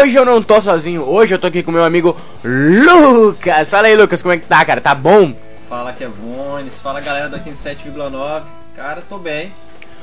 Hoje 0.00 0.16
eu 0.16 0.24
não 0.24 0.42
tô 0.42 0.60
sozinho, 0.60 1.02
hoje 1.02 1.34
eu 1.34 1.38
tô 1.38 1.46
aqui 1.46 1.62
com 1.62 1.72
meu 1.72 1.82
amigo 1.84 2.16
Lucas. 2.44 3.70
Fala 3.70 3.88
aí, 3.88 3.96
Lucas, 3.96 4.22
como 4.22 4.32
é 4.34 4.38
que 4.38 4.46
tá, 4.46 4.64
cara? 4.64 4.80
Tá 4.80 4.94
bom? 4.94 5.34
Fala 5.68 5.92
Kevones, 5.92 6.80
fala 6.80 7.00
galera 7.00 7.28
do 7.28 7.36
87,9. 7.36 8.42
Cara, 8.76 9.02
tô 9.08 9.18
bem. 9.18 9.52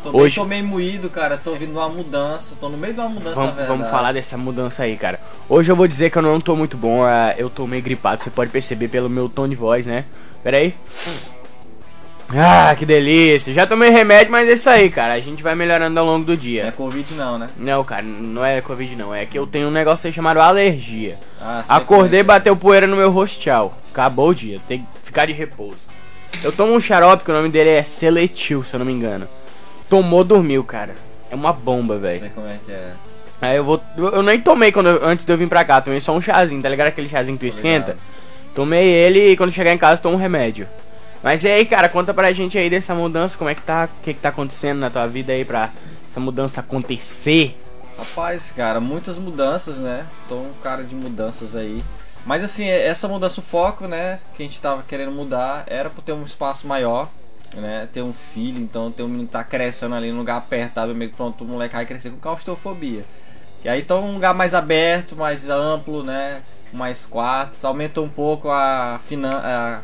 Tô 0.04 0.10
Hoje- 0.16 0.36
bem, 0.36 0.44
tô 0.44 0.50
meio 0.50 0.68
moído, 0.68 1.10
cara. 1.10 1.38
Tô 1.38 1.56
vindo 1.56 1.72
uma 1.72 1.90
mudança. 1.90 2.56
Tô 2.60 2.70
no 2.70 2.78
meio 2.78 2.94
de 2.94 3.00
uma 3.00 3.10
mudança, 3.10 3.30
na 3.30 3.36
Vamos, 3.36 3.56
verdade. 3.56 3.68
vamos 3.70 3.90
falar 3.90 4.12
dessa 4.12 4.38
mudança 4.38 4.84
aí, 4.84 4.96
cara. 4.98 5.20
Hoje 5.50 5.72
eu 5.72 5.76
vou 5.76 5.88
dizer 5.88 6.10
que 6.12 6.18
eu 6.18 6.22
não 6.22 6.40
tô 6.40 6.56
muito 6.56 6.78
bom, 6.78 7.04
ah, 7.04 7.34
eu 7.38 7.50
tô 7.50 7.66
meio 7.66 7.82
gripado, 7.82 8.22
você 8.22 8.30
pode 8.30 8.52
perceber 8.52 8.88
pelo 8.90 9.10
meu 9.10 9.28
tom 9.30 9.48
de 9.48 9.56
voz, 9.56 9.86
né? 9.86 10.06
Pera 10.44 10.58
aí. 10.58 10.76
Ah, 12.34 12.74
que 12.78 12.86
delícia. 12.86 13.54
Já 13.54 13.68
tomei 13.68 13.90
remédio, 13.92 14.32
mas 14.32 14.50
é 14.50 14.54
isso 14.54 14.70
aí, 14.70 14.90
cara. 14.90 15.14
A 15.14 15.20
gente 15.20 15.44
vai 15.44 15.54
melhorando 15.56 16.00
ao 16.00 16.06
longo 16.06 16.26
do 16.26 16.30
Não 16.32 16.34
é 16.34 16.38
dia. 16.38 16.72
Covid 16.76 17.14
não, 17.14 17.38
né? 17.38 17.50
Não, 17.58 17.84
cara, 17.84 18.02
não 18.02 18.44
é 18.44 18.60
Covid 18.62 18.96
não. 18.96 19.14
É 19.14 19.26
que 19.26 19.38
eu 19.38 19.46
tenho 19.46 19.68
um 19.68 19.72
negócio 19.72 20.08
aí 20.08 20.14
chamado 20.14 20.40
alergia. 20.40 21.18
Ah, 21.40 21.62
sei 21.66 21.76
Acordei, 21.76 22.20
é 22.22 22.24
bateu 22.24 22.56
poeira 22.56 22.88
no 22.88 22.96
meu 22.96 23.12
rosto, 23.12 23.40
tchau. 23.40 23.78
Acabou 23.92 24.30
o 24.30 24.36
dia, 24.36 24.60
tem 24.68 24.80
que 24.80 24.86
ficar 25.04 25.28
de 25.28 25.34
repouso. 25.34 25.88
Eu 26.44 26.52
tomo 26.52 26.74
um 26.74 26.80
xarope 26.80 27.24
que 27.24 27.32
o 27.32 27.34
nome 27.34 27.50
dele 27.50 27.70
é 27.70 27.84
Seletil, 27.84 28.64
se 28.64 28.74
eu 28.74 28.80
não 28.80 28.86
me 28.86 28.94
engano. 28.94 29.28
Tomou, 29.90 30.24
dormiu, 30.24 30.64
cara. 30.64 30.96
É 31.30 31.36
uma 31.36 31.54
bomba, 31.54 31.98
velho. 31.98 32.20
Sei 32.20 32.30
como 32.30 32.48
é 32.48 32.58
que 32.66 32.72
é. 32.72 32.92
Aí 33.42 33.58
eu 33.58 33.64
vou. 33.64 33.82
Eu 33.98 34.24
nem 34.24 34.40
tomei 34.40 34.72
quando 34.72 34.90
eu- 34.90 35.06
antes 35.06 35.26
de 35.26 35.32
eu 35.32 35.38
vir 35.38 35.48
pra 35.48 35.64
cá, 35.64 35.80
tomei 35.80 36.02
só 36.02 36.14
um 36.16 36.22
chazinho, 36.22 36.62
tá 36.62 36.70
ligado? 36.70 36.88
Aquele 36.88 37.08
chazinho 37.08 37.38
que 37.38 37.46
tu 37.46 37.50
esquenta. 37.50 37.92
ligado. 37.92 38.16
Tomei 38.56 38.86
ele 38.88 39.32
e 39.32 39.38
quando 39.38 39.52
chegar 39.52 39.74
em 39.74 39.78
casa 39.78 40.02
tomo 40.02 40.16
um 40.16 40.20
remédio. 40.20 40.68
Mas 41.26 41.44
e 41.44 41.48
aí, 41.48 41.66
cara, 41.66 41.90
conta 41.90 42.14
pra 42.14 42.32
gente 42.32 42.56
aí 42.56 42.70
dessa 42.70 42.94
mudança, 42.94 43.36
como 43.36 43.50
é 43.50 43.56
que 43.56 43.64
tá, 43.64 43.90
o 43.92 44.02
que 44.04 44.14
que 44.14 44.20
tá 44.20 44.30
acontecendo 44.30 44.78
na 44.78 44.92
tua 44.92 45.08
vida 45.08 45.34
aí 45.34 45.44
pra 45.44 45.72
essa 46.08 46.20
mudança 46.20 46.60
acontecer. 46.60 47.60
Rapaz, 47.98 48.52
cara, 48.52 48.80
muitas 48.80 49.18
mudanças, 49.18 49.80
né? 49.80 50.06
Tô 50.30 50.36
um 50.36 50.54
cara 50.62 50.84
de 50.84 50.94
mudanças 50.94 51.56
aí. 51.56 51.84
Mas 52.28 52.44
assim, 52.44 52.68
essa 52.68 53.08
mudança, 53.08 53.40
o 53.40 53.44
foco, 53.44 53.88
né? 53.88 54.20
Que 54.36 54.44
a 54.44 54.46
gente 54.46 54.62
tava 54.62 54.84
querendo 54.84 55.12
mudar 55.14 55.64
era 55.66 55.90
pra 55.90 56.04
ter 56.04 56.14
um 56.14 56.24
espaço 56.24 56.68
maior, 56.68 57.10
né? 57.56 57.90
Ter 57.92 58.04
um 58.04 58.14
filho, 58.14 58.62
então 58.62 58.92
ter 58.92 59.02
um 59.02 59.08
menino 59.08 59.26
que 59.26 59.34
tá 59.34 59.44
crescendo 59.44 59.96
ali 59.96 60.12
num 60.12 60.20
lugar 60.20 60.38
apertado, 60.38 60.94
meio 60.94 61.10
que 61.10 61.18
pronto, 61.18 61.44
o 61.44 61.48
moleque 61.48 61.74
vai 61.74 61.88
crescer 61.88 62.12
com 62.12 62.18
claustrofobia. 62.18 63.04
E 63.64 63.68
aí 63.68 63.82
então 63.82 64.06
um 64.06 64.14
lugar 64.14 64.36
mais 64.36 64.54
aberto, 64.54 65.16
mais 65.16 65.50
amplo, 65.50 66.04
né? 66.04 66.44
Mais 66.72 67.04
quartos, 67.04 67.66
aumentou 67.66 68.06
um 68.06 68.10
pouco 68.10 68.48
a 68.52 69.00
finan 69.08 69.42
a, 69.44 69.82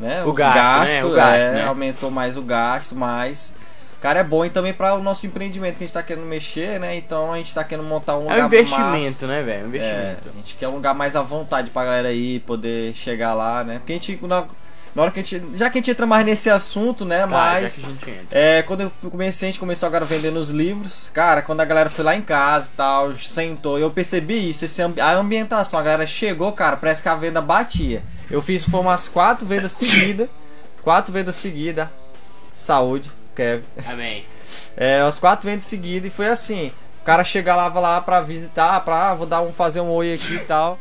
né? 0.00 0.24
O 0.24 0.32
gasto, 0.32 0.84
né? 0.86 1.04
O 1.04 1.12
gasto, 1.12 1.46
é, 1.46 1.52
né? 1.52 1.64
Aumentou 1.66 2.10
mais 2.10 2.36
o 2.36 2.42
gasto, 2.42 2.96
mais. 2.96 3.54
Cara, 4.00 4.20
é 4.20 4.24
bom 4.24 4.42
e 4.46 4.48
também 4.50 4.72
para 4.72 4.94
o 4.94 5.02
nosso 5.02 5.26
empreendimento 5.26 5.76
que 5.76 5.84
a 5.84 5.86
gente 5.86 5.92
tá 5.92 6.02
querendo 6.02 6.24
mexer, 6.24 6.80
né? 6.80 6.96
Então 6.96 7.32
a 7.32 7.36
gente 7.36 7.52
tá 7.54 7.62
querendo 7.62 7.86
montar 7.86 8.16
um 8.16 8.22
lugar 8.22 8.38
É 8.38 8.40
um 8.40 8.42
massa. 8.44 8.56
investimento, 8.56 9.26
né, 9.26 9.42
velho? 9.42 9.60
Um 9.60 9.64
É, 9.66 9.68
investimento. 9.68 10.28
a 10.30 10.36
gente 10.38 10.56
quer 10.56 10.68
um 10.68 10.74
lugar 10.76 10.94
mais 10.94 11.14
à 11.14 11.20
vontade 11.20 11.70
pra 11.70 11.84
galera 11.84 12.10
ir, 12.10 12.40
poder 12.40 12.94
chegar 12.94 13.34
lá, 13.34 13.62
né? 13.62 13.74
Porque 13.78 13.92
a 13.92 13.96
gente, 13.96 14.18
na, 14.26 14.46
na 14.94 15.02
hora 15.02 15.10
que 15.10 15.20
a 15.20 15.22
gente. 15.22 15.56
Já 15.56 15.70
que 15.70 15.78
a 15.78 15.80
gente 15.80 15.90
entra 15.90 16.06
mais 16.06 16.24
nesse 16.24 16.50
assunto, 16.50 17.04
né? 17.04 17.20
Tá, 17.20 17.26
mas. 17.28 17.84
É, 18.30 18.62
quando 18.62 18.82
eu 18.82 18.92
comecei, 19.10 19.48
a 19.48 19.52
gente 19.52 19.60
começou 19.60 19.86
agora 19.86 20.04
vendendo 20.04 20.38
os 20.38 20.50
livros. 20.50 21.10
Cara, 21.14 21.42
quando 21.42 21.60
a 21.60 21.64
galera 21.64 21.88
foi 21.88 22.04
lá 22.04 22.16
em 22.16 22.22
casa 22.22 22.70
e 22.72 22.76
tal, 22.76 23.14
sentou, 23.14 23.78
eu 23.78 23.90
percebi 23.90 24.50
isso, 24.50 24.64
esse 24.64 24.82
a 24.82 25.12
ambientação. 25.12 25.78
A 25.78 25.82
galera 25.82 26.06
chegou, 26.06 26.52
cara, 26.52 26.76
parece 26.76 27.02
que 27.02 27.08
a 27.08 27.14
venda 27.14 27.40
batia. 27.40 28.02
Eu 28.30 28.42
fiz 28.42 28.64
foi 28.64 28.80
umas 28.80 29.08
quatro 29.08 29.46
vendas 29.46 29.72
seguidas. 29.72 30.28
Quatro 30.82 31.12
vendas 31.12 31.36
seguidas. 31.36 31.88
Saúde, 32.56 33.10
Kevin. 33.34 33.64
Amém. 33.86 34.24
É, 34.76 35.02
umas 35.02 35.18
quatro 35.18 35.48
vendas 35.48 35.64
seguidas 35.66 36.12
e 36.12 36.14
foi 36.14 36.28
assim. 36.28 36.72
O 37.00 37.04
cara 37.04 37.22
chegava 37.24 37.78
lá 37.80 38.00
pra 38.00 38.20
visitar, 38.20 38.80
pra 38.80 39.10
ah, 39.10 39.14
vou 39.14 39.26
dar 39.26 39.40
um 39.40 39.52
fazer 39.52 39.80
um 39.80 39.90
oi 39.90 40.14
aqui 40.14 40.34
e 40.34 40.40
tal. 40.40 40.78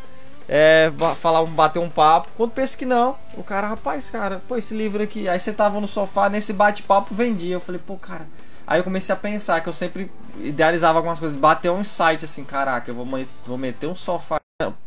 É, 0.52 0.92
falar 1.18 1.46
bater 1.46 1.78
um 1.78 1.90
papo. 1.90 2.28
Quando 2.36 2.50
pensa 2.52 2.76
que 2.76 2.86
não, 2.86 3.16
o 3.38 3.44
cara, 3.44 3.68
rapaz, 3.68 4.10
cara, 4.10 4.42
pô, 4.48 4.58
esse 4.58 4.74
livro 4.74 5.04
aqui. 5.04 5.30
Aí 5.30 5.40
você 5.40 5.54
tava 5.54 5.80
no 5.80 5.88
sofá, 5.88 6.28
nesse 6.28 6.52
bate-papo 6.52 7.14
vendia. 7.14 7.54
Eu 7.54 7.60
falei, 7.60 7.80
pô, 7.86 7.96
cara. 7.96 8.26
Aí 8.66 8.80
eu 8.80 8.84
comecei 8.84 9.14
a 9.14 9.16
pensar 9.16 9.62
que 9.62 9.70
eu 9.70 9.74
sempre 9.74 10.12
idealizava 10.38 10.98
algumas 10.98 11.20
coisas. 11.20 11.38
Bateu 11.38 11.74
um 11.74 11.84
site 11.84 12.26
assim, 12.26 12.44
caraca, 12.44 12.90
eu 12.90 12.96
vou, 12.96 13.08
vou 13.46 13.58
meter 13.58 13.88
um 13.88 13.96
sofá, 13.96 14.40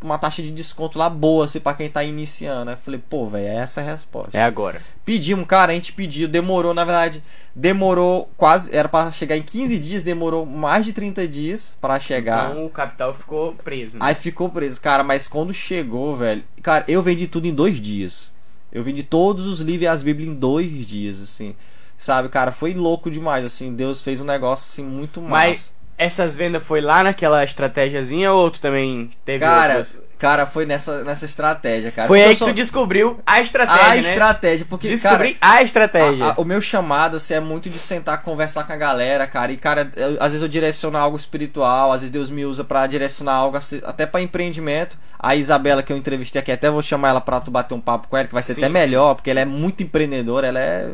uma 0.02 0.18
taxa 0.18 0.42
de 0.42 0.50
desconto 0.50 0.98
lá 0.98 1.08
boa, 1.08 1.46
assim, 1.46 1.58
pra 1.58 1.72
quem 1.72 1.88
tá 1.88 2.04
iniciando. 2.04 2.68
Aí 2.68 2.76
eu 2.76 2.78
falei, 2.78 3.00
pô, 3.08 3.24
velho, 3.24 3.46
essa 3.46 3.80
é 3.80 3.84
a 3.84 3.90
resposta. 3.92 4.38
É 4.38 4.42
agora. 4.42 4.82
Pedimos, 5.02 5.46
cara, 5.46 5.72
a 5.72 5.74
gente 5.74 5.94
pediu, 5.94 6.28
demorou, 6.28 6.74
na 6.74 6.84
verdade, 6.84 7.24
demorou 7.56 8.30
quase, 8.36 8.74
era 8.76 8.86
pra 8.86 9.10
chegar 9.10 9.34
em 9.34 9.42
15 9.42 9.78
dias, 9.78 10.02
demorou 10.02 10.44
mais 10.44 10.84
de 10.84 10.92
30 10.92 11.26
dias 11.26 11.74
pra 11.80 11.98
chegar. 11.98 12.50
Então 12.50 12.66
o 12.66 12.68
capital 12.68 13.14
ficou 13.14 13.54
preso. 13.54 13.98
Né? 13.98 14.04
Aí 14.04 14.14
ficou 14.14 14.50
preso, 14.50 14.78
cara, 14.78 15.02
mas 15.02 15.26
quando 15.26 15.54
chegou, 15.54 16.14
velho, 16.14 16.44
cara, 16.62 16.84
eu 16.86 17.00
vendi 17.00 17.26
tudo 17.26 17.46
em 17.46 17.54
dois 17.54 17.80
dias. 17.80 18.30
Eu 18.70 18.84
vendi 18.84 19.02
todos 19.02 19.46
os 19.46 19.60
livros 19.60 19.84
e 19.84 19.88
as 19.88 20.02
Bíblias 20.02 20.28
em 20.28 20.34
dois 20.34 20.86
dias, 20.86 21.18
assim. 21.18 21.54
Sabe, 21.96 22.28
cara, 22.28 22.52
foi 22.52 22.74
louco 22.74 23.10
demais, 23.10 23.42
assim. 23.42 23.74
Deus 23.74 24.02
fez 24.02 24.20
um 24.20 24.24
negócio, 24.24 24.64
assim, 24.64 24.84
muito 24.84 25.18
massa. 25.22 25.30
Mas 25.30 25.72
essas 25.98 26.36
vendas 26.36 26.62
foi 26.62 26.80
lá 26.80 27.02
naquela 27.02 27.42
estratégiazinha 27.44 28.32
ou 28.32 28.50
tu 28.50 28.60
também 28.60 29.10
teve 29.24 29.40
Cara, 29.44 29.78
outras? 29.78 29.96
cara, 30.18 30.46
foi 30.46 30.64
nessa, 30.66 31.02
nessa 31.04 31.24
estratégia, 31.24 31.90
cara. 31.90 32.06
Foi 32.08 32.18
Porque 32.18 32.28
aí 32.30 32.34
eu 32.34 32.38
que 32.38 32.44
tu 32.52 32.54
descobriu 32.54 33.20
a 33.26 33.40
estratégia, 33.40 33.82
A 33.84 33.94
né? 33.94 34.00
estratégia, 34.00 34.66
porque, 34.68 34.88
Descobri 34.88 35.34
cara, 35.34 35.54
a 35.58 35.62
estratégia. 35.62 36.24
A- 36.26 36.30
a- 36.30 36.34
o 36.36 36.44
meu 36.44 36.60
chamado 36.60 37.16
assim, 37.16 37.34
é 37.34 37.40
muito 37.40 37.68
de 37.68 37.78
sentar, 37.78 38.22
conversar 38.22 38.64
com 38.64 38.72
a 38.72 38.76
galera, 38.76 39.26
cara. 39.26 39.50
E, 39.52 39.56
cara, 39.56 39.90
eu- 39.96 40.16
às 40.20 40.28
vezes 40.32 40.42
eu 40.42 40.48
direciono 40.48 40.96
algo 40.96 41.16
espiritual, 41.16 41.90
às 41.92 42.00
vezes 42.02 42.10
Deus 42.10 42.30
me 42.30 42.44
usa 42.44 42.62
pra 42.62 42.86
direcionar 42.86 43.34
algo 43.34 43.56
assim, 43.56 43.80
até 43.84 44.06
pra 44.06 44.20
empreendimento. 44.20 44.96
A 45.18 45.34
Isabela, 45.36 45.82
que 45.82 45.92
eu 45.92 45.96
entrevistei 45.96 46.40
aqui, 46.40 46.50
até 46.52 46.70
vou 46.70 46.82
chamar 46.82 47.08
ela 47.10 47.20
pra 47.20 47.40
tu 47.40 47.50
bater 47.50 47.74
um 47.74 47.80
papo 47.80 48.06
com 48.08 48.16
ela, 48.16 48.26
que 48.28 48.34
vai 48.34 48.42
ser 48.42 48.54
Sim, 48.54 48.60
até 48.60 48.68
melhor, 48.68 49.14
porque 49.16 49.30
ela 49.30 49.40
é 49.40 49.44
muito 49.44 49.82
empreendedora, 49.82 50.46
ela 50.48 50.58
é. 50.60 50.88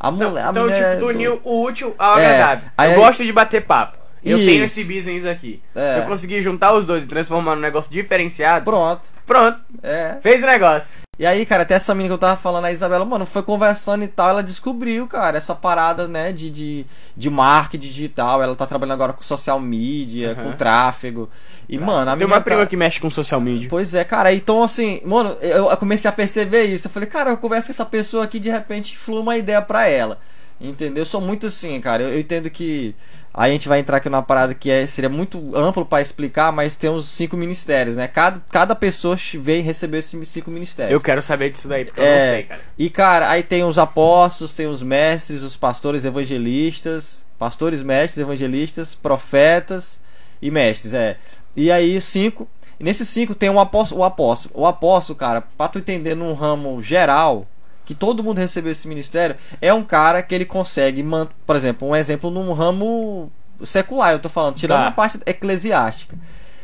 A 0.00 0.10
Não, 0.10 0.30
mulher. 0.30 0.46
a 0.46 0.50
então, 0.50 0.62
mulher 0.64 0.74
tipo, 0.74 0.86
é 0.86 0.94
tu 0.96 1.00
do- 1.00 1.06
uniu 1.06 1.40
o 1.44 1.62
útil 1.62 1.94
ao 1.98 2.18
É, 2.18 2.26
agradável. 2.26 2.68
aí- 2.76 2.92
eu 2.92 2.96
gosto 3.00 3.24
de 3.24 3.32
bater 3.32 3.64
papo. 3.64 4.03
Eu 4.24 4.38
Isso. 4.38 4.46
tenho 4.46 4.64
esse 4.64 4.84
business 4.84 5.24
aqui. 5.26 5.60
É. 5.74 5.92
Se 5.94 5.98
eu 5.98 6.04
conseguir 6.04 6.40
juntar 6.40 6.72
os 6.72 6.86
dois 6.86 7.02
e 7.04 7.06
transformar 7.06 7.54
num 7.54 7.60
negócio 7.60 7.92
diferenciado, 7.92 8.64
Pronto. 8.64 9.02
pronto, 9.26 9.60
É. 9.82 10.16
fez 10.22 10.42
o 10.42 10.46
negócio. 10.46 10.98
E 11.16 11.24
aí, 11.26 11.44
cara, 11.46 11.62
até 11.62 11.74
essa 11.74 11.94
menina 11.94 12.08
que 12.08 12.14
eu 12.14 12.18
tava 12.18 12.36
falando, 12.36 12.64
a 12.64 12.72
Isabela, 12.72 13.04
mano, 13.04 13.24
foi 13.26 13.42
conversando 13.42 14.02
e 14.02 14.08
tal, 14.08 14.30
ela 14.30 14.42
descobriu, 14.42 15.06
cara, 15.06 15.36
essa 15.38 15.54
parada, 15.54 16.08
né, 16.08 16.32
de, 16.32 16.50
de, 16.50 16.86
de 17.16 17.30
marketing 17.30 17.86
digital. 17.86 18.42
Ela 18.42 18.56
tá 18.56 18.66
trabalhando 18.66 18.94
agora 18.94 19.12
com 19.12 19.22
social 19.22 19.60
media, 19.60 20.32
Aham. 20.32 20.42
com 20.42 20.52
tráfego. 20.56 21.28
E, 21.68 21.78
mano, 21.78 22.10
a 22.10 22.16
Tem 22.16 22.26
uma 22.26 22.40
prima 22.40 22.60
tá- 22.62 22.66
que 22.66 22.76
mexe 22.76 23.00
com 23.00 23.08
social 23.10 23.40
media. 23.40 23.68
Pois 23.68 23.94
é, 23.94 24.02
cara, 24.04 24.32
então 24.34 24.62
assim, 24.62 25.00
mano, 25.04 25.36
eu 25.40 25.70
eu 25.70 25.76
comecei 25.76 26.08
a 26.08 26.12
perceber 26.12 26.64
isso. 26.64 26.88
Eu 26.88 26.90
falei, 26.90 27.08
cara, 27.08 27.30
eu 27.30 27.36
converso 27.36 27.68
com 27.68 27.72
essa 27.72 27.86
pessoa 27.86 28.24
aqui 28.24 28.38
de 28.40 28.50
repente 28.50 28.96
flui 28.98 29.20
uma 29.20 29.36
ideia 29.36 29.62
pra 29.62 29.86
ela. 29.86 30.18
Entendeu? 30.60 31.02
Eu 31.02 31.06
sou 31.06 31.20
muito 31.20 31.46
assim, 31.46 31.80
cara. 31.80 32.02
Eu, 32.02 32.10
eu 32.10 32.20
entendo 32.20 32.48
que 32.48 32.94
aí 33.32 33.50
a 33.50 33.52
gente 33.52 33.68
vai 33.68 33.80
entrar 33.80 33.96
aqui 33.96 34.08
numa 34.08 34.22
parada 34.22 34.54
que 34.54 34.70
é, 34.70 34.86
seria 34.86 35.10
muito 35.10 35.56
amplo 35.56 35.84
pra 35.84 36.00
explicar, 36.00 36.52
mas 36.52 36.76
tem 36.76 36.88
os 36.88 37.08
cinco 37.08 37.36
ministérios, 37.36 37.96
né? 37.96 38.06
Cada, 38.06 38.40
cada 38.50 38.74
pessoa 38.74 39.16
veio 39.34 39.62
receber 39.64 39.98
esses 39.98 40.28
cinco 40.28 40.50
ministérios. 40.50 40.92
Eu 40.92 41.00
quero 41.00 41.20
saber 41.20 41.50
disso 41.50 41.66
daí, 41.68 41.84
porque 41.84 42.00
eu 42.00 42.04
É, 42.04 42.26
não 42.26 42.32
sei, 42.34 42.42
cara. 42.44 42.60
E 42.78 42.90
cara, 42.90 43.30
aí 43.30 43.42
tem 43.42 43.64
os 43.64 43.78
apóstolos, 43.78 44.52
tem 44.52 44.66
os 44.66 44.82
mestres, 44.82 45.42
os 45.42 45.56
pastores 45.56 46.04
evangelistas, 46.04 47.26
pastores, 47.38 47.82
mestres, 47.82 48.18
evangelistas, 48.18 48.94
profetas 48.94 50.00
e 50.40 50.50
mestres, 50.50 50.94
é. 50.94 51.16
E 51.56 51.70
aí 51.70 52.00
cinco. 52.00 52.48
E 52.78 52.84
nesses 52.84 53.08
cinco 53.08 53.34
tem 53.34 53.50
um 53.50 53.60
apóstolo, 53.60 54.00
o 54.00 54.04
apóstolo. 54.04 54.54
O 54.56 54.66
apóstolo, 54.66 55.16
cara, 55.18 55.40
pra 55.40 55.68
tu 55.68 55.78
entender 55.78 56.14
num 56.14 56.32
ramo 56.32 56.82
geral, 56.82 57.46
que 57.84 57.94
todo 57.94 58.22
mundo 58.24 58.38
recebeu 58.38 58.72
esse 58.72 58.88
ministério, 58.88 59.36
é 59.60 59.72
um 59.72 59.82
cara 59.84 60.22
que 60.22 60.34
ele 60.34 60.44
consegue, 60.44 61.04
por 61.46 61.56
exemplo, 61.56 61.88
um 61.88 61.94
exemplo 61.96 62.30
num 62.30 62.52
ramo 62.52 63.30
secular, 63.62 64.12
eu 64.12 64.18
tô 64.18 64.28
falando, 64.28 64.56
tirando 64.56 64.80
Tá. 64.82 64.88
a 64.88 64.92
parte 64.92 65.18
eclesiástica. 65.26 66.16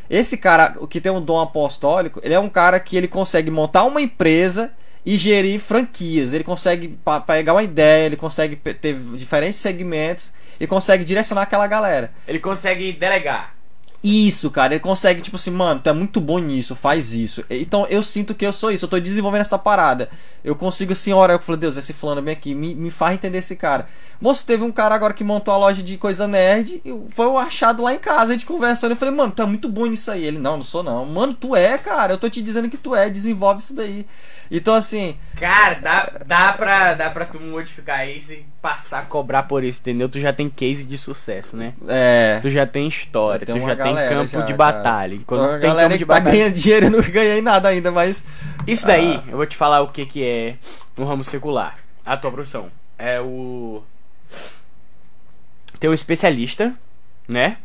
Esse 0.09 0.37
cara, 0.37 0.75
o 0.81 0.89
que 0.89 1.01
tem 1.01 1.13
um 1.13 1.21
dom 1.21 1.39
apostólico, 1.39 2.21
ele 2.25 2.35
é 2.35 2.41
um 2.41 2.49
cara 2.49 2.81
que 2.81 2.97
ele 2.97 3.07
consegue 3.07 3.51
montar 3.51 3.85
uma 3.85 4.01
empresa 4.03 4.73
e 5.07 5.17
gerir 5.17 5.61
franquias. 5.61 6.33
Ele 6.33 6.43
consegue 6.43 6.99
pegar 7.27 7.53
uma 7.55 7.63
ideia, 7.63 8.07
ele 8.07 8.17
consegue 8.17 8.57
ter 8.57 8.95
diferentes 9.15 9.61
segmentos 9.61 10.33
e 10.59 10.67
consegue 10.67 11.05
direcionar 11.05 11.43
aquela 11.43 11.67
galera. 11.67 12.11
Ele 12.27 12.41
consegue 12.41 12.93
delegar. 12.93 13.55
Isso, 14.03 14.51
cara, 14.51 14.73
ele 14.73 14.81
consegue, 14.81 15.21
tipo 15.21 15.37
assim, 15.37 15.51
mano, 15.51 15.79
tu 15.79 15.91
é 15.91 15.93
muito 15.93 16.23
bom 16.23 16.39
nisso, 16.39 16.75
faz 16.75 17.13
isso. 17.13 17.45
Então 17.51 17.87
eu 17.91 18.03
sinto 18.03 18.35
que 18.35 18.47
eu 18.47 18.53
sou 18.53 18.71
isso, 18.71 18.87
eu 18.87 18.89
tô 18.89 18.99
desenvolvendo 18.99 19.43
essa 19.43 19.59
parada. 19.59 20.09
Eu 20.43 20.57
consigo, 20.57 20.95
assim, 20.95 21.13
hora 21.13 21.35
eu 21.35 21.39
falo, 21.39 21.59
Deus, 21.59 21.77
esse 21.77 21.93
fulano 21.93 22.23
bem 22.23 22.33
aqui, 22.33 22.55
me, 22.55 22.75
me 22.75 22.91
faz 22.91 23.13
entender 23.13 23.39
esse 23.39 23.55
cara. 23.57 23.87
Moço, 24.19 24.47
teve 24.47 24.65
um 24.65 24.73
cara 24.73 24.95
agora 24.95 25.13
que 25.13 25.23
montou 25.23 25.53
a 25.53 25.59
loja 25.59 25.83
de 25.83 25.99
coisa 25.99 26.27
nerd 26.27 26.83
foi 27.11 27.27
o 27.27 27.37
achado 27.37 27.83
lá 27.83 27.93
em 27.93 27.99
casa, 27.99 28.31
a 28.31 28.33
gente 28.33 28.47
conversando. 28.47 28.93
Eu 28.93 28.97
falei, 28.97 29.15
mano, 29.15 29.33
tu 29.33 29.43
é 29.43 29.47
muito 29.47 29.69
bom 29.69 29.85
nisso 29.85 30.11
aí. 30.11 30.25
Ele, 30.25 30.39
não, 30.39 30.57
não 30.57 30.65
sou 30.65 30.83
não. 30.83 31.05
Mano, 31.05 31.35
tu 31.35 31.55
é, 31.55 31.77
cara, 31.77 32.15
eu 32.15 32.19
tô 32.19 32.29
te 32.31 32.41
dizendo 32.41 32.71
que 32.71 32.79
tu 32.79 32.95
é, 32.95 33.11
desenvolve 33.11 33.61
isso 33.61 33.75
daí. 33.75 34.07
Então, 34.51 34.75
assim, 34.75 35.17
Cara, 35.37 35.75
dá, 35.75 36.13
dá, 36.27 36.53
pra, 36.55 36.95
dá 36.95 37.11
pra 37.11 37.25
tu 37.25 37.39
modificar 37.39 38.09
isso 38.09 38.33
e 38.33 38.45
passar 38.63 39.01
a 39.01 39.03
cobrar 39.07 39.45
por 39.45 39.65
isso, 39.65 39.81
entendeu? 39.81 40.09
Tu 40.09 40.21
já 40.21 40.33
tem 40.33 40.49
case 40.51 40.85
de 40.85 40.99
sucesso, 40.99 41.57
né? 41.57 41.73
É. 41.89 42.39
Tu 42.43 42.51
já 42.51 42.67
tem 42.67 42.87
história, 42.87 43.47
Já 43.47 43.55
tu 43.55 43.61
já 43.61 43.75
tem 43.77 43.95
campo 43.95 44.31
já, 44.33 44.41
de 44.43 44.53
cara. 44.53 44.57
batalha. 44.57 45.19
Quando 45.27 45.41
Então, 45.45 45.55
a 45.57 45.59
tem 45.59 45.71
galera 45.71 45.89
campo 45.89 45.99
de 45.99 46.07
tá 46.07 46.15
batalha. 46.15 46.31
ganhando 46.37 46.53
dinheiro, 46.55 46.87
eu 46.87 46.91
não 46.91 47.01
ganhei 47.01 47.41
nada 47.43 47.69
ainda, 47.69 47.91
mas. 47.91 48.23
Isso 48.67 48.87
daí, 48.87 49.23
eu 49.29 49.37
vou 49.37 49.47
te 49.47 49.57
falar 49.57 49.81
o 49.81 49.89
que 49.89 50.05
que 50.05 50.23
é 50.25 50.57
no 50.97 51.07
ramo 51.07 51.25
secular. 51.25 51.79
A 52.05 52.17
tua 52.17 52.31
profissão. 52.31 52.71
É 52.99 53.21
o. 53.21 53.83
Tem 55.79 55.89
um 55.89 55.95
especialista, 55.95 56.75
né? 57.27 57.57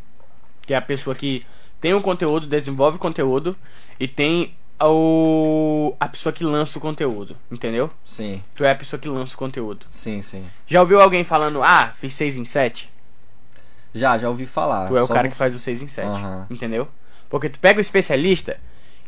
Que 0.61 0.73
é 0.73 0.77
a 0.77 0.81
pessoa 0.81 1.15
que 1.15 1.45
tem 1.81 1.93
o 1.93 2.01
conteúdo, 2.01 2.47
desenvolve 2.47 2.95
o 2.97 2.99
conteúdo. 2.99 3.55
E 3.99 4.07
tem 4.07 4.55
o. 4.81 5.95
a 5.99 6.07
pessoa 6.07 6.33
que 6.33 6.43
lança 6.43 6.77
o 6.77 6.81
conteúdo, 6.81 7.35
entendeu? 7.51 7.89
Sim, 8.03 8.41
Tu 8.55 8.63
é 8.63 8.71
a 8.71 8.75
pessoa 8.75 8.99
que 8.99 9.07
lança 9.07 9.35
o 9.35 9.37
conteúdo. 9.37 9.85
sim, 9.89 10.21
sim. 10.21 10.43
Já 10.67 10.81
ouviu 10.81 10.99
alguém 11.01 11.23
falando, 11.23 11.61
ah, 11.63 11.91
fiz 11.93 12.13
6 12.13 12.37
em 12.37 12.45
7? 12.45 12.89
Já, 13.93 14.17
já 14.17 14.27
ouvi 14.27 14.45
falar. 14.45 14.87
Tu 14.87 14.97
é 14.97 15.03
o 15.03 15.07
cara 15.07 15.23
não- 15.23 15.29
que 15.29 15.35
faz 15.37 15.55
o 15.55 15.59
6 15.59 15.81
em 15.81 15.87
7. 15.87 16.07
Aham. 16.07 16.47
Entendeu? 16.49 16.87
Porque 17.29 17.47
tu 17.49 17.59
pega 17.59 17.79
o 17.79 17.81
especialista 17.81 18.57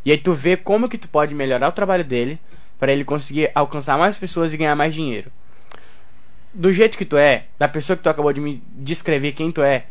e 0.06 0.12
aí 0.12 0.18
tu 0.18 0.32
vê 0.34 0.56
como 0.56 0.88
que 0.88 0.98
tu 0.98 1.08
pode 1.10 1.36
melhorar 1.36 1.68
o 1.68 1.72
trabalho 1.74 2.04
dele 2.06 2.40
pra 2.80 2.92
ele 2.92 3.04
conseguir 3.04 3.52
alcançar 3.54 3.98
mais 3.98 4.18
pessoas 4.18 4.54
e 4.54 4.58
ganhar 4.58 4.76
mais 4.76 4.94
dinheiro. 4.94 5.30
Do 6.54 6.72
jeito 6.72 6.98
que 6.98 7.04
tu 7.06 7.18
é, 7.18 7.46
da 7.60 7.68
pessoa 7.68 7.98
que 7.98 8.04
tu 8.04 8.10
acabou 8.10 8.32
de 8.32 8.40
me 8.42 8.64
descrever 8.76 9.34
quem 9.34 9.52
tu 9.52 9.62
é, 9.62 9.86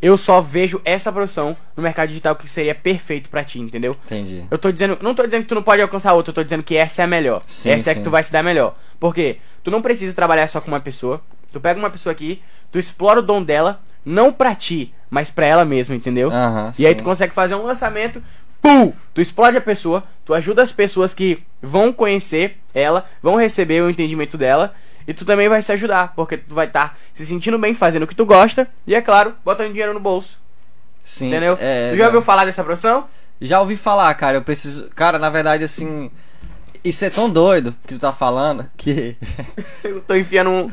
eu 0.00 0.16
só 0.16 0.40
vejo 0.40 0.80
essa 0.84 1.10
profissão 1.12 1.56
no 1.76 1.82
mercado 1.82 2.08
digital 2.08 2.36
que 2.36 2.48
seria 2.48 2.74
perfeito 2.74 3.30
pra 3.30 3.42
ti, 3.42 3.60
entendeu? 3.60 3.96
Entendi. 4.04 4.44
Eu 4.50 4.58
tô 4.58 4.70
dizendo, 4.70 4.98
não 5.00 5.14
tô 5.14 5.24
dizendo 5.24 5.42
que 5.42 5.48
tu 5.48 5.54
não 5.54 5.62
pode 5.62 5.80
alcançar 5.82 6.12
outra, 6.12 6.30
eu 6.30 6.34
tô 6.34 6.44
dizendo 6.44 6.62
que 6.62 6.76
essa 6.76 7.02
é 7.02 7.04
a 7.04 7.08
melhor. 7.08 7.42
Sim, 7.46 7.70
essa 7.70 7.90
é 7.90 7.94
sim. 7.94 8.00
que 8.00 8.04
tu 8.04 8.10
vai 8.10 8.22
se 8.22 8.30
dar 8.32 8.42
melhor. 8.42 8.76
Porque 9.00 9.38
tu 9.64 9.70
não 9.70 9.80
precisa 9.80 10.14
trabalhar 10.14 10.48
só 10.48 10.60
com 10.60 10.68
uma 10.68 10.80
pessoa. 10.80 11.20
Tu 11.50 11.60
pega 11.60 11.78
uma 11.78 11.90
pessoa 11.90 12.12
aqui, 12.12 12.42
tu 12.70 12.78
explora 12.78 13.20
o 13.20 13.22
dom 13.22 13.42
dela, 13.42 13.80
não 14.04 14.32
pra 14.32 14.54
ti, 14.54 14.92
mas 15.08 15.30
pra 15.30 15.46
ela 15.46 15.64
mesma, 15.64 15.94
entendeu? 15.94 16.28
Aham, 16.30 16.72
E 16.78 16.86
aí 16.86 16.92
sim. 16.92 16.98
tu 16.98 17.04
consegue 17.04 17.32
fazer 17.32 17.54
um 17.54 17.62
lançamento, 17.62 18.22
pum! 18.60 18.92
Tu 19.14 19.22
explode 19.22 19.56
a 19.56 19.60
pessoa, 19.60 20.04
tu 20.24 20.34
ajuda 20.34 20.62
as 20.62 20.72
pessoas 20.72 21.14
que 21.14 21.42
vão 21.62 21.92
conhecer 21.92 22.58
ela, 22.74 23.06
vão 23.22 23.36
receber 23.36 23.80
o 23.82 23.88
entendimento 23.88 24.36
dela, 24.36 24.74
e 25.06 25.14
tu 25.14 25.24
também 25.24 25.48
vai 25.48 25.62
se 25.62 25.72
ajudar, 25.72 26.12
porque 26.14 26.36
tu 26.36 26.54
vai 26.54 26.66
estar 26.66 26.98
se 27.12 27.24
sentindo 27.24 27.58
bem 27.58 27.74
fazendo 27.74 28.02
o 28.02 28.06
que 28.06 28.14
tu 28.14 28.26
gosta, 28.26 28.68
e 28.86 28.94
é 28.94 29.00
claro, 29.00 29.34
botando 29.44 29.68
dinheiro 29.68 29.94
no 29.94 30.00
bolso. 30.00 30.38
Sim, 31.04 31.28
entendeu? 31.28 31.56
é, 31.60 31.90
tu 31.92 31.96
já 31.96 32.06
ouviu 32.06 32.20
falar 32.20 32.44
dessa 32.44 32.64
profissão? 32.64 33.06
Já 33.40 33.60
ouvi 33.60 33.76
falar, 33.76 34.12
cara. 34.14 34.38
Eu 34.38 34.42
preciso. 34.42 34.90
Cara, 34.94 35.18
na 35.18 35.30
verdade, 35.30 35.64
assim. 35.64 36.10
Isso 36.82 37.04
é 37.04 37.10
tão 37.10 37.28
doido 37.28 37.74
que 37.86 37.94
tu 37.94 38.00
tá 38.00 38.12
falando 38.12 38.68
que. 38.76 39.16
Eu 39.82 40.00
tô 40.00 40.14
enfiando 40.14 40.50
um. 40.50 40.70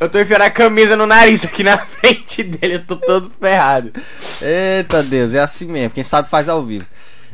Eu 0.00 0.08
tô 0.08 0.18
enfiando 0.18 0.42
a 0.42 0.50
camisa 0.50 0.96
no 0.96 1.06
nariz 1.06 1.44
aqui 1.44 1.62
na 1.62 1.78
frente 1.86 2.42
dele, 2.42 2.74
eu 2.74 2.84
tô 2.84 2.96
todo 2.96 3.30
ferrado. 3.40 3.92
Eita 4.42 5.04
Deus, 5.04 5.32
é 5.34 5.38
assim 5.38 5.66
mesmo. 5.66 5.90
Quem 5.90 6.02
sabe 6.02 6.28
faz 6.28 6.48
ao 6.48 6.64
vivo. 6.64 6.84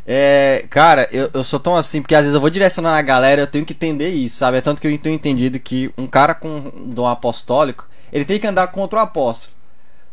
É, 0.07 0.65
cara, 0.71 1.09
eu, 1.13 1.31
eu 1.33 1.45
sou 1.45 1.61
tão 1.61 1.77
assim, 1.77 2.01
porque 2.01 2.15
às 2.15 2.23
vezes 2.23 2.35
eu 2.35 2.41
vou 2.41 2.51
direcionar 2.51 2.97
a 2.97 3.03
galera, 3.03 3.43
eu 3.43 3.47
tenho 3.47 3.65
que 3.65 3.73
entender 3.73 4.09
isso, 4.09 4.37
sabe? 4.37 4.59
É 4.59 4.61
tanto 4.61 4.81
que 4.81 4.89
eu 4.89 4.99
tenho 4.99 5.15
entendido 5.15 5.59
que 5.61 5.91
um 5.97 6.07
cara 6.07 6.35
com 6.35 6.71
dom 6.87 7.07
apostólico, 7.07 7.87
ele 8.13 8.25
tem 8.25 8.39
que 8.39 8.47
andar 8.47 8.67
contra 8.69 8.99
o 8.99 9.03
apóstolo. 9.03 9.53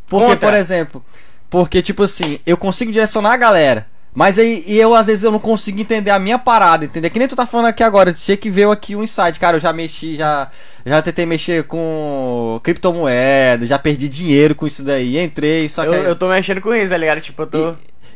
Porque, 0.08 0.26
Contra. 0.26 0.50
por 0.50 0.58
exemplo, 0.58 1.06
porque, 1.50 1.82
tipo 1.82 2.04
assim, 2.04 2.40
eu 2.46 2.58
consigo 2.58 2.92
direcionar 2.92 3.34
a 3.34 3.38
galera. 3.38 3.88
Mas 4.14 4.40
aí 4.40 4.64
e 4.66 4.80
eu, 4.80 4.96
às 4.96 5.06
vezes, 5.06 5.24
eu 5.24 5.32
não 5.32 5.38
consigo 5.38 5.80
entender 5.80 6.10
a 6.10 6.18
minha 6.18 6.40
parada, 6.40 6.86
entender? 6.86 7.10
Que 7.12 7.20
nem 7.20 7.28
tu 7.28 7.36
tá 7.36 7.46
falando 7.46 7.68
aqui 7.68 7.84
agora, 7.84 8.12
tinha 8.12 8.36
que 8.36 8.50
ver 8.50 8.68
aqui 8.68 8.96
um 8.96 9.04
insight. 9.04 9.40
Cara, 9.40 9.58
eu 9.58 9.62
já 9.62 9.72
mexi, 9.72 10.16
já, 10.16 10.50
já 10.84 11.02
tentei 11.04 11.24
mexer 11.26 11.66
com 11.66 12.60
criptomoeda, 12.64 13.68
já 13.68 13.78
perdi 13.78 14.10
dinheiro 14.10 14.56
com 14.56 14.66
isso 14.66 14.84
daí, 14.84 15.20
entrei, 15.20 15.70
só 15.70 15.84
que. 15.84 15.90
Eu, 15.90 15.94
aí- 15.94 16.06
eu 16.06 16.16
tô 16.16 16.28
mexendo 16.30 16.62
com 16.62 16.74
isso, 16.74 16.90
tá 16.90 16.98
ligado? 16.98 17.22
Tipo, 17.22 17.44
eu 17.44 17.48
tô. 17.48 17.70
e, 17.70 17.76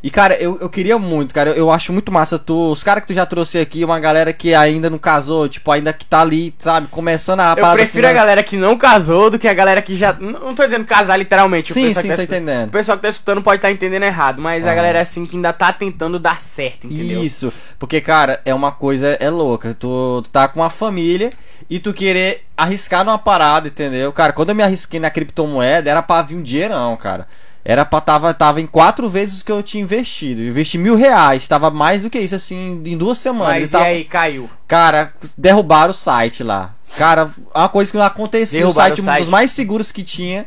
cara, 0.10 0.34
eu, 0.36 0.58
eu 0.60 0.68
queria 0.68 0.98
muito, 0.98 1.32
cara. 1.32 1.52
Eu, 1.52 1.56
eu 1.58 1.72
acho 1.72 1.94
muito 1.94 2.12
massa 2.12 2.40
tu. 2.40 2.72
Os 2.72 2.84
caras 2.84 3.02
que 3.04 3.08
tu 3.10 3.14
já 3.14 3.24
trouxe 3.26 3.60
aqui, 3.60 3.86
uma 3.86 4.00
galera 4.00 4.34
que 4.34 4.52
ainda 4.56 4.90
não 4.90 4.98
casou, 4.98 5.48
tipo, 5.48 5.70
ainda 5.72 5.94
que 5.94 6.06
tá 6.06 6.22
ali, 6.22 6.56
sabe, 6.58 6.88
começando 6.88 7.42
a 7.42 7.52
Eu 7.56 7.72
prefiro 7.74 8.08
a 8.08 8.10
final. 8.10 8.14
galera 8.26 8.42
que 8.42 8.58
não 8.58 8.76
casou 8.76 9.30
do 9.30 9.38
que 9.38 9.48
a 9.48 9.54
galera 9.54 9.80
que 9.80 9.96
já. 9.96 10.12
Não 10.14 10.56
tô 10.56 10.66
dizendo 10.66 10.86
casar 10.86 11.18
literalmente. 11.18 11.72
o 11.72 11.74
Sim, 11.76 11.94
sim, 11.94 12.02
que 12.02 12.02
tô 12.02 12.16
tá 12.16 12.24
escutando- 12.24 12.24
entendendo. 12.42 12.70
O 12.70 12.72
pessoal 12.72 12.98
que 12.98 13.04
tá 13.04 13.10
escutando 13.10 13.42
pode 13.44 13.58
estar 13.58 13.72
entendendo 13.72 14.02
errado, 14.04 14.42
mas 14.42 14.66
a 14.66 14.72
Ah. 14.72 14.76
galera 14.76 15.02
assim 15.02 15.24
que 15.26 15.36
ainda 15.36 15.54
tá 15.54 15.72
tentando 15.72 16.18
dar 16.18 16.42
certo, 16.42 16.88
entendeu? 16.88 17.24
Isso, 17.24 17.54
porque, 17.78 18.02
cara, 18.02 18.42
é 18.44 18.54
uma 18.56 18.72
coisa, 18.72 19.16
é 19.20 19.30
louca. 19.30 19.76
Tu, 19.76 20.22
tu 20.24 20.30
tá 20.32 20.48
com 20.48 20.62
uma 20.62 20.70
família 20.72 21.30
e 21.70 21.78
tu 21.80 21.94
querer 21.94 22.44
arriscar 22.58 23.06
numa 23.06 23.20
parada, 23.20 23.68
entendeu? 23.68 24.12
Cara, 24.12 24.34
quando 24.34 24.50
eu 24.50 24.56
me 24.56 24.64
arrisquei 24.64 25.00
na 25.00 25.12
criptomoeda, 25.12 25.92
era 25.92 26.02
pra 26.02 26.24
vir 26.24 26.36
um 26.38 26.42
dinheirão, 26.42 26.98
cara. 26.98 27.28
Era 27.64 27.86
pra 27.86 28.02
tava, 28.02 28.34
tava 28.34 28.60
em 28.60 28.66
quatro 28.66 29.08
vezes 29.08 29.42
o 29.42 29.46
que 29.46 29.52
eu 29.52 29.62
tinha 29.62 29.84
investido. 29.84 30.42
Eu 30.42 30.48
investi 30.48 30.78
mil 30.78 30.96
reais, 30.96 31.48
tava 31.48 31.70
mais 31.70 32.02
do 32.02 32.10
que 32.10 32.18
isso, 32.20 32.34
assim, 32.36 32.82
em 32.86 32.98
duas 32.98 33.20
semanas. 33.20 33.54
Mas 33.62 33.70
e 33.70 33.72
tava- 33.72 33.86
aí, 33.86 34.04
caiu? 34.06 34.50
Cara, 34.68 35.14
derrubaram 35.38 35.92
o 35.92 35.94
site 35.94 36.44
lá. 36.44 36.74
Cara, 36.98 37.30
uma 37.54 37.70
coisa 37.70 37.92
que 37.92 37.98
não 37.98 38.06
acontecia. 38.06 38.68
O 38.68 38.72
site, 38.72 39.00
o 39.00 39.02
um 39.02 39.06
site. 39.06 39.22
dos 39.22 39.30
mais 39.30 39.52
seguros 39.52 39.92
que 39.92 40.02
tinha. 40.04 40.46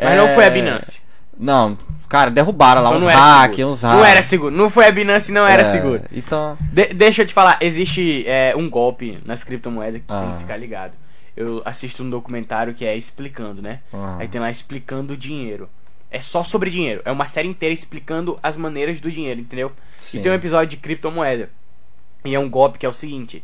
Mas 0.00 0.10
é, 0.12 0.16
não 0.16 0.28
foi 0.28 0.46
a 0.46 0.50
Binance. 0.50 1.00
Não, 1.38 1.76
cara, 2.08 2.30
derrubaram 2.30 2.82
lá 2.82 2.88
Então 2.90 2.98
uns 2.98 3.02
não 3.04 3.10
era 3.10 3.18
hack, 3.20 3.54
seguro. 3.56 3.72
uns 3.72 3.82
hack. 3.82 3.92
Não 3.96 4.04
era 4.04 4.22
seguro. 4.22 4.56
Não 4.56 4.70
foi 4.70 4.86
a 4.86 4.92
Binance, 4.92 5.32
não 5.32 5.46
era 5.46 5.62
É, 5.62 5.64
seguro. 5.64 6.02
Então. 6.12 6.56
De- 6.60 6.94
deixa 6.94 7.22
eu 7.22 7.26
te 7.26 7.34
falar, 7.34 7.58
existe 7.60 8.24
é, 8.26 8.54
um 8.56 8.70
golpe 8.70 9.18
nas 9.24 9.42
criptomoedas 9.42 10.00
que 10.00 10.06
tu 10.06 10.14
tem 10.16 10.28
Ah. 10.28 10.32
que 10.32 10.38
ficar 10.38 10.56
ligado. 10.56 10.92
Eu 11.36 11.60
assisto 11.64 12.02
um 12.04 12.10
documentário 12.10 12.72
que 12.74 12.84
é 12.84 12.96
explicando, 12.96 13.60
né? 13.60 13.80
Ah. 13.92 14.16
Aí 14.20 14.28
tem 14.28 14.40
lá 14.40 14.50
explicando 14.50 15.14
o 15.14 15.16
dinheiro. 15.16 15.68
É 16.12 16.20
só 16.20 16.44
sobre 16.44 16.68
dinheiro. 16.70 17.00
É 17.06 17.10
uma 17.10 17.26
série 17.26 17.48
inteira 17.48 17.72
explicando 17.72 18.38
as 18.42 18.56
maneiras 18.56 19.00
do 19.00 19.10
dinheiro, 19.10 19.40
entendeu? 19.40 19.72
Sim. 20.00 20.18
E 20.18 20.22
tem 20.22 20.30
um 20.30 20.34
episódio 20.34 20.68
de 20.68 20.76
criptomoeda. 20.76 21.48
E 22.24 22.34
é 22.34 22.38
um 22.38 22.48
golpe 22.50 22.78
que 22.78 22.84
é 22.84 22.88
o 22.88 22.92
seguinte: 22.92 23.42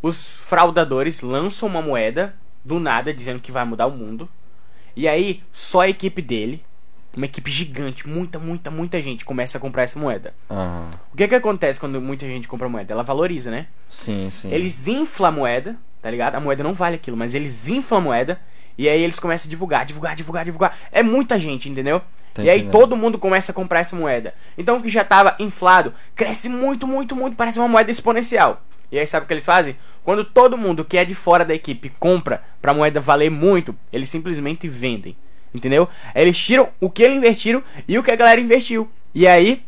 os 0.00 0.22
fraudadores 0.48 1.20
lançam 1.20 1.68
uma 1.68 1.82
moeda 1.82 2.34
do 2.64 2.78
nada 2.78 3.12
dizendo 3.12 3.40
que 3.40 3.50
vai 3.52 3.64
mudar 3.64 3.86
o 3.86 3.90
mundo. 3.90 4.28
E 4.94 5.06
aí, 5.06 5.42
só 5.52 5.80
a 5.80 5.88
equipe 5.88 6.22
dele, 6.22 6.64
uma 7.16 7.26
equipe 7.26 7.50
gigante, 7.50 8.08
muita, 8.08 8.38
muita, 8.38 8.70
muita 8.70 9.00
gente 9.00 9.24
começa 9.24 9.58
a 9.58 9.60
comprar 9.60 9.82
essa 9.82 9.98
moeda. 9.98 10.32
Ah, 10.48 10.90
O 11.12 11.16
que 11.16 11.26
que 11.28 11.34
acontece 11.34 11.78
quando 11.80 12.00
muita 12.00 12.26
gente 12.26 12.46
compra 12.48 12.68
moeda? 12.68 12.94
Ela 12.94 13.02
valoriza, 13.02 13.50
né? 13.50 13.66
sim, 13.88 14.30
sim. 14.30 14.50
Eles 14.50 14.86
inflam 14.88 15.28
a 15.28 15.32
moeda, 15.32 15.76
tá 16.00 16.10
ligado? 16.10 16.36
A 16.36 16.40
moeda 16.40 16.62
não 16.62 16.72
vale 16.72 16.96
aquilo, 16.96 17.16
mas 17.16 17.34
eles 17.34 17.68
inflam 17.68 17.98
a 17.98 18.00
moeda 18.00 18.40
e 18.78 18.88
aí 18.88 19.02
eles 19.02 19.18
começam 19.18 19.48
a 19.48 19.50
divulgar, 19.50 19.84
divulgar, 19.84 20.14
divulgar, 20.14 20.44
divulgar. 20.44 20.78
É 20.92 21.02
muita 21.02 21.38
gente, 21.38 21.68
entendeu? 21.68 22.02
Tô 22.34 22.42
e 22.42 22.50
aí 22.50 22.64
todo 22.64 22.96
mundo 22.96 23.18
começa 23.18 23.52
a 23.52 23.54
comprar 23.54 23.80
essa 23.80 23.96
moeda. 23.96 24.34
Então 24.58 24.76
o 24.76 24.82
que 24.82 24.88
já 24.88 25.04
tava 25.04 25.34
inflado 25.38 25.92
cresce 26.14 26.48
muito, 26.48 26.86
muito, 26.86 27.16
muito, 27.16 27.36
parece 27.36 27.58
uma 27.58 27.68
moeda 27.68 27.90
exponencial. 27.90 28.62
E 28.92 28.98
aí 28.98 29.06
sabe 29.06 29.24
o 29.24 29.26
que 29.26 29.32
eles 29.32 29.44
fazem? 29.44 29.76
Quando 30.04 30.22
todo 30.22 30.56
mundo 30.56 30.84
que 30.84 30.96
é 30.96 31.04
de 31.04 31.14
fora 31.14 31.44
da 31.44 31.54
equipe 31.54 31.90
compra 31.98 32.42
pra 32.60 32.74
moeda 32.74 33.00
valer 33.00 33.30
muito, 33.30 33.74
eles 33.92 34.08
simplesmente 34.08 34.68
vendem. 34.68 35.16
Entendeu? 35.54 35.88
Eles 36.14 36.36
tiram 36.38 36.68
o 36.78 36.90
que 36.90 37.02
eles 37.02 37.16
investiram 37.16 37.62
e 37.88 37.98
o 37.98 38.02
que 38.02 38.10
a 38.10 38.16
galera 38.16 38.40
investiu. 38.40 38.88
E 39.14 39.26
aí 39.26 39.64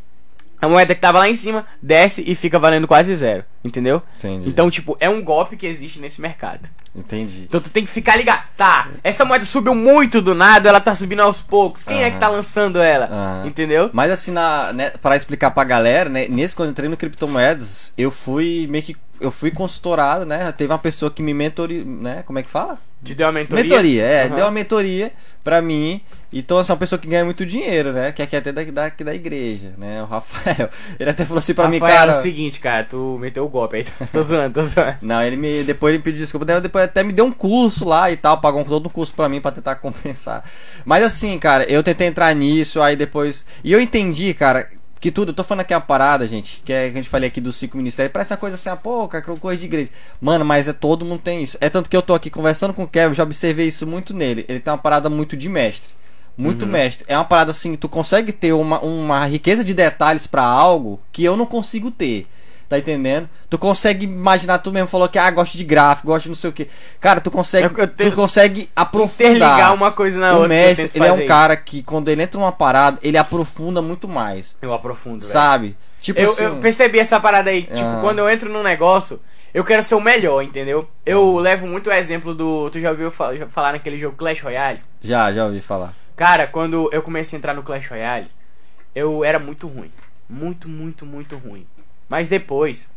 a 0.60 0.68
moeda 0.68 0.94
que 0.94 1.00
tava 1.00 1.18
lá 1.18 1.28
em 1.28 1.36
cima 1.36 1.66
desce 1.82 2.22
e 2.26 2.34
fica 2.34 2.58
valendo 2.58 2.86
quase 2.86 3.14
zero. 3.14 3.44
Entendeu? 3.64 4.02
Entendi. 4.18 4.48
Então, 4.48 4.70
tipo, 4.70 4.96
é 5.00 5.08
um 5.08 5.22
golpe 5.22 5.56
que 5.56 5.66
existe 5.66 6.00
nesse 6.00 6.20
mercado. 6.20 6.68
Entendi. 6.94 7.44
Então 7.48 7.60
tu 7.60 7.70
tem 7.70 7.84
que 7.84 7.90
ficar 7.90 8.16
ligado. 8.16 8.42
Tá, 8.56 8.88
essa 9.04 9.24
moeda 9.24 9.44
subiu 9.44 9.74
muito 9.74 10.20
do 10.20 10.34
nada, 10.34 10.68
ela 10.68 10.80
tá 10.80 10.94
subindo 10.94 11.20
aos 11.20 11.40
poucos. 11.40 11.84
Quem 11.84 12.02
é 12.02 12.10
que 12.10 12.18
tá 12.18 12.28
lançando 12.28 12.80
ela? 12.80 13.06
Aham. 13.06 13.46
Entendeu? 13.46 13.90
Mas 13.92 14.10
assim, 14.10 14.32
na, 14.32 14.72
né, 14.72 14.90
pra 14.90 15.14
explicar 15.14 15.50
pra 15.52 15.64
galera, 15.64 16.08
né, 16.08 16.26
nesse 16.28 16.56
quando 16.56 16.68
eu 16.68 16.72
entrei 16.72 16.88
no 16.88 16.96
criptomoedas, 16.96 17.92
eu 17.96 18.10
fui 18.10 18.66
meio 18.68 18.82
que 18.82 18.96
eu 19.20 19.30
fui 19.30 19.50
consultorado, 19.50 20.24
né? 20.24 20.50
Teve 20.52 20.72
uma 20.72 20.78
pessoa 20.78 21.10
que 21.10 21.22
me 21.22 21.34
mentoriou, 21.34 21.84
né? 21.84 22.22
Como 22.24 22.38
é 22.38 22.42
que 22.42 22.50
fala? 22.50 22.78
Te 23.02 23.14
deu 23.14 23.26
uma 23.26 23.32
mentoria? 23.32 23.64
Mentoria, 23.64 24.02
é, 24.04 24.24
Aham. 24.26 24.34
deu 24.34 24.44
uma 24.44 24.50
mentoria 24.50 25.12
pra 25.44 25.62
mim. 25.62 26.00
Então, 26.30 26.58
assim, 26.58 26.72
é 26.72 26.74
uma 26.74 26.78
pessoa 26.78 26.98
que 26.98 27.08
ganha 27.08 27.24
muito 27.24 27.46
dinheiro, 27.46 27.90
né? 27.92 28.12
Que 28.12 28.20
aqui 28.20 28.36
é 28.36 28.38
até 28.38 28.52
da, 28.52 28.62
da, 28.64 28.88
da 28.90 29.14
igreja, 29.14 29.72
né? 29.78 30.02
O 30.02 30.06
Rafael. 30.06 30.68
Ele 31.00 31.08
até 31.08 31.24
falou 31.24 31.38
assim 31.38 31.54
pra 31.54 31.68
mim, 31.68 31.78
Rafael, 31.78 31.96
cara. 31.96 32.12
é 32.12 32.14
o 32.14 32.18
seguinte, 32.20 32.60
cara, 32.60 32.84
tu 32.84 33.16
meteu 33.18 33.46
o 33.46 33.48
golpe 33.48 33.76
aí. 33.76 33.84
tô 34.12 34.20
zoando, 34.20 34.54
tô 34.54 34.62
zoando. 34.62 34.98
Não, 35.00 35.22
ele 35.22 35.36
me. 35.36 35.62
Depois 35.64 35.94
ele 35.94 36.02
pediu 36.02 36.20
desculpa. 36.20 36.44
Depois 36.60 36.84
até 36.84 37.02
me 37.02 37.14
deu 37.14 37.24
um 37.24 37.32
curso 37.32 37.86
lá 37.86 38.10
e 38.10 38.16
tal. 38.16 38.38
Pagou 38.40 38.60
um, 38.60 38.64
todo 38.64 38.86
um 38.86 38.90
curso 38.90 39.14
pra 39.14 39.28
mim 39.28 39.40
pra 39.40 39.50
tentar 39.50 39.76
compensar. 39.80 40.44
Mas 40.84 41.02
assim, 41.02 41.38
cara, 41.38 41.64
eu 41.64 41.82
tentei 41.82 42.08
entrar 42.08 42.34
nisso, 42.34 42.82
aí 42.82 42.94
depois. 42.94 43.46
E 43.64 43.72
eu 43.72 43.80
entendi, 43.80 44.34
cara. 44.34 44.68
Que 45.00 45.10
tudo, 45.12 45.30
eu 45.30 45.34
tô 45.34 45.44
falando 45.44 45.60
aqui 45.60 45.72
uma 45.72 45.80
parada, 45.80 46.26
gente, 46.26 46.60
que, 46.64 46.72
é, 46.72 46.86
que 46.86 46.94
a 46.94 46.96
gente 46.96 47.08
falei 47.08 47.28
aqui 47.28 47.40
dos 47.40 47.56
cinco 47.56 47.76
ministérios, 47.76 48.12
parece 48.12 48.32
uma 48.32 48.38
coisa 48.38 48.56
assim, 48.56 48.68
ah, 48.68 48.76
pô, 48.76 49.06
cara, 49.06 49.22
coisa 49.22 49.58
de 49.58 49.66
igreja. 49.66 49.90
Mano, 50.20 50.44
mas 50.44 50.66
é 50.66 50.72
todo 50.72 51.04
mundo 51.04 51.20
tem 51.20 51.42
isso. 51.42 51.56
É 51.60 51.68
tanto 51.70 51.88
que 51.88 51.96
eu 51.96 52.02
tô 52.02 52.14
aqui 52.14 52.30
conversando 52.30 52.74
com 52.74 52.82
o 52.82 52.88
Kevin, 52.88 53.14
já 53.14 53.22
observei 53.22 53.68
isso 53.68 53.86
muito 53.86 54.12
nele. 54.12 54.44
Ele 54.48 54.58
tem 54.58 54.72
uma 54.72 54.78
parada 54.78 55.08
muito 55.08 55.36
de 55.36 55.48
mestre. 55.48 55.90
Muito 56.36 56.66
mestre. 56.66 57.04
É 57.08 57.16
uma 57.16 57.24
parada 57.24 57.50
assim, 57.50 57.74
tu 57.74 57.88
consegue 57.88 58.32
ter 58.32 58.52
uma, 58.52 58.80
uma 58.80 59.26
riqueza 59.26 59.64
de 59.64 59.74
detalhes 59.74 60.24
pra 60.24 60.42
algo 60.42 61.00
que 61.10 61.24
eu 61.24 61.36
não 61.36 61.44
consigo 61.44 61.90
ter. 61.90 62.28
Tá 62.68 62.78
entendendo? 62.78 63.28
Tu 63.48 63.56
consegue 63.56 64.04
imaginar, 64.04 64.58
tu 64.58 64.70
mesmo 64.70 64.88
falou 64.88 65.08
que 65.08 65.18
ah, 65.18 65.30
gosta 65.30 65.56
de 65.56 65.64
gráfico, 65.64 66.08
gosta 66.08 66.24
de 66.24 66.28
não 66.28 66.34
sei 66.36 66.50
o 66.50 66.52
que. 66.52 66.68
Cara, 67.00 67.18
tu 67.18 67.30
consegue, 67.30 67.64
É 67.82 67.86
tenho- 67.86 68.10
tu 68.10 68.14
consegue 68.16 68.68
aprofundar. 68.76 69.30
Interligar 69.36 69.74
uma 69.74 69.90
coisa 69.90 70.20
na 70.20 70.32
o 70.34 70.40
outra. 70.40 70.54
eu 70.54 70.58
mestre, 70.66 70.90
ele 70.94 71.06
é 71.06 71.12
um 71.12 71.26
cara 71.26 71.56
que 71.56 71.82
quando 71.82 72.08
ele 72.10 72.22
entra 72.22 72.38
numa 72.38 72.52
parada, 72.52 72.98
ele 73.02 73.16
aprofunda 73.16 73.80
muito 73.80 74.06
mais. 74.06 74.54
Eu 74.60 74.74
aprofundo, 74.74 75.20
velho. 75.20 75.32
sabe? 75.32 75.76
Tipo 76.00 76.20
Eu, 76.20 76.30
assim, 76.30 76.44
eu 76.44 76.56
percebi 76.56 76.98
essa 76.98 77.18
parada 77.18 77.48
aí. 77.48 77.62
Tipo, 77.62 77.80
Ah. 77.88 77.98
quando 78.02 78.18
eu 78.18 78.28
entro 78.28 78.50
num 78.50 78.62
negócio, 78.62 79.18
eu 79.54 79.64
quero 79.64 79.82
ser 79.82 79.94
o 79.94 80.00
melhor, 80.00 80.42
entendeu? 80.42 80.86
Eu 81.06 81.38
levo 81.38 81.66
muito 81.66 81.88
o 81.88 81.92
exemplo 81.92 82.34
do. 82.34 82.68
Tu 82.68 82.80
já 82.80 82.90
ouviu 82.90 83.10
fa- 83.10 83.34
já 83.34 83.46
falar 83.48 83.72
naquele 83.72 83.96
jogo 83.96 84.14
Clash 84.14 84.40
Royale? 84.42 84.80
já, 85.00 85.32
já 85.32 85.46
ouvi 85.46 85.62
falar. 85.62 85.94
Cara, 86.14 86.46
quando 86.46 86.90
eu 86.92 87.00
comecei 87.00 87.34
a 87.34 87.38
entrar 87.38 87.54
no 87.54 87.62
Clash 87.62 87.88
Royale, 87.88 88.28
eu 88.94 89.24
era 89.24 89.38
muito 89.38 89.66
ruim. 89.66 89.90
Muito, 90.28 90.68
muito, 90.68 91.06
muito 91.06 91.36
ruim. 91.38 91.66
Mas 92.08 92.28
depois, 92.28 92.88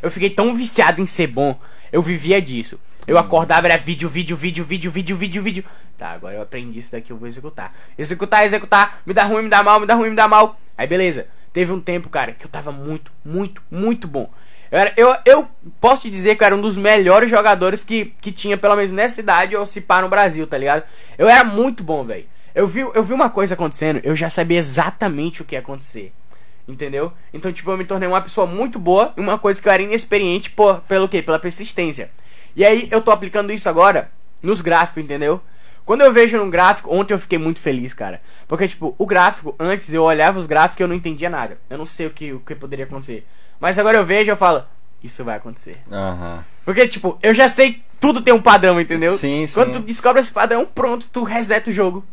eu 0.00 0.10
fiquei 0.10 0.30
tão 0.30 0.54
viciado 0.54 1.02
em 1.02 1.06
ser 1.06 1.26
bom, 1.26 1.58
eu 1.90 2.02
vivia 2.02 2.40
disso. 2.40 2.78
Eu 3.06 3.18
acordava, 3.18 3.66
era 3.66 3.76
vídeo, 3.76 4.08
vídeo, 4.08 4.36
vídeo, 4.36 4.64
vídeo, 4.64 4.90
vídeo, 4.90 5.16
vídeo, 5.16 5.42
vídeo. 5.42 5.64
Tá, 5.98 6.10
agora 6.10 6.36
eu 6.36 6.42
aprendi 6.42 6.78
isso 6.78 6.92
daqui, 6.92 7.10
eu 7.10 7.16
vou 7.16 7.26
executar. 7.26 7.74
Executar, 7.98 8.44
executar, 8.44 9.02
me 9.04 9.12
dá 9.12 9.24
ruim, 9.24 9.42
me 9.42 9.48
dá 9.48 9.62
mal, 9.62 9.80
me 9.80 9.86
dá 9.86 9.94
ruim, 9.94 10.10
me 10.10 10.16
dá 10.16 10.28
mal. 10.28 10.58
Aí 10.78 10.86
beleza. 10.86 11.26
Teve 11.52 11.72
um 11.72 11.80
tempo, 11.80 12.08
cara, 12.08 12.32
que 12.32 12.46
eu 12.46 12.50
tava 12.50 12.72
muito, 12.72 13.12
muito, 13.24 13.62
muito 13.70 14.08
bom. 14.08 14.30
Eu, 14.70 14.78
era, 14.78 14.92
eu, 14.96 15.14
eu 15.26 15.48
posso 15.80 16.02
te 16.02 16.10
dizer 16.10 16.34
que 16.34 16.42
eu 16.42 16.46
era 16.46 16.56
um 16.56 16.60
dos 16.62 16.78
melhores 16.78 17.28
jogadores 17.28 17.84
que, 17.84 18.06
que 18.22 18.32
tinha, 18.32 18.56
pelo 18.56 18.74
menos 18.74 18.90
nessa 18.90 19.20
idade, 19.20 19.54
ou 19.54 19.66
se 19.66 19.80
pá 19.80 20.00
no 20.00 20.08
Brasil, 20.08 20.46
tá 20.46 20.56
ligado? 20.56 20.84
Eu 21.18 21.28
era 21.28 21.44
muito 21.44 21.84
bom, 21.84 22.04
velho. 22.04 22.24
Eu 22.54 22.66
vi, 22.66 22.80
eu 22.80 23.02
vi 23.02 23.12
uma 23.12 23.28
coisa 23.28 23.52
acontecendo, 23.52 24.00
eu 24.02 24.16
já 24.16 24.30
sabia 24.30 24.58
exatamente 24.58 25.42
o 25.42 25.44
que 25.44 25.54
ia 25.54 25.58
acontecer. 25.58 26.12
Entendeu? 26.66 27.12
Então, 27.34 27.52
tipo, 27.52 27.70
eu 27.70 27.76
me 27.76 27.84
tornei 27.84 28.08
uma 28.08 28.20
pessoa 28.20 28.46
muito 28.46 28.78
boa 28.78 29.12
em 29.16 29.20
uma 29.20 29.38
coisa 29.38 29.60
que 29.60 29.68
eu 29.68 29.72
era 29.72 29.82
inexperiente 29.82 30.50
por, 30.50 30.80
pelo 30.82 31.08
quê? 31.08 31.20
Pela 31.20 31.38
persistência. 31.38 32.10
E 32.54 32.64
aí 32.64 32.88
eu 32.90 33.00
tô 33.00 33.10
aplicando 33.10 33.52
isso 33.52 33.68
agora 33.68 34.10
nos 34.42 34.60
gráficos, 34.60 35.02
entendeu? 35.02 35.40
Quando 35.84 36.02
eu 36.02 36.12
vejo 36.12 36.38
num 36.38 36.48
gráfico, 36.48 36.94
ontem 36.94 37.12
eu 37.12 37.18
fiquei 37.18 37.38
muito 37.38 37.60
feliz, 37.60 37.92
cara. 37.92 38.20
Porque, 38.46 38.68
tipo, 38.68 38.94
o 38.96 39.06
gráfico, 39.06 39.54
antes 39.58 39.92
eu 39.92 40.04
olhava 40.04 40.38
os 40.38 40.46
gráficos 40.46 40.78
e 40.78 40.82
eu 40.84 40.88
não 40.88 40.94
entendia 40.94 41.28
nada. 41.28 41.58
Eu 41.68 41.76
não 41.76 41.86
sei 41.86 42.06
o 42.06 42.10
que, 42.10 42.32
o 42.32 42.40
que 42.40 42.54
poderia 42.54 42.84
acontecer. 42.84 43.26
Mas 43.58 43.78
agora 43.78 43.98
eu 43.98 44.04
vejo 44.04 44.30
e 44.30 44.32
eu 44.32 44.36
falo, 44.36 44.64
isso 45.02 45.24
vai 45.24 45.36
acontecer. 45.36 45.78
Aham. 45.90 46.44
Porque, 46.64 46.86
tipo, 46.86 47.18
eu 47.20 47.34
já 47.34 47.48
sei, 47.48 47.82
tudo 47.98 48.20
tem 48.20 48.32
um 48.32 48.40
padrão, 48.40 48.80
entendeu? 48.80 49.10
Sim, 49.12 49.44
Quando 49.52 49.74
sim. 49.74 49.80
tu 49.80 49.86
descobre 49.86 50.20
esse 50.20 50.30
padrão, 50.30 50.64
pronto, 50.64 51.08
tu 51.12 51.24
reseta 51.24 51.70
o 51.70 51.72
jogo. 51.72 52.04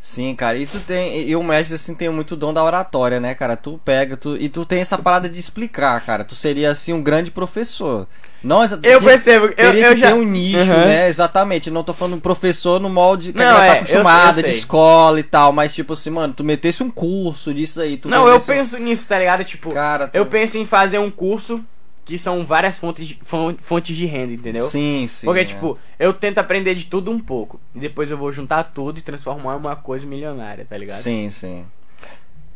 Sim, 0.00 0.32
cara, 0.34 0.56
e 0.56 0.64
tu 0.64 0.78
tem. 0.78 1.28
E 1.28 1.34
o 1.34 1.42
mestre, 1.42 1.74
assim, 1.74 1.92
tem 1.92 2.08
muito 2.08 2.36
dom 2.36 2.52
da 2.54 2.62
oratória, 2.62 3.18
né, 3.18 3.34
cara? 3.34 3.56
Tu 3.56 3.80
pega, 3.84 4.16
tu, 4.16 4.36
e 4.36 4.48
tu 4.48 4.64
tem 4.64 4.80
essa 4.80 4.96
parada 4.96 5.28
de 5.28 5.40
explicar, 5.40 6.00
cara. 6.06 6.22
Tu 6.22 6.36
seria, 6.36 6.70
assim, 6.70 6.92
um 6.92 7.02
grande 7.02 7.32
professor. 7.32 8.06
Não 8.40 8.62
Eu 8.62 9.00
de- 9.00 9.04
percebo, 9.06 9.46
eu, 9.56 9.72
eu 9.72 9.96
já. 9.96 10.14
um 10.14 10.22
nicho, 10.22 10.58
Uhum. 10.60 10.66
né? 10.86 11.08
Exatamente. 11.08 11.68
Não 11.68 11.82
tô 11.82 11.92
falando 11.92 12.14
um 12.14 12.20
professor 12.20 12.78
no 12.80 12.88
molde 12.88 13.32
que 13.32 13.38
Não, 13.40 13.44
a 13.48 13.52
galera 13.52 13.72
é, 13.72 13.74
tá 13.74 13.80
eu 13.80 13.86
sei, 13.86 13.96
eu 13.96 14.00
acostumada, 14.02 14.42
de 14.44 14.50
escola 14.50 15.18
e 15.18 15.22
tal. 15.24 15.52
Mas, 15.52 15.74
tipo 15.74 15.92
assim, 15.94 16.10
mano, 16.10 16.32
tu 16.32 16.44
metesse 16.44 16.80
um 16.84 16.90
curso 16.92 17.52
disso 17.52 17.80
aí. 17.80 17.96
Tu 17.96 18.08
Não, 18.08 18.28
eu 18.28 18.40
penso 18.40 18.78
nisso, 18.78 19.04
tá 19.08 19.18
ligado? 19.18 19.42
Tipo, 19.42 19.74
Cara, 19.74 20.06
tu- 20.06 20.14
eu 20.14 20.24
penso 20.26 20.56
em 20.56 20.64
fazer 20.64 20.98
um 21.00 21.10
curso 21.10 21.60
que 22.08 22.18
são 22.18 22.42
várias 22.44 22.78
fontes 22.78 23.06
de, 23.06 23.18
fon- 23.22 23.54
fontes 23.60 23.94
de 23.94 24.06
renda, 24.06 24.32
entendeu? 24.32 24.64
Sim, 24.64 25.06
sim. 25.08 25.26
Porque, 25.26 25.40
é. 25.40 25.44
tipo, 25.44 25.78
eu 25.98 26.12
tento 26.14 26.38
aprender 26.38 26.74
de 26.74 26.86
tudo 26.86 27.10
um 27.10 27.20
pouco. 27.20 27.60
E 27.74 27.78
depois 27.78 28.10
eu 28.10 28.16
vou 28.16 28.32
juntar 28.32 28.64
tudo 28.64 28.98
e 28.98 29.02
transformar 29.02 29.54
em 29.54 29.58
uma 29.58 29.76
coisa 29.76 30.06
milionária, 30.06 30.64
tá 30.68 30.76
ligado? 30.76 30.98
Sim, 31.00 31.28
sim. 31.28 31.66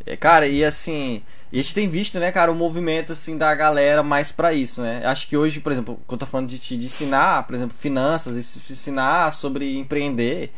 É, 0.07 0.17
Cara, 0.17 0.47
e 0.49 0.65
assim, 0.65 1.23
e 1.53 1.61
a 1.61 1.63
gente 1.63 1.75
tem 1.75 1.87
visto, 1.87 2.19
né, 2.19 2.33
cara, 2.33 2.51
o 2.51 2.55
movimento 2.55 3.13
assim 3.13 3.37
da 3.37 3.55
galera 3.55 4.03
mais 4.03 4.33
pra 4.33 4.53
isso, 4.55 4.81
né? 4.81 5.03
Acho 5.05 5.29
que 5.29 5.37
hoje, 5.37 5.61
por 5.61 5.71
exemplo, 5.71 6.01
quando 6.07 6.23
eu 6.23 6.27
tô 6.27 6.31
falando 6.31 6.49
de 6.49 6.59
te 6.59 6.77
de 6.77 6.87
ensinar, 6.87 7.47
por 7.47 7.55
exemplo, 7.55 7.77
finanças, 7.77 8.37
e 8.37 8.73
ensinar 8.73 9.33
sobre 9.33 9.77
empreender, 9.77 10.51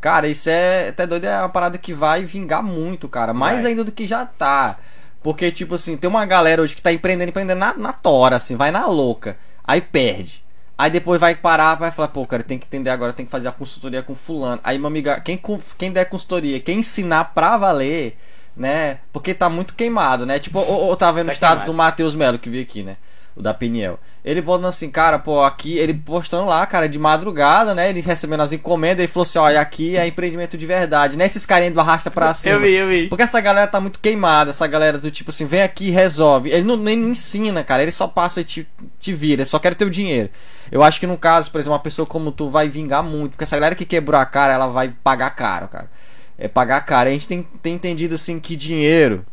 cara, 0.00 0.26
isso 0.26 0.48
é 0.48 0.88
até 0.88 1.06
doido, 1.06 1.26
é 1.26 1.38
uma 1.38 1.48
parada 1.50 1.76
que 1.78 1.92
vai 1.92 2.24
vingar 2.24 2.62
muito, 2.62 3.08
cara, 3.08 3.34
mais 3.34 3.62
Vai. 3.62 3.70
ainda 3.72 3.84
do 3.84 3.92
que 3.92 4.06
já 4.06 4.24
tá. 4.26 4.78
Porque, 5.22 5.50
tipo 5.50 5.74
assim, 5.74 5.96
tem 5.96 6.08
uma 6.08 6.24
galera 6.24 6.62
hoje 6.62 6.74
que 6.76 6.82
tá 6.82 6.92
empreendendo, 6.92 7.30
empreendendo 7.30 7.58
na, 7.58 7.74
na 7.74 7.92
tora, 7.92 8.36
assim, 8.36 8.56
vai 8.56 8.70
na 8.70 8.86
louca, 8.86 9.36
aí 9.64 9.80
perde. 9.80 10.44
Aí 10.76 10.90
depois 10.92 11.20
vai 11.20 11.34
parar, 11.34 11.74
vai 11.74 11.90
falar, 11.90 12.08
pô, 12.08 12.24
cara, 12.24 12.42
tem 12.42 12.56
que 12.56 12.64
entender 12.66 12.90
agora, 12.90 13.12
tem 13.12 13.26
que 13.26 13.32
fazer 13.32 13.48
a 13.48 13.52
consultoria 13.52 14.00
com 14.00 14.14
fulano. 14.14 14.60
Aí, 14.62 14.78
uma 14.78 14.86
amiga, 14.86 15.20
quem, 15.20 15.40
quem 15.76 15.90
der 15.90 16.04
consultoria, 16.04 16.60
quem 16.60 16.78
ensinar 16.78 17.24
pra 17.34 17.56
valer, 17.56 18.16
né? 18.56 19.00
Porque 19.12 19.34
tá 19.34 19.50
muito 19.50 19.74
queimado, 19.74 20.24
né? 20.24 20.38
Tipo, 20.38 20.60
eu, 20.60 20.88
eu 20.88 20.96
tava 20.96 21.14
vendo 21.16 21.26
Tá 21.26 21.32
os 21.32 21.36
status 21.36 21.62
queimado. 21.64 21.72
do 21.72 21.76
Matheus 21.76 22.14
Melo 22.14 22.38
que 22.38 22.48
veio 22.48 22.62
aqui, 22.62 22.84
né? 22.84 22.96
O 23.38 23.42
da 23.42 23.54
Piniel. 23.54 24.00
Ele 24.24 24.42
falando 24.42 24.66
assim, 24.66 24.90
cara, 24.90 25.16
pô, 25.16 25.44
aqui, 25.44 25.78
ele 25.78 25.94
postando 25.94 26.46
lá, 26.46 26.66
cara, 26.66 26.88
de 26.88 26.98
madrugada, 26.98 27.72
né? 27.72 27.88
Ele 27.88 28.00
recebendo 28.00 28.40
as 28.40 28.52
encomendas 28.52 29.04
e 29.04 29.08
falou 29.08 29.22
assim: 29.22 29.38
olha, 29.38 29.60
aqui 29.60 29.96
é 29.96 30.04
empreendimento 30.08 30.58
de 30.58 30.66
verdade, 30.66 31.16
né? 31.16 31.24
Esses 31.24 31.46
carinhas 31.46 31.72
do 31.72 31.80
arrasta 31.80 32.10
pra 32.10 32.34
cima. 32.34 32.56
Eu 32.56 32.60
vi, 32.60 32.74
eu 32.74 32.88
vi. 32.88 33.08
Porque 33.08 33.22
essa 33.22 33.40
galera 33.40 33.68
tá 33.68 33.80
muito 33.80 34.00
queimada, 34.00 34.50
essa 34.50 34.66
galera 34.66 34.98
do 34.98 35.08
tipo 35.08 35.30
assim, 35.30 35.44
vem 35.44 35.62
aqui 35.62 35.86
e 35.86 35.90
resolve. 35.92 36.50
Ele 36.50 36.64
não, 36.66 36.76
nem 36.76 36.96
não 36.96 37.10
ensina, 37.10 37.62
cara, 37.62 37.80
ele 37.80 37.92
só 37.92 38.08
passa 38.08 38.40
e 38.40 38.44
te, 38.44 38.68
te 38.98 39.12
vira, 39.12 39.46
só 39.46 39.60
quer 39.60 39.76
teu 39.76 39.88
dinheiro. 39.88 40.30
Eu 40.70 40.82
acho 40.82 40.98
que 40.98 41.06
no 41.06 41.16
caso, 41.16 41.50
por 41.52 41.58
exemplo, 41.58 41.74
uma 41.74 41.82
pessoa 41.82 42.04
como 42.04 42.32
tu 42.32 42.50
vai 42.50 42.68
vingar 42.68 43.04
muito, 43.04 43.30
porque 43.30 43.44
essa 43.44 43.56
galera 43.56 43.76
que 43.76 43.84
quebrou 43.84 44.20
a 44.20 44.26
cara, 44.26 44.52
ela 44.52 44.66
vai 44.66 44.92
pagar 45.02 45.30
caro, 45.30 45.68
cara. 45.68 45.88
É 46.36 46.48
pagar 46.48 46.80
caro. 46.80 47.08
A 47.08 47.12
gente 47.12 47.28
tem, 47.28 47.46
tem 47.62 47.74
entendido 47.74 48.16
assim 48.16 48.40
que 48.40 48.56
dinheiro, 48.56 49.24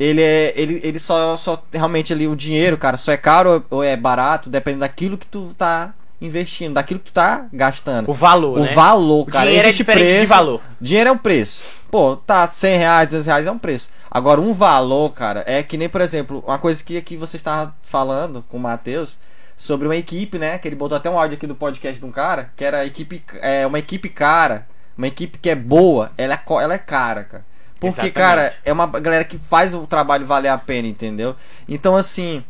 ele 0.00 0.22
é. 0.22 0.52
Ele, 0.56 0.80
ele 0.82 0.98
só, 0.98 1.36
só. 1.36 1.62
Realmente 1.72 2.12
ali, 2.12 2.26
o 2.26 2.34
dinheiro, 2.34 2.78
cara, 2.78 2.96
só 2.96 3.12
é 3.12 3.16
caro 3.18 3.64
ou 3.70 3.84
é 3.84 3.96
barato, 3.96 4.48
depende 4.48 4.78
daquilo 4.80 5.18
que 5.18 5.26
tu 5.26 5.54
tá 5.56 5.92
investindo, 6.20 6.74
daquilo 6.74 7.00
que 7.00 7.06
tu 7.06 7.12
tá 7.14 7.46
gastando. 7.52 8.10
O 8.10 8.12
valor, 8.12 8.58
O 8.58 8.62
né? 8.62 8.72
valor, 8.74 9.22
O 9.22 9.26
cara. 9.26 9.46
dinheiro 9.46 9.66
é 9.66 9.68
existe 9.68 9.82
diferente 9.82 10.06
de 10.06 10.12
preço. 10.16 10.28
valor. 10.28 10.60
Dinheiro 10.80 11.08
é 11.10 11.12
um 11.12 11.18
preço. 11.18 11.80
Pô, 11.90 12.16
tá 12.16 12.46
100 12.46 12.78
reais, 12.78 13.08
200 13.08 13.26
reais 13.26 13.46
é 13.46 13.50
um 13.50 13.58
preço. 13.58 13.90
Agora, 14.10 14.40
um 14.40 14.52
valor, 14.52 15.10
cara, 15.12 15.42
é 15.46 15.62
que 15.62 15.76
nem, 15.76 15.88
por 15.88 16.00
exemplo, 16.00 16.42
uma 16.46 16.58
coisa 16.58 16.82
que 16.84 16.96
aqui 16.96 17.16
você 17.16 17.36
estava 17.36 17.74
falando 17.82 18.44
com 18.48 18.56
o 18.56 18.60
Matheus 18.60 19.18
sobre 19.56 19.86
uma 19.88 19.96
equipe, 19.96 20.38
né? 20.38 20.58
Que 20.58 20.68
ele 20.68 20.76
botou 20.76 20.96
até 20.96 21.08
um 21.10 21.18
áudio 21.18 21.36
aqui 21.36 21.46
do 21.46 21.54
podcast 21.54 21.98
de 21.98 22.06
um 22.06 22.10
cara, 22.12 22.50
que 22.56 22.64
era 22.64 22.84
equipe, 22.84 23.22
é, 23.40 23.66
uma 23.66 23.78
equipe 23.78 24.08
cara, 24.08 24.66
uma 24.96 25.06
equipe 25.06 25.38
que 25.38 25.48
é 25.50 25.54
boa, 25.54 26.12
ela 26.18 26.34
é, 26.34 26.40
ela 26.62 26.74
é 26.74 26.78
cara, 26.78 27.24
cara. 27.24 27.49
Porque, 27.80 27.94
Exatamente. 27.94 28.12
cara, 28.12 28.54
é 28.64 28.72
uma 28.72 28.86
galera 28.86 29.24
que 29.24 29.38
faz 29.38 29.72
o 29.72 29.86
trabalho 29.86 30.26
valer 30.26 30.50
a 30.50 30.58
pena, 30.58 30.86
entendeu? 30.86 31.34
Então, 31.66 31.96
assim, 31.96 32.44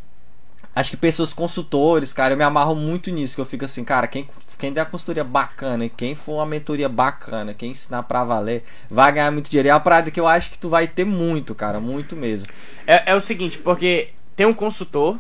Acho 0.74 0.90
que 0.90 0.96
pessoas 0.96 1.32
consultores, 1.32 2.12
cara, 2.12 2.34
eu 2.34 2.36
me 2.36 2.44
amarro 2.44 2.76
muito 2.76 3.10
nisso, 3.10 3.34
que 3.34 3.40
eu 3.40 3.44
fico 3.44 3.64
assim, 3.64 3.82
cara, 3.82 4.06
quem, 4.06 4.28
quem 4.56 4.72
der 4.72 4.82
uma 4.82 4.86
consultoria 4.86 5.24
bacana, 5.24 5.84
e 5.84 5.88
quem 5.88 6.14
for 6.14 6.34
uma 6.34 6.46
mentoria 6.46 6.88
bacana, 6.88 7.52
quem 7.52 7.72
ensinar 7.72 8.04
pra 8.04 8.22
valer, 8.22 8.62
vai 8.88 9.10
ganhar 9.10 9.32
muito 9.32 9.50
dinheiro. 9.50 9.68
É 9.68 9.74
uma 9.74 9.80
parada 9.80 10.12
que 10.12 10.20
eu 10.20 10.28
acho 10.28 10.48
que 10.48 10.56
tu 10.56 10.68
vai 10.68 10.86
ter 10.86 11.04
muito, 11.04 11.56
cara, 11.56 11.80
muito 11.80 12.14
mesmo. 12.14 12.46
É, 12.86 13.10
é 13.10 13.14
o 13.16 13.20
seguinte, 13.20 13.58
porque 13.58 14.10
tem 14.36 14.46
um 14.46 14.54
consultor 14.54 15.18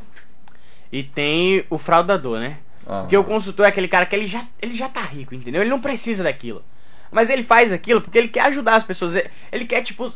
e 0.92 1.02
tem 1.02 1.64
o 1.68 1.76
fraudador, 1.76 2.38
né? 2.38 2.58
Ah. 2.86 3.00
Porque 3.00 3.16
o 3.16 3.24
consultor 3.24 3.66
é 3.66 3.70
aquele 3.70 3.88
cara 3.88 4.06
que 4.06 4.14
ele 4.14 4.28
já, 4.28 4.46
ele 4.62 4.76
já 4.76 4.88
tá 4.88 5.02
rico, 5.02 5.34
entendeu? 5.34 5.62
Ele 5.62 5.70
não 5.70 5.80
precisa 5.80 6.22
daquilo. 6.22 6.62
Mas 7.10 7.30
ele 7.30 7.42
faz 7.42 7.72
aquilo 7.72 8.00
porque 8.00 8.18
ele 8.18 8.28
quer 8.28 8.42
ajudar 8.42 8.76
as 8.76 8.84
pessoas. 8.84 9.14
Ele- 9.52 9.64
quer, 9.64 9.82
tipo. 9.82 10.12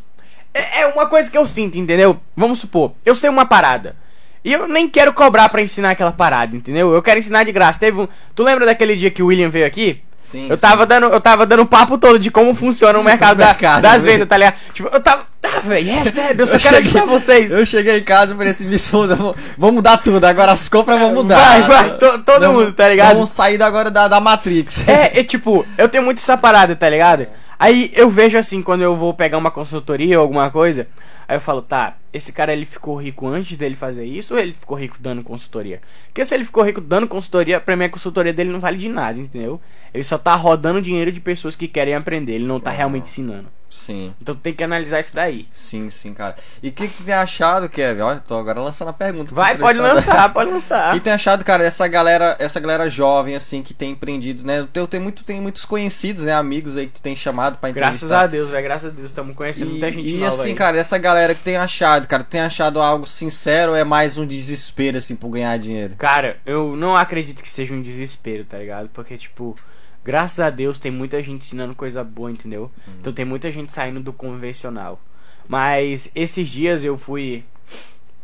É 0.52 0.82
é 0.82 0.86
uma 0.86 1.06
coisa 1.06 1.28
que 1.30 1.36
eu 1.36 1.44
sinto, 1.44 1.76
entendeu? 1.76 2.20
Vamos 2.36 2.60
supor, 2.60 2.92
eu 3.04 3.14
sei 3.16 3.28
uma 3.28 3.44
parada. 3.44 3.96
E 4.44 4.52
eu 4.52 4.68
nem 4.68 4.88
quero 4.88 5.12
cobrar 5.12 5.48
pra 5.48 5.62
ensinar 5.62 5.90
aquela 5.90 6.12
parada, 6.12 6.54
entendeu? 6.54 6.92
Eu 6.92 7.02
quero 7.02 7.18
ensinar 7.18 7.44
de 7.44 7.50
graça. 7.52 7.80
Teve 7.80 8.02
um. 8.02 8.08
Tu 8.34 8.42
lembra 8.42 8.66
daquele 8.66 8.94
dia 8.94 9.10
que 9.10 9.22
o 9.22 9.26
William 9.26 9.48
veio 9.48 9.66
aqui? 9.66 10.02
Sim, 10.24 10.48
Eu 10.48 10.56
sim. 10.56 10.60
tava 10.62 10.84
dando, 10.86 11.06
eu 11.06 11.20
tava 11.20 11.46
dando 11.46 11.62
o 11.62 11.66
papo 11.66 11.96
todo 11.98 12.18
de 12.18 12.30
como 12.30 12.54
funciona 12.54 12.98
o 12.98 13.04
mercado, 13.04 13.36
da- 13.38 13.46
mercado, 13.46 13.82
das 13.82 14.02
né? 14.04 14.12
vendas, 14.12 14.28
tá 14.28 14.36
ligado? 14.36 14.54
Tipo, 14.72 14.88
eu 14.92 15.00
tava. 15.00 15.26
Tá, 15.40 15.60
velho, 15.60 15.90
é 15.90 16.04
sério, 16.04 16.40
eu 16.40 16.46
só 16.46 16.56
Eu 16.56 16.60
quero 16.60 16.76
cheguei- 16.76 16.90
ajudar 17.00 17.04
vocês. 17.06 17.50
Eu 17.52 17.66
cheguei 17.66 17.98
em 17.98 18.02
casa 18.02 18.32
e 18.32 18.36
falei 18.36 18.50
assim, 18.50 18.66
me 18.66 18.76
escuta, 18.76 19.14
vou, 19.14 19.36
vou 19.58 19.70
mudar 19.72 19.98
tudo, 19.98 20.24
agora 20.24 20.52
as 20.52 20.70
compras 20.70 20.98
vão 20.98 21.12
mudar. 21.12 21.36
Vai, 21.36 21.62
vai, 21.62 21.90
to- 21.98 22.18
todo 22.20 22.40
Vamos- 22.40 22.64
mundo, 22.64 22.72
tá 22.72 22.88
ligado? 22.88 23.12
Vamos 23.14 23.28
sair 23.30 23.62
agora 23.62 23.90
da, 23.90 24.08
da 24.08 24.18
Matrix. 24.20 24.88
É, 24.88 25.12
é 25.20 25.22
tipo, 25.22 25.66
eu 25.76 25.86
tenho 25.88 26.02
muito 26.02 26.18
essa 26.18 26.36
parada, 26.38 26.74
tá 26.74 26.88
ligado? 26.88 27.26
Aí 27.58 27.92
eu 27.94 28.08
vejo 28.08 28.38
assim, 28.38 28.62
quando 28.62 28.82
eu 28.82 28.96
vou 28.96 29.12
pegar 29.12 29.36
uma 29.38 29.50
consultoria 29.50 30.16
ou 30.18 30.22
alguma 30.22 30.50
coisa, 30.50 30.86
aí 31.28 31.36
eu 31.36 31.40
falo, 31.40 31.60
tá, 31.60 31.92
esse 32.14 32.32
cara 32.32 32.52
ele 32.52 32.64
ficou 32.64 32.96
rico 32.96 33.26
antes 33.26 33.56
dele 33.56 33.74
fazer 33.74 34.04
isso 34.04 34.34
ou 34.34 34.40
ele 34.40 34.52
ficou 34.52 34.78
rico 34.78 34.96
dando 35.00 35.22
consultoria? 35.22 35.82
Porque 36.06 36.24
se 36.24 36.34
ele 36.34 36.44
ficou 36.44 36.62
rico 36.62 36.80
dando 36.80 37.08
consultoria, 37.08 37.60
pra 37.60 37.76
mim 37.76 37.84
a 37.84 37.90
consultoria 37.90 38.32
dele 38.32 38.50
não 38.50 38.60
vale 38.60 38.76
de 38.78 38.88
nada, 38.88 39.18
entendeu? 39.18 39.60
Ele 39.92 40.04
só 40.04 40.16
tá 40.16 40.34
rodando 40.34 40.80
dinheiro 40.80 41.10
de 41.12 41.20
pessoas 41.20 41.56
que 41.56 41.68
querem 41.68 41.94
aprender, 41.94 42.32
ele 42.34 42.46
não 42.46 42.60
tá 42.60 42.70
realmente 42.70 43.04
ensinando. 43.06 43.48
Sim. 43.68 44.14
Então 44.22 44.36
tem 44.36 44.52
que 44.52 44.62
analisar 44.62 45.00
isso 45.00 45.12
daí. 45.16 45.48
Sim, 45.50 45.90
sim, 45.90 46.14
cara. 46.14 46.36
E 46.62 46.68
o 46.68 46.72
que, 46.72 46.86
que 46.86 46.94
tu 46.94 47.02
tem 47.02 47.14
achado, 47.14 47.68
Kevin? 47.68 48.02
Olha, 48.02 48.20
tô 48.20 48.38
agora 48.38 48.60
lançando 48.60 48.88
a 48.88 48.92
pergunta. 48.92 49.34
Vai, 49.34 49.58
pode 49.58 49.80
lançar, 49.80 50.30
pode 50.32 50.48
O 50.48 50.54
lançar. 50.54 50.94
que 50.94 51.00
tem 51.00 51.12
achado, 51.12 51.44
cara, 51.44 51.64
essa 51.64 51.88
galera, 51.88 52.36
essa 52.38 52.60
galera 52.60 52.88
jovem, 52.88 53.34
assim, 53.34 53.62
que 53.64 53.74
tem 53.74 53.90
empreendido, 53.90 54.46
né? 54.46 54.64
Eu 54.72 54.86
tenho, 54.86 55.02
muito, 55.02 55.24
tem 55.24 55.40
muitos 55.40 55.64
conhecidos, 55.64 56.22
né? 56.22 56.32
Amigos 56.32 56.76
aí 56.76 56.86
que 56.86 56.92
tu 56.92 57.00
tem 57.02 57.16
chamado 57.16 57.58
pra 57.58 57.68
entrevistar. 57.68 58.06
Graças 58.06 58.12
a 58.12 58.26
Deus, 58.28 58.48
velho, 58.48 58.62
graças 58.62 58.90
a 58.92 58.94
Deus, 58.94 59.08
estamos 59.08 59.34
conhecendo 59.34 59.66
E, 59.66 59.70
muita 59.72 59.90
gente 59.90 60.08
e 60.18 60.24
assim, 60.24 60.48
aí. 60.50 60.54
cara, 60.54 60.76
essa 60.78 60.96
galera 60.96 61.34
que 61.34 61.42
tem 61.42 61.56
achado, 61.56 62.03
achado, 62.04 62.06
cara? 62.06 62.24
Tu 62.24 62.28
tem 62.28 62.40
achado 62.40 62.80
algo 62.80 63.06
sincero 63.06 63.72
ou 63.72 63.76
é 63.76 63.84
mais 63.84 64.16
um 64.16 64.26
desespero, 64.26 64.98
assim, 64.98 65.16
por 65.16 65.30
ganhar 65.30 65.58
dinheiro? 65.58 65.96
Cara, 65.96 66.38
eu 66.46 66.76
não 66.76 66.96
acredito 66.96 67.42
que 67.42 67.48
seja 67.48 67.74
um 67.74 67.82
desespero, 67.82 68.44
tá 68.44 68.58
ligado? 68.58 68.88
Porque, 68.90 69.16
tipo, 69.16 69.56
graças 70.04 70.38
a 70.40 70.50
Deus 70.50 70.78
tem 70.78 70.92
muita 70.92 71.22
gente 71.22 71.42
ensinando 71.42 71.74
coisa 71.74 72.04
boa, 72.04 72.30
entendeu? 72.30 72.70
Uhum. 72.86 72.94
Então 73.00 73.12
tem 73.12 73.24
muita 73.24 73.50
gente 73.50 73.72
saindo 73.72 74.00
do 74.00 74.12
convencional. 74.12 75.00
Mas 75.48 76.10
esses 76.14 76.48
dias 76.48 76.84
eu 76.84 76.96
fui. 76.96 77.44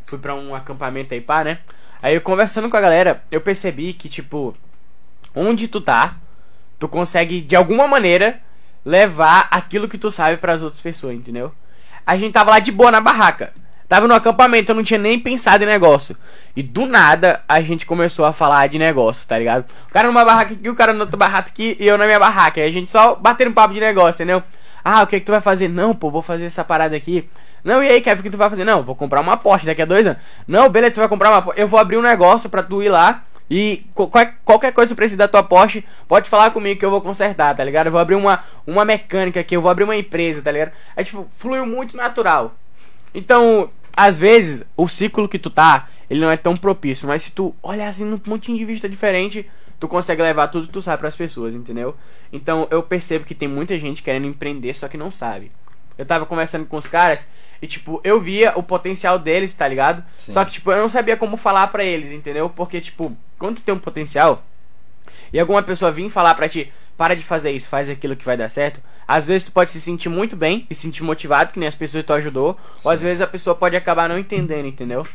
Fui 0.04 0.18
pra 0.18 0.34
um 0.34 0.54
acampamento 0.54 1.14
aí, 1.14 1.20
pá, 1.20 1.44
né? 1.44 1.58
Aí 2.02 2.14
eu 2.14 2.20
conversando 2.20 2.68
com 2.68 2.76
a 2.76 2.80
galera, 2.80 3.22
eu 3.30 3.40
percebi 3.40 3.92
que, 3.92 4.08
tipo, 4.08 4.56
onde 5.34 5.68
tu 5.68 5.80
tá, 5.80 6.16
tu 6.78 6.88
consegue, 6.88 7.40
de 7.40 7.54
alguma 7.54 7.86
maneira, 7.86 8.40
levar 8.84 9.46
aquilo 9.50 9.88
que 9.88 9.98
tu 9.98 10.10
sabe 10.10 10.38
para 10.38 10.54
as 10.54 10.62
outras 10.62 10.80
pessoas, 10.80 11.14
entendeu? 11.14 11.52
A 12.04 12.16
gente 12.16 12.32
tava 12.32 12.50
lá 12.50 12.58
de 12.58 12.72
boa 12.72 12.90
na 12.90 13.00
barraca. 13.00 13.52
Tava 13.90 14.06
no 14.06 14.14
acampamento, 14.14 14.70
eu 14.70 14.76
não 14.76 14.84
tinha 14.84 15.00
nem 15.00 15.18
pensado 15.18 15.64
em 15.64 15.66
negócio. 15.66 16.16
E 16.54 16.62
do 16.62 16.86
nada 16.86 17.42
a 17.48 17.60
gente 17.60 17.84
começou 17.84 18.24
a 18.24 18.32
falar 18.32 18.68
de 18.68 18.78
negócio, 18.78 19.26
tá 19.26 19.36
ligado? 19.36 19.68
O 19.88 19.92
cara 19.92 20.06
numa 20.06 20.24
barraca 20.24 20.54
aqui, 20.54 20.68
o 20.68 20.76
cara 20.76 20.92
na 20.92 21.00
outra 21.00 21.16
barraca 21.16 21.50
aqui 21.50 21.76
e 21.76 21.88
eu 21.88 21.98
na 21.98 22.04
minha 22.06 22.20
barraca. 22.20 22.60
E 22.60 22.62
a 22.62 22.70
gente 22.70 22.88
só 22.88 23.16
batendo 23.16 23.52
papo 23.52 23.74
de 23.74 23.80
negócio, 23.80 24.22
entendeu? 24.22 24.44
Ah, 24.84 25.02
o 25.02 25.08
que 25.08 25.16
é 25.16 25.18
que 25.18 25.26
tu 25.26 25.32
vai 25.32 25.40
fazer? 25.40 25.66
Não, 25.66 25.92
pô, 25.92 26.08
vou 26.08 26.22
fazer 26.22 26.44
essa 26.44 26.62
parada 26.62 26.94
aqui. 26.94 27.28
Não, 27.64 27.82
e 27.82 27.88
aí, 27.88 28.00
Kevin, 28.00 28.20
o 28.20 28.22
que 28.22 28.30
tu 28.30 28.36
vai 28.36 28.48
fazer? 28.48 28.64
Não, 28.64 28.80
vou 28.84 28.94
comprar 28.94 29.20
uma 29.20 29.36
Porsche 29.36 29.66
daqui 29.66 29.82
a 29.82 29.84
dois 29.84 30.06
anos. 30.06 30.22
Não, 30.46 30.68
beleza, 30.68 30.94
tu 30.94 31.00
vai 31.00 31.08
comprar 31.08 31.28
uma 31.28 31.42
Porsche. 31.42 31.60
Eu 31.60 31.66
vou 31.66 31.80
abrir 31.80 31.96
um 31.96 32.02
negócio 32.02 32.48
pra 32.48 32.62
tu 32.62 32.80
ir 32.80 32.90
lá 32.90 33.24
e 33.50 33.84
qualquer, 33.92 34.36
qualquer 34.44 34.72
coisa 34.72 34.90
que 34.90 34.96
precisa 34.96 35.18
da 35.18 35.26
tua 35.26 35.42
Porsche, 35.42 35.84
pode 36.06 36.30
falar 36.30 36.52
comigo 36.52 36.78
que 36.78 36.86
eu 36.86 36.92
vou 36.92 37.00
consertar, 37.00 37.56
tá 37.56 37.64
ligado? 37.64 37.86
Eu 37.86 37.92
vou 37.92 38.00
abrir 38.00 38.14
uma, 38.14 38.38
uma 38.64 38.84
mecânica 38.84 39.40
aqui, 39.40 39.56
eu 39.56 39.60
vou 39.60 39.68
abrir 39.68 39.82
uma 39.82 39.96
empresa, 39.96 40.40
tá 40.40 40.52
ligado? 40.52 40.70
É 40.94 41.02
tipo, 41.02 41.26
fluiu 41.28 41.66
muito 41.66 41.96
natural. 41.96 42.54
Então, 43.12 43.68
às 43.96 44.18
vezes, 44.18 44.64
o 44.76 44.88
ciclo 44.88 45.28
que 45.28 45.38
tu 45.38 45.50
tá, 45.50 45.88
ele 46.08 46.20
não 46.20 46.30
é 46.30 46.36
tão 46.36 46.56
propício, 46.56 47.06
mas 47.06 47.22
se 47.22 47.32
tu 47.32 47.54
olhar 47.62 47.88
assim 47.88 48.04
num 48.04 48.18
pontinho 48.18 48.58
de 48.58 48.64
vista 48.64 48.88
diferente, 48.88 49.48
tu 49.78 49.88
consegue 49.88 50.22
levar 50.22 50.48
tudo 50.48 50.66
que 50.66 50.72
tu 50.72 50.82
sabe 50.82 51.00
pras 51.00 51.16
pessoas, 51.16 51.54
entendeu? 51.54 51.96
Então, 52.32 52.66
eu 52.70 52.82
percebo 52.82 53.24
que 53.24 53.34
tem 53.34 53.48
muita 53.48 53.78
gente 53.78 54.02
querendo 54.02 54.26
empreender, 54.26 54.74
só 54.74 54.88
que 54.88 54.96
não 54.96 55.10
sabe. 55.10 55.50
Eu 55.96 56.06
tava 56.06 56.24
conversando 56.24 56.66
com 56.66 56.76
os 56.76 56.86
caras 56.86 57.26
e, 57.60 57.66
tipo, 57.66 58.00
eu 58.02 58.18
via 58.20 58.52
o 58.56 58.62
potencial 58.62 59.18
deles, 59.18 59.52
tá 59.52 59.68
ligado? 59.68 60.02
Sim. 60.16 60.32
Só 60.32 60.44
que, 60.44 60.52
tipo, 60.52 60.70
eu 60.72 60.78
não 60.78 60.88
sabia 60.88 61.16
como 61.16 61.36
falar 61.36 61.66
pra 61.66 61.84
eles, 61.84 62.10
entendeu? 62.10 62.48
Porque, 62.48 62.80
tipo, 62.80 63.16
quando 63.38 63.56
tu 63.56 63.62
tem 63.62 63.74
um 63.74 63.78
potencial 63.78 64.42
e 65.32 65.38
alguma 65.40 65.62
pessoa 65.62 65.90
vir 65.90 66.08
falar 66.10 66.34
pra 66.34 66.48
ti, 66.48 66.72
para 66.96 67.16
de 67.16 67.22
fazer 67.22 67.50
isso, 67.50 67.68
faz 67.68 67.88
aquilo 67.88 68.14
que 68.16 68.24
vai 68.24 68.36
dar 68.36 68.48
certo, 68.48 68.80
às 69.08 69.24
vezes 69.24 69.44
tu 69.44 69.52
pode 69.52 69.70
se 69.70 69.80
sentir 69.80 70.08
muito 70.08 70.36
bem 70.36 70.66
e 70.68 70.74
se 70.74 70.82
sentir 70.82 71.02
motivado, 71.02 71.52
que 71.52 71.58
nem 71.58 71.66
as 71.68 71.74
pessoas 71.74 72.02
que 72.02 72.06
tu 72.06 72.12
ajudou, 72.12 72.58
ou 72.84 72.90
às 72.90 73.00
vezes 73.00 73.20
a 73.20 73.26
pessoa 73.26 73.54
pode 73.56 73.74
acabar 73.76 74.08
não 74.08 74.18
entendendo, 74.18 74.66
entendeu? 74.66 75.06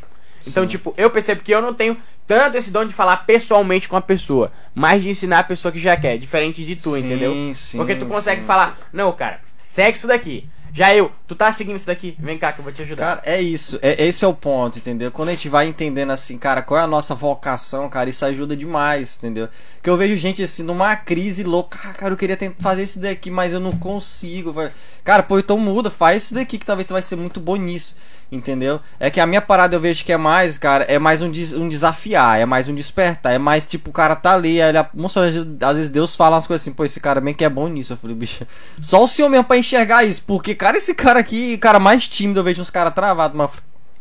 Então, 0.48 0.64
Sim. 0.64 0.70
tipo, 0.70 0.94
eu 0.98 1.10
percebo 1.10 1.42
que 1.42 1.52
eu 1.52 1.62
não 1.62 1.74
tenho 1.74 1.98
tanto 2.28 2.58
esse 2.58 2.70
dom 2.70 2.86
de 2.86 2.94
falar 2.94 3.18
pessoalmente 3.26 3.90
com 3.90 3.96
a 3.98 4.02
pessoa, 4.02 4.52
mas 4.74 5.02
de 5.02 5.10
ensinar 5.10 5.40
a 5.40 5.44
pessoa 5.44 5.72
que 5.72 5.80
já 5.80 5.98
quer, 5.98 6.18
diferente 6.18 6.64
de 6.64 6.76
tu, 6.76 6.92
Sim, 6.92 7.00
entendeu? 7.06 7.34
sim, 7.56 7.78
Porque 7.78 7.96
tu 7.96 8.06
consegue 8.06 8.42
sim. 8.42 8.48
falar, 8.48 8.78
não, 8.94 9.12
cara, 9.12 9.40
segue 9.58 9.98
isso 9.98 10.08
daqui. 10.08 10.48
Já 10.76 10.94
eu, 10.94 11.10
tu 11.26 11.36
tá 11.36 11.50
seguindo 11.54 11.78
isso 11.78 11.88
daqui? 11.88 12.18
Vem 12.20 12.38
cá 12.38 12.52
que 12.52 12.60
eu 12.60 12.64
vou 12.64 12.74
te 12.74 12.82
ajudar. 12.82 13.06
Cara, 13.06 13.22
é 13.24 13.42
isso. 13.42 13.80
É, 13.82 14.06
esse 14.06 14.26
é 14.26 14.28
o 14.28 14.34
ponto, 14.34 14.78
entendeu? 14.78 15.10
Quando 15.10 15.30
a 15.30 15.32
gente 15.32 15.48
vai 15.48 15.70
entendendo 15.70 16.12
assim, 16.12 16.38
cara, 16.38 16.62
qual 16.62 16.78
é 16.78 16.84
a 16.84 16.88
nossa 16.88 17.16
vocação, 17.16 17.88
cara, 17.90 18.10
isso 18.10 18.26
ajuda 18.26 18.58
demais, 18.58 19.18
entendeu? 19.18 19.48
Que 19.82 19.90
eu 19.90 19.96
vejo 19.96 20.18
gente 20.18 20.44
assim, 20.44 20.64
numa 20.64 20.94
crise 20.98 21.46
louca, 21.46 21.80
ah, 21.86 21.94
cara, 21.94 22.12
eu 22.14 22.18
queria 22.18 22.36
tentar 22.36 22.62
fazer 22.62 22.84
isso 22.84 23.00
daqui, 23.00 23.32
mas 23.32 23.54
eu 23.54 23.60
não 23.62 23.72
consigo. 23.72 24.52
velho." 24.52 24.74
Cara, 25.06 25.22
pô, 25.22 25.38
então 25.38 25.58
muda, 25.60 25.90
faz 25.92 26.24
isso 26.24 26.34
daqui 26.34 26.58
que 26.58 26.66
talvez 26.66 26.88
tu 26.88 26.94
vai 26.94 27.02
ser 27.04 27.16
muito 27.16 27.40
bom 27.40 27.56
nisso, 27.56 27.96
entendeu? 28.32 28.82
É 29.00 29.12
que 29.12 29.20
a 29.20 29.28
minha 29.28 29.40
parada 29.42 29.76
eu 29.76 29.80
vejo 29.80 30.04
que 30.04 30.12
é 30.12 30.18
mais, 30.18 30.58
cara, 30.58 30.84
é 30.86 30.98
mais 30.98 31.22
um, 31.22 31.30
des- 31.30 31.54
um 31.54 31.70
desafiar, 31.70 32.40
é 32.40 32.46
mais 32.46 32.68
um 32.68 32.74
despertar, 32.74 33.32
é 33.32 33.38
mais 33.38 33.68
tipo, 33.68 33.92
o 33.92 33.94
cara 33.94 34.16
tá 34.16 34.34
ali, 34.34 34.60
aí 34.60 34.70
ele, 34.76 34.84
moça, 34.96 35.22
às 35.24 35.76
vezes 35.78 35.92
Deus 35.92 36.16
fala 36.16 36.36
umas 36.38 36.48
coisas 36.48 36.64
assim, 36.64 36.74
pô, 36.74 36.84
esse 36.84 37.00
cara 37.00 37.22
bem 37.22 37.36
que 37.36 37.46
é 37.46 37.50
bom 37.50 37.68
nisso. 37.68 37.94
Eu 37.94 37.98
falei, 37.98 38.16
bicho, 38.16 38.48
só 38.82 39.04
o 39.04 39.08
senhor 39.08 39.30
mesmo 39.30 39.46
pra 39.46 39.58
enxergar 39.58 40.04
isso, 40.04 40.24
porque, 40.26 40.56
cara, 40.56 40.76
esse 40.78 40.96
cara 40.96 41.20
aqui, 41.20 41.56
cara 41.60 41.78
mais 41.78 42.08
tímido, 42.08 42.40
eu 42.40 42.44
vejo 42.44 42.60
uns 42.64 42.72
caras 42.72 42.92
travados, 42.94 43.38
mas, 43.38 43.52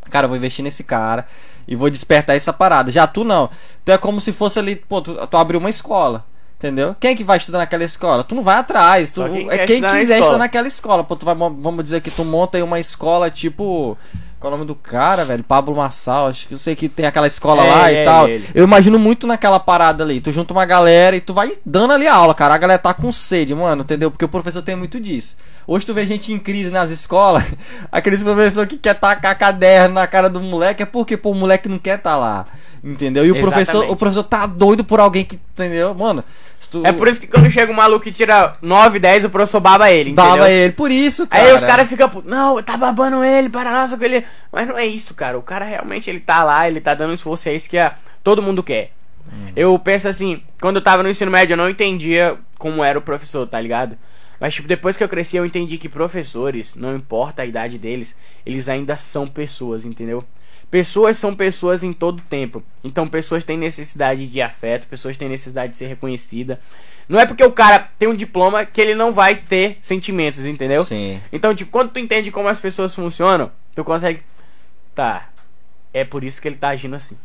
cara, 0.09 0.25
eu 0.25 0.29
vou 0.29 0.37
investir 0.37 0.63
nesse 0.63 0.83
cara 0.83 1.27
e 1.67 1.75
vou 1.75 1.89
despertar 1.91 2.35
essa 2.35 2.51
parada. 2.51 2.91
Já 2.91 3.05
tu 3.05 3.23
não, 3.23 3.47
tu 3.83 3.91
é 3.91 3.97
como 3.97 4.19
se 4.19 4.31
fosse 4.31 4.57
ali, 4.57 4.75
pô, 4.75 5.03
tu, 5.03 5.15
tu 5.27 5.37
abriu 5.37 5.59
uma 5.59 5.69
escola. 5.69 6.25
Entendeu? 6.65 6.95
Quem 6.99 7.11
é 7.11 7.15
que 7.15 7.23
vai 7.23 7.37
estudar 7.37 7.59
naquela 7.59 7.83
escola? 7.83 8.23
Tu 8.23 8.33
não 8.33 8.41
vai 8.41 8.55
atrás. 8.57 9.13
Tu, 9.13 9.23
quem 9.29 9.47
é 9.51 9.65
quem 9.67 9.81
na 9.81 9.89
quiser 9.89 10.01
escola. 10.01 10.19
estudar 10.21 10.37
naquela 10.39 10.67
escola. 10.67 11.03
Pô, 11.03 11.15
tu 11.15 11.23
vai, 11.23 11.35
vamos 11.35 11.83
dizer 11.83 12.01
que 12.01 12.09
tu 12.09 12.25
monta 12.25 12.57
aí 12.57 12.63
uma 12.63 12.79
escola 12.79 13.29
tipo. 13.29 13.95
Qual 14.39 14.51
é 14.51 14.55
o 14.55 14.57
nome 14.57 14.67
do 14.67 14.75
cara, 14.75 15.23
velho? 15.23 15.43
Pablo 15.43 15.75
Massal. 15.75 16.27
Acho 16.27 16.47
que 16.47 16.53
eu 16.55 16.59
sei 16.59 16.75
que 16.75 16.89
tem 16.89 17.05
aquela 17.05 17.27
escola 17.27 17.63
É, 17.63 17.71
lá 17.71 17.91
é, 17.91 18.01
e 18.01 18.05
tal. 18.05 18.27
ele. 18.27 18.49
Eu 18.53 18.63
imagino 18.63 18.97
muito 18.97 19.27
naquela 19.27 19.59
parada 19.59 20.03
ali. 20.03 20.19
Tu 20.19 20.31
junta 20.31 20.53
uma 20.53 20.65
galera 20.65 21.15
e 21.15 21.21
tu 21.21 21.33
vai 21.35 21.53
dando 21.63 21.93
ali 21.93 22.07
aula, 22.07 22.33
cara. 22.33 22.55
A 22.55 22.57
galera 22.57 22.79
tá 22.79 22.93
com 22.93 23.11
sede, 23.11 23.53
mano, 23.53 23.83
entendeu? 23.83 24.09
Porque 24.09 24.25
o 24.25 24.29
professor 24.29 24.61
tem 24.63 24.75
muito 24.75 24.99
disso. 24.99 25.35
Hoje 25.67 25.85
tu 25.85 25.93
vê 25.93 26.05
gente 26.05 26.31
em 26.33 26.37
crise 26.39 26.71
nas 26.71 26.89
escolas, 26.89 27.43
aqueles 27.91 28.23
professores 28.23 28.69
que 28.69 28.77
quer 28.77 28.95
tacar 28.95 29.37
caderno 29.37 29.95
na 29.95 30.05
cara 30.05 30.29
do 30.29 30.39
moleque, 30.39 30.83
é 30.83 30.85
porque 30.85 31.15
pô, 31.17 31.31
o 31.31 31.35
moleque 31.35 31.69
não 31.69 31.79
quer 31.79 31.97
tá 31.97 32.15
lá. 32.15 32.45
Entendeu? 32.85 33.25
E 33.25 33.31
o 33.31 33.35
professor, 33.41 33.79
o 33.91 33.95
professor 33.95 34.23
tá 34.23 34.45
doido 34.45 34.83
por 34.83 34.99
alguém 34.99 35.25
que, 35.25 35.39
entendeu? 35.53 35.95
Mano, 35.95 36.23
tu 36.69 36.85
É 36.85 36.91
por 36.93 37.07
isso 37.07 37.19
que 37.19 37.25
quando 37.25 37.49
chega 37.49 37.71
um 37.71 37.75
maluco 37.75 38.03
que 38.03 38.11
tira 38.11 38.53
9, 38.61 38.99
10, 38.99 39.25
o 39.25 39.29
professor 39.31 39.59
baba 39.59 39.91
ele, 39.91 40.11
entendeu? 40.11 40.31
dava 40.35 40.51
ele 40.51 40.71
por 40.71 40.91
isso, 40.91 41.25
cara. 41.25 41.43
Aí 41.45 41.53
os 41.55 41.63
caras 41.63 41.89
ficam, 41.89 42.11
não, 42.25 42.61
tá 42.61 42.77
babando 42.77 43.23
ele, 43.23 43.49
para 43.49 43.71
nossa, 43.71 43.97
com 43.97 44.03
ele. 44.03 44.23
Mas 44.51 44.67
não 44.67 44.77
é 44.77 44.85
isso, 44.85 45.15
cara. 45.15 45.35
O 45.35 45.41
cara 45.41 45.65
realmente 45.65 46.07
ele 46.11 46.19
tá 46.19 46.43
lá, 46.43 46.67
ele 46.67 46.79
tá 46.79 46.93
dando 46.93 47.13
esforço, 47.15 47.49
é 47.49 47.55
isso 47.55 47.67
que 47.67 47.77
a- 47.79 47.95
todo 48.23 48.39
mundo 48.41 48.61
quer. 48.61 48.91
Eu 49.55 49.77
penso 49.79 50.07
assim, 50.07 50.43
quando 50.61 50.75
eu 50.75 50.83
tava 50.83 51.01
no 51.01 51.09
ensino 51.09 51.31
médio, 51.31 51.53
eu 51.53 51.57
não 51.57 51.67
entendia 51.67 52.37
como 52.59 52.83
era 52.83 52.99
o 52.99 53.01
professor, 53.01 53.47
tá 53.47 53.59
ligado? 53.59 53.97
Mas, 54.39 54.53
tipo, 54.53 54.67
depois 54.67 54.95
que 54.95 55.03
eu 55.03 55.09
cresci, 55.09 55.37
eu 55.37 55.45
entendi 55.45 55.79
que 55.79 55.89
professores, 55.89 56.75
não 56.75 56.95
importa 56.95 57.41
a 57.41 57.45
idade 57.45 57.79
deles, 57.79 58.15
eles 58.45 58.69
ainda 58.69 58.95
são 58.95 59.25
pessoas, 59.25 59.85
entendeu? 59.85 60.23
Pessoas 60.69 61.17
são 61.17 61.35
pessoas 61.35 61.83
em 61.83 61.93
todo 61.93 62.21
tempo. 62.23 62.63
Então, 62.83 63.07
pessoas 63.07 63.43
têm 63.43 63.57
necessidade 63.57 64.27
de 64.27 64.41
afeto, 64.41 64.87
pessoas 64.87 65.15
têm 65.15 65.29
necessidade 65.29 65.71
de 65.71 65.77
ser 65.77 65.87
reconhecida. 65.87 66.59
Não 67.07 67.19
é 67.19 67.25
porque 67.25 67.43
o 67.43 67.51
cara 67.51 67.91
tem 67.97 68.09
um 68.09 68.15
diploma 68.15 68.65
que 68.65 68.81
ele 68.81 68.95
não 68.95 69.13
vai 69.13 69.35
ter 69.35 69.77
sentimentos, 69.79 70.45
entendeu? 70.45 70.83
Sim. 70.83 71.21
Então, 71.31 71.53
tipo, 71.53 71.71
quando 71.71 71.91
tu 71.91 71.99
entende 71.99 72.31
como 72.31 72.47
as 72.47 72.59
pessoas 72.59 72.93
funcionam, 72.95 73.51
tu 73.73 73.83
consegue. 73.83 74.21
Tá. 74.93 75.29
É 75.93 76.03
por 76.03 76.23
isso 76.23 76.41
que 76.41 76.47
ele 76.47 76.57
tá 76.57 76.69
agindo 76.69 76.95
assim. 76.95 77.17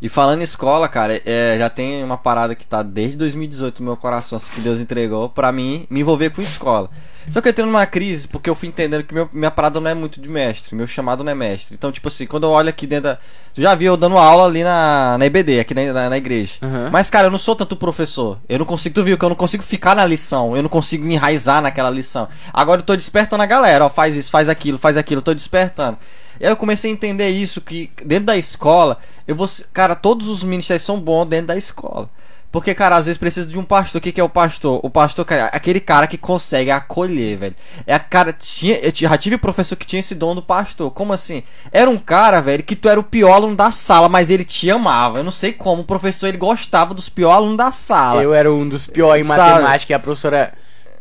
E 0.00 0.08
falando 0.08 0.40
em 0.40 0.44
escola, 0.44 0.88
cara, 0.88 1.20
é, 1.24 1.56
já 1.58 1.70
tem 1.70 2.04
uma 2.04 2.18
parada 2.18 2.54
que 2.54 2.66
tá 2.66 2.82
desde 2.82 3.16
2018 3.16 3.80
no 3.80 3.86
meu 3.86 3.96
coração, 3.96 4.36
assim, 4.36 4.50
que 4.54 4.60
Deus 4.60 4.78
entregou 4.80 5.28
pra 5.30 5.50
mim 5.50 5.86
me 5.88 6.00
envolver 6.00 6.30
com 6.30 6.42
escola. 6.42 6.90
Só 7.30 7.40
que 7.40 7.48
eu 7.48 7.52
tenho 7.52 7.68
uma 7.68 7.84
crise 7.86 8.28
porque 8.28 8.48
eu 8.48 8.54
fui 8.54 8.68
entendendo 8.68 9.02
que 9.02 9.12
meu- 9.12 9.28
minha 9.32 9.50
parada 9.50 9.80
não 9.80 9.90
é 9.90 9.94
muito 9.94 10.20
de 10.20 10.28
mestre, 10.28 10.76
meu 10.76 10.86
chamado 10.86 11.24
não 11.24 11.32
é 11.32 11.34
mestre. 11.34 11.74
Então, 11.74 11.90
tipo 11.90 12.06
assim, 12.06 12.24
quando 12.26 12.44
eu 12.44 12.50
olho 12.50 12.68
aqui 12.68 12.86
dentro 12.86 13.04
da. 13.04 13.18
Tu 13.52 13.62
já 13.62 13.74
viu 13.74 13.94
eu 13.94 13.96
dando 13.96 14.16
aula 14.18 14.44
ali 14.46 14.62
na, 14.62 15.16
na 15.18 15.26
IBD, 15.26 15.58
aqui 15.58 15.74
na, 15.74 15.92
na, 15.92 16.10
na 16.10 16.16
igreja. 16.18 16.52
Uhum. 16.62 16.88
Mas, 16.92 17.10
cara, 17.10 17.26
eu 17.26 17.30
não 17.30 17.38
sou 17.38 17.56
tanto 17.56 17.74
professor. 17.74 18.38
Eu 18.48 18.58
não 18.60 18.66
consigo, 18.66 18.94
tu 18.94 19.02
viu 19.02 19.18
que 19.18 19.24
eu 19.24 19.28
não 19.30 19.34
consigo 19.34 19.64
ficar 19.64 19.96
na 19.96 20.06
lição. 20.06 20.54
Eu 20.56 20.62
não 20.62 20.68
consigo 20.68 21.04
me 21.04 21.14
enraizar 21.14 21.60
naquela 21.60 21.90
lição. 21.90 22.28
Agora 22.52 22.80
eu 22.80 22.84
tô 22.84 22.94
despertando 22.94 23.42
a 23.42 23.46
galera, 23.46 23.86
ó, 23.86 23.88
faz 23.88 24.14
isso, 24.14 24.30
faz 24.30 24.48
aquilo, 24.48 24.78
faz 24.78 24.96
aquilo, 24.96 25.18
eu 25.18 25.24
tô 25.24 25.34
despertando. 25.34 25.98
E 26.40 26.44
aí 26.44 26.52
eu 26.52 26.56
comecei 26.56 26.90
a 26.90 26.94
entender 26.94 27.28
isso, 27.28 27.60
que 27.60 27.90
dentro 28.04 28.26
da 28.26 28.36
escola, 28.36 28.98
eu 29.26 29.34
vou. 29.34 29.46
Cara, 29.72 29.94
todos 29.94 30.28
os 30.28 30.42
ministérios 30.42 30.84
são 30.84 31.00
bons 31.00 31.26
dentro 31.26 31.48
da 31.48 31.56
escola. 31.56 32.10
Porque, 32.56 32.74
cara, 32.74 32.96
às 32.96 33.04
vezes 33.04 33.18
precisa 33.18 33.46
de 33.46 33.58
um 33.58 33.62
pastor. 33.62 33.98
O 33.98 34.02
que, 34.02 34.10
que 34.10 34.18
é 34.18 34.24
o 34.24 34.30
pastor? 34.30 34.80
O 34.82 34.88
pastor, 34.88 35.26
cara, 35.26 35.50
é 35.52 35.56
aquele 35.56 35.78
cara 35.78 36.06
que 36.06 36.16
consegue 36.16 36.70
acolher, 36.70 37.36
velho. 37.36 37.56
É 37.86 37.94
a 37.94 37.98
cara. 37.98 38.32
Tinha, 38.32 38.78
eu 38.78 38.90
já 38.94 39.18
tive 39.18 39.36
professor 39.36 39.76
que 39.76 39.84
tinha 39.84 40.00
esse 40.00 40.14
dom 40.14 40.34
do 40.34 40.40
pastor. 40.40 40.90
Como 40.90 41.12
assim? 41.12 41.42
Era 41.70 41.90
um 41.90 41.98
cara, 41.98 42.40
velho, 42.40 42.62
que 42.62 42.74
tu 42.74 42.88
era 42.88 42.98
o 42.98 43.04
pior 43.04 43.34
aluno 43.34 43.54
da 43.54 43.70
sala, 43.70 44.08
mas 44.08 44.30
ele 44.30 44.42
te 44.42 44.70
amava. 44.70 45.18
Eu 45.18 45.24
não 45.24 45.30
sei 45.30 45.52
como. 45.52 45.82
O 45.82 45.84
professor 45.84 46.28
ele 46.28 46.38
gostava 46.38 46.94
dos 46.94 47.10
piores 47.10 47.36
alunos 47.36 47.58
da 47.58 47.70
sala. 47.70 48.22
Eu 48.22 48.32
era 48.32 48.50
um 48.50 48.66
dos 48.66 48.86
piores 48.86 49.26
em 49.26 49.28
Sabe? 49.28 49.50
matemática 49.50 49.92
e 49.92 49.94
a 49.94 49.98
professora. 49.98 50.54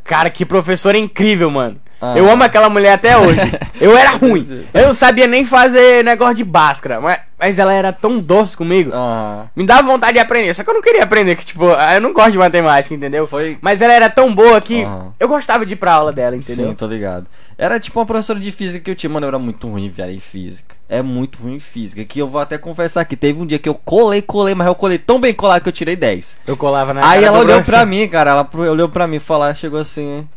Cara, 0.03 0.29
que 0.29 0.45
professora 0.45 0.97
incrível, 0.97 1.49
mano. 1.49 1.79
Ah. 2.13 2.17
Eu 2.17 2.29
amo 2.29 2.43
aquela 2.43 2.69
mulher 2.69 2.93
até 2.93 3.17
hoje. 3.17 3.39
Eu 3.81 3.97
era 3.97 4.11
ruim. 4.11 4.65
Eu 4.73 4.87
não 4.87 4.93
sabia 4.93 5.27
nem 5.27 5.43
fazer 5.45 6.03
negócio 6.03 6.35
de 6.35 6.43
báscara. 6.43 7.01
Mas, 7.01 7.19
mas 7.37 7.59
ela 7.59 7.73
era 7.73 7.91
tão 7.91 8.19
doce 8.19 8.55
comigo. 8.55 8.91
Aham. 8.93 9.47
Me 9.55 9.65
dava 9.65 9.83
vontade 9.83 10.13
de 10.13 10.19
aprender. 10.19 10.53
Só 10.53 10.63
que 10.63 10.69
eu 10.69 10.73
não 10.73 10.81
queria 10.81 11.03
aprender, 11.03 11.35
que 11.35 11.45
tipo, 11.45 11.65
eu 11.65 12.01
não 12.01 12.13
gosto 12.13 12.31
de 12.31 12.37
matemática, 12.37 12.93
entendeu? 12.93 13.27
Foi- 13.27 13.57
Mas 13.61 13.81
ela 13.81 13.93
era 13.93 14.09
tão 14.09 14.33
boa 14.33 14.61
que 14.61 14.83
Aham. 14.83 15.13
eu 15.19 15.27
gostava 15.27 15.65
de 15.65 15.73
ir 15.73 15.77
pra 15.77 15.93
aula 15.93 16.11
dela, 16.13 16.35
entendeu? 16.35 16.69
Sim, 16.69 16.75
tô 16.75 16.87
ligado. 16.87 17.25
Era 17.57 17.79
tipo 17.79 17.99
uma 17.99 18.05
professora 18.05 18.39
de 18.39 18.51
física 18.51 18.83
que 18.83 18.91
eu 18.91 18.95
tinha, 18.95 19.09
mano, 19.09 19.25
eu 19.25 19.29
era 19.29 19.39
muito 19.39 19.67
ruim, 19.67 19.89
velho, 19.89 20.11
em 20.13 20.19
física. 20.19 20.75
É 20.87 21.01
muito 21.01 21.39
ruim 21.41 21.55
em 21.55 21.59
física. 21.59 22.03
Que 22.05 22.19
eu 22.19 22.27
vou 22.27 22.39
até 22.41 22.57
confessar 22.57 23.03
que 23.05 23.15
teve 23.15 23.41
um 23.41 23.45
dia 23.45 23.57
que 23.59 23.67
eu 23.69 23.75
colei, 23.75 24.21
colei, 24.21 24.53
mas 24.53 24.67
eu 24.67 24.75
colei 24.75 24.97
tão 24.97 25.19
bem 25.19 25.33
colado 25.33 25.61
que 25.63 25.69
eu 25.69 25.73
tirei 25.73 25.95
10. 25.95 26.37
Eu 26.45 26.55
colava 26.57 26.93
na 26.93 27.07
Aí 27.09 27.23
ela 27.23 27.39
olhou 27.39 27.61
pra 27.63 27.85
mim, 27.85 28.07
cara, 28.07 28.31
ela 28.31 28.49
olhou 28.69 28.89
pra 28.89 29.07
mim 29.07 29.15
e 29.17 29.19
falou, 29.19 29.53
chegou 29.55 29.79
assim. 29.79 30.27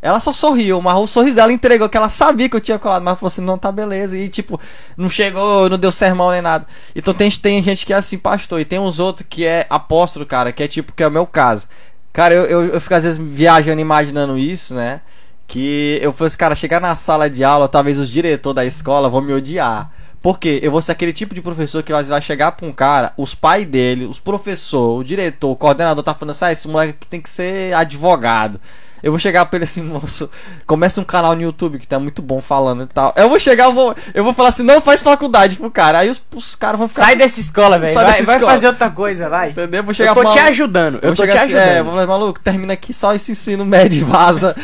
Ela 0.00 0.20
só 0.20 0.32
sorriu, 0.32 0.80
mas 0.80 0.96
o 0.96 1.06
sorriso 1.06 1.36
dela 1.36 1.52
entregou 1.52 1.88
que 1.88 1.96
ela 1.96 2.08
sabia 2.08 2.48
que 2.48 2.56
eu 2.56 2.60
tinha 2.60 2.78
colado, 2.78 3.02
mas 3.02 3.18
falou 3.18 3.28
assim, 3.28 3.40
não, 3.40 3.58
tá 3.58 3.72
beleza. 3.72 4.16
E 4.16 4.28
tipo, 4.28 4.60
não 4.96 5.10
chegou, 5.10 5.68
não 5.68 5.78
deu 5.78 5.90
sermão 5.90 6.30
nem 6.30 6.40
nada. 6.42 6.66
Então 6.94 7.12
tem, 7.12 7.30
tem 7.30 7.62
gente 7.62 7.84
que 7.84 7.92
é 7.92 7.96
assim, 7.96 8.16
pastor, 8.16 8.60
e 8.60 8.64
tem 8.64 8.78
uns 8.78 8.98
outros 8.98 9.26
que 9.28 9.44
é 9.44 9.66
apóstolo, 9.68 10.24
cara, 10.24 10.52
que 10.52 10.62
é 10.62 10.68
tipo, 10.68 10.92
que 10.92 11.02
é 11.02 11.06
o 11.08 11.10
meu 11.10 11.26
caso. 11.26 11.66
Cara, 12.12 12.34
eu, 12.34 12.44
eu, 12.46 12.64
eu 12.74 12.80
fico 12.80 12.94
às 12.94 13.02
vezes 13.02 13.18
viajando, 13.18 13.80
imaginando 13.80 14.38
isso, 14.38 14.74
né? 14.74 15.00
Que 15.46 15.98
eu 16.02 16.12
falei 16.12 16.28
assim, 16.28 16.38
cara, 16.38 16.54
chegar 16.54 16.80
na 16.80 16.94
sala 16.94 17.28
de 17.28 17.42
aula, 17.42 17.68
talvez 17.68 17.98
os 17.98 18.08
diretores 18.08 18.54
da 18.56 18.64
escola 18.64 19.08
vão 19.08 19.20
me 19.20 19.32
odiar. 19.32 19.90
Porque 20.20 20.58
eu 20.62 20.70
vou 20.70 20.82
ser 20.82 20.92
aquele 20.92 21.12
tipo 21.12 21.34
de 21.34 21.40
professor 21.40 21.82
que 21.82 21.92
vai 21.92 22.22
chegar 22.22 22.52
pra 22.52 22.66
um 22.66 22.72
cara, 22.72 23.12
os 23.16 23.34
pais 23.34 23.66
dele, 23.66 24.04
os 24.04 24.18
professor, 24.18 24.98
o 24.98 25.04
diretor, 25.04 25.50
o 25.50 25.56
coordenador 25.56 26.02
tá 26.02 26.12
falando 26.12 26.32
assim, 26.32 26.44
ah, 26.46 26.52
esse 26.52 26.68
moleque 26.68 27.06
tem 27.06 27.20
que 27.20 27.30
ser 27.30 27.72
advogado. 27.74 28.60
Eu 29.02 29.12
vou 29.12 29.18
chegar 29.18 29.46
pra 29.46 29.56
ele 29.56 29.64
assim, 29.64 29.82
moço, 29.82 30.28
começa 30.66 31.00
um 31.00 31.04
canal 31.04 31.34
no 31.34 31.42
YouTube 31.42 31.78
que 31.78 31.86
tá 31.86 31.98
muito 31.98 32.20
bom 32.20 32.40
falando 32.40 32.82
e 32.82 32.86
tal. 32.86 33.12
Eu 33.16 33.28
vou 33.28 33.38
chegar, 33.38 33.64
eu 33.64 33.72
vou, 33.72 33.94
eu 34.14 34.24
vou 34.24 34.34
falar 34.34 34.48
assim, 34.48 34.62
não 34.62 34.80
faz 34.80 35.02
faculdade 35.02 35.56
pro 35.56 35.70
cara. 35.70 35.98
Aí 35.98 36.10
os, 36.10 36.20
os 36.34 36.54
caras 36.54 36.78
vão 36.78 36.88
ficar. 36.88 37.04
Sai 37.04 37.16
dessa 37.16 37.40
escola, 37.40 37.78
velho. 37.78 37.94
Vai, 37.94 38.22
vai 38.22 38.38
fazer 38.38 38.68
outra 38.68 38.90
coisa, 38.90 39.28
vai. 39.28 39.50
Entendeu? 39.50 39.82
Vou 39.82 39.94
chegar 39.94 40.16
eu 40.16 40.22
tô 40.22 40.30
te 40.30 40.38
ajudando. 40.38 40.98
Eu, 41.02 41.14
tô 41.14 41.24
te 41.24 41.30
assim, 41.30 41.54
ajudando. 41.54 41.68
É, 41.68 41.82
vou 41.82 41.92
falar, 41.92 42.06
maluco, 42.06 42.40
termina 42.40 42.72
aqui 42.72 42.92
só 42.92 43.14
esse 43.14 43.32
ensino 43.32 43.64
médio 43.64 44.00
e 44.00 44.04
vaza. 44.04 44.54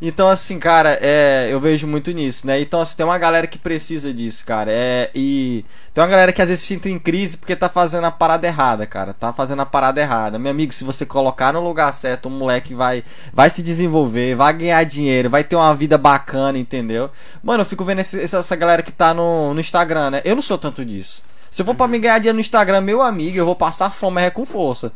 então, 0.00 0.28
assim, 0.28 0.58
cara, 0.58 0.98
é, 1.00 1.48
eu 1.50 1.60
vejo 1.60 1.86
muito 1.86 2.10
nisso, 2.12 2.46
né? 2.46 2.60
Então, 2.60 2.80
assim, 2.80 2.96
tem 2.96 3.06
uma 3.06 3.18
galera 3.18 3.46
que 3.46 3.58
precisa 3.58 4.12
disso, 4.12 4.44
cara. 4.44 4.70
É, 4.72 5.10
e 5.14 5.64
tem 5.92 6.02
uma 6.02 6.10
galera 6.10 6.32
que 6.32 6.40
às 6.40 6.48
vezes 6.48 6.70
entra 6.70 6.88
em 6.88 6.98
crise 6.98 7.36
porque 7.36 7.56
tá 7.56 7.68
fazendo 7.68 8.04
a 8.04 8.12
parada 8.12 8.46
errada, 8.46 8.86
cara. 8.86 9.12
Tá 9.12 9.32
fazendo 9.32 9.60
a 9.62 9.66
parada 9.66 10.00
errada. 10.00 10.38
Meu 10.38 10.52
amigo, 10.52 10.72
se 10.72 10.84
você 10.84 11.04
colocar 11.04 11.52
no 11.52 11.60
lugar 11.60 11.92
certo, 11.92 12.26
o 12.26 12.30
moleque 12.30 12.74
vai, 12.74 13.02
vai 13.32 13.50
se 13.50 13.60
desenvolver, 13.60 14.36
vai 14.36 14.52
ganhar 14.52 14.84
dinheiro, 14.84 15.28
vai 15.28 15.42
ter 15.42 15.56
uma 15.56 15.74
vida 15.74 15.98
bacana, 15.98 16.56
entendeu? 16.58 17.10
Mano, 17.42 17.62
eu 17.62 17.66
fico 17.66 17.84
vendo 17.84 18.00
esse, 18.00 18.20
essa 18.22 18.56
galera 18.56 18.82
que 18.82 18.92
tá 18.92 19.12
no, 19.12 19.52
no 19.52 19.60
Instagram, 19.60 20.10
né? 20.10 20.22
Eu 20.24 20.36
não 20.36 20.42
sou 20.42 20.56
tanto 20.56 20.84
disso. 20.84 21.22
Se 21.50 21.62
eu 21.62 21.66
for 21.66 21.72
uhum. 21.72 21.76
pra 21.76 21.88
me 21.88 21.98
ganhar 21.98 22.18
dinheiro 22.18 22.36
no 22.36 22.40
Instagram, 22.40 22.80
meu 22.80 23.02
amigo, 23.02 23.36
eu 23.36 23.44
vou 23.44 23.56
passar 23.56 23.90
fome 23.90 24.22
é 24.22 24.30
com 24.30 24.46
força. 24.46 24.92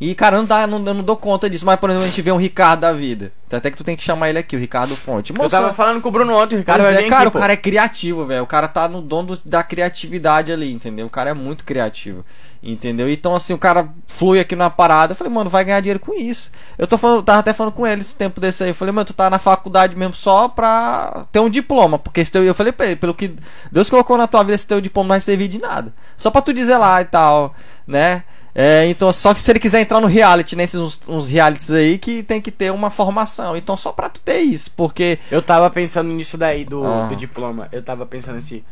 E, 0.00 0.14
cara, 0.14 0.38
não, 0.38 0.46
dá, 0.46 0.66
não, 0.66 0.78
não 0.78 1.02
dou 1.02 1.16
conta 1.16 1.50
disso. 1.50 1.66
Mas, 1.66 1.78
por 1.78 1.90
exemplo, 1.90 2.06
a 2.06 2.08
gente 2.08 2.22
vê 2.22 2.32
um 2.32 2.38
Ricardo 2.38 2.80
da 2.80 2.92
vida. 2.92 3.32
Até 3.52 3.70
que 3.70 3.76
tu 3.76 3.84
tem 3.84 3.96
que 3.96 4.02
chamar 4.02 4.30
ele 4.30 4.38
aqui, 4.38 4.56
o 4.56 4.58
Ricardo 4.58 4.96
Fonte. 4.96 5.32
Moça, 5.32 5.44
eu 5.44 5.60
tava 5.60 5.74
falando 5.74 6.00
com 6.00 6.08
o 6.08 6.12
Bruno 6.12 6.34
ontem, 6.34 6.54
o 6.54 6.58
Ricardo 6.58 6.86
é, 6.86 7.02
cara, 7.08 7.28
aqui, 7.28 7.36
o 7.36 7.40
cara 7.40 7.52
é 7.52 7.56
criativo, 7.56 8.24
velho. 8.24 8.42
O 8.42 8.46
cara 8.46 8.66
tá 8.66 8.88
no 8.88 9.02
dono 9.02 9.38
da 9.44 9.62
criatividade 9.62 10.50
ali, 10.50 10.72
entendeu? 10.72 11.06
O 11.06 11.10
cara 11.10 11.30
é 11.30 11.34
muito 11.34 11.64
criativo. 11.64 12.24
Entendeu? 12.62 13.10
Então, 13.10 13.34
assim, 13.34 13.52
o 13.52 13.58
cara 13.58 13.90
flui 14.06 14.40
aqui 14.40 14.56
na 14.56 14.70
parada. 14.70 15.12
Eu 15.12 15.16
falei, 15.16 15.32
mano, 15.32 15.50
vai 15.50 15.64
ganhar 15.64 15.80
dinheiro 15.80 16.00
com 16.00 16.14
isso. 16.14 16.50
Eu 16.78 16.86
tô 16.86 16.96
falando, 16.96 17.22
tava 17.22 17.40
até 17.40 17.52
falando 17.52 17.72
com 17.74 17.86
ele 17.86 18.00
esse 18.00 18.16
tempo 18.16 18.40
desse 18.40 18.62
aí. 18.62 18.70
Eu 18.70 18.74
falei, 18.74 18.92
mano, 18.92 19.04
tu 19.04 19.12
tá 19.12 19.28
na 19.28 19.38
faculdade 19.38 19.96
mesmo 19.96 20.14
só 20.14 20.48
pra 20.48 21.26
ter 21.30 21.40
um 21.40 21.50
diploma. 21.50 21.98
Porque 21.98 22.20
esse 22.20 22.32
teu, 22.32 22.42
eu 22.42 22.54
falei 22.54 22.72
pra 22.72 22.86
ele, 22.86 22.96
pelo 22.96 23.14
que 23.14 23.34
Deus 23.70 23.90
colocou 23.90 24.16
na 24.16 24.26
tua 24.26 24.42
vida, 24.42 24.54
esse 24.54 24.66
teu 24.66 24.80
diploma 24.80 25.08
não 25.08 25.12
vai 25.14 25.20
servir 25.20 25.48
de 25.48 25.58
nada. 25.58 25.92
Só 26.16 26.30
pra 26.30 26.40
tu 26.40 26.54
dizer 26.54 26.78
lá 26.78 27.02
e 27.02 27.06
tal, 27.06 27.54
né? 27.86 28.24
É, 28.54 28.86
então, 28.86 29.12
só 29.12 29.32
que 29.32 29.40
se 29.40 29.50
ele 29.50 29.60
quiser 29.60 29.80
entrar 29.80 30.00
no 30.00 30.06
reality, 30.06 30.56
nesses 30.56 30.80
né, 30.80 30.86
uns, 30.86 31.00
uns 31.08 31.28
realities 31.28 31.70
aí, 31.70 31.98
que 31.98 32.22
tem 32.22 32.40
que 32.40 32.50
ter 32.50 32.72
uma 32.72 32.90
formação. 32.90 33.56
Então, 33.56 33.76
só 33.76 33.92
pra 33.92 34.08
tu 34.08 34.20
ter 34.20 34.40
isso, 34.40 34.70
porque. 34.72 35.18
Eu 35.30 35.40
tava 35.40 35.70
pensando 35.70 36.10
nisso 36.10 36.36
daí 36.36 36.64
do, 36.64 36.84
ah. 36.84 37.06
do 37.06 37.16
diploma. 37.16 37.68
Eu 37.70 37.82
tava 37.82 38.04
pensando 38.04 38.38
assim. 38.38 38.62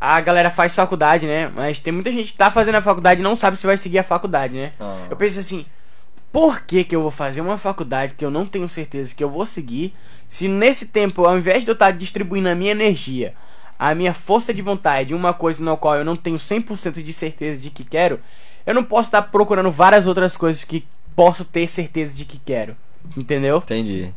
A 0.00 0.20
galera 0.20 0.50
faz 0.50 0.74
faculdade, 0.74 1.26
né? 1.26 1.50
Mas 1.54 1.80
tem 1.80 1.92
muita 1.92 2.12
gente 2.12 2.32
que 2.32 2.38
tá 2.38 2.50
fazendo 2.50 2.76
a 2.76 2.82
faculdade 2.82 3.20
e 3.20 3.24
não 3.24 3.34
sabe 3.34 3.56
se 3.56 3.66
vai 3.66 3.76
seguir 3.76 3.98
a 3.98 4.04
faculdade, 4.04 4.54
né? 4.54 4.72
Ah. 4.78 5.06
Eu 5.10 5.16
penso 5.16 5.38
assim. 5.38 5.66
Por 6.30 6.62
que, 6.62 6.82
que 6.82 6.96
eu 6.96 7.00
vou 7.00 7.12
fazer 7.12 7.40
uma 7.40 7.56
faculdade 7.56 8.14
que 8.14 8.24
eu 8.24 8.30
não 8.30 8.44
tenho 8.44 8.68
certeza 8.68 9.14
que 9.14 9.22
eu 9.22 9.30
vou 9.30 9.46
seguir? 9.46 9.94
Se 10.28 10.48
nesse 10.48 10.86
tempo, 10.86 11.24
ao 11.24 11.38
invés 11.38 11.62
de 11.62 11.70
eu 11.70 11.74
estar 11.74 11.86
tá 11.86 11.90
distribuindo 11.92 12.48
a 12.48 12.56
minha 12.56 12.72
energia, 12.72 13.34
a 13.78 13.94
minha 13.94 14.12
força 14.12 14.52
de 14.52 14.60
vontade, 14.60 15.14
uma 15.14 15.32
coisa 15.32 15.62
na 15.62 15.76
qual 15.76 15.94
eu 15.94 16.04
não 16.04 16.16
tenho 16.16 16.36
100% 16.36 17.00
de 17.02 17.12
certeza 17.12 17.60
de 17.60 17.70
que 17.70 17.84
quero, 17.84 18.18
eu 18.66 18.74
não 18.74 18.84
posso 18.84 19.08
estar 19.08 19.22
procurando 19.22 19.70
várias 19.70 20.06
outras 20.06 20.36
coisas 20.36 20.64
que 20.64 20.86
posso 21.14 21.44
ter 21.44 21.66
certeza 21.68 22.14
de 22.14 22.24
que 22.24 22.38
quero. 22.38 22.76
Entendeu? 23.16 23.58
Entendi. 23.58 24.12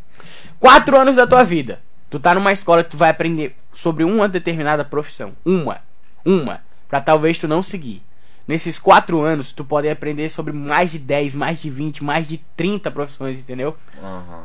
Quatro 0.60 0.97
anos 0.97 1.15
da 1.15 1.27
tua 1.27 1.43
vida. 1.43 1.79
Tu 2.10 2.19
tá 2.19 2.33
numa 2.33 2.53
escola 2.53 2.83
que 2.83 2.91
tu 2.91 2.97
vai 2.97 3.10
aprender 3.10 3.55
sobre 3.73 4.03
uma 4.03 4.27
determinada 4.27 4.86
profissão. 4.86 5.33
Uma. 5.45 5.79
Uma. 6.25 6.62
Pra 6.88 7.01
talvez 7.01 7.38
tu 7.38 7.47
não 7.47 7.62
seguir. 7.62 8.01
Nesses 8.47 8.79
quatro 8.79 9.21
anos, 9.21 9.51
tu 9.51 9.65
pode 9.65 9.89
aprender 9.89 10.29
sobre 10.29 10.53
mais 10.53 10.91
de 10.91 10.99
10, 10.99 11.36
mais 11.36 11.62
de 11.62 11.69
20, 11.69 12.01
mais 12.01 12.27
de 12.27 12.38
30 12.55 12.89
profissões, 12.89 13.39
entendeu? 13.39 13.75
Uhum. 14.01 14.43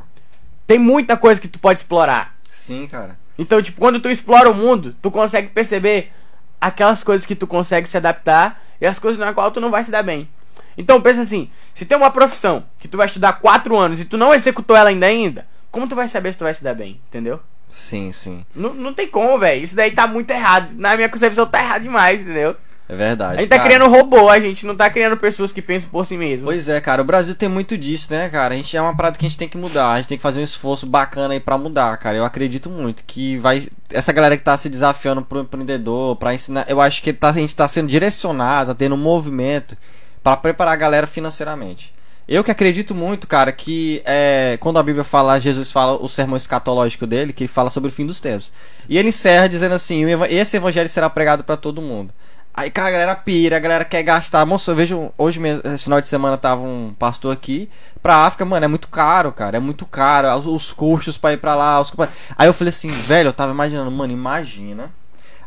Tem 0.66 0.76
muita 0.76 1.16
coisa 1.16 1.40
que 1.40 1.46
tu 1.46 1.60
pode 1.60 1.78
explorar. 1.78 2.34
Sim, 2.50 2.88
cara. 2.88 3.16
Então, 3.38 3.62
tipo, 3.62 3.80
quando 3.80 4.00
tu 4.00 4.08
explora 4.08 4.50
o 4.50 4.54
mundo, 4.54 4.94
tu 5.00 5.08
consegue 5.08 5.50
perceber 5.50 6.12
aquelas 6.60 7.04
coisas 7.04 7.24
que 7.24 7.36
tu 7.36 7.46
consegue 7.46 7.88
se 7.88 7.96
adaptar 7.96 8.60
e 8.82 8.86
as 8.86 8.98
coisas 8.98 9.18
na 9.18 9.32
qual 9.32 9.52
tu 9.52 9.60
não 9.60 9.70
vai 9.70 9.84
se 9.84 9.92
dar 9.92 10.02
bem. 10.02 10.28
Então 10.76 11.00
pensa 11.00 11.20
assim, 11.20 11.48
se 11.72 11.84
tem 11.84 11.96
uma 11.96 12.10
profissão 12.10 12.64
que 12.78 12.88
tu 12.88 12.96
vai 12.96 13.06
estudar 13.06 13.34
4 13.34 13.76
anos 13.76 14.00
e 14.00 14.04
tu 14.04 14.18
não 14.18 14.34
executou 14.34 14.76
ela 14.76 14.90
ainda 14.90 15.06
ainda, 15.06 15.46
como 15.70 15.86
tu 15.86 15.94
vai 15.94 16.08
saber 16.08 16.32
se 16.32 16.38
tu 16.38 16.44
vai 16.44 16.52
se 16.52 16.64
dar 16.64 16.74
bem, 16.74 17.00
entendeu? 17.08 17.40
Sim, 17.68 18.10
sim. 18.10 18.44
Não, 18.54 18.74
não 18.74 18.92
tem 18.92 19.06
como, 19.06 19.38
velho. 19.38 19.62
Isso 19.62 19.76
daí 19.76 19.92
tá 19.92 20.06
muito 20.06 20.30
errado. 20.32 20.74
Na 20.76 20.96
minha 20.96 21.08
concepção 21.08 21.46
tá 21.46 21.62
errado 21.62 21.82
demais, 21.82 22.22
entendeu? 22.22 22.56
É 22.92 22.96
verdade. 22.96 23.38
A 23.38 23.40
gente 23.40 23.48
tá 23.48 23.56
cara. 23.56 23.70
criando 23.70 23.88
robô, 23.90 24.28
a 24.28 24.38
gente 24.38 24.66
não 24.66 24.76
tá 24.76 24.90
criando 24.90 25.16
pessoas 25.16 25.50
que 25.50 25.62
pensam 25.62 25.88
por 25.88 26.04
si 26.04 26.14
mesmo. 26.14 26.44
Pois 26.44 26.68
é, 26.68 26.78
cara. 26.78 27.00
O 27.00 27.04
Brasil 27.06 27.34
tem 27.34 27.48
muito 27.48 27.78
disso, 27.78 28.12
né, 28.12 28.28
cara? 28.28 28.52
A 28.52 28.56
gente 28.58 28.76
é 28.76 28.82
uma 28.82 28.94
parada 28.94 29.16
que 29.16 29.24
a 29.24 29.28
gente 29.28 29.38
tem 29.38 29.48
que 29.48 29.56
mudar. 29.56 29.92
A 29.92 29.96
gente 29.96 30.08
tem 30.08 30.18
que 30.18 30.22
fazer 30.22 30.40
um 30.40 30.44
esforço 30.44 30.84
bacana 30.84 31.32
aí 31.32 31.40
pra 31.40 31.56
mudar, 31.56 31.96
cara. 31.96 32.18
Eu 32.18 32.24
acredito 32.24 32.68
muito 32.68 33.02
que 33.04 33.38
vai. 33.38 33.66
Essa 33.90 34.12
galera 34.12 34.36
que 34.36 34.44
tá 34.44 34.58
se 34.58 34.68
desafiando 34.68 35.22
pro 35.22 35.40
empreendedor, 35.40 36.16
pra 36.16 36.34
ensinar. 36.34 36.66
Eu 36.68 36.82
acho 36.82 37.02
que 37.02 37.14
tá, 37.14 37.30
a 37.30 37.32
gente 37.32 37.56
tá 37.56 37.66
sendo 37.66 37.88
direcionado, 37.88 38.72
tá 38.72 38.74
tendo 38.74 38.94
um 38.94 38.98
movimento 38.98 39.74
para 40.22 40.36
preparar 40.36 40.74
a 40.74 40.76
galera 40.76 41.06
financeiramente. 41.06 41.94
Eu 42.28 42.44
que 42.44 42.50
acredito 42.50 42.94
muito, 42.94 43.26
cara, 43.26 43.50
que 43.52 44.02
é, 44.04 44.58
quando 44.60 44.78
a 44.78 44.82
Bíblia 44.82 45.02
fala, 45.02 45.40
Jesus 45.40 45.72
fala 45.72 45.94
o 45.94 46.10
sermão 46.10 46.36
escatológico 46.36 47.06
dele, 47.06 47.32
que 47.32 47.44
ele 47.44 47.48
fala 47.48 47.70
sobre 47.70 47.88
o 47.88 47.92
fim 47.92 48.04
dos 48.04 48.20
tempos. 48.20 48.52
E 48.86 48.98
ele 48.98 49.08
encerra 49.08 49.48
dizendo 49.48 49.74
assim: 49.74 50.04
esse 50.28 50.58
evangelho 50.58 50.90
será 50.90 51.08
pregado 51.08 51.42
para 51.42 51.56
todo 51.56 51.80
mundo. 51.80 52.12
Aí, 52.54 52.70
cara, 52.70 52.88
a 52.88 52.92
galera 52.92 53.16
pira, 53.16 53.56
a 53.56 53.60
galera 53.60 53.84
quer 53.84 54.02
gastar. 54.02 54.44
Moço, 54.44 54.70
eu 54.70 54.74
vejo 54.74 55.12
hoje 55.16 55.40
mesmo, 55.40 55.62
esse 55.72 55.84
final 55.84 56.00
de 56.00 56.08
semana 56.08 56.36
tava 56.36 56.60
um 56.60 56.94
pastor 56.98 57.32
aqui 57.32 57.70
pra 58.02 58.26
África, 58.26 58.44
mano, 58.44 58.64
é 58.64 58.68
muito 58.68 58.88
caro, 58.88 59.32
cara. 59.32 59.56
É 59.56 59.60
muito 59.60 59.86
caro. 59.86 60.28
Os, 60.36 60.46
os 60.46 60.72
custos 60.72 61.16
pra 61.16 61.32
ir 61.32 61.38
pra 61.38 61.54
lá. 61.54 61.80
Os... 61.80 61.92
Aí 62.36 62.46
eu 62.46 62.54
falei 62.54 62.68
assim, 62.68 62.90
velho, 62.90 63.28
eu 63.28 63.32
tava 63.32 63.52
imaginando, 63.52 63.90
mano, 63.90 64.12
imagina. 64.12 64.90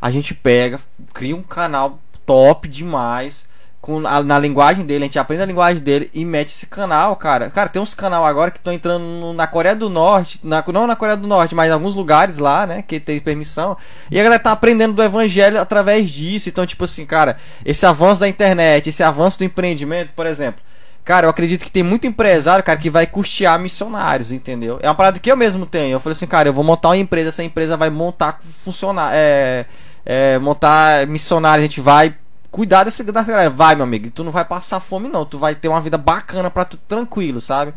A 0.02 0.10
gente 0.10 0.34
pega, 0.34 0.80
cria 1.14 1.36
um 1.36 1.44
canal 1.44 2.00
top 2.26 2.68
demais 2.68 3.48
com 3.86 4.00
a, 4.08 4.24
na 4.24 4.40
linguagem 4.40 4.84
dele, 4.84 5.04
a 5.04 5.06
gente 5.06 5.20
aprende 5.20 5.44
a 5.44 5.46
linguagem 5.46 5.84
dele 5.84 6.10
e 6.12 6.26
mete 6.26 6.50
esse 6.50 6.66
canal, 6.66 7.16
cara. 7.18 7.52
Cara, 7.52 7.70
tem 7.70 7.80
uns 7.80 7.94
canal 7.94 8.26
agora 8.26 8.50
que 8.50 8.58
estão 8.58 8.74
entrando 8.74 9.32
na 9.32 9.46
Coreia 9.46 9.76
do 9.76 9.92
Norte, 9.92 10.40
na, 10.44 10.64
não 10.74 10.88
na 10.88 10.96
Coreia 10.96 11.16
do 11.16 11.28
Norte, 11.28 11.54
mas 11.54 11.70
em 11.70 11.74
alguns 11.74 11.94
lugares 11.94 12.40
lá, 12.40 12.66
né, 12.66 12.82
que 12.82 13.00
tem 13.00 13.20
permissão. 13.20 13.78
E 14.10 14.20
a 14.20 14.24
galera 14.24 14.42
tá 14.42 14.52
aprendendo 14.52 14.96
do 14.96 15.04
evangelho 15.04 15.62
através 15.62 16.10
disso. 16.10 16.50
Então, 16.50 16.66
tipo 16.66 16.84
assim, 16.84 17.06
cara, 17.06 17.38
esse 17.64 17.86
avanço 17.86 18.22
da 18.22 18.28
internet, 18.28 18.90
esse 18.90 19.04
avanço 19.04 19.38
do 19.38 19.44
empreendimento, 19.44 20.14
por 20.16 20.26
exemplo. 20.26 20.60
Cara, 21.04 21.28
eu 21.28 21.30
acredito 21.30 21.64
que 21.64 21.70
tem 21.70 21.84
muito 21.84 22.08
empresário, 22.08 22.64
cara, 22.64 22.80
que 22.80 22.90
vai 22.90 23.06
custear 23.06 23.60
missionários, 23.60 24.32
entendeu? 24.32 24.80
É 24.82 24.90
uma 24.90 24.96
parada 24.96 25.20
que 25.20 25.32
eu 25.32 25.38
mesmo 25.38 25.68
tenho. 25.68 25.94
Eu 25.94 26.00
falei 26.00 26.14
assim, 26.14 26.26
cara, 26.26 26.50
eu 26.50 26.54
vou 26.54 26.64
montar 26.64 26.88
uma 26.88 26.98
empresa, 26.98 27.30
essa 27.30 27.44
empresa 27.44 27.78
vai 27.78 27.92
montar 27.92 28.40
funcionar, 28.42 29.12
é, 29.14 29.68
é 30.04 30.40
montar 30.40 31.06
missionários, 31.06 31.60
a 31.60 31.68
gente 31.68 31.82
vai 31.82 32.16
cuidar 32.56 32.86
desse, 32.86 33.04
dessa 33.04 33.30
galera. 33.30 33.50
Vai, 33.50 33.76
meu 33.76 33.84
amigo, 33.84 34.10
tu 34.10 34.24
não 34.24 34.32
vai 34.32 34.46
passar 34.46 34.80
fome, 34.80 35.10
não. 35.10 35.26
Tu 35.26 35.38
vai 35.38 35.54
ter 35.54 35.68
uma 35.68 35.82
vida 35.82 35.98
bacana 35.98 36.50
pra 36.50 36.64
tu 36.64 36.78
tranquilo, 36.78 37.42
sabe? 37.42 37.74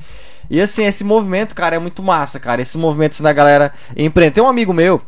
E 0.48 0.60
assim, 0.60 0.84
esse 0.84 1.02
movimento, 1.02 1.52
cara, 1.52 1.74
é 1.74 1.78
muito 1.80 2.00
massa, 2.00 2.38
cara. 2.38 2.62
Esse 2.62 2.78
movimento 2.78 3.14
assim, 3.14 3.24
da 3.24 3.32
galera 3.32 3.74
empreender. 3.96 4.34
Tem 4.34 4.44
um 4.44 4.46
amigo 4.46 4.72
meu, 4.72 5.02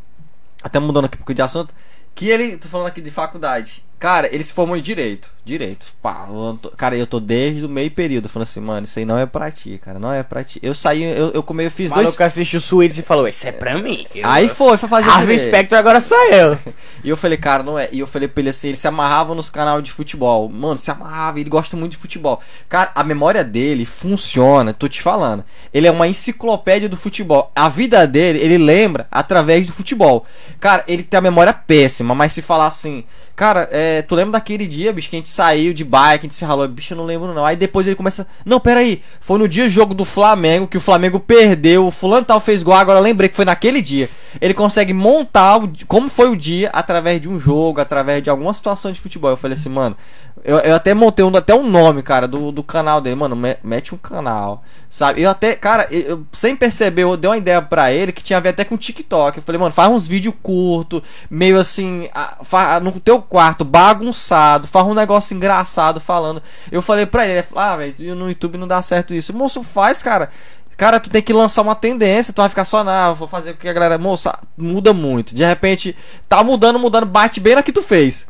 até 0.60 0.80
mudando 0.80 1.04
aqui 1.04 1.14
um 1.14 1.18
pouco 1.18 1.32
de 1.32 1.40
assunto, 1.40 1.72
que 2.16 2.28
ele, 2.28 2.56
tô 2.56 2.66
falando 2.66 2.88
aqui 2.88 3.00
de 3.00 3.12
faculdade. 3.12 3.84
Cara, 4.00 4.34
ele 4.34 4.42
se 4.42 4.54
formou 4.54 4.78
em 4.78 4.80
direito. 4.80 5.30
Direito. 5.44 5.86
Pá, 6.00 6.26
eu 6.30 6.58
tô, 6.60 6.70
cara, 6.70 6.96
eu 6.96 7.06
tô 7.06 7.20
desde 7.20 7.66
o 7.66 7.68
meio 7.68 7.90
período 7.90 8.30
falando 8.30 8.48
assim, 8.48 8.60
mano, 8.60 8.84
isso 8.84 8.98
aí 8.98 9.04
não 9.04 9.18
é 9.18 9.26
pra 9.26 9.50
ti, 9.50 9.78
cara. 9.84 9.98
Não 9.98 10.10
é 10.10 10.22
pra 10.22 10.42
ti. 10.42 10.58
Eu 10.62 10.74
saí, 10.74 11.02
eu, 11.02 11.30
eu 11.32 11.42
comi, 11.42 11.64
eu 11.64 11.70
fiz 11.70 11.90
o 11.90 11.94
dois. 11.94 12.16
O 12.16 12.22
assistiu 12.22 12.58
o 12.58 12.62
Suítes 12.62 12.96
e 12.96 13.02
falou, 13.02 13.28
isso 13.28 13.46
é 13.46 13.52
pra 13.52 13.76
mim. 13.76 14.06
Eu... 14.14 14.26
Aí 14.26 14.48
foi, 14.48 14.78
foi 14.78 14.88
fazer 14.88 15.10
Harvey 15.10 15.38
Specter 15.38 15.78
agora 15.78 16.00
sou 16.00 16.16
eu. 16.32 16.56
e 17.04 17.10
eu 17.10 17.16
falei, 17.16 17.36
cara, 17.36 17.62
não 17.62 17.78
é. 17.78 17.90
E 17.92 17.98
eu 17.98 18.06
falei 18.06 18.26
pra 18.26 18.40
ele 18.40 18.48
assim, 18.48 18.68
ele 18.68 18.76
se 18.78 18.88
amarrava 18.88 19.34
nos 19.34 19.50
canais 19.50 19.82
de 19.82 19.92
futebol. 19.92 20.48
Mano, 20.48 20.78
se 20.78 20.90
amarrava, 20.90 21.38
ele 21.38 21.50
gosta 21.50 21.76
muito 21.76 21.92
de 21.92 21.98
futebol. 21.98 22.40
Cara, 22.68 22.92
a 22.94 23.04
memória 23.04 23.44
dele 23.44 23.84
funciona, 23.84 24.72
tô 24.72 24.88
te 24.88 25.02
falando. 25.02 25.44
Ele 25.74 25.86
é 25.86 25.90
uma 25.90 26.08
enciclopédia 26.08 26.88
do 26.88 26.96
futebol. 26.96 27.52
A 27.54 27.68
vida 27.68 28.06
dele, 28.06 28.38
ele 28.38 28.56
lembra 28.56 29.06
através 29.10 29.66
do 29.66 29.74
futebol. 29.74 30.24
Cara, 30.58 30.84
ele 30.88 31.02
tem 31.02 31.18
a 31.18 31.22
memória 31.22 31.52
péssima, 31.52 32.14
mas 32.14 32.32
se 32.32 32.40
falar 32.40 32.66
assim, 32.66 33.04
Cara, 33.40 33.66
é, 33.72 34.02
tu 34.02 34.14
lembra 34.14 34.32
daquele 34.32 34.66
dia, 34.66 34.92
bicho, 34.92 35.08
que 35.08 35.16
a 35.16 35.18
gente 35.18 35.30
saiu 35.30 35.72
de 35.72 35.82
bike, 35.82 36.18
a 36.18 36.22
gente 36.24 36.34
se 36.34 36.44
ralou, 36.44 36.68
bicho, 36.68 36.92
eu 36.92 36.96
não 36.98 37.06
lembro 37.06 37.32
não. 37.32 37.46
Aí 37.46 37.56
depois 37.56 37.86
ele 37.86 37.96
começa, 37.96 38.26
não, 38.44 38.60
pera 38.60 38.80
aí, 38.80 39.02
foi 39.18 39.38
no 39.38 39.48
dia 39.48 39.66
jogo 39.66 39.94
do 39.94 40.04
Flamengo, 40.04 40.68
que 40.68 40.76
o 40.76 40.80
Flamengo 40.80 41.18
perdeu, 41.18 41.86
o 41.86 41.90
fulano 41.90 42.26
tal 42.26 42.38
fez 42.38 42.62
gol, 42.62 42.74
agora 42.74 43.00
lembrei 43.00 43.30
que 43.30 43.34
foi 43.34 43.46
naquele 43.46 43.80
dia. 43.80 44.10
Ele 44.42 44.52
consegue 44.52 44.92
montar 44.92 45.56
o, 45.56 45.72
como 45.88 46.10
foi 46.10 46.28
o 46.28 46.36
dia 46.36 46.68
através 46.74 47.18
de 47.18 47.30
um 47.30 47.40
jogo, 47.40 47.80
através 47.80 48.22
de 48.22 48.28
alguma 48.28 48.52
situação 48.52 48.92
de 48.92 49.00
futebol. 49.00 49.30
Eu 49.30 49.38
falei 49.38 49.56
assim, 49.56 49.70
mano, 49.70 49.96
eu, 50.42 50.58
eu 50.58 50.74
até 50.74 50.94
montei 50.94 51.24
um, 51.24 51.36
até 51.36 51.54
um 51.54 51.68
nome, 51.68 52.02
cara, 52.02 52.26
do, 52.26 52.50
do 52.50 52.62
canal 52.62 53.00
dele. 53.00 53.16
Mano, 53.16 53.36
me, 53.36 53.56
mete 53.62 53.94
um 53.94 53.98
canal, 53.98 54.62
sabe? 54.88 55.20
Eu 55.22 55.30
até, 55.30 55.54
cara, 55.54 55.86
eu, 55.90 56.24
sem 56.32 56.56
perceber, 56.56 57.02
eu 57.02 57.16
dei 57.16 57.30
uma 57.30 57.36
ideia 57.36 57.60
pra 57.60 57.92
ele 57.92 58.12
que 58.12 58.22
tinha 58.22 58.38
a 58.38 58.40
ver 58.40 58.50
até 58.50 58.64
com 58.64 58.76
TikTok. 58.76 59.38
Eu 59.38 59.42
falei, 59.42 59.60
mano, 59.60 59.72
faz 59.72 59.90
uns 59.90 60.08
vídeos 60.08 60.34
curtos, 60.42 61.02
meio 61.30 61.58
assim, 61.58 62.08
a, 62.14 62.38
a, 62.52 62.80
no 62.80 62.98
teu 63.00 63.20
quarto, 63.20 63.64
bagunçado, 63.64 64.66
faz 64.66 64.86
um 64.86 64.94
negócio 64.94 65.34
engraçado 65.36 66.00
falando. 66.00 66.42
Eu 66.72 66.80
falei 66.80 67.06
pra 67.06 67.26
ele, 67.26 67.38
ele 67.40 67.46
ah, 67.54 67.76
velho, 67.76 68.14
no 68.14 68.28
YouTube 68.28 68.56
não 68.56 68.66
dá 68.66 68.80
certo 68.82 69.12
isso. 69.12 69.34
Moço, 69.34 69.62
faz, 69.62 70.02
cara. 70.02 70.30
Cara, 70.76 70.98
tu 70.98 71.10
tem 71.10 71.20
que 71.20 71.34
lançar 71.34 71.60
uma 71.60 71.74
tendência, 71.74 72.32
tu 72.32 72.40
vai 72.40 72.48
ficar 72.48 72.64
só, 72.64 72.82
não, 72.82 73.14
vou 73.14 73.28
fazer 73.28 73.50
o 73.50 73.56
que 73.56 73.68
a 73.68 73.72
galera, 73.72 73.98
moça, 73.98 74.38
muda 74.56 74.94
muito. 74.94 75.34
De 75.34 75.44
repente, 75.44 75.94
tá 76.26 76.42
mudando, 76.42 76.78
mudando, 76.78 77.04
bate 77.04 77.38
bem 77.38 77.54
na 77.54 77.62
que 77.62 77.70
tu 77.70 77.82
fez. 77.82 78.26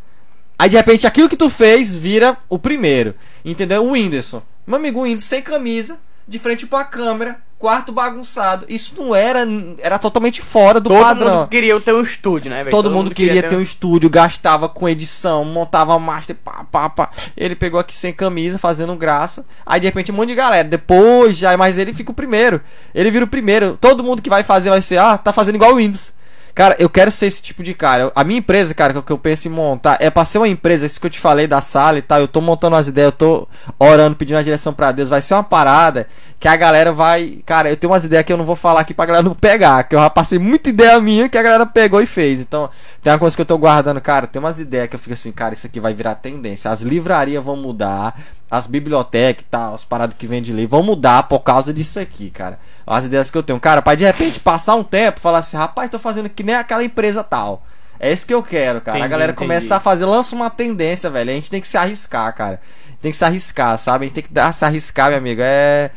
Aí 0.61 0.69
de 0.69 0.77
repente 0.77 1.07
aquilo 1.07 1.27
que 1.27 1.39
tu 1.39 1.49
fez 1.49 1.97
vira 1.97 2.37
o 2.47 2.59
primeiro. 2.59 3.15
Entendeu? 3.43 3.83
O 3.83 3.93
Whindersson. 3.93 4.43
Meu 4.67 4.77
amigo 4.77 5.01
Whindersson 5.01 5.27
sem 5.27 5.41
camisa, 5.41 5.97
de 6.29 6.39
frente 6.39 6.67
pra 6.67 6.85
câmera, 6.85 7.39
quarto 7.59 7.91
bagunçado. 7.91 8.67
Isso 8.69 8.93
não 8.95 9.15
era. 9.15 9.49
Era 9.79 9.99
totalmente 9.99 10.43
fora 10.43 10.79
do 10.79 10.91
Todo 10.91 11.01
padrão. 11.01 11.39
mundo 11.39 11.49
queria 11.49 11.81
ter 11.81 11.95
um 11.95 12.03
estúdio, 12.03 12.51
né, 12.51 12.59
velho? 12.59 12.71
Todo, 12.71 12.91
mundo, 12.91 13.11
queria, 13.15 13.43
ter 13.43 13.57
um 13.57 13.63
estúdio, 13.63 14.11
gastava 14.11 14.69
com 14.69 14.87
edição, 14.87 15.47
montava 15.47 15.99
master, 15.99 16.37
pá, 16.37 16.63
pá, 16.71 16.91
pá. 16.91 17.09
Ele 17.35 17.57
pegou 17.57 17.81
aqui 17.81 17.97
sem 17.97 18.13
camisa, 18.13 18.59
fazendo 18.59 18.95
graça. 18.97 19.47
Aí 19.65 19.81
de 19.81 19.87
repente 19.87 20.13
um 20.13 20.15
monte 20.15 20.29
de 20.29 20.35
galera. 20.35 20.69
Depois, 20.69 21.39
já, 21.39 21.57
mas 21.57 21.79
ele 21.79 21.95
fica 21.95 22.11
o 22.11 22.15
primeiro. 22.15 22.61
Ele 22.95 23.11
vira 23.11 23.25
o 23.25 23.29
primeiro. 23.29 23.79
Todo 23.81 24.05
mundo 24.05 24.21
que 24.21 24.29
vai 24.29 24.43
fazer 24.43 24.69
vai 24.69 24.83
ser, 24.83 24.99
ah, 24.99 25.17
tá 25.17 25.33
fazendo 25.33 25.55
igual 25.55 25.73
o 25.73 25.77
Windows. 25.77 26.13
Cara, 26.61 26.77
eu 26.79 26.91
quero 26.91 27.11
ser 27.11 27.25
esse 27.25 27.41
tipo 27.41 27.63
de 27.63 27.73
cara. 27.73 28.13
A 28.15 28.23
minha 28.23 28.39
empresa, 28.39 28.75
cara, 28.75 28.93
que 28.93 29.11
eu 29.11 29.17
penso 29.17 29.49
em 29.49 29.51
montar, 29.51 29.97
é 29.99 30.11
pra 30.11 30.27
ser 30.27 30.37
uma 30.37 30.47
empresa, 30.47 30.85
isso 30.85 31.01
que 31.01 31.07
eu 31.07 31.11
te 31.11 31.19
falei 31.19 31.47
da 31.47 31.63
sala 31.63 31.97
e 31.97 32.03
tal. 32.03 32.21
Eu 32.21 32.29
tô 32.29 32.39
montando 32.43 32.77
as 32.77 32.87
ideias, 32.87 33.07
eu 33.07 33.13
tô 33.13 33.49
orando, 33.79 34.15
pedindo 34.15 34.37
a 34.37 34.43
direção 34.43 34.75
pra 34.75 34.93
Deus. 34.93 35.09
Vai 35.09 35.23
ser 35.23 35.33
uma 35.33 35.43
parada 35.43 36.07
que 36.39 36.47
a 36.47 36.55
galera 36.57 36.93
vai. 36.93 37.39
Cara, 37.47 37.71
eu 37.71 37.77
tenho 37.79 37.91
umas 37.91 38.05
ideias 38.05 38.25
que 38.25 38.33
eu 38.35 38.37
não 38.37 38.45
vou 38.45 38.57
falar 38.57 38.81
aqui 38.81 38.93
pra 38.93 39.07
galera 39.07 39.23
não 39.23 39.35
pegar. 39.35 39.85
Que 39.85 39.95
eu 39.95 40.01
já 40.01 40.11
passei 40.11 40.39
muita 40.39 40.69
ideia 40.69 41.01
minha 41.01 41.31
que 41.31 41.39
a 41.39 41.43
galera 41.43 41.65
pegou 41.65 42.03
e 42.03 42.05
fez. 42.05 42.41
Então, 42.41 42.69
tem 43.03 43.13
uma 43.13 43.19
coisa 43.19 43.35
que 43.35 43.41
eu 43.41 43.47
tô 43.47 43.57
guardando, 43.57 44.01
cara. 44.01 44.27
Tem 44.27 44.41
umas 44.41 44.59
ideias 44.59 44.89
que 44.89 44.97
eu 44.97 45.01
fico 45.01 45.15
assim, 45.15 45.33
cara, 45.33 45.55
isso 45.55 45.67
aqui 45.67 45.81
vai 45.81 45.95
virar 45.95 46.17
tendência. 46.17 46.71
As 46.71 46.83
livrarias 46.83 47.43
vão 47.43 47.57
mudar 47.57 48.21
as 48.51 48.67
bibliotecas 48.67 49.45
e 49.47 49.49
tal, 49.49 49.75
as 49.75 49.85
paradas 49.85 50.17
que 50.19 50.27
vende 50.27 50.53
livro 50.53 50.77
vão 50.77 50.83
mudar 50.83 51.23
por 51.23 51.39
causa 51.41 51.73
disso 51.73 52.01
aqui, 52.01 52.31
cara. 52.31 52.59
As 52.87 53.07
ideias 53.07 53.31
que 53.31 53.39
eu 53.39 53.43
tenho. 53.43 53.61
Cara, 53.61 53.81
pra 53.81 53.95
de 53.95 54.05
repente 54.05 54.41
passar 54.41 54.75
um 54.75 54.83
tempo 54.83 55.21
falar 55.21 55.39
assim, 55.39 55.57
rapaz, 55.57 55.89
tô 55.89 55.99
fazendo 55.99 56.29
que 56.29 56.43
nem 56.43 56.57
aquela 56.57 56.83
empresa 56.83 57.23
tal. 57.23 57.63
É 57.99 58.13
isso 58.13 58.27
que 58.27 58.35
eu 58.35 58.43
quero, 58.43 58.81
cara. 58.81 58.99
Entendi, 58.99 59.05
a 59.07 59.09
galera 59.09 59.33
entendi. 59.33 59.47
começa 59.47 59.77
a 59.77 59.81
fazer, 59.81 60.05
lança 60.05 60.35
uma 60.35 60.51
tendência, 60.51 61.09
velho. 61.09 61.31
A 61.31 61.35
gente 61.35 61.51
tem 61.51 61.61
que 61.61 61.69
se 61.69 61.79
arriscar, 61.79 62.35
cara. 62.35 62.61
Tem 63.01 63.13
que 63.13 63.17
se 63.17 63.25
arriscar, 63.25 63.79
sabe? 63.79 64.05
A 64.05 64.09
gente 64.09 64.15
tem 64.15 64.25
que 64.25 64.33
dar, 64.33 64.53
se 64.53 64.65
arriscar, 64.65 65.09
meu 65.09 65.19
amigo. 65.19 65.41
É. 65.43 65.91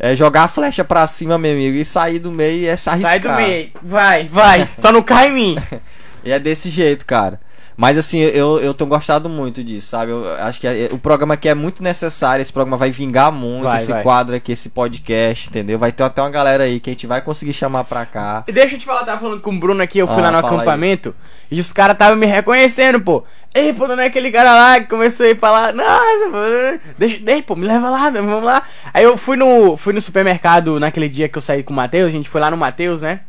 É 0.00 0.14
jogar 0.14 0.44
a 0.44 0.48
flecha 0.48 0.84
pra 0.84 1.04
cima, 1.08 1.36
meu 1.36 1.50
amigo, 1.50 1.76
e 1.76 1.84
sair 1.84 2.20
do 2.20 2.30
meio 2.30 2.70
é 2.70 2.76
se 2.76 2.88
arriscar. 2.88 3.10
Sai 3.10 3.18
do 3.18 3.32
meio, 3.32 3.72
vai, 3.82 4.28
vai, 4.28 4.68
só 4.78 4.92
não 4.92 5.02
cai 5.02 5.28
em 5.28 5.32
mim. 5.32 5.58
e 6.24 6.32
é 6.32 6.38
desse 6.38 6.70
jeito, 6.70 7.04
cara. 7.06 7.40
Mas 7.78 7.96
assim, 7.96 8.18
eu, 8.18 8.58
eu 8.58 8.74
tenho 8.74 8.90
gostado 8.90 9.28
muito 9.28 9.62
disso, 9.62 9.86
sabe? 9.86 10.10
Eu 10.10 10.34
acho 10.40 10.58
que 10.58 10.66
é, 10.66 10.88
o 10.90 10.98
programa 10.98 11.34
aqui 11.34 11.48
é 11.48 11.54
muito 11.54 11.80
necessário, 11.80 12.42
esse 12.42 12.52
programa 12.52 12.76
vai 12.76 12.90
vingar 12.90 13.30
muito, 13.30 13.62
vai, 13.62 13.78
esse 13.78 13.92
vai. 13.92 14.02
quadro 14.02 14.34
aqui, 14.34 14.50
esse 14.50 14.70
podcast, 14.70 15.48
entendeu? 15.48 15.78
Vai 15.78 15.92
ter 15.92 16.02
até 16.02 16.20
uma 16.20 16.28
galera 16.28 16.64
aí 16.64 16.80
que 16.80 16.90
a 16.90 16.92
gente 16.92 17.06
vai 17.06 17.22
conseguir 17.22 17.52
chamar 17.52 17.84
pra 17.84 18.04
cá. 18.04 18.42
E 18.48 18.52
deixa 18.52 18.74
eu 18.74 18.80
te 18.80 18.84
falar, 18.84 19.04
tava 19.04 19.20
falando 19.20 19.40
com 19.40 19.52
o 19.52 19.58
Bruno 19.60 19.80
aqui, 19.80 20.00
eu 20.00 20.08
fui 20.08 20.18
ah, 20.18 20.22
lá 20.22 20.32
no 20.32 20.38
acampamento 20.38 21.14
aí. 21.48 21.56
e 21.56 21.60
os 21.60 21.72
caras 21.72 21.94
estavam 21.94 22.16
me 22.16 22.26
reconhecendo, 22.26 23.00
pô. 23.00 23.22
Ei, 23.54 23.72
pô, 23.72 23.86
não 23.86 24.00
é 24.00 24.06
aquele 24.06 24.32
cara 24.32 24.52
lá 24.52 24.80
que 24.80 24.88
começou 24.88 25.24
a 25.24 25.28
ir 25.28 25.38
falar, 25.38 25.72
nossa, 25.72 26.80
deixa, 26.98 27.20
deixa, 27.20 27.42
pô, 27.44 27.54
me 27.54 27.64
leva 27.64 27.88
lá, 27.88 28.10
vamos 28.10 28.42
lá. 28.42 28.60
Aí 28.92 29.04
eu 29.04 29.16
fui 29.16 29.36
no, 29.36 29.76
fui 29.76 29.92
no 29.92 30.00
supermercado 30.00 30.80
naquele 30.80 31.08
dia 31.08 31.28
que 31.28 31.38
eu 31.38 31.42
saí 31.42 31.62
com 31.62 31.72
o 31.72 31.76
Matheus, 31.76 32.08
a 32.08 32.12
gente 32.12 32.28
foi 32.28 32.40
lá 32.40 32.50
no 32.50 32.56
Matheus, 32.56 33.02
né? 33.02 33.20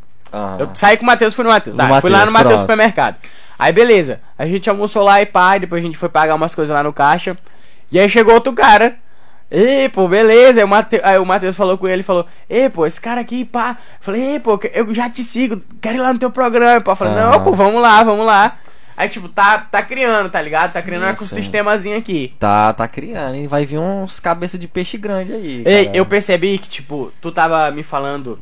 Eu 0.60 0.70
saí 0.74 0.98
com 0.98 1.04
o 1.04 1.06
Matheus, 1.06 1.34
fui 1.34 1.44
no 1.44 1.50
Matheus. 1.50 1.76
Tá, 1.76 2.02
fui 2.02 2.10
lá 2.10 2.26
no 2.26 2.32
Matheus 2.32 2.62
supermercado. 2.62 3.18
Aí 3.58 3.74
beleza, 3.74 4.22
a 4.38 4.46
gente 4.46 4.70
almoçou 4.70 5.04
lá 5.04 5.22
e 5.22 5.26
pá, 5.26 5.58
depois 5.58 5.82
a 5.82 5.86
gente 5.86 5.98
foi 5.98 6.08
pagar 6.08 6.36
umas 6.36 6.56
coisas 6.56 6.74
lá 6.74 6.82
no 6.82 6.94
caixa. 6.94 7.38
E 7.92 8.00
aí 8.00 8.08
chegou 8.08 8.34
outro 8.34 8.54
cara. 8.54 8.96
E 9.52 9.90
pô, 9.90 10.08
beleza. 10.08 10.60
Aí 10.60 10.64
o, 10.64 10.68
Mate... 10.68 11.02
aí 11.04 11.18
o 11.18 11.26
Matheus 11.26 11.56
falou 11.56 11.78
com 11.78 11.88
ele, 11.88 12.04
falou: 12.04 12.26
Ei, 12.50 12.70
pô, 12.70 12.86
esse 12.86 13.02
cara 13.02 13.20
aqui, 13.20 13.44
pá. 13.44 13.72
Eu 13.72 13.98
falei, 14.00 14.22
ei, 14.22 14.40
pô, 14.40 14.60
eu 14.74 14.94
já 14.94 15.10
te 15.10 15.24
sigo, 15.24 15.62
quero 15.82 15.98
ir 15.98 16.02
lá 16.02 16.14
no 16.14 16.20
teu 16.20 16.30
programa. 16.30 16.80
Pô. 16.82 16.92
Eu 16.92 16.96
falei, 16.96 17.16
não, 17.16 17.44
pô, 17.44 17.54
vamos 17.54 17.82
lá, 17.82 18.04
vamos 18.04 18.26
lá. 18.26 18.58
Aí, 18.96 19.08
tipo, 19.08 19.30
tá, 19.30 19.60
tá 19.60 19.82
criando, 19.82 20.30
tá 20.30 20.42
ligado? 20.42 20.74
Tá 20.74 20.82
criando 20.82 21.04
sim, 21.04 21.08
um 21.08 21.12
ecossistemazinho 21.12 21.98
aqui. 21.98 22.36
Tá, 22.38 22.74
tá 22.74 22.86
criando, 22.86 23.36
hein? 23.36 23.48
Vai 23.48 23.66
vir 23.66 23.80
uns 23.80 24.20
cabeça 24.20 24.58
de 24.58 24.68
peixe 24.68 24.98
grande 24.98 25.32
aí. 25.32 25.64
Ei, 25.66 25.90
eu 25.94 26.06
percebi 26.06 26.58
que, 26.58 26.68
tipo, 26.68 27.10
tu 27.22 27.32
tava 27.32 27.72
me 27.72 27.82
falando. 27.82 28.38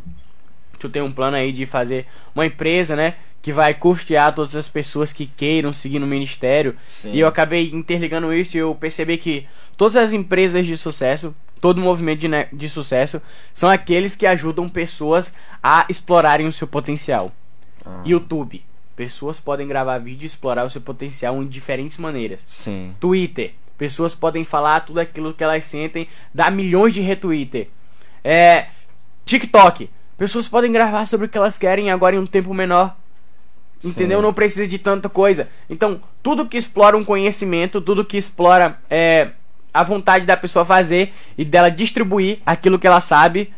Tu 0.79 0.89
tem 0.89 1.01
um 1.01 1.11
plano 1.11 1.37
aí 1.37 1.51
de 1.51 1.65
fazer 1.65 2.05
uma 2.35 2.45
empresa, 2.45 2.95
né? 2.95 3.15
que 3.47 3.53
vai 3.53 3.73
custear 3.73 4.35
todas 4.35 4.55
as 4.57 4.67
pessoas 4.67 5.13
que 5.13 5.25
queiram 5.25 5.71
seguir 5.71 5.99
no 5.99 6.07
ministério. 6.07 6.75
Sim. 6.89 7.13
E 7.13 7.19
eu 7.21 7.27
acabei 7.27 7.71
interligando 7.73 8.33
isso 8.33 8.57
e 8.57 8.59
eu 8.59 8.75
percebi 8.75 9.15
que 9.15 9.47
todas 9.77 9.95
as 9.95 10.11
empresas 10.11 10.65
de 10.65 10.75
sucesso, 10.75 11.33
todo 11.61 11.79
movimento 11.79 12.19
de, 12.19 12.27
de 12.51 12.69
sucesso, 12.69 13.21
são 13.53 13.69
aqueles 13.69 14.17
que 14.17 14.25
ajudam 14.25 14.67
pessoas 14.67 15.31
a 15.63 15.85
explorarem 15.87 16.45
o 16.45 16.51
seu 16.51 16.67
potencial. 16.67 17.31
Ah. 17.85 18.01
YouTube. 18.05 18.61
Pessoas 18.97 19.39
podem 19.39 19.65
gravar 19.65 19.97
vídeo 19.99 20.25
e 20.25 20.27
explorar 20.27 20.65
o 20.65 20.69
seu 20.69 20.81
potencial 20.81 21.41
em 21.41 21.47
diferentes 21.47 21.97
maneiras. 21.97 22.45
Sim. 22.49 22.95
Twitter. 22.99 23.53
Pessoas 23.77 24.13
podem 24.13 24.43
falar 24.43 24.81
tudo 24.81 24.99
aquilo 24.99 25.33
que 25.33 25.43
elas 25.43 25.63
sentem, 25.63 26.07
dar 26.33 26.51
milhões 26.51 26.93
de 26.93 26.99
retweeter. 26.99 27.69
É, 28.23 28.67
TikTok. 29.23 29.89
Pessoas 30.17 30.47
podem 30.47 30.71
gravar 30.71 31.05
sobre 31.05 31.27
o 31.27 31.29
que 31.29 31.37
elas 31.37 31.57
querem 31.57 31.91
agora 31.91 32.15
em 32.15 32.19
um 32.19 32.25
tempo 32.25 32.53
menor. 32.53 32.95
Entendeu? 33.83 34.17
Sim. 34.17 34.23
Não 34.23 34.33
precisa 34.33 34.67
de 34.67 34.79
tanta 34.79 35.07
coisa. 35.07 35.47
Então, 35.69 36.01
tudo 36.23 36.47
que 36.47 36.57
explora 36.57 36.97
um 36.97 37.03
conhecimento, 37.03 37.79
tudo 37.79 38.03
que 38.03 38.17
explora 38.17 38.79
é, 38.89 39.31
a 39.71 39.83
vontade 39.83 40.25
da 40.25 40.35
pessoa 40.35 40.65
fazer 40.65 41.13
e 41.37 41.45
dela 41.45 41.69
distribuir 41.69 42.39
aquilo 42.43 42.79
que 42.79 42.87
ela 42.87 42.99
sabe, 42.99 43.53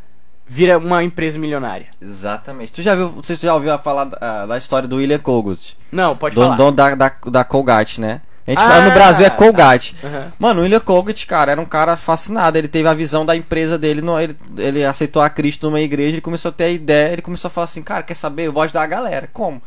vira 0.46 0.78
uma 0.78 1.04
empresa 1.04 1.40
milionária. 1.40 1.88
Exatamente. 2.02 2.74
Tu 2.74 2.82
já 2.82 2.96
viu, 2.96 3.10
você 3.10 3.36
já 3.36 3.54
ouviu 3.54 3.78
falar 3.80 4.06
da, 4.06 4.46
da 4.48 4.58
história 4.58 4.88
do 4.88 4.98
William 4.98 5.20
Kogut? 5.20 5.78
Não, 5.92 6.18
pode 6.18 6.36
do, 6.36 6.42
falar. 6.42 6.58
Dono 6.58 6.72
da, 6.74 6.96
da, 6.96 7.16
da 7.28 7.44
Colgate, 7.46 8.02
né? 8.02 8.22
A 8.50 8.54
gente 8.54 8.64
ah, 8.64 8.70
fala 8.70 8.86
no 8.86 8.92
Brasil 8.92 9.26
é 9.26 9.30
Colgate. 9.30 9.96
Tá. 9.96 10.08
Uhum. 10.08 10.32
Mano, 10.40 10.60
o 10.60 10.64
William 10.64 10.80
Colgate, 10.80 11.28
cara, 11.28 11.52
era 11.52 11.62
um 11.62 11.66
cara 11.66 11.96
fascinado. 11.96 12.58
Ele 12.58 12.68
teve 12.68 12.88
a 12.88 12.94
visão 12.94 13.26
da 13.26 13.36
empresa 13.36 13.78
dele. 13.78 14.02
No, 14.02 14.20
ele, 14.20 14.36
ele 14.58 14.84
aceitou 14.84 15.22
a 15.22 15.30
Cristo 15.30 15.68
numa 15.68 15.80
igreja. 15.80 16.16
Ele 16.16 16.22
começou 16.22 16.50
a 16.50 16.52
ter 16.52 16.64
a 16.64 16.70
ideia. 16.70 17.14
Ele 17.14 17.22
começou 17.22 17.48
a 17.48 17.52
falar 17.52 17.66
assim: 17.66 17.84
Cara, 17.84 18.04
quer 18.04 18.16
saber? 18.16 18.48
Eu 18.48 18.54
vou 18.54 18.64
ajudar 18.64 18.82
a 18.82 18.88
galera. 18.88 19.30
Como? 19.32 19.62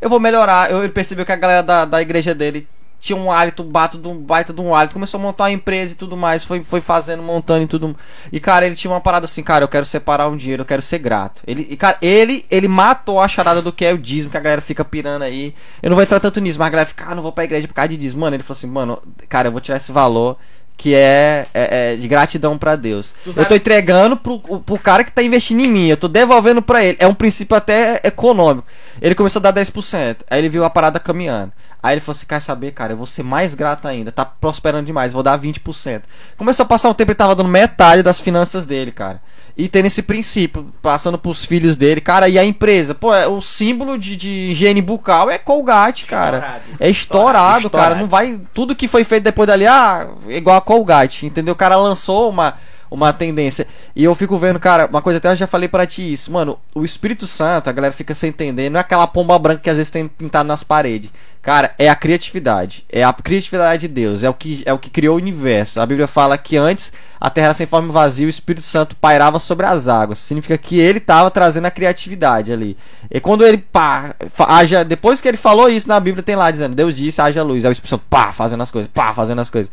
eu 0.00 0.08
vou 0.08 0.20
melhorar. 0.20 0.70
Eu, 0.70 0.82
ele 0.82 0.92
percebeu 0.92 1.24
que 1.24 1.32
a 1.32 1.36
galera 1.36 1.62
da, 1.62 1.84
da 1.84 2.02
igreja 2.02 2.34
dele 2.34 2.66
tinha 2.98 3.16
um 3.16 3.30
hálito, 3.30 3.62
bato 3.62 3.98
um 4.08 4.16
baita 4.16 4.52
de 4.52 4.60
um 4.60 4.74
hálito, 4.74 4.94
começou 4.94 5.20
a 5.20 5.22
montar 5.22 5.44
uma 5.44 5.52
empresa 5.52 5.92
e 5.92 5.96
tudo 5.96 6.16
mais, 6.16 6.42
foi, 6.42 6.62
foi 6.64 6.80
fazendo, 6.80 7.22
montando 7.22 7.62
e 7.62 7.66
tudo. 7.66 7.96
E 8.32 8.40
cara, 8.40 8.66
ele 8.66 8.74
tinha 8.74 8.90
uma 8.90 9.00
parada 9.00 9.24
assim, 9.24 9.42
cara, 9.42 9.64
eu 9.64 9.68
quero 9.68 9.86
separar 9.86 10.28
um 10.28 10.36
dinheiro, 10.36 10.62
eu 10.62 10.66
quero 10.66 10.82
ser 10.82 10.98
grato. 10.98 11.42
Ele, 11.46 11.66
e, 11.70 11.76
cara, 11.76 11.96
ele, 12.02 12.44
ele 12.50 12.66
matou 12.66 13.20
a 13.20 13.28
charada 13.28 13.62
do 13.62 13.72
que 13.72 13.84
é 13.84 13.92
o 13.92 13.98
dízimo, 13.98 14.30
que 14.30 14.36
a 14.36 14.40
galera 14.40 14.60
fica 14.60 14.84
pirando 14.84 15.22
aí. 15.22 15.54
Eu 15.82 15.90
não 15.90 15.96
vou 15.96 16.02
entrar 16.02 16.20
tanto 16.20 16.40
nisso, 16.40 16.58
mas 16.58 16.66
a 16.66 16.70
galera 16.70 16.88
fica, 16.88 17.06
ah, 17.08 17.14
não 17.14 17.22
vou 17.22 17.32
pra 17.32 17.44
igreja 17.44 17.68
por 17.68 17.74
causa 17.74 17.88
de 17.88 17.96
dízimo. 17.96 18.22
Mano, 18.22 18.34
ele 18.36 18.42
falou 18.42 18.58
assim, 18.58 18.66
mano, 18.66 19.02
cara, 19.28 19.48
eu 19.48 19.52
vou 19.52 19.60
tirar 19.60 19.76
esse 19.76 19.92
valor 19.92 20.36
que 20.78 20.94
é, 20.94 21.48
é, 21.52 21.92
é, 21.92 21.96
de 21.96 22.06
gratidão 22.06 22.56
para 22.56 22.76
Deus. 22.76 23.12
Eu 23.26 23.44
tô 23.44 23.56
entregando 23.56 24.16
pro, 24.16 24.38
pro 24.38 24.78
cara 24.78 25.02
que 25.02 25.10
tá 25.10 25.20
investindo 25.20 25.60
em 25.60 25.66
mim, 25.68 25.88
eu 25.88 25.96
tô 25.96 26.06
devolvendo 26.06 26.62
para 26.62 26.84
ele. 26.84 26.96
É 27.00 27.06
um 27.06 27.12
princípio 27.12 27.56
até 27.56 28.00
econômico. 28.04 28.66
Ele 29.02 29.14
começou 29.16 29.40
a 29.40 29.50
dar 29.50 29.52
10%, 29.52 30.18
aí 30.30 30.38
ele 30.38 30.48
viu 30.48 30.64
a 30.64 30.70
parada 30.70 31.00
caminhando. 31.00 31.52
Aí 31.82 31.94
ele 31.94 32.00
falou 32.00 32.16
assim: 32.16 32.26
quer 32.26 32.40
saber, 32.40 32.70
cara, 32.70 32.92
eu 32.92 32.96
vou 32.96 33.06
ser 33.06 33.24
mais 33.24 33.56
grato 33.56 33.88
ainda, 33.88 34.12
tá 34.12 34.24
prosperando 34.24 34.86
demais, 34.86 35.12
vou 35.12 35.22
dar 35.22 35.36
20%. 35.36 36.02
Começou 36.36 36.62
a 36.62 36.66
passar 36.66 36.88
um 36.88 36.94
tempo, 36.94 37.10
ele 37.10 37.16
tava 37.16 37.34
dando 37.34 37.48
metade 37.48 38.02
das 38.02 38.20
finanças 38.20 38.64
dele, 38.64 38.92
cara 38.92 39.20
e 39.58 39.68
tendo 39.68 39.86
esse 39.86 40.02
princípio, 40.02 40.72
passando 40.80 41.18
pros 41.18 41.44
filhos 41.44 41.76
dele, 41.76 42.00
cara, 42.00 42.28
e 42.28 42.38
a 42.38 42.44
empresa, 42.44 42.94
pô, 42.94 43.12
é, 43.12 43.26
o 43.26 43.40
símbolo 43.40 43.98
de, 43.98 44.14
de 44.14 44.28
higiene 44.28 44.80
bucal 44.80 45.28
é 45.28 45.36
Colgate, 45.36 46.04
cara. 46.06 46.36
Estourado. 46.36 46.62
É 46.78 46.88
estourado, 46.88 47.56
estourado, 47.56 47.70
cara. 47.70 47.94
Não 47.96 48.06
vai. 48.06 48.40
Tudo 48.54 48.76
que 48.76 48.86
foi 48.86 49.02
feito 49.02 49.24
depois 49.24 49.48
dali, 49.48 49.66
ah, 49.66 50.10
igual 50.28 50.56
a 50.56 50.60
Colgate, 50.60 51.26
entendeu? 51.26 51.54
O 51.54 51.56
cara 51.56 51.74
lançou 51.74 52.30
uma 52.30 52.54
uma 52.90 53.12
tendência. 53.12 53.66
E 53.94 54.04
eu 54.04 54.14
fico 54.14 54.38
vendo, 54.38 54.58
cara, 54.58 54.86
uma 54.86 55.02
coisa 55.02 55.18
até 55.18 55.30
eu 55.30 55.36
já 55.36 55.46
falei 55.46 55.68
para 55.68 55.86
ti 55.86 56.12
isso. 56.12 56.32
Mano, 56.32 56.58
o 56.74 56.84
Espírito 56.84 57.26
Santo, 57.26 57.68
a 57.68 57.72
galera 57.72 57.92
fica 57.92 58.14
sem 58.14 58.30
entender, 58.30 58.70
não 58.70 58.78
é 58.78 58.80
aquela 58.80 59.06
pomba 59.06 59.38
branca 59.38 59.60
que 59.60 59.70
às 59.70 59.76
vezes 59.76 59.90
tem 59.90 60.08
pintado 60.08 60.46
nas 60.46 60.62
paredes. 60.62 61.10
Cara, 61.40 61.74
é 61.78 61.88
a 61.88 61.94
criatividade. 61.94 62.84
É 62.90 63.02
a 63.02 63.12
criatividade 63.12 63.82
de 63.82 63.88
Deus. 63.88 64.22
É 64.22 64.28
o 64.28 64.34
que, 64.34 64.62
é 64.66 64.72
o 64.72 64.78
que 64.78 64.90
criou 64.90 65.14
o 65.14 65.18
universo. 65.18 65.80
A 65.80 65.86
Bíblia 65.86 66.06
fala 66.06 66.36
que 66.36 66.56
antes 66.56 66.92
a 67.20 67.30
terra 67.30 67.46
era 67.46 67.54
sem 67.54 67.66
forma 67.66 67.92
vazia 67.92 68.26
o 68.26 68.28
Espírito 68.28 68.66
Santo 68.66 68.96
pairava 68.96 69.38
sobre 69.38 69.64
as 69.64 69.88
águas. 69.88 70.18
Significa 70.18 70.58
que 70.58 70.78
ele 70.78 70.98
estava 70.98 71.30
trazendo 71.30 71.66
a 71.66 71.70
criatividade 71.70 72.52
ali. 72.52 72.76
E 73.10 73.20
quando 73.20 73.46
ele, 73.46 73.58
pá, 73.58 74.14
haja, 74.40 74.84
depois 74.84 75.20
que 75.20 75.28
ele 75.28 75.36
falou 75.36 75.68
isso 75.68 75.88
na 75.88 75.98
Bíblia, 75.98 76.22
tem 76.22 76.36
lá 76.36 76.50
dizendo: 76.50 76.74
Deus 76.74 76.96
disse, 76.96 77.20
haja 77.20 77.42
luz. 77.42 77.64
Aí 77.64 77.70
o 77.70 77.72
Espírito 77.72 77.90
Santo, 77.90 78.04
pá, 78.10 78.32
fazendo 78.32 78.62
as 78.62 78.70
coisas, 78.70 78.90
pá, 78.92 79.14
fazendo 79.14 79.40
as 79.40 79.48
coisas. 79.48 79.70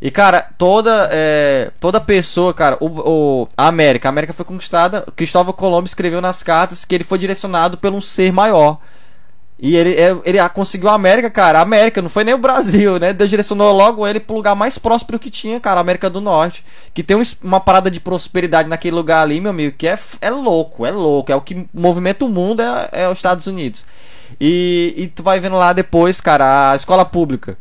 E, 0.00 0.10
cara, 0.10 0.42
toda, 0.56 1.08
é, 1.10 1.72
toda 1.80 2.00
pessoa, 2.00 2.54
cara, 2.54 2.76
o, 2.80 2.86
o, 2.86 3.48
a 3.56 3.66
América, 3.66 4.08
a 4.08 4.10
América 4.10 4.32
foi 4.32 4.44
conquistada. 4.44 5.04
Cristóvão 5.16 5.52
Colombo 5.52 5.86
escreveu 5.86 6.20
nas 6.20 6.42
cartas 6.42 6.84
que 6.84 6.94
ele 6.94 7.04
foi 7.04 7.18
direcionado 7.18 7.76
por 7.76 7.92
um 7.92 8.00
ser 8.00 8.32
maior. 8.32 8.78
E 9.60 9.76
ele, 9.76 9.94
é, 9.94 10.16
ele 10.24 10.48
conseguiu 10.50 10.88
a 10.88 10.94
América, 10.94 11.28
cara. 11.28 11.58
A 11.58 11.62
América, 11.62 12.00
não 12.00 12.08
foi 12.08 12.22
nem 12.22 12.32
o 12.32 12.38
Brasil, 12.38 12.98
né? 13.00 13.12
Deus 13.12 13.28
direcionou 13.28 13.72
logo 13.72 14.06
ele 14.06 14.20
pro 14.20 14.36
lugar 14.36 14.54
mais 14.54 14.78
próspero 14.78 15.18
que 15.18 15.30
tinha, 15.30 15.58
cara, 15.58 15.80
a 15.80 15.80
América 15.80 16.08
do 16.08 16.20
Norte. 16.20 16.64
Que 16.94 17.02
tem 17.02 17.20
uma 17.42 17.58
parada 17.58 17.90
de 17.90 17.98
prosperidade 17.98 18.68
naquele 18.68 18.94
lugar 18.94 19.22
ali, 19.22 19.40
meu 19.40 19.50
amigo, 19.50 19.76
que 19.76 19.88
é, 19.88 19.98
é 20.20 20.30
louco, 20.30 20.86
é 20.86 20.92
louco. 20.92 21.32
É 21.32 21.34
o 21.34 21.40
que 21.40 21.66
movimenta 21.74 22.24
o 22.24 22.28
mundo, 22.28 22.62
é, 22.62 22.88
é 22.92 23.08
os 23.08 23.18
Estados 23.18 23.48
Unidos. 23.48 23.84
E, 24.40 24.94
e 24.96 25.08
tu 25.08 25.24
vai 25.24 25.40
vendo 25.40 25.56
lá 25.56 25.72
depois, 25.72 26.20
cara, 26.20 26.70
a 26.70 26.76
escola 26.76 27.04
pública. 27.04 27.58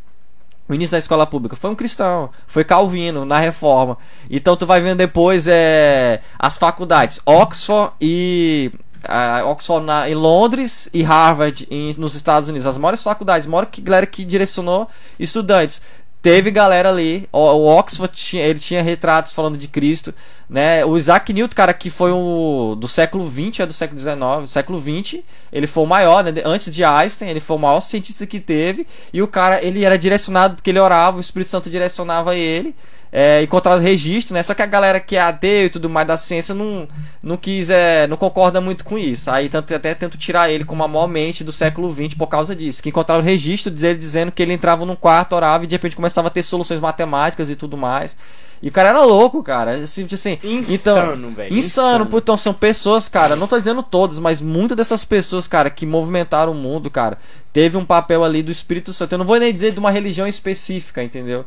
O 0.70 0.74
início 0.74 0.92
da 0.92 1.00
escola 1.00 1.26
pública 1.26 1.56
foi 1.56 1.70
um 1.70 1.76
cristão, 1.76 2.30
foi 2.46 2.64
Calvino 2.64 3.24
na 3.26 3.40
reforma. 3.40 3.98
Então 4.30 4.56
tu 4.58 4.66
vai 4.66 4.82
vendo 4.82 4.98
depois 4.98 5.48
é, 5.48 6.22
as 6.38 6.58
faculdades, 6.58 7.20
Oxford 7.26 7.94
e 8.02 8.72
uh, 9.06 9.48
Oxford 9.48 9.86
na, 9.86 10.10
em 10.10 10.16
Londres 10.16 10.90
e 10.94 11.04
Harvard 11.04 11.66
em, 11.72 11.94
nos 11.98 12.16
Estados 12.16 12.50
Unidos, 12.50 12.68
as 12.68 12.78
maiores 12.78 13.02
faculdades, 13.02 13.48
maior 13.48 13.66
que, 13.68 13.82
galera 13.82 14.06
que 14.06 14.26
direcionou 14.26 14.90
estudantes. 15.18 15.82
Teve 16.22 16.52
galera 16.52 16.90
ali, 16.90 17.30
o, 17.32 17.40
o 17.40 17.66
Oxford 17.68 18.14
tinha, 18.14 18.44
ele 18.44 18.60
tinha 18.60 18.82
retratos 18.82 19.32
falando 19.32 19.58
de 19.58 19.68
Cristo, 19.68 20.14
né? 20.50 20.84
O 20.84 20.98
Isaac 20.98 21.32
Newton, 21.32 21.56
cara, 21.56 21.74
que 21.74 21.90
foi 21.90 22.12
o 22.12 22.76
do 22.76 22.88
século 22.88 23.30
20, 23.30 23.62
é 23.62 23.66
do 23.66 23.72
século 23.72 23.98
19, 23.98 24.48
século 24.48 24.80
20, 24.80 25.24
ele 25.54 25.68
foi 25.68 25.84
o 25.84 25.88
maior, 25.88 26.24
né? 26.24 26.32
Antes 26.44 26.74
de 26.74 26.84
Einstein, 26.84 27.30
ele 27.30 27.40
foi 27.40 27.56
o 27.56 27.60
maior 27.60 27.80
cientista 27.82 28.26
que 28.26 28.40
teve, 28.40 28.88
e 29.14 29.22
o 29.22 29.28
cara, 29.28 29.64
ele 29.64 29.86
era 29.86 29.98
direcionado 29.98 30.56
porque 30.56 30.72
ele 30.72 30.80
orava, 30.80 31.18
o 31.18 31.22
Espírito 31.22 31.50
Santo 31.50 31.70
direcionava 31.70 32.36
ele 32.36 32.76
é, 33.12 33.42
encontrado 33.42 33.82
registro, 33.82 34.34
né? 34.34 34.44
Só 34.44 34.54
que 34.54 34.62
a 34.62 34.66
galera 34.66 35.00
que 35.00 35.16
é 35.16 35.22
ateu 35.22 35.66
e 35.66 35.70
tudo 35.70 35.90
mais 35.90 36.08
da 36.08 36.18
ciência 36.18 36.54
não, 36.54 36.88
não 37.22 37.38
quis, 37.38 37.70
é, 37.70 38.08
não 38.08 38.18
concorda 38.18 38.60
muito 38.60 38.84
com 38.84 38.98
isso. 38.98 39.32
Aí 39.32 39.50
tanto, 39.50 39.74
até 39.74 39.94
tento 39.94 40.18
tirar 40.18 40.50
ele 40.50 40.66
como 40.66 40.84
a 40.84 40.88
maior 40.88 41.08
mente 41.08 41.44
do 41.44 41.52
século 41.52 41.92
XX 41.92 42.14
por 42.16 42.28
causa 42.28 42.56
disso. 42.56 42.82
Que 42.82 42.90
encontraram 42.90 43.24
registro 43.24 43.72
dele 43.72 43.98
dizendo 43.98 44.32
que 44.32 44.42
ele 44.42 44.54
entrava 44.54 44.86
num 44.86 44.96
quarto, 44.96 45.34
orava 45.34 45.64
e 45.64 45.68
de 45.68 45.76
repente 45.76 45.96
começava 45.96 46.28
a 46.28 46.32
ter 46.32 46.44
soluções 46.44 46.80
matemáticas 46.80 47.50
e 47.50 47.56
tudo 47.56 47.78
mais. 47.78 48.16
E 48.62 48.70
o 48.70 48.72
cara 48.72 48.90
era 48.90 49.04
louco, 49.04 49.44
cara. 49.44 49.84
Assim, 49.84 50.08
assim 50.12 50.40
insano, 50.44 50.72
então, 50.74 51.34
velho. 51.34 51.54
Insano, 51.54 52.06
insano. 52.06 52.10
Então 52.14 52.38
são 52.38 52.54
pessoas, 52.54 53.08
cara. 53.08 53.36
Não 53.36 53.48
tô 53.48 53.58
dizendo 53.58 53.84
todas, 53.84 54.20
mas 54.20 54.42
muitas 54.42 54.76
dessas 54.76 55.06
pessoas, 55.06 55.48
cara, 55.48 55.70
que 55.70 55.86
movimentaram 55.86 56.52
o 56.52 56.56
mundo, 56.56 56.90
cara, 56.90 57.20
teve 57.54 57.78
um 57.78 57.86
papel 57.86 58.24
ali 58.24 58.42
do 58.42 58.52
Espírito 58.52 58.92
Santo. 58.94 59.14
Eu 59.14 59.20
não 59.20 59.26
vou 59.26 59.38
nem 59.38 59.54
dizer 59.54 59.74
de 59.74 59.80
uma 59.80 59.92
religião 59.92 60.28
específica, 60.28 61.04
entendeu? 61.04 61.46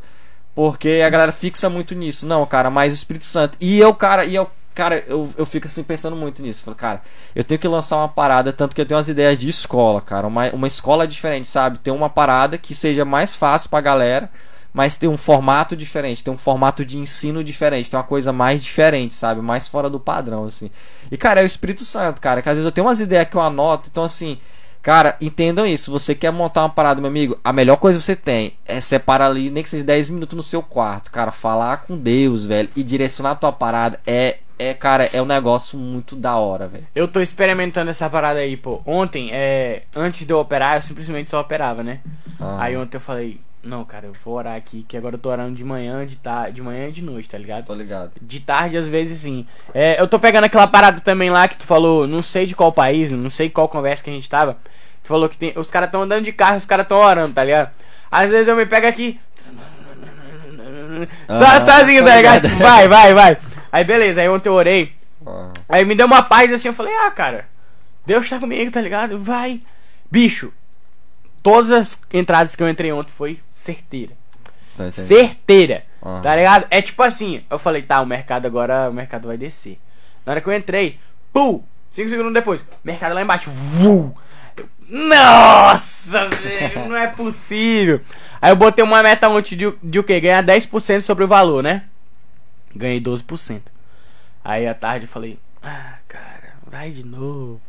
Porque 0.53 1.01
a 1.05 1.09
galera 1.09 1.31
fixa 1.31 1.69
muito 1.69 1.95
nisso. 1.95 2.25
Não, 2.25 2.45
cara, 2.45 2.69
mais 2.69 2.91
o 2.91 2.95
Espírito 2.95 3.25
Santo. 3.25 3.57
E 3.59 3.79
eu, 3.79 3.93
cara, 3.93 4.25
e 4.25 4.35
eu, 4.35 4.49
cara, 4.75 5.03
eu, 5.07 5.29
eu 5.37 5.45
fico 5.45 5.67
assim 5.67 5.83
pensando 5.83 6.15
muito 6.15 6.41
nisso. 6.41 6.63
Falo, 6.63 6.75
cara, 6.75 7.01
eu 7.35 7.43
tenho 7.43 7.59
que 7.59 7.67
lançar 7.67 7.97
uma 7.97 8.09
parada, 8.09 8.51
tanto 8.51 8.75
que 8.75 8.81
eu 8.81 8.85
tenho 8.85 8.97
umas 8.97 9.09
ideias 9.09 9.39
de 9.39 9.47
escola, 9.47 10.01
cara. 10.01 10.27
Uma, 10.27 10.49
uma 10.51 10.67
escola 10.67 11.07
diferente, 11.07 11.47
sabe? 11.47 11.79
Ter 11.79 11.91
uma 11.91 12.09
parada 12.09 12.57
que 12.57 12.75
seja 12.75 13.05
mais 13.05 13.35
fácil 13.35 13.69
pra 13.69 13.79
galera, 13.79 14.29
mas 14.73 14.95
ter 14.95 15.07
um 15.07 15.17
formato 15.17 15.75
diferente, 15.75 16.23
ter 16.23 16.31
um 16.31 16.37
formato 16.37 16.83
de 16.85 16.97
ensino 16.97 17.43
diferente, 17.43 17.89
ter 17.89 17.97
uma 17.97 18.03
coisa 18.03 18.33
mais 18.33 18.61
diferente, 18.61 19.13
sabe? 19.13 19.41
Mais 19.41 19.67
fora 19.67 19.89
do 19.89 19.99
padrão, 19.99 20.45
assim. 20.45 20.69
E, 21.09 21.17
cara, 21.17 21.41
é 21.41 21.43
o 21.43 21.47
Espírito 21.47 21.85
Santo, 21.85 22.19
cara, 22.21 22.41
que 22.41 22.49
às 22.49 22.55
vezes 22.55 22.65
eu 22.65 22.71
tenho 22.71 22.87
umas 22.87 22.99
ideias 22.99 23.27
que 23.29 23.35
eu 23.35 23.41
anoto, 23.41 23.89
então 23.91 24.03
assim. 24.03 24.37
Cara, 24.81 25.15
entendam 25.21 25.65
isso. 25.65 25.91
Você 25.91 26.15
quer 26.15 26.31
montar 26.31 26.61
uma 26.63 26.69
parada, 26.69 26.99
meu 26.99 27.09
amigo? 27.09 27.39
A 27.43 27.53
melhor 27.53 27.77
coisa 27.77 27.99
que 27.99 28.05
você 28.05 28.15
tem 28.15 28.53
é 28.65 28.81
separar 28.81 29.27
ali, 29.27 29.49
nem 29.49 29.63
que 29.63 29.69
seja 29.69 29.83
10 29.83 30.09
minutos 30.09 30.35
no 30.35 30.43
seu 30.43 30.63
quarto, 30.63 31.11
cara. 31.11 31.31
Falar 31.31 31.77
com 31.85 31.97
Deus, 31.97 32.45
velho. 32.45 32.69
E 32.75 32.83
direcionar 32.83 33.31
a 33.31 33.35
tua 33.35 33.51
parada 33.51 33.99
é, 34.05 34.39
é 34.57 34.73
cara, 34.73 35.07
é 35.13 35.21
um 35.21 35.25
negócio 35.25 35.77
muito 35.77 36.15
da 36.15 36.35
hora, 36.35 36.67
velho. 36.67 36.87
Eu 36.95 37.07
tô 37.07 37.21
experimentando 37.21 37.89
essa 37.89 38.09
parada 38.09 38.39
aí, 38.39 38.57
pô. 38.57 38.81
Ontem, 38.85 39.29
é, 39.31 39.83
antes 39.95 40.25
de 40.25 40.33
eu 40.33 40.39
operar, 40.39 40.77
eu 40.77 40.81
simplesmente 40.81 41.29
só 41.29 41.39
operava, 41.39 41.83
né? 41.83 41.99
Ah. 42.39 42.63
Aí 42.63 42.75
ontem 42.75 42.97
eu 42.97 43.01
falei, 43.01 43.39
não, 43.63 43.85
cara, 43.85 44.07
eu 44.07 44.13
vou 44.13 44.35
orar 44.35 44.55
aqui, 44.55 44.83
que 44.83 44.97
agora 44.97 45.15
eu 45.15 45.19
tô 45.19 45.29
orando 45.29 45.55
de 45.55 45.63
manhã, 45.63 46.05
de 46.05 46.15
tarde, 46.17 46.53
de 46.53 46.61
manhã 46.61 46.87
e 46.87 46.91
de 46.91 47.01
noite, 47.01 47.29
tá 47.29 47.37
ligado? 47.37 47.65
Tô 47.65 47.75
ligado. 47.75 48.11
De 48.19 48.39
tarde, 48.39 48.75
às 48.75 48.87
vezes, 48.87 49.19
sim. 49.19 49.45
É, 49.73 50.01
eu 50.01 50.07
tô 50.07 50.17
pegando 50.17 50.45
aquela 50.45 50.67
parada 50.67 50.99
também 50.99 51.29
lá 51.29 51.47
que 51.47 51.57
tu 51.57 51.65
falou, 51.65 52.07
não 52.07 52.23
sei 52.23 52.45
de 52.45 52.55
qual 52.55 52.71
país, 52.71 53.11
não 53.11 53.29
sei 53.29 53.49
qual 53.49 53.69
conversa 53.69 54.03
que 54.03 54.09
a 54.09 54.13
gente 54.13 54.29
tava. 54.29 54.57
Tu 55.03 55.07
falou 55.07 55.29
que 55.29 55.37
tem, 55.37 55.53
os 55.55 55.69
caras 55.69 55.91
tão 55.91 56.01
andando 56.01 56.25
de 56.25 56.33
carro, 56.33 56.57
os 56.57 56.65
caras 56.65 56.87
tão 56.87 56.97
orando, 56.97 57.33
tá 57.33 57.43
ligado? 57.43 57.71
Às 58.09 58.29
vezes 58.29 58.47
eu 58.47 58.55
me 58.55 58.65
pego 58.65 58.87
aqui. 58.87 59.19
Só 61.27 61.59
sozinho, 61.59 62.03
tá 62.03 62.15
ligado? 62.15 62.47
Vai, 62.57 62.87
vai, 62.87 63.13
vai. 63.13 63.37
Aí 63.71 63.83
beleza, 63.83 64.21
aí 64.21 64.29
ontem 64.29 64.49
eu 64.49 64.53
orei. 64.53 64.93
Aí 65.69 65.85
me 65.85 65.95
deu 65.95 66.07
uma 66.07 66.23
paz 66.23 66.51
assim, 66.51 66.67
eu 66.67 66.73
falei, 66.73 66.93
ah, 66.93 67.11
cara, 67.11 67.47
Deus 68.05 68.27
tá 68.27 68.39
comigo, 68.39 68.71
tá 68.71 68.81
ligado? 68.81 69.17
Vai. 69.17 69.61
Bicho, 70.09 70.51
todas 71.41 71.71
as 71.71 72.01
entradas 72.13 72.55
que 72.55 72.63
eu 72.63 72.69
entrei 72.69 72.91
ontem 72.91 73.11
foi 73.11 73.39
certeira. 73.53 74.13
Tá 74.75 74.91
certeira. 74.91 75.83
Uhum. 76.01 76.21
Tá 76.21 76.35
ligado? 76.35 76.67
É 76.69 76.81
tipo 76.81 77.01
assim, 77.03 77.43
eu 77.49 77.59
falei, 77.59 77.81
tá, 77.81 78.01
o 78.01 78.05
mercado 78.05 78.45
agora, 78.45 78.89
o 78.89 78.93
mercado 78.93 79.27
vai 79.27 79.37
descer. 79.37 79.77
Na 80.25 80.31
hora 80.31 80.41
que 80.41 80.47
eu 80.47 80.53
entrei, 80.53 80.99
pum! 81.31 81.63
5 81.89 82.09
segundos 82.09 82.33
depois, 82.33 82.63
mercado 82.83 83.13
lá 83.13 83.21
embaixo, 83.21 83.49
vu! 83.49 84.15
Nossa, 84.87 86.27
velho, 86.29 86.89
não 86.89 86.95
é 86.95 87.07
possível. 87.07 88.01
Aí 88.41 88.51
eu 88.51 88.55
botei 88.55 88.83
uma 88.83 89.01
meta 89.01 89.29
ontem 89.29 89.55
de, 89.55 89.73
de 89.81 89.99
o 89.99 90.03
que? 90.03 90.19
Ganhar 90.19 90.43
10% 90.43 91.01
sobre 91.01 91.23
o 91.23 91.27
valor, 91.27 91.63
né? 91.63 91.83
Ganhei 92.75 92.99
12%. 92.99 93.61
Aí 94.43 94.67
à 94.67 94.73
tarde 94.73 95.05
eu 95.05 95.09
falei, 95.09 95.39
ah, 95.61 95.95
cara, 96.07 96.55
vai 96.65 96.89
de 96.89 97.05
novo. 97.05 97.61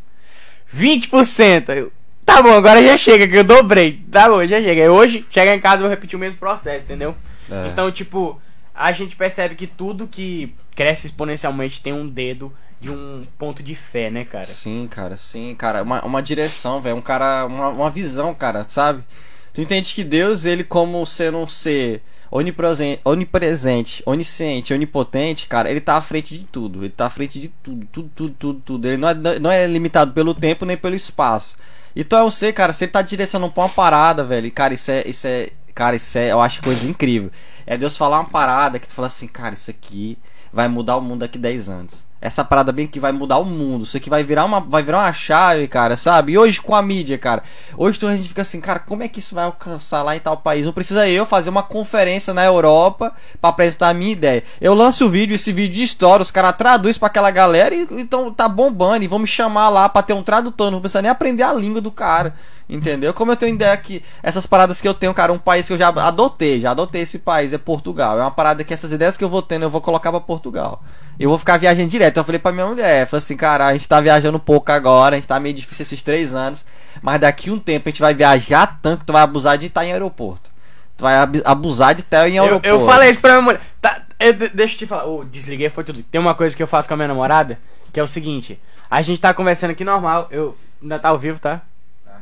20%. 0.75 1.69
Aí 1.69 1.79
eu, 1.79 1.93
Tá 2.33 2.43
bom, 2.43 2.55
agora 2.55 2.83
já 2.83 2.97
chega, 2.97 3.29
que 3.29 3.37
eu 3.37 3.45
dobrei. 3.45 4.03
Tá 4.11 4.27
bom, 4.27 4.45
já 4.47 4.59
chega. 4.59 4.91
Hoje, 4.91 5.27
chegar 5.29 5.55
em 5.55 5.61
casa, 5.61 5.77
eu 5.77 5.81
vou 5.83 5.91
repetir 5.91 6.17
o 6.17 6.19
mesmo 6.19 6.39
processo, 6.39 6.83
entendeu? 6.85 7.15
É. 7.51 7.67
Então, 7.67 7.93
tipo, 7.93 8.41
a 8.75 8.91
gente 8.91 9.15
percebe 9.17 9.55
que 9.55 9.67
tudo 9.67 10.09
que 10.09 10.55
cresce 10.75 11.07
exponencialmente 11.07 11.83
tem 11.83 11.93
um 11.93 12.07
dedo 12.07 12.51
de 12.81 12.91
um 12.91 13.23
ponto 13.37 13.63
de 13.63 13.75
fé, 13.75 14.11
né, 14.11 14.25
cara? 14.25 14.47
Sim, 14.47 14.89
cara, 14.91 15.17
sim, 15.19 15.55
cara. 15.55 15.83
Uma, 15.83 16.03
uma 16.05 16.23
direção, 16.23 16.81
velho. 16.81 16.97
Um 16.97 17.03
cara. 17.03 17.45
Uma, 17.45 17.69
uma 17.69 17.91
visão, 17.91 18.35
cara, 18.35 18.65
sabe? 18.67 19.05
Tu 19.53 19.61
entende 19.61 19.93
que 19.93 20.03
Deus, 20.03 20.47
ele, 20.47 20.65
como 20.65 21.05
ser 21.05 21.35
um 21.35 21.47
ser 21.47 22.01
onipresente, 22.31 22.99
onipresente, 23.05 24.03
onisciente, 24.07 24.73
onipotente, 24.73 25.47
cara, 25.47 25.71
ele 25.71 25.83
tá 25.83 25.97
à 25.97 26.01
frente 26.01 26.39
de 26.39 26.45
tudo. 26.45 26.81
Ele 26.81 26.89
tá 26.89 27.07
à 27.07 27.11
frente 27.11 27.39
de 27.39 27.49
tudo, 27.63 27.87
tudo, 27.93 28.11
tudo, 28.15 28.35
tudo, 28.39 28.61
tudo. 28.65 28.89
Ele 28.89 28.97
não 28.97 29.09
é, 29.11 29.15
não 29.39 29.53
é 29.53 29.67
limitado 29.67 30.13
pelo 30.13 30.33
tempo 30.33 30.65
nem 30.65 30.79
pelo 30.79 30.95
espaço. 30.95 31.59
Então 31.95 32.27
é 32.27 32.31
ser, 32.31 32.53
cara, 32.53 32.73
ele 32.85 32.91
tá 32.91 33.03
direcionando 33.03 33.53
pra 33.53 33.65
uma 33.65 33.69
parada, 33.69 34.25
velho, 34.25 34.51
cara, 34.51 34.75
isso 34.75 34.91
é, 34.91 35.07
isso 35.07 35.27
é, 35.27 35.51
cara, 35.75 35.97
isso 35.97 36.17
é, 36.19 36.33
eu 36.33 36.41
acho 36.41 36.63
coisa 36.63 36.89
incrível. 36.89 37.31
É 37.67 37.77
Deus 37.77 37.97
falar 37.97 38.19
uma 38.21 38.29
parada 38.29 38.79
que 38.79 38.89
tu 38.89 38.95
fala 38.95 39.09
assim, 39.09 39.29
cara, 39.29 39.55
isso 39.55 39.71
aqui 39.71 40.19
vai 40.53 40.69
mudar 40.69 40.97
o 40.97 41.01
mundo 41.01 41.21
daqui 41.21 41.39
10 41.39 41.69
anos 41.69 42.12
essa 42.23 42.45
parada 42.45 42.71
bem 42.71 42.87
que 42.87 43.01
vai 43.01 43.11
mudar 43.11 43.39
o 43.39 43.45
mundo. 43.45 43.83
Isso 43.83 43.97
aqui 43.97 44.09
vai 44.09 44.23
virar 44.23 44.45
uma, 44.45 44.61
vai 44.61 44.81
virar 44.81 45.01
uma 45.01 45.13
chave, 45.13 45.67
cara, 45.67 45.97
sabe? 45.97 46.33
E 46.33 46.39
hoje 46.39 46.63
com 46.63 46.73
a 46.73 46.81
mídia, 46.81 47.19
cara. 47.19 47.43
Hoje 47.77 47.99
a 48.07 48.15
gente 48.15 48.29
fica 48.29 48.43
assim, 48.43 48.61
cara, 48.61 48.79
como 48.79 49.03
é 49.03 49.09
que 49.09 49.19
isso 49.19 49.35
vai 49.35 49.45
alcançar 49.45 50.05
lá 50.05 50.15
em 50.15 50.21
tal 50.21 50.37
país? 50.37 50.65
Não 50.65 50.73
precisa 50.73 51.09
eu 51.09 51.27
fazer 51.27 51.51
uma 51.51 51.65
conferência 51.65 52.33
na 52.33 52.45
Europa 52.45 53.13
para 53.41 53.51
apresentar 53.51 53.89
a 53.89 53.95
minha 53.95 54.13
ideia. 54.13 54.45
Eu 54.61 54.73
lanço 54.73 55.05
o 55.05 55.11
vídeo, 55.11 55.35
esse 55.35 55.53
vídeo 55.53 55.75
de 55.75 55.83
história, 55.83 56.23
os 56.23 56.31
caras 56.31 56.57
traduzem 56.57 57.01
para 57.01 57.09
aquela 57.09 57.31
galera 57.33 57.75
e 57.75 57.89
então 57.91 58.33
tá 58.33 58.49
bombando. 58.49 59.05
E 59.05 59.09
vão 59.09 59.19
me 59.19 59.27
chamar 59.27 59.69
lá 59.69 59.89
para 59.89 60.03
ter 60.03 60.13
um 60.13 60.23
tradutor. 60.23 60.71
Não 60.71 60.81
precisa 60.81 61.03
nem 61.03 61.11
aprender 61.11 61.43
a 61.43 61.53
língua 61.53 61.81
do 61.81 61.91
cara. 61.91 62.37
Entendeu? 62.69 63.13
Como 63.13 63.33
eu 63.33 63.37
tenho 63.37 63.55
ideia 63.55 63.77
que 63.77 64.03
essas 64.23 64.47
paradas 64.47 64.81
que 64.81 64.89
eu 64.89 64.95
tenho, 64.95 65.13
cara, 65.13 65.33
um 65.33 65.39
país 65.39 65.67
que 65.67 65.73
eu 65.73 65.79
já 65.79 65.89
adotei, 65.89 66.61
já 66.61 66.71
adotei 66.71 67.03
esse 67.03 67.19
país, 67.19 67.53
é 67.53 67.59
Portugal. 67.59 68.19
É 68.19 68.23
uma 68.23 68.31
parada 68.31 68.65
que 68.65 68.73
essas 68.73 68.93
ideias 68.93 69.17
que 69.17 69.25
eu 69.25 69.29
vou 69.29 69.43
tendo, 69.43 69.65
eu 69.65 69.71
vou 69.71 69.81
colocar 69.81 70.11
para 70.11 70.21
Portugal. 70.21 70.83
Eu 71.19 71.29
vou 71.29 71.39
ficar 71.39 71.59
viajando 71.59 71.89
direto. 71.89 72.17
Eu 72.17 72.25
falei 72.25 72.39
pra 72.39 72.53
minha 72.53 72.67
mulher, 72.67 73.07
falei 73.07 73.19
assim, 73.19 73.37
cara, 73.37 73.67
a 73.67 73.73
gente 73.73 73.87
tá 73.87 74.01
viajando 74.01 74.39
pouco 74.39 74.73
agora, 74.73 75.15
a 75.15 75.19
gente 75.19 75.29
tá 75.29 75.39
meio 75.39 75.55
difícil 75.55 75.83
esses 75.83 76.03
três 76.03 76.35
anos, 76.35 76.65
mas 77.03 77.21
daqui 77.21 77.51
um 77.51 77.59
tempo 77.59 77.89
a 77.89 77.91
gente 77.91 78.01
vai 78.01 78.15
viajar 78.15 78.79
tanto 78.81 79.01
que 79.01 79.07
tu 79.07 79.13
vai 79.13 79.23
abusar 79.23 79.59
de 79.59 79.67
estar 79.67 79.85
em 79.85 79.93
aeroporto. 79.93 80.51
Tu 80.97 81.03
vai 81.03 81.17
abusar 81.45 81.95
de 81.95 82.03
estar 82.03 82.29
em 82.29 82.39
aeroporto. 82.39 82.67
Eu, 82.67 82.81
eu 82.81 82.87
falei 82.87 83.11
isso 83.11 83.21
pra 83.21 83.33
minha 83.33 83.43
mulher. 83.43 83.61
Tá, 83.81 84.03
eu, 84.21 84.33
deixa 84.33 84.75
eu 84.75 84.79
te 84.79 84.87
falar. 84.87 85.07
Oh, 85.07 85.25
desliguei, 85.25 85.69
foi 85.69 85.85
tudo. 85.85 86.03
Tem 86.03 86.21
uma 86.21 86.35
coisa 86.35 86.57
que 86.57 86.63
eu 86.63 86.67
faço 86.67 86.87
com 86.87 86.95
a 86.95 86.97
minha 86.97 87.09
namorada, 87.09 87.59
que 87.93 87.99
é 87.99 88.03
o 88.03 88.07
seguinte. 88.07 88.59
A 88.91 89.03
gente 89.03 89.21
tá 89.21 89.35
conversando 89.35 89.71
aqui 89.71 89.85
normal. 89.85 90.29
Eu 90.31 90.57
ainda 90.81 90.99
tá 90.99 91.09
ao 91.09 91.19
vivo, 91.19 91.41
tá? 91.41 91.63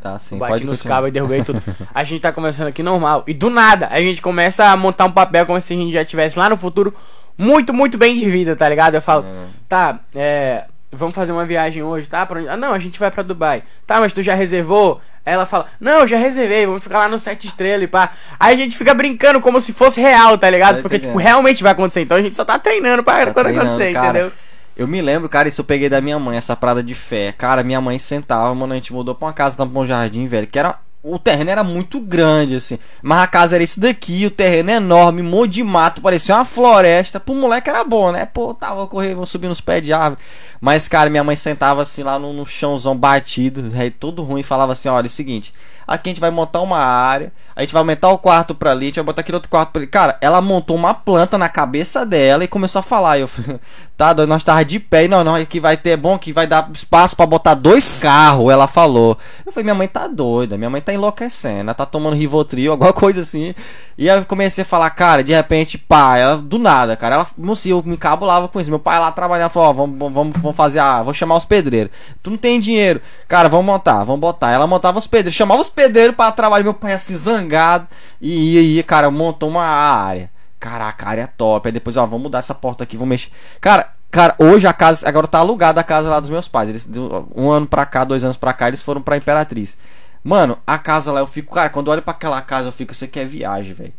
Tá, 0.01 0.19
sim. 0.19 0.39
Bati 0.39 0.51
pode 0.53 0.65
nos 0.65 0.79
continuar. 0.79 0.97
cabos 0.97 1.09
e 1.09 1.13
derrubei 1.13 1.45
tudo. 1.45 1.63
A 1.95 2.03
gente 2.05 2.21
tá 2.21 2.33
começando 2.33 2.69
aqui 2.69 2.83
normal. 2.83 3.23
E 3.27 3.35
do 3.35 3.51
nada, 3.51 3.89
a 3.91 4.01
gente 4.01 4.23
começa 4.23 4.65
a 4.65 4.77
montar 4.77 5.05
um 5.05 5.13
papel 5.13 5.45
como 5.47 5.61
se 5.61 5.73
a 5.73 5.77
gente 5.77 5.93
já 5.93 6.05
tivesse 6.05 6.39
lá 6.39 6.49
no 6.49 6.57
futuro 6.57 6.95
muito, 7.37 7.73
muito 7.75 7.97
bem 7.99 8.17
de 8.17 8.29
vida, 8.31 8.57
tá 8.57 8.69
ligado? 8.69 8.95
Eu 8.95 9.03
falo, 9.03 9.25
É. 9.25 9.47
tá, 9.69 10.01
é. 10.15 10.65
Vamos 10.93 11.15
fazer 11.15 11.31
uma 11.31 11.47
viagem 11.47 11.85
hoje, 11.85 12.09
tá? 12.09 12.27
Pra 12.27 12.41
onde? 12.41 12.49
Ah, 12.49 12.57
não, 12.57 12.73
a 12.73 12.79
gente 12.81 12.99
vai 12.99 13.11
pra 13.13 13.23
Dubai. 13.23 13.63
Tá, 13.87 14.01
mas 14.01 14.13
tu 14.13 14.23
já 14.23 14.35
reservou? 14.35 15.01
Aí 15.25 15.35
ela 15.35 15.47
fala, 15.47 15.67
não, 15.79 16.05
já 16.09 16.17
reservei, 16.17 16.67
vamos 16.67 16.83
ficar 16.83 16.99
lá 16.99 17.09
no 17.09 17.17
Sete 17.19 17.47
Estrelas 17.47 17.85
e 17.85 17.87
pá. 17.87 18.11
Aí 18.41 18.55
a 18.55 18.57
gente 18.57 18.77
fica 18.77 18.93
brincando 18.93 19.41
como 19.41 19.61
se 19.61 19.73
fosse 19.73 20.01
real, 20.01 20.37
tá 20.37 20.51
ligado? 20.51 20.77
Tá 20.77 20.83
Porque, 20.83 20.97
entendendo. 20.97 21.13
tipo, 21.17 21.23
realmente 21.25 21.63
vai 21.63 21.71
acontecer. 21.73 22.01
Então 22.01 22.17
a 22.17 22.23
gente 22.23 22.35
só 22.35 22.45
tá 22.45 22.59
treinando 22.59 23.05
pra 23.05 23.27
Tá 23.27 23.33
quando 23.33 23.47
treinando, 23.47 23.69
acontecer, 23.71 23.93
cara. 23.93 24.09
entendeu? 24.09 24.33
Eu 24.77 24.87
me 24.87 25.03
lembro, 25.03 25.29
cara, 25.29 25.49
isso 25.49 25.61
eu 25.61 25.65
peguei 25.65 25.89
da 25.89 26.01
minha 26.01 26.19
mãe, 26.19 26.37
essa 26.37 26.57
parada 26.57 26.83
de 26.83 26.95
fé. 26.95 27.33
Cara, 27.33 27.63
minha 27.63 27.81
mãe 27.81 27.99
sentava, 27.99 28.55
mano, 28.55 28.73
a 28.73 28.77
gente 28.77 28.93
mudou 28.93 29.15
pra 29.15 29.29
uma 29.29 29.33
casa 29.33 29.57
no 29.59 29.67
Bom 29.67 29.85
Jardim, 29.85 30.27
velho, 30.27 30.47
que 30.47 30.59
era. 30.59 30.79
O 31.03 31.19
terreno 31.19 31.51
era 31.51 31.65
muito 31.65 31.99
grande, 31.99 32.57
assim. 32.57 32.79
Mas 33.03 33.23
a 33.23 33.27
casa 33.27 33.55
era 33.55 33.65
esse 33.65 33.81
daqui, 33.81 34.27
o 34.27 34.31
terreno 34.31 34.71
é 34.71 34.75
enorme, 34.75 35.23
um 35.23 35.25
monte 35.25 35.53
de 35.53 35.65
mato, 35.65 36.03
parecia 36.03 36.35
uma 36.35 36.45
floresta. 36.45 37.19
Pro 37.19 37.35
moleque 37.35 37.71
era 37.71 37.83
bom, 37.83 38.13
né? 38.13 38.27
Pô, 38.27 38.53
tava 38.53 38.87
correndo, 38.87 39.25
subindo 39.25 39.49
nos 39.49 39.63
pés 39.63 39.83
de 39.83 39.95
árvore. 39.95 40.21
Mas, 40.61 40.89
cara, 40.89 41.09
minha 41.09 41.25
mãe 41.25 41.37
sentava 41.37 41.81
assim 41.81 42.03
lá 42.03 42.19
no, 42.19 42.35
no 42.35 42.45
chãozão 42.45 42.95
batido, 42.95 43.73
aí 43.75 43.91
todo 43.91 44.23
ruim, 44.23 44.43
falava 44.43 44.75
assim: 44.75 44.91
olha, 44.91 45.07
é 45.07 45.09
o 45.09 45.11
seguinte, 45.11 45.55
aqui 45.91 46.09
a 46.09 46.13
gente 46.13 46.21
vai 46.21 46.31
montar 46.31 46.61
uma 46.61 46.79
área, 46.79 47.33
a 47.57 47.63
gente 47.63 47.73
vai 47.73 47.81
aumentar 47.81 48.11
o 48.11 48.19
quarto 48.19 48.55
pra 48.55 48.71
ali, 48.71 48.85
a 48.85 48.89
gente 48.89 48.95
vai 48.95 49.05
botar 49.05 49.23
aquele 49.23 49.35
outro 49.35 49.51
quarto 49.51 49.71
pra 49.73 49.81
ali. 49.81 49.89
Cara, 49.89 50.17
ela 50.21 50.41
montou 50.41 50.77
uma 50.77 50.95
planta 50.95 51.37
na 51.37 51.49
cabeça 51.49 52.07
dela 52.07 52.45
e 52.45 52.49
começou 52.49 52.79
a 52.79 52.83
falar. 52.83 53.19
Eu 53.19 53.29
tá, 53.99 54.15
nós 54.27 54.45
tava 54.45 54.65
de 54.65 54.79
pé, 54.79 55.05
e 55.05 55.09
não, 55.09 55.25
não, 55.25 55.35
aqui 55.35 55.59
vai 55.59 55.77
ter 55.77 55.91
é 55.91 55.97
bom, 55.97 56.17
que 56.17 56.33
vai 56.33 56.47
dar 56.47 56.71
espaço 56.73 57.17
pra 57.17 57.27
botar 57.27 57.55
dois 57.55 57.99
carros, 57.99 58.51
ela 58.51 58.69
falou. 58.69 59.19
Eu 59.45 59.51
falei, 59.51 59.65
minha 59.65 59.75
mãe 59.75 59.89
tá 59.89 60.07
doida, 60.07 60.57
minha 60.57 60.71
mãe 60.71 60.81
tá 60.81 60.95
enlouquecendo, 60.95 61.63
ela 61.63 61.75
tá 61.75 61.85
tomando 61.85 62.15
Rivotril, 62.15 62.71
alguma 62.73 62.93
coisa 62.93 63.23
assim. 63.23 63.53
E 63.99 64.09
aí 64.09 64.19
eu 64.19 64.25
comecei 64.25 64.63
a 64.63 64.65
falar, 64.65 64.89
cara, 64.91 65.25
de 65.25 65.35
repente, 65.35 65.77
pá, 65.77 66.17
ela 66.17 66.37
do 66.39 66.59
nada, 66.59 66.97
cara, 66.97 67.17
ela, 67.17 67.27
não 67.37 67.57
sei, 67.57 67.73
eu 67.73 67.83
me 67.85 67.97
cabulava 67.97 68.47
com 68.47 68.61
isso. 68.61 68.71
Meu 68.71 68.79
pai 68.79 68.99
lá 69.01 69.11
trabalhando, 69.11 69.51
falou, 69.51 69.69
ó, 69.69 69.73
vamos, 69.73 70.15
vamos, 70.15 70.37
vamos 70.41 70.57
fazer 70.57 70.79
a, 70.79 71.03
vou 71.03 71.13
chamar 71.13 71.37
os 71.37 71.45
pedreiros. 71.45 71.93
Tu 72.23 72.31
não 72.31 72.39
tem 72.39 72.61
dinheiro, 72.61 73.03
cara, 73.29 73.49
vamos 73.49 73.67
montar, 73.67 74.05
vamos 74.05 74.21
botar. 74.21 74.53
Ela 74.53 74.69
montava 74.69 74.99
os 74.99 75.07
pedreiros, 75.07 75.35
chamava 75.35 75.61
os 75.61 75.69
pedreiros 75.69 75.80
para 76.17 76.33
trabalhar, 76.33 76.65
meu 76.65 76.75
pai 76.75 76.93
assim, 76.93 77.17
zangado, 77.17 77.87
e 78.21 78.59
ia, 78.77 78.83
cara, 78.83 79.11
montou 79.11 79.49
uma 79.49 79.65
área. 79.65 80.31
Caraca, 80.59 81.07
a 81.07 81.09
área 81.09 81.23
é 81.23 81.27
top. 81.27 81.69
Aí 81.69 81.73
depois, 81.73 81.97
ó, 81.97 82.05
vamos 82.05 82.23
mudar 82.25 82.39
essa 82.41 82.55
porta 82.55 82.85
aqui, 82.85 82.97
vamos 82.97 83.11
mexer. 83.11 83.31
Cara, 83.61 83.91
cara, 84.11 84.35
hoje 84.39 84.67
a 84.67 84.73
casa, 84.73 85.09
agora 85.09 85.27
tá 85.27 85.39
alugada 85.39 85.81
a 85.81 85.85
casa 85.85 86.11
lá 86.11 86.21
dos 86.21 86.29
meus 86.29 86.47
pais. 86.49 86.69
Eles, 86.69 86.89
um 87.35 87.51
ano 87.51 87.67
pra 87.67 87.87
cá, 87.87 88.05
dois 88.05 88.23
anos 88.23 88.37
pra 88.37 88.53
cá, 88.53 88.69
eles 88.69 88.83
foram 88.83 89.01
pra 89.01 89.17
Imperatriz. 89.17 89.79
Mano, 90.23 90.59
a 90.67 90.77
casa 90.79 91.11
lá, 91.13 91.21
eu 91.21 91.27
fico, 91.27 91.55
cara, 91.55 91.71
quando 91.71 91.87
eu 91.87 91.93
olho 91.93 92.03
pra 92.03 92.13
aquela 92.13 92.41
casa, 92.43 92.69
eu 92.69 92.73
fico, 92.73 92.93
isso 92.93 93.05
aqui 93.05 93.19
é 93.21 93.25
viagem, 93.25 93.73
velho. 93.73 93.95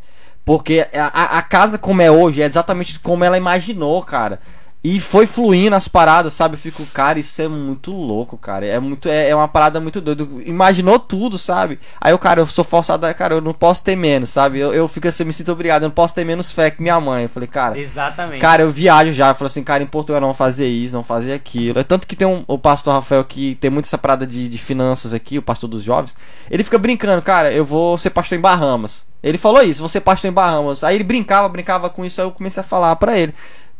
Porque 0.46 0.88
a- 0.94 1.38
a 1.38 1.42
casa 1.42 1.78
como 1.80 2.02
é 2.02 2.12
hoje 2.12 2.42
é 2.42 2.46
exatamente 2.46 3.00
como 3.00 3.24
ela 3.24 3.38
imaginou, 3.38 4.04
cara. 4.04 4.40
E 4.84 5.00
foi 5.00 5.28
fluindo 5.28 5.76
as 5.76 5.88
paradas, 5.88 6.34
sabe? 6.34 6.56
Eu 6.56 6.60
fico, 6.60 6.84
cara, 6.88 7.20
isso 7.20 7.40
é 7.40 7.48
muito 7.48 7.92
louco, 7.92 8.36
cara. 8.36 8.66
É 8.66 8.80
muito 8.80 9.08
é, 9.08 9.30
é 9.30 9.36
uma 9.36 9.48
parada 9.48 9.80
muito 9.80 10.02
doida. 10.02 10.28
Imaginou 10.44 10.98
tudo, 10.98 11.38
sabe? 11.38 11.80
Aí 12.00 12.12
eu, 12.12 12.18
cara, 12.18 12.42
eu 12.42 12.48
sou 12.48 12.64
forçado, 12.64 13.06
a- 13.06 13.14
cara, 13.14 13.36
eu 13.36 13.42
não 13.42 13.54
posso 13.54 13.84
ter 13.84 13.96
menos, 13.96 14.32
sabe? 14.32 14.58
Eu, 14.60 14.74
eu 14.74 14.88
fico 14.88 15.08
assim, 15.08 15.24
me 15.24 15.34
sinto 15.34 15.52
obrigado, 15.52 15.84
eu 15.84 15.90
não 15.90 15.94
posso 15.94 16.16
ter 16.16 16.26
menos 16.26 16.52
fé 16.52 16.72
que 16.72 16.82
minha 16.82 17.00
mãe. 17.00 17.24
Eu 17.24 17.30
falei, 17.30 17.48
cara, 17.48 17.78
Exatamente. 17.78 18.42
Cara, 18.42 18.64
eu 18.64 18.72
viajo 18.72 19.14
já. 19.14 19.30
Eu 19.30 19.36
falo 19.36 19.46
assim, 19.48 19.64
cara, 19.64 19.84
em 19.84 19.88
Portugal 19.88 20.20
não 20.20 20.34
fazer 20.34 20.66
isso, 20.68 20.96
não 20.96 21.04
fazer 21.04 21.34
aquilo. 21.34 21.78
É 21.80 21.84
tanto 21.84 22.08
que 22.08 22.16
tem 22.16 22.28
um, 22.28 22.44
o 22.48 22.58
pastor 22.58 22.96
Rafael 22.96 23.24
que 23.24 23.54
tem 23.62 23.70
muito 23.70 23.86
essa 23.86 24.00
parada 24.00 24.26
de, 24.26 24.50
de 24.50 24.58
finanças 24.58 25.14
aqui, 25.14 25.38
o 25.38 25.44
pastor 25.44 25.70
dos 25.70 25.84
jovens. 25.84 26.16
Ele 26.50 26.64
fica 26.64 26.80
brincando, 26.80 27.22
cara, 27.22 27.54
eu 27.54 27.64
vou 27.64 28.00
ser 28.00 28.10
pastor 28.10 28.36
em 28.36 28.42
Bahamas. 28.42 29.06
Ele 29.22 29.38
falou 29.38 29.62
isso, 29.62 29.88
ser 29.88 30.02
pastor 30.02 30.28
em 30.32 30.34
Bahamas. 30.34 30.84
Aí 30.84 30.96
ele 30.96 31.04
brincava, 31.04 31.48
brincava 31.48 31.88
com 31.92 32.04
isso, 32.04 32.20
aí 32.20 32.26
eu 32.26 32.32
comecei 32.32 32.62
a 32.62 32.64
falar 32.64 32.96
pra 32.96 33.16
ele. 33.16 33.32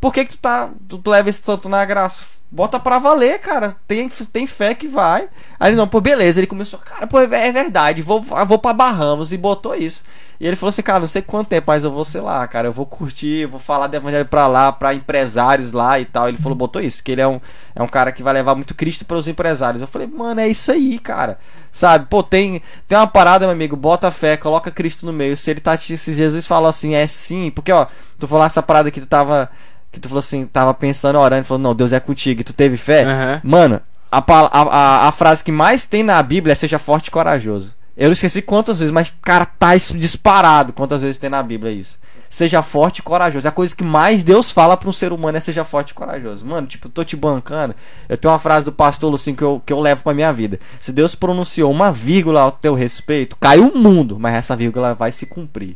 Por 0.02 0.12
que 0.12 0.26
que 0.26 0.32
tu 0.32 0.40
tá, 0.40 0.70
tu, 0.90 0.98
tu 0.98 1.12
leva 1.12 1.30
esse 1.30 1.42
tanto 1.42 1.70
na 1.70 1.86
graça? 1.86 2.24
Bota 2.50 2.80
pra 2.80 2.98
valer, 2.98 3.40
cara. 3.40 3.76
Tem, 3.88 4.10
tem 4.10 4.48
fé 4.48 4.74
que 4.74 4.88
vai. 4.88 5.30
Aí 5.60 5.70
ele, 5.70 5.78
não, 5.78 5.88
pô, 5.88 6.02
beleza. 6.02 6.40
Ele 6.40 6.48
começou, 6.48 6.80
cara, 6.80 7.06
pô, 7.06 7.20
é 7.20 7.52
verdade, 7.52 8.02
vou, 8.02 8.20
vou 8.20 8.58
pra 8.58 8.74
Bahamas 8.74 9.32
e 9.32 9.38
botou 9.38 9.76
isso. 9.76 10.04
E 10.42 10.48
ele 10.48 10.56
falou 10.56 10.72
assim, 10.72 10.82
cara, 10.82 11.02
não 11.02 11.08
sei 11.08 11.22
quanto 11.22 11.50
tempo, 11.50 11.66
mas 11.68 11.84
eu 11.84 11.92
vou, 11.92 12.04
sei 12.04 12.20
lá, 12.20 12.48
cara, 12.48 12.68
eu 12.68 12.74
vou 12.74 12.86
curtir, 12.88 13.46
vou 13.46 13.60
falar 13.60 13.86
de 13.86 13.96
evangelho 13.96 14.26
pra 14.26 14.48
lá, 14.48 14.72
pra 14.72 14.92
empresários 14.92 15.72
lá 15.72 16.00
e 16.00 16.04
tal. 16.04 16.28
Ele 16.28 16.38
falou, 16.38 16.56
botou 16.58 16.82
isso, 16.82 17.04
que 17.04 17.12
ele 17.12 17.22
é 17.22 17.28
um, 17.28 17.40
é 17.76 17.84
um 17.84 17.88
cara 17.88 18.12
que 18.12 18.24
vai 18.24 18.34
levar 18.34 18.56
muito 18.56 18.74
Cristo 18.74 19.06
pros 19.06 19.28
empresários. 19.28 19.84
Eu 19.84 19.88
falei, 19.88 20.08
mano, 20.08 20.42
é 20.42 20.48
isso 20.48 20.72
aí, 20.72 20.98
cara. 20.98 21.38
Sabe, 21.72 22.08
pô, 22.10 22.24
tem, 22.24 22.60
tem 22.88 22.98
uma 22.98 23.06
parada, 23.06 23.46
meu 23.46 23.54
amigo, 23.54 23.76
bota 23.76 24.10
fé, 24.10 24.36
coloca 24.36 24.72
Cristo 24.72 25.06
no 25.06 25.14
meio. 25.14 25.38
Se 25.38 25.52
ele 25.52 25.60
tá 25.60 25.78
te, 25.78 25.96
se 25.96 26.12
Jesus 26.12 26.48
falou 26.48 26.70
assim, 26.70 26.96
é 26.96 27.06
sim, 27.06 27.52
porque 27.52 27.72
ó, 27.72 27.86
tu 28.18 28.28
falou 28.28 28.44
essa 28.44 28.64
parada 28.64 28.90
que 28.90 29.00
tu 29.00 29.06
tava, 29.06 29.48
que 29.92 30.00
tu 30.00 30.08
falou 30.08 30.20
assim, 30.20 30.46
tava 30.46 30.74
pensando, 30.74 31.20
orando, 31.20 31.46
falou, 31.46 31.62
não, 31.62 31.76
Deus 31.76 31.92
é 31.92 32.00
contigo, 32.00 32.42
e 32.42 32.44
tu 32.44 32.54
teve 32.54 32.78
fé. 32.78 33.04
Aham. 33.04 33.42
Mano, 33.44 33.82
a, 34.12 34.18
a, 34.20 34.62
a, 34.62 35.08
a 35.08 35.12
frase 35.12 35.44
que 35.44 35.52
mais 35.52 35.86
tem 35.86 36.04
na 36.04 36.22
Bíblia 36.22 36.54
é 36.54 36.56
seja 36.56 36.80
forte 36.80 37.08
e 37.08 37.12
corajoso. 37.12 37.74
Eu 37.96 38.12
esqueci 38.12 38.42
quantas 38.42 38.80
vezes, 38.80 38.92
mas, 38.92 39.14
cara, 39.22 39.46
tá 39.46 39.76
isso 39.76 39.98
disparado 39.98 40.74
quantas 40.74 41.02
vezes 41.02 41.18
tem 41.18 41.30
na 41.30 41.44
Bíblia 41.44 41.72
isso. 41.72 42.00
Seja 42.30 42.64
forte 42.64 43.00
e 43.00 43.02
corajoso. 43.02 43.46
É 43.46 43.50
a 43.50 43.52
coisa 43.52 43.76
que 43.76 43.84
mais 43.84 44.24
Deus 44.24 44.50
fala 44.52 44.78
pra 44.78 44.88
um 44.90 44.94
ser 44.94 45.12
humano 45.12 45.38
é 45.38 45.42
seja 45.42 45.66
forte 45.66 45.90
e 45.90 45.94
corajoso. 45.94 46.46
Mano, 46.46 46.66
tipo, 46.66 46.88
eu 46.88 46.92
tô 46.92 47.04
te 47.04 47.18
bancando. 47.18 47.76
Eu 48.08 48.18
tenho 48.18 48.32
uma 48.32 48.40
frase 48.40 48.64
do 48.64 48.72
pastor 48.72 49.12
Lucinho 49.12 49.36
que 49.36 49.44
eu, 49.44 49.62
que 49.66 49.74
eu 49.74 49.82
levo 49.82 50.04
pra 50.04 50.14
minha 50.14 50.32
vida. 50.32 50.58
Se 50.80 50.94
Deus 50.94 51.14
pronunciou 51.14 51.70
uma 51.70 51.92
vírgula 51.92 52.42
ao 52.42 52.52
teu 52.54 52.74
respeito, 52.74 53.36
caiu 53.36 53.68
o 53.68 53.78
mundo, 53.78 54.18
mas 54.18 54.36
essa 54.36 54.56
vírgula 54.56 54.96
vai 54.96 55.12
se 55.12 55.26
cumprir. 55.26 55.76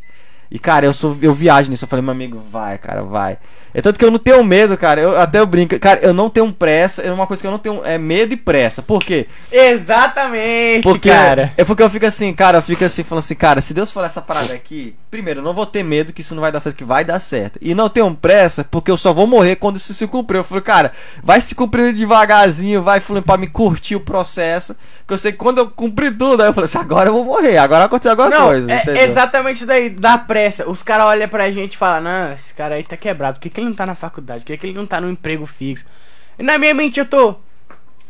E, 0.49 0.59
cara, 0.59 0.85
eu 0.85 0.93
sou 0.93 1.17
eu 1.21 1.33
viajo 1.33 1.69
nisso. 1.69 1.85
Eu 1.85 1.89
falei, 1.89 2.03
meu 2.03 2.11
amigo, 2.11 2.41
vai, 2.51 2.77
cara, 2.77 3.03
vai. 3.03 3.37
É 3.73 3.81
tanto 3.81 3.99
que 3.99 4.05
eu 4.05 4.11
não 4.11 4.17
tenho 4.17 4.41
medo, 4.41 4.77
cara. 4.77 5.01
Eu 5.01 5.19
até 5.19 5.37
eu 5.37 5.45
brinco. 5.45 5.77
Cara, 5.79 5.99
eu 6.01 6.13
não 6.13 6.29
tenho 6.29 6.49
pressa. 6.53 7.01
É 7.01 7.11
uma 7.11 7.27
coisa 7.27 7.41
que 7.41 7.47
eu 7.47 7.51
não 7.51 7.57
tenho. 7.59 7.81
É 7.83 7.97
medo 7.97 8.33
e 8.33 8.37
pressa. 8.37 8.81
Por 8.81 9.03
quê? 9.03 9.27
Exatamente, 9.51 10.83
Porque, 10.83 11.09
cara. 11.09 11.51
É 11.57 11.65
porque 11.65 11.83
eu 11.83 11.89
fico 11.89 12.05
assim, 12.05 12.33
cara, 12.33 12.59
eu 12.59 12.61
fico 12.61 12.85
assim, 12.85 13.03
falando 13.03 13.23
assim, 13.23 13.35
cara, 13.35 13.61
se 13.61 13.73
Deus 13.73 13.91
falar 13.91 14.07
essa 14.07 14.21
parada 14.21 14.53
aqui, 14.53 14.95
primeiro, 15.11 15.41
eu 15.41 15.43
não 15.43 15.53
vou 15.53 15.65
ter 15.65 15.83
medo 15.83 16.13
que 16.13 16.21
isso 16.21 16.33
não 16.33 16.41
vai 16.41 16.53
dar 16.53 16.61
certo, 16.61 16.77
que 16.77 16.85
vai 16.85 17.03
dar 17.03 17.19
certo. 17.19 17.59
E 17.61 17.75
não 17.75 17.89
tenho 17.89 18.13
pressa, 18.15 18.63
porque 18.63 18.89
eu 18.89 18.97
só 18.97 19.11
vou 19.11 19.27
morrer 19.27 19.57
quando 19.57 19.75
isso 19.75 19.93
se 19.93 20.07
cumprir. 20.07 20.37
Eu 20.37 20.43
falei, 20.45 20.63
cara, 20.63 20.93
vai 21.21 21.41
se 21.41 21.53
cumprindo 21.53 21.91
devagarzinho, 21.91 22.81
vai 22.81 23.01
fluindo 23.01 23.25
pra 23.25 23.35
me 23.35 23.47
curtir 23.47 23.95
o 23.95 23.99
processo. 23.99 24.73
Que 25.05 25.13
eu 25.13 25.17
sei 25.17 25.33
que 25.33 25.37
quando 25.37 25.57
eu 25.57 25.69
cumprir 25.69 26.17
tudo, 26.17 26.41
aí 26.41 26.47
eu 26.47 26.53
falei 26.53 26.65
assim, 26.65 26.77
agora 26.77 27.09
eu 27.09 27.13
vou 27.13 27.25
morrer, 27.25 27.57
agora 27.57 27.79
vai 27.79 27.87
acontecer 27.87 28.09
alguma 28.09 28.29
Não, 28.29 28.45
coisa. 28.47 28.71
é 28.71 28.81
entendeu? 28.81 29.03
exatamente 29.03 29.65
daí, 29.65 29.89
da 29.89 30.17
pressa. 30.17 30.34
Os 30.67 30.83
caras 30.83 31.05
olham 31.05 31.27
pra 31.27 31.51
gente 31.51 31.73
e 31.73 31.77
falam, 31.77 32.01
não, 32.01 32.33
esse 32.33 32.53
cara 32.53 32.75
aí 32.75 32.83
tá 32.83 32.97
quebrado. 32.97 33.35
Por 33.35 33.41
que, 33.41 33.49
que 33.49 33.59
ele 33.59 33.67
não 33.67 33.75
tá 33.75 33.85
na 33.85 33.95
faculdade? 33.95 34.43
Por 34.43 34.47
que, 34.47 34.57
que 34.57 34.67
ele 34.67 34.77
não 34.77 34.85
tá 34.85 34.99
no 34.99 35.09
emprego 35.09 35.45
fixo? 35.45 35.85
E 36.37 36.43
na 36.43 36.57
minha 36.57 36.73
mente 36.73 36.99
eu 36.99 37.05
tô. 37.05 37.35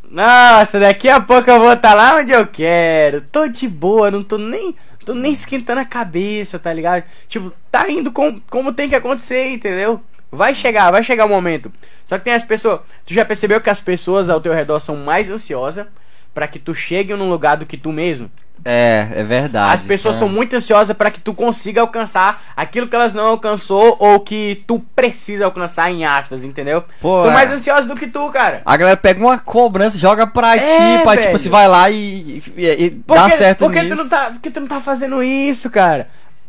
Nossa, 0.09 0.79
daqui 0.79 1.09
a 1.09 1.19
pouco 1.19 1.49
eu 1.49 1.59
vou 1.59 1.73
estar 1.73 1.89
tá 1.89 1.95
lá 1.95 2.17
onde 2.17 2.31
eu 2.31 2.45
quero. 2.47 3.21
Tô 3.21 3.47
de 3.47 3.67
boa, 3.67 4.11
não 4.11 4.23
tô 4.23 4.37
nem. 4.37 4.75
Tô 5.05 5.13
nem 5.13 5.31
esquentando 5.31 5.81
a 5.81 5.85
cabeça, 5.85 6.57
tá 6.57 6.73
ligado? 6.73 7.03
Tipo, 7.27 7.53
tá 7.69 7.89
indo 7.89 8.11
com, 8.11 8.39
como 8.49 8.73
tem 8.73 8.89
que 8.89 8.95
acontecer, 8.95 9.51
entendeu? 9.51 10.01
Vai 10.31 10.55
chegar, 10.55 10.91
vai 10.91 11.03
chegar 11.03 11.25
o 11.25 11.29
momento. 11.29 11.71
Só 12.03 12.17
que 12.17 12.25
tem 12.25 12.33
as 12.33 12.43
pessoas. 12.43 12.81
Tu 13.05 13.13
já 13.13 13.23
percebeu 13.23 13.61
que 13.61 13.69
as 13.69 13.79
pessoas 13.79 14.29
ao 14.29 14.41
teu 14.41 14.53
redor 14.53 14.79
são 14.79 14.95
mais 14.95 15.29
ansiosas 15.29 15.85
pra 16.33 16.47
que 16.47 16.59
tu 16.59 16.73
chegue 16.73 17.13
num 17.13 17.29
lugar 17.29 17.55
do 17.55 17.65
que 17.65 17.77
tu 17.77 17.91
mesmo? 17.91 18.29
É, 18.63 19.07
é 19.15 19.23
verdade. 19.23 19.73
As 19.73 19.83
pessoas 19.83 20.15
é. 20.15 20.19
são 20.19 20.29
muito 20.29 20.55
ansiosas 20.55 20.95
para 20.95 21.11
que 21.11 21.19
tu 21.19 21.33
consiga 21.33 21.81
alcançar 21.81 22.41
aquilo 22.55 22.87
que 22.87 22.95
elas 22.95 23.13
não 23.13 23.27
alcançou 23.27 23.95
ou 23.99 24.19
que 24.19 24.63
tu 24.65 24.79
precisa 24.95 25.45
alcançar 25.45 25.91
em 25.91 26.03
aspas, 26.03 26.43
entendeu? 26.43 26.83
Pô, 26.99 27.21
são 27.21 27.29
é. 27.29 27.33
mais 27.33 27.51
ansiosas 27.51 27.85
do 27.85 27.95
que 27.95 28.07
tu, 28.07 28.27
cara. 28.31 28.63
A 28.65 28.75
galera 28.75 28.97
pega 28.97 29.19
uma 29.19 29.37
cobrança, 29.37 29.99
joga 29.99 30.25
pra 30.25 30.57
É, 30.57 30.59
ti, 30.97 31.03
pra, 31.03 31.17
tipo, 31.17 31.37
você 31.37 31.49
vai 31.49 31.67
lá 31.67 31.89
e, 31.91 32.41
e, 32.55 32.85
e 32.85 32.91
Por 32.91 33.15
dá 33.15 33.29
certo 33.29 33.65
por 33.65 33.71
que 33.71 33.81
nisso. 33.81 33.95
tu 33.95 34.03
não 34.03 34.09
tá, 34.09 34.31
por 34.31 34.39
que 34.39 34.49
tu 34.49 34.59
não 34.59 34.67
tá 34.67 34.81
fazendo 34.81 35.21
isso, 35.21 35.69
cara? 35.69 36.07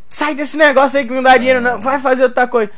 Sai 0.09 0.35
desse 0.35 0.57
negócio 0.57 0.99
aí 0.99 1.05
que 1.05 1.13
não 1.13 1.23
dá 1.23 1.37
dinheiro, 1.37 1.61
não. 1.61 1.79
Vai 1.81 2.01
fazer 2.01 2.23
outra 2.23 2.47
coisa. 2.47 2.71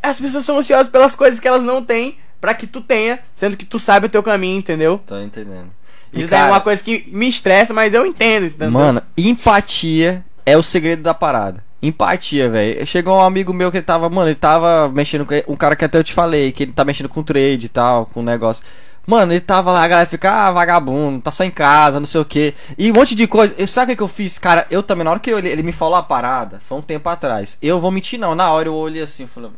As 0.00 0.20
pessoas 0.20 0.44
são 0.44 0.58
ansiosas 0.58 0.88
pelas 0.88 1.14
coisas 1.16 1.40
que 1.40 1.48
elas 1.48 1.62
não 1.62 1.82
têm 1.82 2.18
pra 2.40 2.54
que 2.54 2.66
tu 2.66 2.80
tenha, 2.80 3.20
sendo 3.32 3.56
que 3.56 3.64
tu 3.64 3.78
sabe 3.78 4.06
o 4.06 4.08
teu 4.08 4.22
caminho, 4.22 4.58
entendeu? 4.58 5.00
Tô 5.06 5.18
entendendo. 5.18 5.70
Isso 6.12 6.28
daí 6.28 6.42
é 6.42 6.50
uma 6.50 6.60
coisa 6.60 6.82
que 6.82 7.04
me 7.08 7.28
estressa, 7.28 7.72
mas 7.72 7.94
eu 7.94 8.04
entendo. 8.04 8.46
entendeu? 8.46 8.70
Mano, 8.70 9.02
empatia 9.16 10.24
é 10.44 10.56
o 10.56 10.62
segredo 10.62 11.02
da 11.02 11.14
parada. 11.14 11.64
Empatia, 11.82 12.48
velho. 12.48 12.86
Chegou 12.86 13.16
um 13.16 13.20
amigo 13.20 13.52
meu 13.52 13.70
que 13.70 13.78
ele 13.78 13.84
tava, 13.84 14.08
mano, 14.08 14.28
ele 14.28 14.36
tava 14.36 14.88
mexendo 14.88 15.26
com. 15.26 15.34
Um 15.52 15.56
cara 15.56 15.74
que 15.74 15.84
até 15.84 15.98
eu 15.98 16.04
te 16.04 16.12
falei, 16.12 16.52
que 16.52 16.62
ele 16.62 16.72
tá 16.72 16.84
mexendo 16.84 17.08
com 17.08 17.22
trade 17.22 17.66
e 17.66 17.68
tal, 17.68 18.06
com 18.06 18.22
negócio. 18.22 18.62
Mano, 19.04 19.32
ele 19.32 19.40
tava 19.40 19.72
lá, 19.72 19.82
a 19.82 19.88
galera 19.88 20.08
fica, 20.08 20.30
ah, 20.30 20.52
vagabundo, 20.52 21.20
tá 21.20 21.32
só 21.32 21.42
em 21.42 21.50
casa, 21.50 21.98
não 21.98 22.06
sei 22.06 22.20
o 22.20 22.24
que. 22.24 22.54
E 22.78 22.88
um 22.90 22.94
monte 22.94 23.16
de 23.16 23.26
coisa. 23.26 23.66
Sabe 23.66 23.86
o 23.86 23.88
que, 23.90 23.96
que 23.96 24.02
eu 24.02 24.08
fiz? 24.08 24.38
Cara, 24.38 24.64
eu 24.70 24.80
também, 24.80 25.04
na 25.04 25.10
hora 25.10 25.18
que 25.18 25.30
eu, 25.30 25.38
ele, 25.38 25.48
ele 25.48 25.62
me 25.62 25.72
falou 25.72 25.96
a 25.96 26.02
parada, 26.04 26.60
foi 26.60 26.78
um 26.78 26.82
tempo 26.82 27.08
atrás. 27.08 27.58
Eu 27.60 27.80
vou 27.80 27.90
mentir, 27.90 28.18
não. 28.18 28.34
Na 28.36 28.50
hora 28.52 28.68
eu 28.68 28.74
olhei 28.74 29.02
assim, 29.02 29.26
falei, 29.26 29.50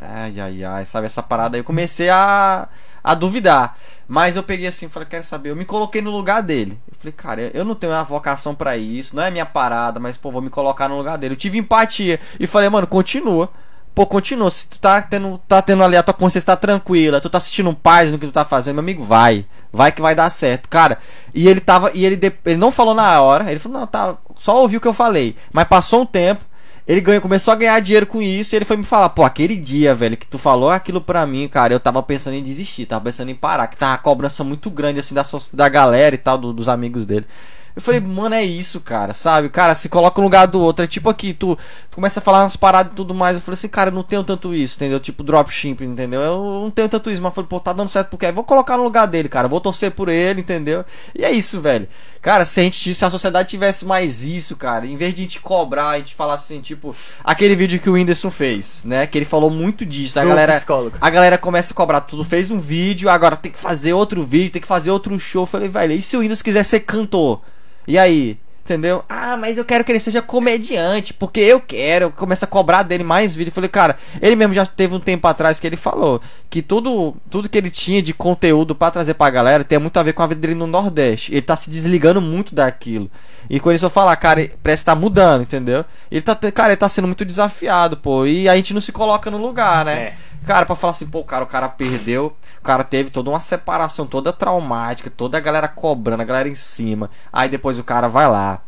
ai, 0.00 0.38
ai, 0.38 0.64
ai, 0.64 0.86
sabe 0.86 1.06
essa 1.06 1.22
parada 1.22 1.56
aí. 1.56 1.60
Eu 1.60 1.64
comecei 1.64 2.08
a, 2.10 2.68
a 3.02 3.14
duvidar. 3.14 3.76
Mas 4.06 4.36
eu 4.36 4.42
peguei 4.42 4.66
assim, 4.66 4.88
falei, 4.88 5.08
quero 5.08 5.24
saber, 5.24 5.50
eu 5.50 5.56
me 5.56 5.64
coloquei 5.64 6.02
no 6.02 6.10
lugar 6.10 6.42
dele. 6.42 6.78
Eu 6.90 6.96
falei, 6.98 7.12
cara, 7.12 7.50
eu 7.54 7.64
não 7.64 7.74
tenho 7.74 7.92
uma 7.92 8.04
vocação 8.04 8.54
para 8.54 8.76
isso, 8.76 9.16
não 9.16 9.22
é 9.22 9.30
minha 9.30 9.46
parada, 9.46 9.98
mas 9.98 10.16
pô, 10.16 10.30
vou 10.30 10.42
me 10.42 10.50
colocar 10.50 10.88
no 10.88 10.96
lugar 10.96 11.16
dele. 11.18 11.34
Eu 11.34 11.38
tive 11.38 11.58
empatia 11.58 12.20
e 12.38 12.46
falei, 12.46 12.68
mano, 12.68 12.86
continua. 12.86 13.50
Pô, 13.94 14.06
continua. 14.06 14.50
Se 14.50 14.66
tu 14.66 14.78
tá 14.78 15.02
tendo, 15.02 15.38
tá 15.46 15.60
tendo 15.60 15.82
ali 15.84 15.96
a 15.96 16.02
tua 16.02 16.14
consciência 16.14 16.46
tá 16.46 16.56
tranquila, 16.56 17.20
tu 17.20 17.28
tá 17.28 17.38
sentindo 17.38 17.74
paz 17.74 18.10
no 18.10 18.18
que 18.18 18.26
tu 18.26 18.32
tá 18.32 18.44
fazendo, 18.44 18.74
meu 18.76 18.82
amigo, 18.82 19.04
vai. 19.04 19.46
Vai 19.70 19.92
que 19.92 20.00
vai 20.00 20.14
dar 20.14 20.30
certo. 20.30 20.68
Cara, 20.68 20.98
e 21.34 21.48
ele 21.48 21.60
tava. 21.60 21.90
E 21.94 22.04
ele, 22.04 22.18
ele 22.44 22.56
não 22.56 22.72
falou 22.72 22.94
na 22.94 23.20
hora, 23.20 23.50
ele 23.50 23.60
falou, 23.60 23.80
não, 23.80 23.86
tá. 23.86 24.16
Só 24.36 24.60
ouviu 24.60 24.78
o 24.78 24.80
que 24.80 24.88
eu 24.88 24.94
falei. 24.94 25.36
Mas 25.52 25.68
passou 25.68 26.02
um 26.02 26.06
tempo, 26.06 26.44
ele 26.86 27.00
ganhou, 27.00 27.20
começou 27.20 27.52
a 27.52 27.56
ganhar 27.56 27.78
dinheiro 27.80 28.06
com 28.06 28.20
isso 28.20 28.54
e 28.54 28.56
ele 28.56 28.64
foi 28.64 28.76
me 28.76 28.84
falar, 28.84 29.08
pô, 29.10 29.22
aquele 29.24 29.56
dia, 29.56 29.94
velho, 29.94 30.16
que 30.16 30.26
tu 30.26 30.38
falou 30.38 30.70
aquilo 30.70 31.00
pra 31.00 31.26
mim, 31.26 31.48
cara, 31.48 31.72
eu 31.72 31.80
tava 31.80 32.02
pensando 32.02 32.34
em 32.34 32.42
desistir, 32.42 32.86
tava 32.86 33.04
pensando 33.04 33.30
em 33.30 33.34
parar, 33.34 33.68
que 33.68 33.76
tava 33.76 33.92
uma 33.92 33.98
cobrança 33.98 34.42
muito 34.42 34.70
grande, 34.70 35.00
assim, 35.00 35.14
da, 35.14 35.24
da 35.52 35.68
galera 35.68 36.14
e 36.14 36.18
tal, 36.18 36.36
do, 36.36 36.52
dos 36.52 36.68
amigos 36.68 37.06
dele. 37.06 37.26
Eu 37.74 37.80
falei, 37.80 38.00
mano, 38.00 38.34
é 38.34 38.44
isso, 38.44 38.80
cara, 38.80 39.14
sabe? 39.14 39.48
Cara, 39.48 39.74
se 39.74 39.88
coloca 39.88 40.20
no 40.20 40.26
lugar 40.26 40.46
do 40.46 40.60
outro. 40.60 40.84
É 40.84 40.88
tipo 40.88 41.08
aqui, 41.08 41.32
tu, 41.32 41.56
tu 41.90 41.94
começa 41.94 42.20
a 42.20 42.22
falar 42.22 42.42
umas 42.42 42.54
paradas 42.54 42.92
e 42.92 42.94
tudo 42.94 43.14
mais. 43.14 43.34
Eu 43.36 43.40
falei 43.40 43.54
assim, 43.54 43.68
cara, 43.68 43.88
eu 43.88 43.94
não 43.94 44.02
tenho 44.02 44.22
tanto 44.22 44.54
isso, 44.54 44.76
entendeu? 44.76 45.00
Tipo 45.00 45.22
dropshipping, 45.22 45.86
entendeu? 45.86 46.20
Eu 46.20 46.36
não 46.62 46.70
tenho 46.70 46.88
tanto 46.88 47.10
isso, 47.10 47.22
mas 47.22 47.32
falei, 47.34 47.48
pô, 47.48 47.58
tá 47.58 47.72
dando 47.72 47.88
certo 47.88 48.10
porque 48.10 48.30
vou 48.30 48.44
colocar 48.44 48.76
no 48.76 48.84
lugar 48.84 49.06
dele, 49.06 49.28
cara. 49.28 49.48
Vou 49.48 49.58
torcer 49.60 49.90
por 49.92 50.10
ele, 50.10 50.42
entendeu? 50.42 50.84
E 51.14 51.24
é 51.24 51.30
isso, 51.30 51.62
velho. 51.62 51.88
Cara, 52.22 52.44
se 52.44 52.60
a 52.60 52.62
gente, 52.62 52.94
se 52.94 53.04
a 53.04 53.10
sociedade 53.10 53.48
tivesse 53.48 53.84
mais 53.84 54.22
isso, 54.22 54.54
cara, 54.54 54.86
em 54.86 54.96
vez 54.96 55.12
de 55.12 55.22
a 55.22 55.24
gente 55.24 55.40
cobrar, 55.40 55.88
a 55.88 55.98
gente 55.98 56.14
falar 56.14 56.34
assim, 56.34 56.60
tipo, 56.60 56.94
aquele 57.24 57.56
vídeo 57.56 57.80
que 57.80 57.90
o 57.90 57.94
Whindersson 57.94 58.30
fez, 58.30 58.82
né? 58.84 59.08
Que 59.08 59.18
ele 59.18 59.24
falou 59.24 59.50
muito 59.50 59.84
disso. 59.84 60.20
A 60.20 60.24
galera, 60.24 60.52
psicólogo. 60.54 60.96
a 61.00 61.10
galera 61.10 61.36
começa 61.36 61.72
a 61.72 61.76
cobrar 61.76 62.00
tudo. 62.02 62.24
Fez 62.24 62.48
um 62.48 62.60
vídeo, 62.60 63.10
agora 63.10 63.34
tem 63.34 63.50
que 63.50 63.58
fazer 63.58 63.92
outro 63.92 64.22
vídeo, 64.22 64.52
tem 64.52 64.62
que 64.62 64.68
fazer 64.68 64.92
outro 64.92 65.18
show. 65.18 65.42
Eu 65.42 65.46
falei, 65.46 65.66
velho, 65.66 65.94
e 65.94 66.00
se 66.00 66.16
o 66.16 66.20
Whindersson 66.20 66.44
quiser 66.44 66.64
ser 66.64 66.80
cantor? 66.80 67.40
E 67.88 67.98
aí? 67.98 68.38
Entendeu? 68.64 69.04
Ah, 69.08 69.36
mas 69.36 69.58
eu 69.58 69.64
quero 69.64 69.82
que 69.82 69.90
ele 69.90 69.98
seja 69.98 70.22
comediante, 70.22 71.12
porque 71.12 71.40
eu 71.40 71.60
quero. 71.60 72.06
Eu 72.06 72.10
começo 72.12 72.44
a 72.44 72.48
cobrar 72.48 72.84
dele 72.84 73.02
mais 73.02 73.34
vídeo. 73.34 73.50
Eu 73.50 73.54
falei, 73.54 73.68
cara, 73.68 73.96
ele 74.20 74.36
mesmo 74.36 74.54
já 74.54 74.64
teve 74.64 74.94
um 74.94 75.00
tempo 75.00 75.26
atrás 75.26 75.58
que 75.58 75.66
ele 75.66 75.76
falou 75.76 76.20
que 76.48 76.62
tudo, 76.62 77.16
tudo 77.28 77.48
que 77.48 77.58
ele 77.58 77.70
tinha 77.70 78.00
de 78.00 78.14
conteúdo 78.14 78.74
para 78.74 78.92
trazer 78.92 79.14
pra 79.14 79.30
galera 79.30 79.64
tem 79.64 79.78
muito 79.78 79.98
a 79.98 80.02
ver 80.02 80.12
com 80.12 80.22
a 80.22 80.26
vida 80.28 80.40
dele 80.40 80.54
no 80.54 80.66
Nordeste. 80.66 81.32
Ele 81.32 81.42
tá 81.42 81.56
se 81.56 81.70
desligando 81.70 82.20
muito 82.20 82.54
daquilo. 82.54 83.10
E 83.50 83.58
quando 83.58 83.76
isso 83.76 83.86
eu 83.86 83.90
falar, 83.90 84.14
cara, 84.16 84.48
parece 84.62 84.82
que 84.82 84.86
tá 84.86 84.94
mudando, 84.94 85.42
entendeu? 85.42 85.84
Ele 86.10 86.22
tá, 86.22 86.36
cara, 86.52 86.68
ele 86.68 86.76
tá 86.76 86.88
sendo 86.88 87.08
muito 87.08 87.24
desafiado, 87.24 87.96
pô. 87.96 88.26
E 88.26 88.48
a 88.48 88.54
gente 88.54 88.74
não 88.74 88.80
se 88.80 88.92
coloca 88.92 89.30
no 89.30 89.38
lugar, 89.38 89.84
né? 89.84 89.94
É. 89.94 90.14
Cara, 90.46 90.66
pra 90.66 90.74
falar 90.74 90.90
assim, 90.90 91.06
pô, 91.06 91.22
cara, 91.22 91.44
o 91.44 91.46
cara 91.46 91.68
perdeu, 91.68 92.36
o 92.60 92.64
cara 92.64 92.82
teve 92.82 93.10
toda 93.10 93.30
uma 93.30 93.40
separação 93.40 94.06
toda 94.06 94.32
traumática, 94.32 95.08
toda 95.08 95.38
a 95.38 95.40
galera 95.40 95.68
cobrando, 95.68 96.22
a 96.22 96.26
galera 96.26 96.48
em 96.48 96.54
cima. 96.54 97.10
Aí 97.32 97.48
depois 97.48 97.78
o 97.78 97.84
cara 97.84 98.08
vai 98.08 98.28
lá, 98.28 98.60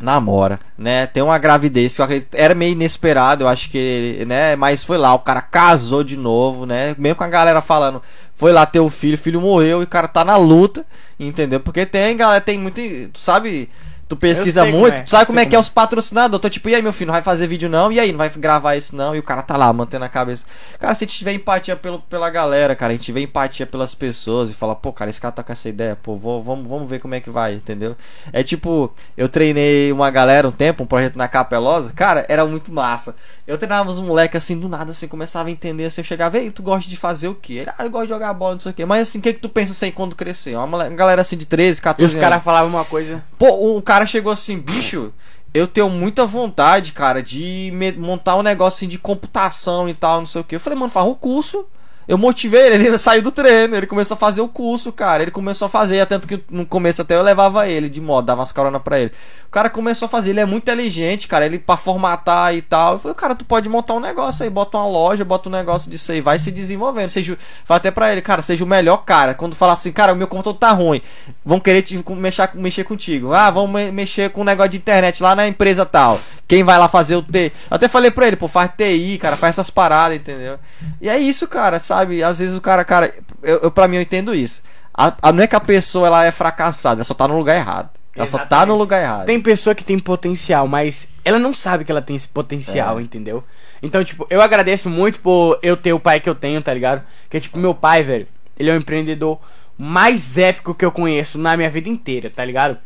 namora, 0.00 0.60
né? 0.76 1.06
Tem 1.06 1.22
uma 1.22 1.38
gravidez 1.38 1.96
que 1.96 2.26
era 2.32 2.54
meio 2.54 2.72
inesperado, 2.72 3.44
eu 3.44 3.48
acho 3.48 3.68
que, 3.70 4.24
né? 4.26 4.54
Mas 4.56 4.84
foi 4.84 4.96
lá, 4.96 5.12
o 5.14 5.18
cara 5.18 5.42
casou 5.42 6.04
de 6.04 6.16
novo, 6.16 6.64
né? 6.66 6.94
Mesmo 6.98 7.16
com 7.16 7.24
a 7.24 7.28
galera 7.28 7.60
falando, 7.60 8.02
foi 8.34 8.52
lá 8.52 8.64
ter 8.64 8.80
o 8.80 8.88
filho, 8.88 9.14
o 9.14 9.18
filho 9.18 9.40
morreu 9.40 9.80
e 9.80 9.84
o 9.84 9.88
cara 9.88 10.06
tá 10.08 10.24
na 10.24 10.36
luta, 10.36 10.86
entendeu? 11.18 11.60
Porque 11.60 11.84
tem, 11.84 12.16
galera, 12.16 12.40
tem 12.40 12.58
muito, 12.58 12.80
sabe? 13.18 13.68
Tu 14.08 14.16
pesquisa 14.16 14.64
muito, 14.64 14.94
é, 14.94 15.06
sabe 15.06 15.26
como 15.26 15.38
é 15.38 15.44
que 15.44 15.54
é 15.54 15.58
é. 15.58 15.60
os 15.60 15.68
patrocinadores? 15.68 16.32
Eu 16.32 16.38
tô 16.38 16.48
tipo, 16.48 16.68
e 16.70 16.74
aí, 16.74 16.80
meu 16.80 16.94
filho, 16.94 17.08
não 17.08 17.12
vai 17.12 17.20
fazer 17.20 17.46
vídeo 17.46 17.68
não? 17.68 17.92
E 17.92 18.00
aí, 18.00 18.10
não 18.10 18.16
vai 18.16 18.30
gravar 18.30 18.74
isso 18.74 18.96
não? 18.96 19.14
E 19.14 19.18
o 19.18 19.22
cara 19.22 19.42
tá 19.42 19.54
lá, 19.54 19.70
mantendo 19.70 20.04
a 20.06 20.08
cabeça. 20.08 20.44
Cara, 20.78 20.94
se 20.94 21.04
a 21.04 21.06
gente 21.06 21.18
tiver 21.18 21.34
empatia 21.34 21.76
pelo, 21.76 22.00
pela 22.00 22.30
galera, 22.30 22.74
cara, 22.74 22.94
a 22.94 22.96
gente 22.96 23.04
tiver 23.04 23.20
empatia 23.20 23.66
pelas 23.66 23.94
pessoas 23.94 24.48
e 24.48 24.54
falar, 24.54 24.76
pô, 24.76 24.94
cara, 24.94 25.10
esse 25.10 25.20
cara 25.20 25.32
tá 25.32 25.42
com 25.42 25.52
essa 25.52 25.68
ideia, 25.68 25.94
pô, 25.94 26.16
vou, 26.16 26.42
vamos, 26.42 26.66
vamos 26.66 26.88
ver 26.88 27.00
como 27.00 27.14
é 27.14 27.20
que 27.20 27.28
vai, 27.28 27.52
entendeu? 27.52 27.94
É 28.32 28.42
tipo, 28.42 28.90
eu 29.14 29.28
treinei 29.28 29.92
uma 29.92 30.10
galera 30.10 30.48
um 30.48 30.52
tempo, 30.52 30.84
um 30.84 30.86
projeto 30.86 31.16
na 31.16 31.28
Capelosa, 31.28 31.92
cara, 31.92 32.24
era 32.30 32.46
muito 32.46 32.72
massa. 32.72 33.14
Eu 33.48 33.56
treinava 33.56 33.88
uns 33.88 33.98
moleques 33.98 34.36
assim, 34.36 34.60
do 34.60 34.68
nada, 34.68 34.90
assim, 34.90 35.08
começava 35.08 35.48
a 35.48 35.50
entender, 35.50 35.86
assim, 35.86 36.02
eu 36.02 36.04
chegava, 36.04 36.36
ei, 36.36 36.50
tu 36.50 36.62
gosta 36.62 36.88
de 36.88 36.98
fazer 36.98 37.28
o 37.28 37.34
quê? 37.34 37.54
Ele, 37.54 37.70
ah, 37.78 37.82
eu 37.82 37.90
gosto 37.90 38.04
de 38.04 38.12
jogar 38.12 38.34
bola, 38.34 38.52
não 38.52 38.60
sei 38.60 38.72
o 38.72 38.74
quê. 38.74 38.84
Mas 38.84 39.08
assim, 39.08 39.20
o 39.20 39.22
que 39.22 39.32
que 39.32 39.40
tu 39.40 39.48
pensa 39.48 39.72
assim 39.72 39.90
quando 39.90 40.14
crescer? 40.14 40.54
Uma 40.54 40.90
galera 40.90 41.22
assim 41.22 41.34
de 41.34 41.46
13, 41.46 41.80
14 41.80 42.02
E 42.02 42.06
os 42.06 42.12
anos. 42.14 42.22
caras 42.28 42.44
falavam 42.44 42.68
uma 42.68 42.84
coisa. 42.84 43.24
Pô, 43.38 43.74
um 43.74 43.80
cara 43.80 44.04
chegou 44.04 44.30
assim, 44.30 44.58
bicho, 44.58 45.14
eu 45.54 45.66
tenho 45.66 45.88
muita 45.88 46.26
vontade, 46.26 46.92
cara, 46.92 47.22
de 47.22 47.72
montar 47.96 48.36
um 48.36 48.42
negócio 48.42 48.76
assim 48.76 48.88
de 48.88 48.98
computação 48.98 49.88
e 49.88 49.94
tal, 49.94 50.18
não 50.18 50.26
sei 50.26 50.42
o 50.42 50.44
que. 50.44 50.54
Eu 50.54 50.60
falei, 50.60 50.78
mano, 50.78 50.92
faz 50.92 51.06
um 51.06 51.14
curso. 51.14 51.64
Eu 52.08 52.16
motivei 52.16 52.68
ele, 52.72 52.86
ele 52.86 52.98
saiu 52.98 53.20
do 53.20 53.30
treino, 53.30 53.76
ele 53.76 53.86
começou 53.86 54.14
a 54.14 54.18
fazer 54.18 54.40
o 54.40 54.48
curso, 54.48 54.90
cara. 54.90 55.22
Ele 55.22 55.30
começou 55.30 55.66
a 55.66 55.68
fazer, 55.68 56.04
tanto 56.06 56.26
que 56.26 56.42
no 56.50 56.64
começo 56.64 57.02
até 57.02 57.14
eu 57.14 57.22
levava 57.22 57.68
ele 57.68 57.86
de 57.86 58.00
moto, 58.00 58.24
dava 58.24 58.40
umas 58.40 58.50
carona 58.50 58.80
pra 58.80 58.98
ele. 58.98 59.12
O 59.46 59.50
cara 59.50 59.68
começou 59.68 60.06
a 60.06 60.08
fazer, 60.08 60.30
ele 60.30 60.40
é 60.40 60.46
muito 60.46 60.62
inteligente, 60.64 61.28
cara. 61.28 61.44
Ele 61.44 61.58
pra 61.58 61.76
formatar 61.76 62.54
e 62.54 62.62
tal. 62.62 62.94
Eu 62.94 62.98
falei, 62.98 63.14
cara, 63.14 63.34
tu 63.34 63.44
pode 63.44 63.68
montar 63.68 63.92
um 63.92 64.00
negócio 64.00 64.42
aí, 64.42 64.48
bota 64.48 64.78
uma 64.78 64.86
loja, 64.88 65.22
bota 65.22 65.50
um 65.50 65.52
negócio 65.52 65.90
disso 65.90 66.10
aí, 66.10 66.22
vai 66.22 66.38
se 66.38 66.50
desenvolvendo. 66.50 67.10
Seja, 67.10 67.36
fala 67.66 67.76
até 67.76 67.90
pra 67.90 68.10
ele, 68.10 68.22
cara, 68.22 68.40
seja 68.40 68.64
o 68.64 68.66
melhor 68.66 69.04
cara. 69.04 69.34
Quando 69.34 69.54
falar 69.54 69.74
assim, 69.74 69.92
cara, 69.92 70.14
o 70.14 70.16
meu 70.16 70.26
computador 70.26 70.58
tá 70.58 70.70
ruim, 70.72 71.02
vão 71.44 71.60
querer 71.60 71.82
te, 71.82 72.02
mexer, 72.10 72.50
mexer 72.54 72.84
contigo. 72.84 73.34
Ah, 73.34 73.50
vamos 73.50 73.70
me- 73.70 73.92
mexer 73.92 74.30
com 74.30 74.40
um 74.40 74.44
negócio 74.44 74.70
de 74.70 74.76
internet 74.78 75.22
lá 75.22 75.34
na 75.36 75.46
empresa 75.46 75.84
tal. 75.84 76.18
Quem 76.48 76.64
vai 76.64 76.78
lá 76.78 76.88
fazer 76.88 77.14
o 77.14 77.22
T? 77.22 77.52
Eu 77.70 77.74
até 77.76 77.86
falei 77.88 78.10
pra 78.10 78.26
ele, 78.26 78.34
pô, 78.36 78.48
faz 78.48 78.70
TI, 78.76 79.18
cara, 79.20 79.36
faz 79.36 79.54
essas 79.54 79.68
paradas, 79.68 80.16
entendeu? 80.16 80.58
E 81.00 81.08
é 81.08 81.18
isso, 81.18 81.46
cara, 81.46 81.78
sabe? 81.78 82.22
Às 82.24 82.38
vezes 82.38 82.56
o 82.56 82.60
cara, 82.60 82.84
cara, 82.86 83.14
eu, 83.42 83.58
eu 83.64 83.70
pra 83.70 83.86
mim 83.86 83.96
eu 83.96 84.02
entendo 84.02 84.34
isso. 84.34 84.62
A, 84.94 85.12
a- 85.20 85.30
não 85.32 85.44
é 85.44 85.46
que 85.46 85.54
a 85.54 85.60
pessoa 85.60 86.06
ela 86.06 86.24
é 86.24 86.32
fracassada, 86.32 86.96
ela 87.00 87.04
só 87.04 87.12
tá 87.14 87.28
no 87.28 87.36
lugar 87.36 87.54
errado. 87.54 87.90
Ela 88.16 88.26
só 88.26 88.38
tá 88.38 88.44
Exatamente. 88.44 88.68
no 88.68 88.76
lugar 88.78 89.00
errado. 89.02 89.26
Tem 89.26 89.38
pessoa 89.40 89.74
que 89.74 89.84
tem 89.84 89.96
potencial, 89.98 90.66
mas 90.66 91.06
ela 91.24 91.38
não 91.38 91.52
sabe 91.54 91.84
que 91.84 91.92
ela 91.92 92.02
tem 92.02 92.16
esse 92.16 92.26
potencial, 92.26 92.98
É. 92.98 93.02
entendeu? 93.02 93.44
Então, 93.82 94.02
tipo, 94.02 94.26
eu 94.28 94.40
agradeço 94.42 94.88
muito 94.90 95.20
por 95.20 95.56
eu 95.62 95.76
ter 95.76 95.92
o 95.92 96.00
pai 96.00 96.18
que 96.18 96.28
eu 96.28 96.34
tenho, 96.34 96.60
tá 96.62 96.74
ligado? 96.74 97.04
Que, 97.30 97.38
tipo, 97.38 97.58
meu 97.60 97.74
pai, 97.74 98.02
velho, 98.02 98.26
ele 98.58 98.70
é 98.70 98.72
o 98.72 98.76
empreendedor 98.76 99.38
mais 99.76 100.36
épico 100.36 100.74
que 100.74 100.84
eu 100.84 100.90
conheço 100.90 101.38
na 101.38 101.56
minha 101.56 101.70
vida 101.70 101.88
inteira, 101.88 102.28
tá 102.34 102.44
ligado? 102.44 102.76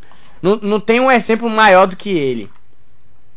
Não, 0.42 0.56
não 0.56 0.80
tem 0.80 1.00
um 1.00 1.10
exemplo 1.10 1.48
maior 1.48 1.86
do 1.86 1.96
que 1.96 2.10
ele. 2.10 2.50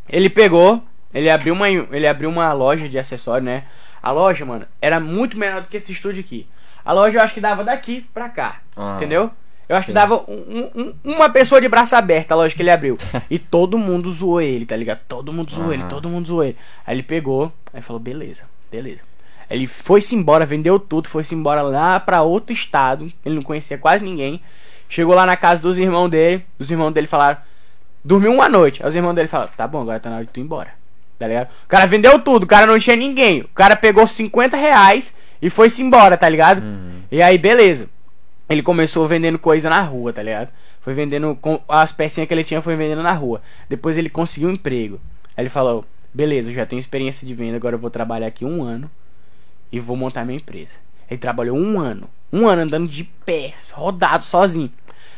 Ele 0.10 0.30
pegou, 0.30 0.84
ele 1.14 1.30
abriu 1.30 1.53
uma, 1.53 1.70
ele 1.70 2.08
abriu 2.08 2.30
uma 2.30 2.51
loja 2.53 2.88
de 2.89 2.97
acessório, 2.99 3.43
né? 3.45 3.64
A 4.01 4.12
loja, 4.12 4.45
mano, 4.45 4.66
era 4.82 4.99
muito 4.99 5.38
menor 5.38 5.62
do 5.62 5.68
que 5.68 5.78
esse 5.78 5.91
estúdio 5.91 6.22
aqui. 6.22 6.47
A 6.84 6.93
loja 6.93 7.18
eu 7.18 7.24
acho 7.24 7.34
que 7.34 7.41
dava 7.41 7.64
daqui 7.64 8.06
pra 8.14 8.30
cá, 8.30 8.60
Ah. 8.78 8.93
entendeu? 8.95 9.32
Eu 9.68 9.76
acho 9.76 9.88
Sim. 9.88 9.91
que 9.93 9.95
dava 9.95 10.18
um- 10.28 10.70
um- 10.76 10.93
uma 11.16 11.28
pessoa 11.28 11.60
de 11.60 11.68
braço 11.68 11.95
aberto, 11.95 12.32
a 12.32 12.36
loja 12.36 12.56
que 12.56 12.62
ele 12.62 12.70
abriu. 12.70 12.97
e 13.32 13.39
todo 13.39 13.80
mundo 13.80 14.12
zoou 14.12 14.39
ele, 14.39 14.64
tá 14.64 14.76
ligado? 14.76 14.99
Todo 15.08 15.34
mundo 15.34 15.49
zoou 15.51 15.74
ele, 15.74 15.82
Aham. 15.82 15.89
todo 15.89 16.08
mundo 16.08 16.28
zoou 16.28 16.43
ele. 16.43 16.56
Aí 16.86 16.93
ele 16.95 17.01
pegou, 17.03 17.51
aí 17.74 17.82
falou, 17.82 17.99
beleza, 17.99 18.43
beleza. 18.72 19.01
Ele 19.49 19.66
foi-se 19.66 20.16
embora, 20.16 20.45
vendeu 20.45 20.80
tudo, 20.80 21.08
foi-se 21.10 21.34
embora 21.34 21.64
lá 21.64 21.99
pra 21.99 22.22
outro 22.22 22.53
estado. 22.53 23.12
Ele 23.26 23.36
não 23.36 23.41
conhecia 23.41 23.78
quase 23.78 24.03
ninguém. 24.03 24.39
Chegou 24.88 25.16
lá 25.16 25.26
na 25.26 25.36
casa 25.36 25.60
dos 25.62 25.80
irmãos 25.80 26.10
dele. 26.10 26.45
Os 26.60 26.70
irmãos 26.70 26.91
dele 26.91 27.08
falaram, 27.08 27.38
dormiu 28.06 28.32
uma 28.32 28.47
noite. 28.47 28.84
Aí 28.84 28.88
os 28.88 28.95
irmãos 28.95 29.14
dele 29.14 29.28
falaram, 29.28 29.51
tá 29.58 29.68
bom, 29.68 29.82
agora 29.82 29.99
tá 29.99 30.10
na 30.10 30.18
hora 30.18 30.26
de 30.26 30.32
tu 30.32 30.39
ir 30.39 30.43
embora. 30.43 30.70
Tá 31.18 31.28
ligado? 31.28 31.47
O 31.64 31.68
cara 31.68 31.86
vendeu 31.88 32.20
tudo, 32.20 32.43
o 32.43 32.47
cara 32.47 32.68
não 32.68 32.78
tinha 32.78 32.95
ninguém. 32.95 33.41
O 33.41 33.47
cara 33.49 33.76
pegou 33.76 34.06
50 34.06 34.56
reais 34.56 35.14
e 35.41 35.49
foi-se 35.49 35.82
embora, 35.82 36.16
tá 36.16 36.30
ligado? 36.30 36.62
E 37.12 37.22
aí, 37.22 37.38
beleza. 37.38 37.89
Ele 38.47 38.62
começou 38.62 39.08
vendendo 39.08 39.39
coisa 39.39 39.70
na 39.70 39.82
rua, 39.82 40.14
tá 40.14 40.22
ligado? 40.22 40.49
Foi 40.82 40.93
vendendo 40.93 41.36
com 41.41 41.60
as 41.68 41.91
pecinhas 41.91 42.28
que 42.28 42.34
ele 42.34 42.43
tinha, 42.43 42.62
foi 42.62 42.76
vendendo 42.76 43.01
na 43.01 43.12
rua. 43.12 43.41
Depois 43.68 43.97
ele 43.97 44.10
conseguiu 44.10 44.49
um 44.49 44.51
emprego. 44.51 44.99
Aí 45.36 45.41
ele 45.43 45.49
falou: 45.49 45.84
beleza, 46.14 46.51
eu 46.51 46.53
já 46.53 46.66
tenho 46.66 46.80
experiência 46.80 47.26
de 47.26 47.34
venda, 47.34 47.58
agora 47.58 47.76
eu 47.76 47.80
vou 47.80 47.89
trabalhar 47.89 48.28
aqui 48.28 48.45
um 48.45 48.62
ano 48.62 48.89
e 49.72 49.80
vou 49.80 49.97
montar 49.97 50.24
minha 50.26 50.38
empresa. 50.38 50.76
Ele 51.10 51.18
trabalhou 51.18 51.58
um 51.58 51.80
ano, 51.80 52.08
um 52.32 52.47
ano 52.47 52.62
andando 52.62 52.88
de 52.88 53.03
pé, 53.03 53.53
rodado 53.72 54.24
sozinho. 54.24 54.72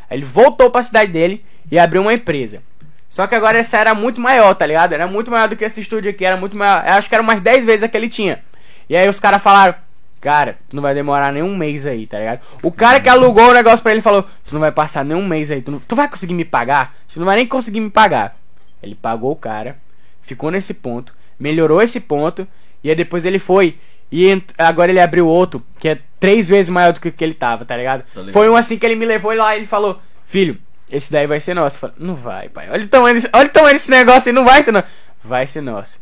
Aí 0.10 0.18
ele 0.18 0.26
voltou 0.26 0.72
pra 0.72 0.82
cidade 0.82 1.12
dele 1.12 1.44
e 1.70 1.78
abriu 1.78 2.02
uma 2.02 2.14
empresa. 2.14 2.62
Só 3.10 3.26
que 3.26 3.36
agora 3.36 3.58
essa 3.58 3.78
era 3.78 3.94
muito 3.96 4.20
maior, 4.20 4.54
tá 4.54 4.66
ligado? 4.66 4.94
Era 4.94 5.08
muito 5.08 5.32
maior 5.32 5.48
do 5.48 5.56
que 5.56 5.64
esse 5.66 5.80
estúdio 5.82 6.12
aqui, 6.12 6.26
era 6.26 6.36
muito 6.38 6.58
maior. 6.58 6.84
Eu 6.86 6.94
acho 6.94 7.08
que 7.08 7.16
era 7.16 7.22
umas 7.24 7.40
10 7.40 7.66
vezes 7.66 7.84
a 7.84 7.88
que 7.88 7.96
ele 7.98 8.10
tinha. 8.10 8.44
E 8.90 8.96
aí 8.98 9.08
os 9.08 9.20
caras 9.20 9.42
falaram: 9.42 9.76
Cara, 10.20 10.58
tu 10.70 10.76
não 10.76 10.84
vai 10.84 10.94
demorar 10.94 11.32
nem 11.32 11.42
um 11.44 11.56
mês 11.56 11.86
aí, 11.86 12.06
tá 12.06 12.20
ligado? 12.20 12.40
O 12.62 12.72
cara 12.72 13.00
que 13.00 13.08
alugou 13.10 13.50
o 13.50 13.54
negócio 13.54 13.82
pra 13.82 13.92
ele 13.94 14.02
falou: 14.02 14.24
Tu 14.46 14.54
não 14.54 14.60
vai 14.60 14.72
passar 14.72 15.06
nem 15.06 15.16
um 15.18 15.26
mês 15.26 15.50
aí, 15.52 15.62
tu, 15.62 15.72
não- 15.72 15.80
tu 15.80 15.96
vai 15.96 16.08
conseguir 16.10 16.34
me 16.34 16.44
pagar? 16.46 16.96
Tu 17.12 17.18
não 17.20 17.26
vai 17.26 17.38
nem 17.38 17.48
conseguir 17.48 17.80
me 17.80 17.90
pagar. 17.90 18.36
Ele 18.84 18.94
pagou 18.96 19.32
o 19.32 19.36
cara, 19.36 19.78
ficou 20.22 20.52
nesse 20.52 20.74
ponto, 20.74 21.14
melhorou 21.40 21.82
esse 21.82 22.00
ponto, 22.00 22.48
e 22.84 22.90
aí 22.90 22.96
depois 22.96 23.26
ele 23.26 23.40
foi. 23.40 23.78
E 24.12 24.42
agora 24.58 24.92
ele 24.92 25.00
abriu 25.02 25.28
outro, 25.28 25.64
que 25.80 25.90
é 25.90 26.00
três 26.20 26.48
vezes 26.48 26.70
maior 26.70 26.94
do 26.94 27.00
que 27.02 27.10
o 27.10 27.12
que 27.12 27.24
ele 27.24 27.34
tava, 27.34 27.66
tá 27.66 27.76
ligado? 27.76 28.04
Tá 28.14 28.20
ligado. 28.22 28.34
Foi 28.34 28.50
um 28.50 28.56
assim 28.56 28.78
que 28.78 28.86
ele 28.86 28.96
me 28.96 29.06
levou 29.06 29.34
lá 29.34 29.54
e 29.56 29.60
ele 29.60 29.68
falou: 29.68 30.00
Filho, 30.26 30.58
esse 30.90 31.12
daí 31.12 31.28
vai 31.28 31.40
ser 31.40 31.54
nosso. 31.54 31.92
Não 31.98 32.16
vai, 32.16 32.50
pai. 32.50 32.70
Olha 32.70 32.84
o 32.84 32.88
tamanho 32.88 33.16
desse, 33.16 33.30
olha 33.34 33.48
o 33.48 33.52
tamanho 33.52 33.74
desse 33.74 33.92
negócio 33.92 34.30
aí, 34.30 34.34
não 34.34 34.46
vai 34.46 34.62
ser 34.62 34.72
nosso. 34.72 34.88
Vai 35.24 35.48
ser 35.48 35.62
nosso. 35.62 36.00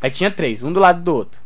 Aí 0.00 0.10
tinha 0.10 0.30
três, 0.30 0.62
um 0.62 0.72
do 0.72 0.80
lado 0.80 1.02
do 1.02 1.14
outro. 1.14 1.40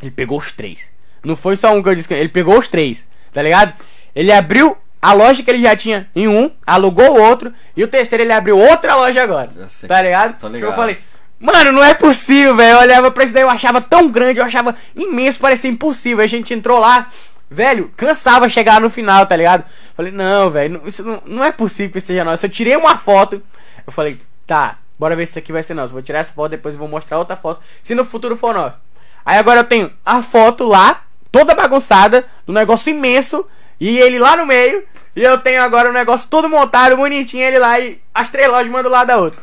Ele 0.00 0.10
pegou 0.10 0.38
os 0.38 0.52
três. 0.52 0.90
Não 1.24 1.36
foi 1.36 1.56
só 1.56 1.72
um 1.74 1.82
que 1.82 1.88
eu 1.88 1.94
disse 1.94 2.08
que 2.08 2.14
ele 2.14 2.28
pegou 2.28 2.58
os 2.58 2.68
três. 2.68 3.04
tá 3.32 3.40
ligado? 3.42 3.74
Ele 4.14 4.32
abriu 4.32 4.76
a 5.00 5.12
loja 5.12 5.42
que 5.42 5.50
ele 5.50 5.62
já 5.62 5.74
tinha 5.74 6.08
em 6.14 6.28
um, 6.28 6.50
alugou 6.66 7.16
o 7.16 7.20
outro, 7.20 7.52
e 7.76 7.82
o 7.82 7.88
terceiro 7.88 8.22
ele 8.22 8.32
abriu 8.32 8.56
outra 8.58 8.94
loja 8.94 9.22
agora. 9.22 9.50
Tá 9.88 10.00
ligado? 10.02 10.38
tô 10.38 10.48
ligado. 10.48 10.70
Eu 10.70 10.76
falei, 10.76 10.98
mano, 11.40 11.72
não 11.72 11.82
é 11.82 11.92
possível, 11.94 12.54
velho. 12.54 12.76
Eu 12.76 12.80
olhava 12.80 13.10
pra 13.10 13.24
isso 13.24 13.32
daí, 13.34 13.42
eu 13.42 13.50
achava 13.50 13.80
tão 13.80 14.08
grande, 14.08 14.38
eu 14.38 14.44
achava 14.44 14.76
imenso, 14.94 15.40
parecia 15.40 15.70
impossível. 15.70 16.22
A 16.22 16.26
gente 16.28 16.54
entrou 16.54 16.78
lá, 16.78 17.08
velho, 17.52 17.92
cansava 17.96 18.48
chegar 18.48 18.80
no 18.80 18.88
final, 18.90 19.26
tá 19.26 19.36
ligado? 19.36 19.64
Falei, 19.96 20.10
não, 20.12 20.50
velho, 20.50 20.78
não- 20.80 20.86
isso 20.88 21.04
não, 21.04 21.22
não 21.26 21.44
é 21.44 21.52
possível 21.52 21.92
que 21.92 22.00
seja 22.00 22.24
nosso. 22.24 22.44
Eu 22.46 22.50
tirei 22.50 22.76
uma 22.76 22.96
foto, 22.96 23.42
eu 23.86 23.92
falei, 23.92 24.20
tá, 24.46 24.78
bora 24.98 25.14
ver 25.16 25.26
se 25.26 25.32
isso 25.32 25.38
aqui 25.38 25.52
vai 25.52 25.62
ser 25.62 25.74
nosso. 25.74 25.92
Vou 25.92 26.02
tirar 26.02 26.18
essa 26.20 26.32
foto, 26.32 26.50
depois 26.50 26.74
eu 26.74 26.78
vou 26.78 26.88
mostrar 26.88 27.18
outra 27.18 27.36
foto, 27.36 27.60
se 27.82 27.94
no 27.94 28.04
futuro 28.04 28.36
for 28.36 28.54
nosso. 28.54 28.78
Aí 29.24 29.38
agora 29.38 29.60
eu 29.60 29.64
tenho 29.64 29.92
a 30.04 30.22
foto 30.22 30.64
lá, 30.64 31.02
toda 31.30 31.54
bagunçada, 31.54 32.24
do 32.46 32.52
negócio 32.52 32.90
imenso, 32.90 33.46
e 33.80 33.98
ele 33.98 34.18
lá 34.18 34.36
no 34.36 34.46
meio, 34.46 34.84
e 35.14 35.22
eu 35.22 35.38
tenho 35.38 35.62
agora 35.62 35.90
o 35.90 35.92
negócio 35.92 36.28
todo 36.28 36.48
montado, 36.48 36.96
bonitinho, 36.96 37.42
ele 37.42 37.58
lá, 37.58 37.78
e 37.78 38.00
as 38.14 38.28
três 38.28 38.48
lojas 38.48 38.68
uma 38.68 38.82
do 38.82 38.88
lado 38.88 39.06
da 39.08 39.18
outra. 39.18 39.40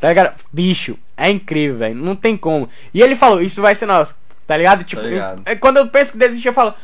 Tá 0.00 0.08
ligado? 0.08 0.34
Bicho, 0.52 0.96
é 1.16 1.28
incrível, 1.30 1.76
velho. 1.76 1.94
Não 1.94 2.16
tem 2.16 2.34
como. 2.36 2.68
E 2.94 3.02
ele 3.02 3.14
falou, 3.14 3.42
isso 3.42 3.60
vai 3.60 3.74
ser 3.74 3.84
nosso. 3.86 4.14
Tá 4.46 4.56
ligado? 4.56 4.82
Tipo, 4.82 5.02
ligado. 5.02 5.42
eu- 5.46 5.52
é 5.52 5.54
quando 5.54 5.76
eu 5.76 5.86
penso 5.88 6.12
que 6.12 6.18
desistir, 6.18 6.48
eu 6.48 6.54
falo, 6.54 6.74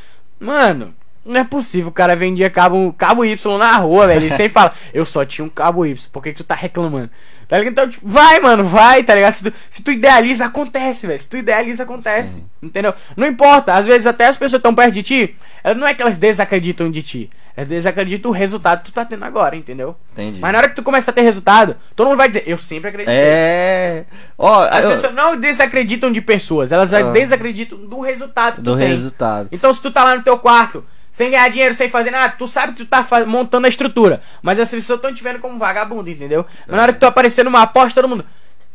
mano, 0.41 0.95
não 1.27 1.41
é 1.41 1.45
possível. 1.45 1.89
O 1.89 1.93
cara 1.93 2.15
vendia 2.17 2.49
cabo, 2.49 2.95
cabo 2.97 3.25
Y 3.25 3.59
na 3.59 3.77
rua, 3.77 4.07
velho. 4.07 4.21
Ele 4.25 4.31
sempre 4.31 4.49
fala, 4.51 4.73
eu 4.95 5.05
só 5.05 5.25
tinha 5.25 5.45
um 5.45 5.49
cabo 5.49 5.85
Y. 5.85 6.09
Por 6.13 6.23
que, 6.23 6.31
que 6.33 6.37
tu 6.39 6.45
tá 6.45 6.55
reclamando? 6.55 7.11
Tá 7.49 7.59
ligado? 7.59 7.73
Então, 7.73 7.89
tipo, 7.89 8.09
vai, 8.09 8.41
mano, 8.41 8.65
vai, 8.65 9.05
tá 9.05 9.15
ligado? 9.15 9.33
Se 9.33 9.45
tu, 9.51 9.57
se 9.71 9.83
tu 9.83 9.93
idealiza, 9.93 10.47
acontece, 10.47 11.07
velho. 11.07 11.19
Se 11.21 11.29
tu 11.29 11.37
idealiza, 11.37 11.85
acontece. 11.85 12.35
Sim. 12.35 12.45
Entendeu? 12.61 12.93
Não 13.17 13.27
importa. 13.27 13.75
Às 13.75 13.87
vezes 13.87 14.05
até 14.07 14.27
as 14.27 14.37
pessoas 14.37 14.59
estão 14.59 14.75
perto 14.75 14.95
de 14.95 15.03
ti, 15.05 15.37
elas 15.63 15.79
não 15.79 15.87
é 15.87 15.95
que 15.95 16.03
elas 16.03 16.19
desacreditam 16.19 16.91
de 16.91 17.03
ti. 17.03 17.31
Elas 17.57 17.69
desacreditam 17.69 18.31
o 18.33 18.35
resultado 18.35 18.81
que 18.81 18.87
tu 18.91 18.93
tá 18.93 19.05
tendo 19.05 19.25
agora, 19.25 19.55
entendeu? 19.57 19.97
Entendi. 20.13 20.41
Mas 20.41 20.53
na 20.53 20.59
hora 20.59 20.69
que 20.69 20.75
tu 20.75 20.83
começa 20.83 21.11
a 21.11 21.15
ter 21.15 21.23
resultado, 21.23 21.77
todo 21.95 22.09
mundo 22.09 22.17
vai 22.19 22.27
dizer, 22.29 22.43
eu 22.47 22.59
sempre 22.59 22.89
acreditei. 22.91 23.17
É. 23.17 24.05
Ó, 24.37 24.65
As 24.65 24.83
eu- 24.85 24.91
pessoas 24.91 25.15
não 25.15 25.37
desacreditam 25.39 26.11
de 26.13 26.21
pessoas, 26.21 26.73
elas 26.73 26.93
Ah. 26.93 27.13
desacreditam 27.13 27.79
do 27.79 28.01
resultado 28.01 28.57
que 28.57 28.61
do 28.63 28.73
tu 28.75 28.79
tem. 28.79 28.89
resultado. 28.89 29.49
Então 29.53 29.73
se 29.73 29.81
tu 29.81 29.91
tá 29.91 30.03
lá 30.05 30.17
no 30.17 30.23
teu 30.23 30.37
quarto, 30.39 30.85
sem 31.17 31.31
ganhar 31.31 31.49
dinheiro, 31.49 31.73
sem 31.73 31.89
fazer 31.89 32.11
nada, 32.11 32.35
tu 32.37 32.47
sabe 32.47 32.75
que 32.75 32.85
tu 32.85 32.87
tá 32.87 33.03
montando 33.27 33.65
a 33.65 33.71
estrutura. 33.71 34.21
Mas 34.43 34.61
as 34.61 34.71
pessoas 34.71 34.99
estão 34.99 35.15
te 35.15 35.25
vendo 35.25 35.39
como 35.39 35.59
vagabundo, 35.59 36.11
entendeu? 36.11 36.45
Mas 36.67 36.77
na 36.77 36.83
hora 36.83 36.93
que 36.93 37.01
tu 37.01 37.07
aparecer 37.07 37.43
numa 37.43 37.63
aposta, 37.63 38.03
todo 38.03 38.11
mundo. 38.11 38.23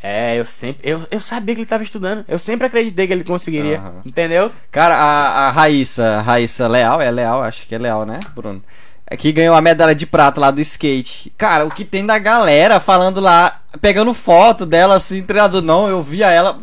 É, 0.01 0.39
eu 0.39 0.43
sempre. 0.43 0.89
Eu, 0.89 1.05
eu 1.11 1.19
sabia 1.19 1.53
que 1.53 1.61
ele 1.61 1.67
tava 1.67 1.83
estudando. 1.83 2.25
Eu 2.27 2.39
sempre 2.39 2.65
acreditei 2.65 3.05
que 3.05 3.13
ele 3.13 3.23
conseguiria. 3.23 3.77
Aham. 3.77 4.01
Entendeu? 4.03 4.51
Cara, 4.71 4.95
a, 4.97 5.49
a 5.49 5.51
Raíssa, 5.51 6.17
a 6.17 6.21
Raíssa 6.21 6.67
Leal, 6.67 6.99
é 6.99 7.11
Leal, 7.11 7.43
acho 7.43 7.67
que 7.67 7.75
é 7.75 7.77
Leal, 7.77 8.07
né, 8.07 8.19
Bruno? 8.33 8.63
É 9.11 9.17
que 9.17 9.29
ganhou 9.33 9.53
a 9.53 9.59
medalha 9.61 9.93
de 9.93 10.05
prata 10.05 10.39
lá 10.39 10.51
do 10.51 10.61
skate. 10.61 11.33
Cara, 11.37 11.65
o 11.65 11.69
que 11.69 11.83
tem 11.83 12.05
da 12.05 12.17
galera 12.17 12.79
falando 12.79 13.19
lá, 13.19 13.59
pegando 13.81 14.13
foto 14.13 14.65
dela 14.65 14.95
assim, 14.95 15.21
treinador, 15.21 15.61
não, 15.61 15.89
eu 15.89 16.01
via 16.01 16.29
ela, 16.31 16.57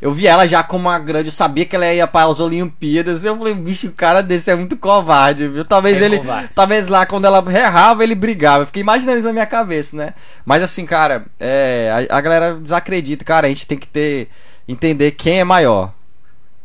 eu 0.00 0.12
via 0.12 0.30
ela 0.30 0.46
já 0.46 0.62
como 0.62 0.88
uma 0.88 0.96
grande, 1.00 1.26
eu 1.26 1.32
sabia 1.32 1.64
que 1.64 1.74
ela 1.74 1.92
ia 1.92 2.06
para 2.06 2.30
as 2.30 2.38
Olimpíadas. 2.38 3.24
Eu 3.24 3.36
falei, 3.36 3.52
bicho, 3.54 3.88
o 3.88 3.92
cara 3.92 4.22
desse 4.22 4.48
é 4.48 4.54
muito 4.54 4.76
covarde, 4.76 5.48
viu? 5.48 5.64
Talvez 5.64 6.00
É 6.00 6.04
ele, 6.04 6.18
covarde. 6.18 6.50
talvez 6.54 6.86
lá 6.86 7.04
quando 7.04 7.24
ela 7.24 7.44
errava, 7.52 8.04
ele 8.04 8.14
brigava. 8.14 8.62
Eu 8.62 8.66
fiquei 8.68 8.80
imaginando 8.82 9.18
isso 9.18 9.26
na 9.26 9.32
minha 9.32 9.46
cabeça, 9.46 9.96
né? 9.96 10.14
Mas 10.46 10.62
assim, 10.62 10.86
cara, 10.86 11.24
é, 11.40 12.06
a, 12.08 12.16
a 12.16 12.20
galera 12.20 12.54
desacredita, 12.54 13.24
cara, 13.24 13.48
a 13.48 13.50
gente 13.50 13.66
tem 13.66 13.76
que 13.76 13.88
ter 13.88 14.28
entender 14.68 15.10
quem 15.10 15.40
é 15.40 15.44
maior. 15.44 15.92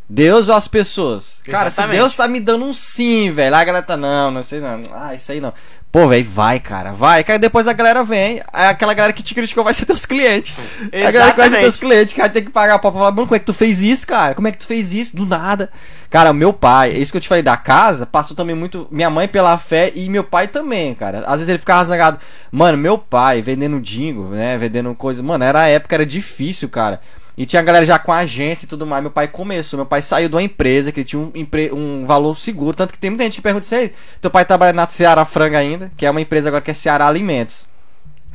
Deus 0.10 0.48
ou 0.48 0.56
as 0.56 0.68
pessoas? 0.68 1.40
Cara, 1.44 1.70
se 1.70 1.80
Exatamente. 1.80 2.00
Deus 2.00 2.14
tá 2.14 2.28
me 2.28 2.40
dando 2.40 2.64
um 2.64 2.74
sim, 2.74 3.32
velho. 3.32 3.56
A 3.56 3.64
galera 3.64 3.86
tá, 3.86 3.98
não, 3.98 4.32
não 4.32 4.44
sei 4.44 4.62
não. 4.62 4.82
Ah, 4.94 5.14
isso 5.14 5.32
aí 5.32 5.42
não. 5.42 5.54
Pô, 5.92 6.08
velho, 6.08 6.26
vai, 6.26 6.60
cara, 6.60 6.92
vai. 6.92 7.24
Cara, 7.24 7.40
depois 7.40 7.68
a 7.68 7.74
galera 7.74 8.04
vem. 8.04 8.42
Aquela 8.54 8.94
galera 8.94 9.14
que 9.14 9.24
te 9.24 9.34
criticou 9.34 9.64
vai 9.64 9.74
ser 9.74 9.86
teus 9.86 10.06
clientes. 10.06 10.56
A 10.94 11.12
galera 11.12 11.32
que 11.32 11.38
vai 11.38 11.50
ser 11.50 11.56
Exatamente. 11.56 11.62
teus 11.62 11.76
clientes, 11.76 12.14
cara, 12.14 12.30
tem 12.30 12.44
que 12.44 12.52
pagar 12.52 12.80
pra 12.80 12.92
falar, 12.92 13.12
mano, 13.12 13.28
como 13.28 13.36
é 13.36 13.40
que 13.40 13.46
tu 13.46 13.54
fez 13.54 13.82
isso, 13.82 14.06
cara? 14.06 14.36
Como 14.36 14.48
é 14.48 14.52
que 14.52 14.60
tu 14.60 14.66
fez 14.66 14.94
isso? 14.94 15.16
Do 15.16 15.26
nada. 15.26 15.70
Cara, 16.10 16.32
o 16.32 16.34
meu 16.34 16.54
pai, 16.54 16.92
é 16.92 16.98
isso 16.98 17.12
que 17.12 17.18
eu 17.18 17.22
te 17.22 17.28
falei 17.28 17.44
da 17.44 17.58
casa, 17.58 18.06
passou 18.06 18.36
também 18.36 18.56
muito. 18.56 18.88
Minha 18.92 19.10
mãe 19.10 19.28
pela 19.28 19.58
fé 19.58 19.92
e 19.94 20.10
meu 20.10 20.24
pai 20.24 20.48
também, 20.48 20.94
cara. 20.94 21.20
Às 21.26 21.40
vezes 21.40 21.50
ele 21.50 21.60
ficava 21.60 21.84
zangado. 21.84 22.20
Mano, 22.52 22.78
meu 22.78 22.98
pai 22.98 23.42
vendendo 23.42 23.80
dingo, 23.82 24.30
né? 24.30 24.58
Vendendo 24.58 24.94
coisa. 24.96 25.22
Mano, 25.24 25.44
era 25.44 25.62
a 25.62 25.68
época, 25.68 25.96
era 25.96 26.06
difícil, 26.06 26.70
cara. 26.70 27.02
E 27.38 27.46
tinha 27.46 27.60
a 27.60 27.64
galera 27.64 27.86
já 27.86 28.00
com 28.00 28.12
agência 28.12 28.66
e 28.66 28.68
tudo 28.68 28.86
mais. 28.88 29.02
Meu 29.04 29.12
pai 29.12 29.28
começou. 29.28 29.78
Meu 29.78 29.86
pai 29.86 30.02
saiu 30.02 30.28
de 30.28 30.36
uma 30.36 30.42
empresa 30.42 30.92
que 30.92 31.04
tinha 31.04 31.20
um, 31.22 31.32
empre- 31.36 31.72
um 31.72 32.04
valor 32.06 32.36
seguro. 32.36 32.76
Tanto 32.76 32.92
que 32.94 32.98
tem 33.00 33.12
muita 33.12 33.24
gente 33.26 33.36
que 33.36 33.42
pergunta: 33.42 33.66
"Sei, 33.66 33.94
teu 34.20 34.32
pai 34.32 34.44
trabalha 34.44 34.74
na 34.74 34.88
Ceará 34.88 35.24
Franga 35.24 35.60
ainda, 35.60 35.92
que 35.96 36.06
é 36.06 36.10
uma 36.10 36.20
empresa 36.22 36.48
agora 36.50 36.62
que 36.64 36.72
é 36.72 36.74
Ceará 36.74 37.08
Alimentos 37.08 37.66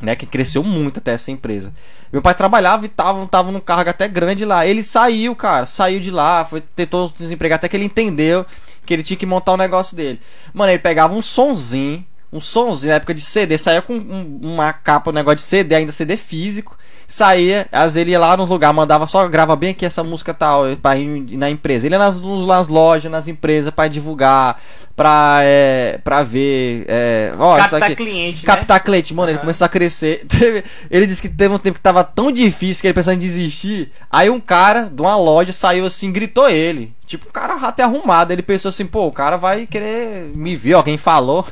né? 0.01 0.15
Que 0.17 0.25
cresceu 0.25 0.63
muito 0.63 0.99
até 0.99 1.13
essa 1.13 1.31
empresa. 1.31 1.73
Meu 2.11 2.21
pai 2.21 2.35
trabalhava 2.35 2.85
e 2.85 2.89
tava, 2.89 3.25
tava 3.27 3.51
num 3.51 3.59
cargo 3.59 3.89
até 3.89 4.05
grande 4.07 4.43
lá. 4.43 4.65
Ele 4.67 4.83
saiu, 4.83 5.33
cara, 5.35 5.65
saiu 5.65 5.99
de 6.01 6.11
lá, 6.11 6.43
foi 6.43 6.61
tentou 6.61 7.07
se 7.09 7.15
desempregar 7.19 7.55
até 7.55 7.69
que 7.69 7.77
ele 7.77 7.85
entendeu 7.85 8.45
que 8.85 8.93
ele 8.93 9.01
tinha 9.03 9.15
que 9.15 9.25
montar 9.25 9.53
o 9.53 9.57
negócio 9.57 9.95
dele. 9.95 10.19
Mano, 10.53 10.71
ele 10.71 10.79
pegava 10.79 11.13
um 11.13 11.21
sonzinho, 11.21 12.05
um 12.33 12.41
sonzinho 12.41 12.89
na 12.89 12.97
época 12.97 13.13
de 13.13 13.21
CD, 13.21 13.57
saía 13.57 13.81
com 13.81 13.93
um- 13.95 14.39
uma 14.43 14.73
capa, 14.73 15.09
um 15.09 15.13
negócio 15.13 15.37
de 15.37 15.43
CD, 15.43 15.75
ainda 15.75 15.91
CD 15.93 16.17
físico. 16.17 16.77
Saía, 17.13 17.67
às 17.71 17.93
vezes 17.93 17.95
ele 17.97 18.09
ia 18.11 18.19
lá 18.19 18.35
no 18.35 18.43
lugar, 18.45 18.73
mandava 18.73 19.05
só 19.05 19.27
grava 19.27 19.55
bem 19.55 19.69
aqui 19.69 19.85
essa 19.85 20.03
música 20.03 20.33
tal, 20.33 20.63
pra 20.81 20.97
ir 20.97 21.37
na 21.37 21.47
empresa. 21.47 21.85
Ele 21.85 21.93
ia 21.93 21.99
nas, 21.99 22.19
nas 22.19 22.67
lojas, 22.67 23.11
nas 23.11 23.27
empresas, 23.27 23.69
pra 23.69 23.87
divulgar, 23.87 24.59
pra, 24.95 25.41
é, 25.43 25.99
pra 26.03 26.23
ver. 26.23 26.85
É, 26.87 27.31
ó, 27.37 27.55
isso 27.59 27.69
Captar 27.69 27.95
cliente. 27.95 28.37
né? 28.39 28.45
Captar 28.47 28.83
cliente, 28.83 29.13
mano, 29.13 29.29
ele 29.29 29.35
Aham. 29.37 29.41
começou 29.41 29.63
a 29.65 29.69
crescer. 29.69 30.25
Teve- 30.27 30.63
ele 30.89 31.05
disse 31.05 31.21
que 31.21 31.29
teve 31.29 31.53
um 31.53 31.59
tempo 31.59 31.75
que 31.75 31.83
tava 31.83 32.03
tão 32.03 32.31
difícil 32.31 32.81
que 32.81 32.87
ele 32.87 32.95
pensava 32.95 33.13
em 33.13 33.19
desistir. 33.19 33.91
Aí 34.09 34.31
um 34.31 34.39
cara 34.39 34.89
de 34.91 34.99
uma 34.99 35.15
loja 35.15 35.53
saiu 35.53 35.85
assim, 35.85 36.11
gritou 36.11 36.49
ele. 36.49 36.93
Tipo, 37.13 37.29
um 37.29 37.31
cara 37.31 37.53
até 37.55 37.83
arrumado. 37.83 38.31
Ele 38.33 38.41
pensou 38.41 38.69
assim, 38.69 38.87
pô, 38.87 39.05
o 39.05 39.11
cara 39.11 39.37
vai 39.37 39.67
querer 39.67 40.31
me 40.35 40.55
ver, 40.55 40.73
alguém 40.73 40.97
falou. 40.97 41.45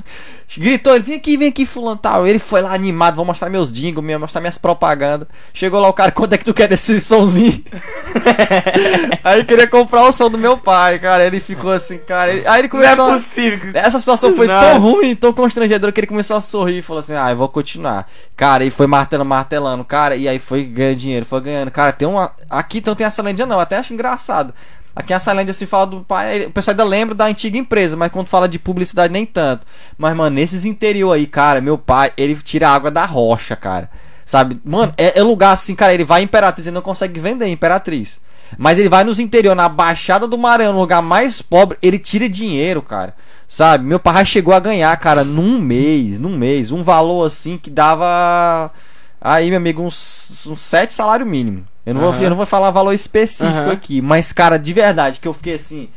Gritou, 0.57 0.93
ele, 0.95 1.03
vem 1.03 1.16
aqui, 1.16 1.38
vem 1.38 1.47
aqui, 1.49 1.66
fulano 1.68 1.95
tal. 1.97 2.28
Ele 2.28 2.39
foi 2.39 2.62
lá 2.64 2.74
animado, 2.74 3.16
vou 3.16 3.24
mostrar 3.24 3.47
meus 3.49 3.72
dingos, 3.72 4.03
vou 4.03 4.20
mostrar 4.20 4.41
minhas 4.41 4.57
propagandas. 4.57 5.28
Chegou 5.53 5.80
lá 5.80 5.88
o 5.88 5.93
cara, 5.93 6.12
quanto 6.12 6.34
é 6.34 6.38
que 6.38 6.43
tu 6.43 6.53
quer 6.53 6.68
desse 6.68 6.99
somzinho? 6.99 7.64
aí 9.24 9.43
queria 9.45 9.68
comprar 9.68 10.03
o 10.03 10.12
som 10.12 10.30
do 10.30 10.38
meu 10.38 10.57
pai, 10.57 10.99
cara. 10.99 11.26
Ele 11.26 11.39
ficou 11.39 11.72
assim, 11.72 11.97
cara. 11.99 12.32
ele- 12.34 12.47
aí 12.47 12.62
ele 12.62 12.70
Não 12.74 12.80
é 12.82 12.84
começou. 12.88 13.05
a- 13.09 13.14
possível. 13.14 13.72
essa 13.74 13.99
situação 13.99 14.36
foi 14.36 14.47
Nossa. 14.47 14.68
tão 14.72 14.80
ruim, 14.80 15.16
tão 15.16 15.32
constrangedora 15.32 15.91
que 15.91 15.99
ele 15.99 16.07
começou 16.07 16.36
a 16.38 16.41
sorrir 16.41 16.80
e 16.80 16.82
falou 16.82 16.99
assim: 17.01 17.14
Ah, 17.14 17.30
eu 17.32 17.38
vou 17.38 17.47
continuar. 17.47 18.09
Cara, 18.36 18.64
e 18.66 18.72
foi 18.72 18.88
martelando, 18.88 19.30
martelando, 19.30 19.86
cara, 19.86 20.16
e 20.16 20.28
aí 20.28 20.39
foi 20.39 20.64
ganhando 20.64 20.97
dinheiro, 20.97 21.26
foi 21.26 21.41
ganhando. 21.41 21.72
Cara, 21.72 21.93
tem 21.93 22.07
uma. 22.07 22.32
Aqui 22.49 22.80
então 22.80 22.95
tem 22.95 23.05
essa 23.07 23.22
lenda, 23.22 23.45
não, 23.45 23.59
até 23.59 23.78
acho 23.78 23.93
engraçado. 23.93 24.53
Aqui 24.96 25.14
essa 25.14 25.32
lenda 25.32 25.54
se 25.54 25.66
fala 25.66 25.88
do 25.88 26.02
pai. 26.02 26.46
O 26.46 26.52
pessoal 26.52 26.74
ainda 26.74 26.84
lembra 26.84 27.16
da 27.16 27.26
antiga 27.26 27.58
empresa, 27.58 27.96
mas 27.96 28.12
quando 28.12 28.28
fala 28.28 28.48
de 28.48 28.60
publicidade, 28.60 29.12
nem 29.12 29.26
tanto. 29.26 29.66
Mas, 29.98 30.16
mano, 30.16 30.36
nesses 30.36 30.66
interior 30.66 31.14
aí, 31.14 31.26
cara, 31.26 31.62
meu 31.62 31.78
pai, 31.78 32.12
ele 32.18 32.36
tira 32.36 32.70
água 32.70 32.92
da 32.92 33.06
rocha, 33.06 33.56
cara. 33.56 33.89
Sabe? 34.26 34.60
Mano, 34.64 34.94
é, 34.98 35.20
é 35.20 35.24
lugar 35.24 35.52
assim, 35.52 35.76
cara, 35.76 35.94
ele 35.94 36.04
vai 36.04 36.22
em 36.22 36.26
Imperatriz, 36.26 36.68
ele 36.68 36.74
não 36.74 36.82
consegue 36.82 37.20
vender 37.20 37.46
em 37.46 37.54
Imperatriz. 37.54 38.20
Mas 38.58 38.78
ele 38.78 38.89
vai 38.89 39.04
nos 39.04 39.20
interior, 39.20 39.56
na 39.56 39.70
Baixada 39.70 40.28
do 40.28 40.38
Maranhão, 40.38 40.74
no 40.74 40.80
lugar 40.80 41.02
mais 41.02 41.42
pobre, 41.42 41.78
ele 41.82 41.98
tira 41.98 42.28
dinheiro, 42.28 42.82
cara. 42.82 43.16
Sabe? 43.48 43.86
Meu 43.86 44.00
pai 44.00 44.26
chegou 44.26 44.54
a 44.54 44.60
ganhar, 44.60 44.96
cara, 44.98 45.24
num 45.24 45.60
mês, 45.60 46.20
num 46.20 46.38
mês, 46.38 46.72
um 46.72 46.84
valor 46.84 47.28
assim 47.28 47.58
que 47.58 47.70
dava. 47.70 48.72
Aí, 49.20 49.50
meu 49.50 49.58
amigo, 49.58 49.82
uns, 49.82 50.46
uns 50.48 50.62
sete 50.62 50.94
salário 50.94 51.26
mínimo. 51.26 51.66
Eu 51.86 51.94
não, 51.94 52.02
vou, 52.02 52.10
Aham. 52.12 52.22
eu 52.22 52.30
não 52.30 52.38
vou 52.38 52.46
falar 52.46 52.70
valor 52.72 52.94
específico 52.94 53.58
Aham. 53.60 53.72
aqui, 53.72 54.02
mas, 54.02 54.32
cara, 54.32 54.58
de 54.58 54.72
verdade, 54.74 55.20
que 55.20 55.28
eu 55.28 55.34
fiquei 55.34 55.56
assim. 55.56 55.90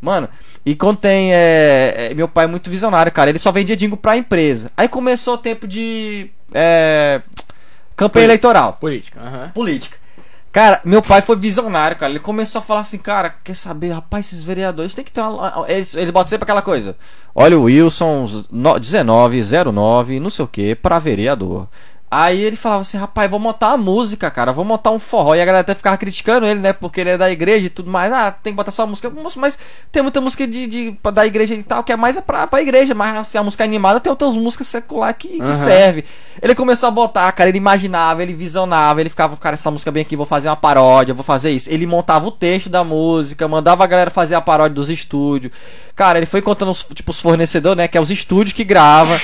Mano, 0.00 0.28
e 0.64 0.74
tem. 1.00 1.32
é, 1.34 2.08
é, 2.10 2.14
meu 2.14 2.28
pai 2.28 2.44
é 2.44 2.48
muito 2.48 2.68
visionário, 2.70 3.10
cara. 3.12 3.30
Ele 3.30 3.38
só 3.38 3.50
vendia 3.52 3.76
dingo 3.76 3.96
pra 3.96 4.16
empresa. 4.16 4.70
Aí 4.76 4.88
começou 4.88 5.34
o 5.34 5.38
tempo 5.38 5.66
de. 5.66 6.30
É, 6.52 7.22
campanha 7.96 8.10
Poli- 8.12 8.24
eleitoral 8.24 8.72
Política. 8.80 9.20
aham. 9.20 9.48
política. 9.54 9.98
Cara, 10.52 10.80
meu 10.84 11.00
pai 11.00 11.22
foi 11.22 11.36
visionário, 11.36 11.96
cara. 11.96 12.10
Ele 12.10 12.18
começou 12.18 12.58
a 12.58 12.62
falar 12.62 12.80
assim, 12.80 12.98
cara, 12.98 13.30
quer 13.44 13.54
saber, 13.54 13.92
rapaz, 13.92 14.26
esses 14.26 14.42
vereadores 14.42 14.94
tem 14.94 15.04
que 15.04 15.12
ter 15.12 15.20
uma. 15.20 15.64
Eles, 15.68 15.94
eles 15.94 16.10
botam 16.10 16.28
sempre 16.28 16.42
aquela 16.44 16.60
coisa. 16.62 16.96
Olha 17.34 17.56
o 17.58 17.62
Wilson 17.62 18.44
no- 18.50 18.74
1909, 18.80 20.18
não 20.20 20.28
sei 20.30 20.44
o 20.44 20.48
que, 20.48 20.74
pra 20.74 20.98
vereador. 20.98 21.68
Aí 22.12 22.42
ele 22.42 22.56
falava 22.56 22.80
assim, 22.80 22.98
rapaz, 22.98 23.30
vou 23.30 23.38
montar 23.38 23.68
uma 23.68 23.76
música, 23.76 24.28
cara, 24.32 24.52
vou 24.52 24.64
montar 24.64 24.90
um 24.90 24.98
forró. 24.98 25.36
E 25.36 25.40
a 25.40 25.44
galera 25.44 25.60
até 25.60 25.76
ficava 25.76 25.96
criticando 25.96 26.44
ele, 26.44 26.58
né? 26.58 26.72
Porque 26.72 27.00
ele 27.00 27.10
é 27.10 27.16
da 27.16 27.30
igreja 27.30 27.66
e 27.66 27.70
tudo 27.70 27.88
mais. 27.88 28.12
Ah, 28.12 28.32
tem 28.32 28.52
que 28.52 28.56
botar 28.56 28.72
só 28.72 28.84
música. 28.84 29.08
Mas 29.36 29.56
tem 29.92 30.02
muita 30.02 30.20
música 30.20 30.44
de, 30.44 30.66
de, 30.66 30.96
da 31.14 31.24
igreja 31.24 31.54
e 31.54 31.62
tal, 31.62 31.84
que 31.84 31.92
é 31.92 31.96
mais 31.96 32.16
é 32.16 32.20
pra, 32.20 32.48
pra 32.48 32.60
igreja. 32.60 32.96
Mas 32.96 33.16
assim, 33.16 33.38
a 33.38 33.44
música 33.44 33.62
animada 33.62 34.00
tem 34.00 34.10
outras 34.10 34.34
músicas 34.34 34.66
secular 34.66 35.14
que, 35.14 35.28
que 35.28 35.40
Aham. 35.40 35.54
serve. 35.54 36.04
Ele 36.42 36.52
começou 36.52 36.88
a 36.88 36.90
botar, 36.90 37.30
cara, 37.30 37.48
ele 37.48 37.58
imaginava, 37.58 38.24
ele 38.24 38.34
visionava, 38.34 39.00
ele 39.00 39.10
ficava, 39.10 39.36
cara, 39.36 39.54
essa 39.54 39.70
música 39.70 39.92
bem 39.92 40.02
aqui, 40.02 40.16
vou 40.16 40.26
fazer 40.26 40.48
uma 40.48 40.56
paródia, 40.56 41.14
vou 41.14 41.22
fazer 41.22 41.50
isso. 41.52 41.70
Ele 41.70 41.86
montava 41.86 42.26
o 42.26 42.32
texto 42.32 42.68
da 42.68 42.82
música, 42.82 43.46
mandava 43.46 43.84
a 43.84 43.86
galera 43.86 44.10
fazer 44.10 44.34
a 44.34 44.40
paródia 44.40 44.74
dos 44.74 44.90
estúdios. 44.90 45.52
Cara, 45.94 46.18
ele 46.18 46.26
foi 46.26 46.42
contando 46.42 46.72
os, 46.72 46.82
tipo, 46.92 47.12
os 47.12 47.20
fornecedores, 47.20 47.76
né? 47.76 47.86
Que 47.86 47.96
é 47.96 48.00
os 48.00 48.10
estúdios 48.10 48.52
que 48.52 48.64
grava. 48.64 49.16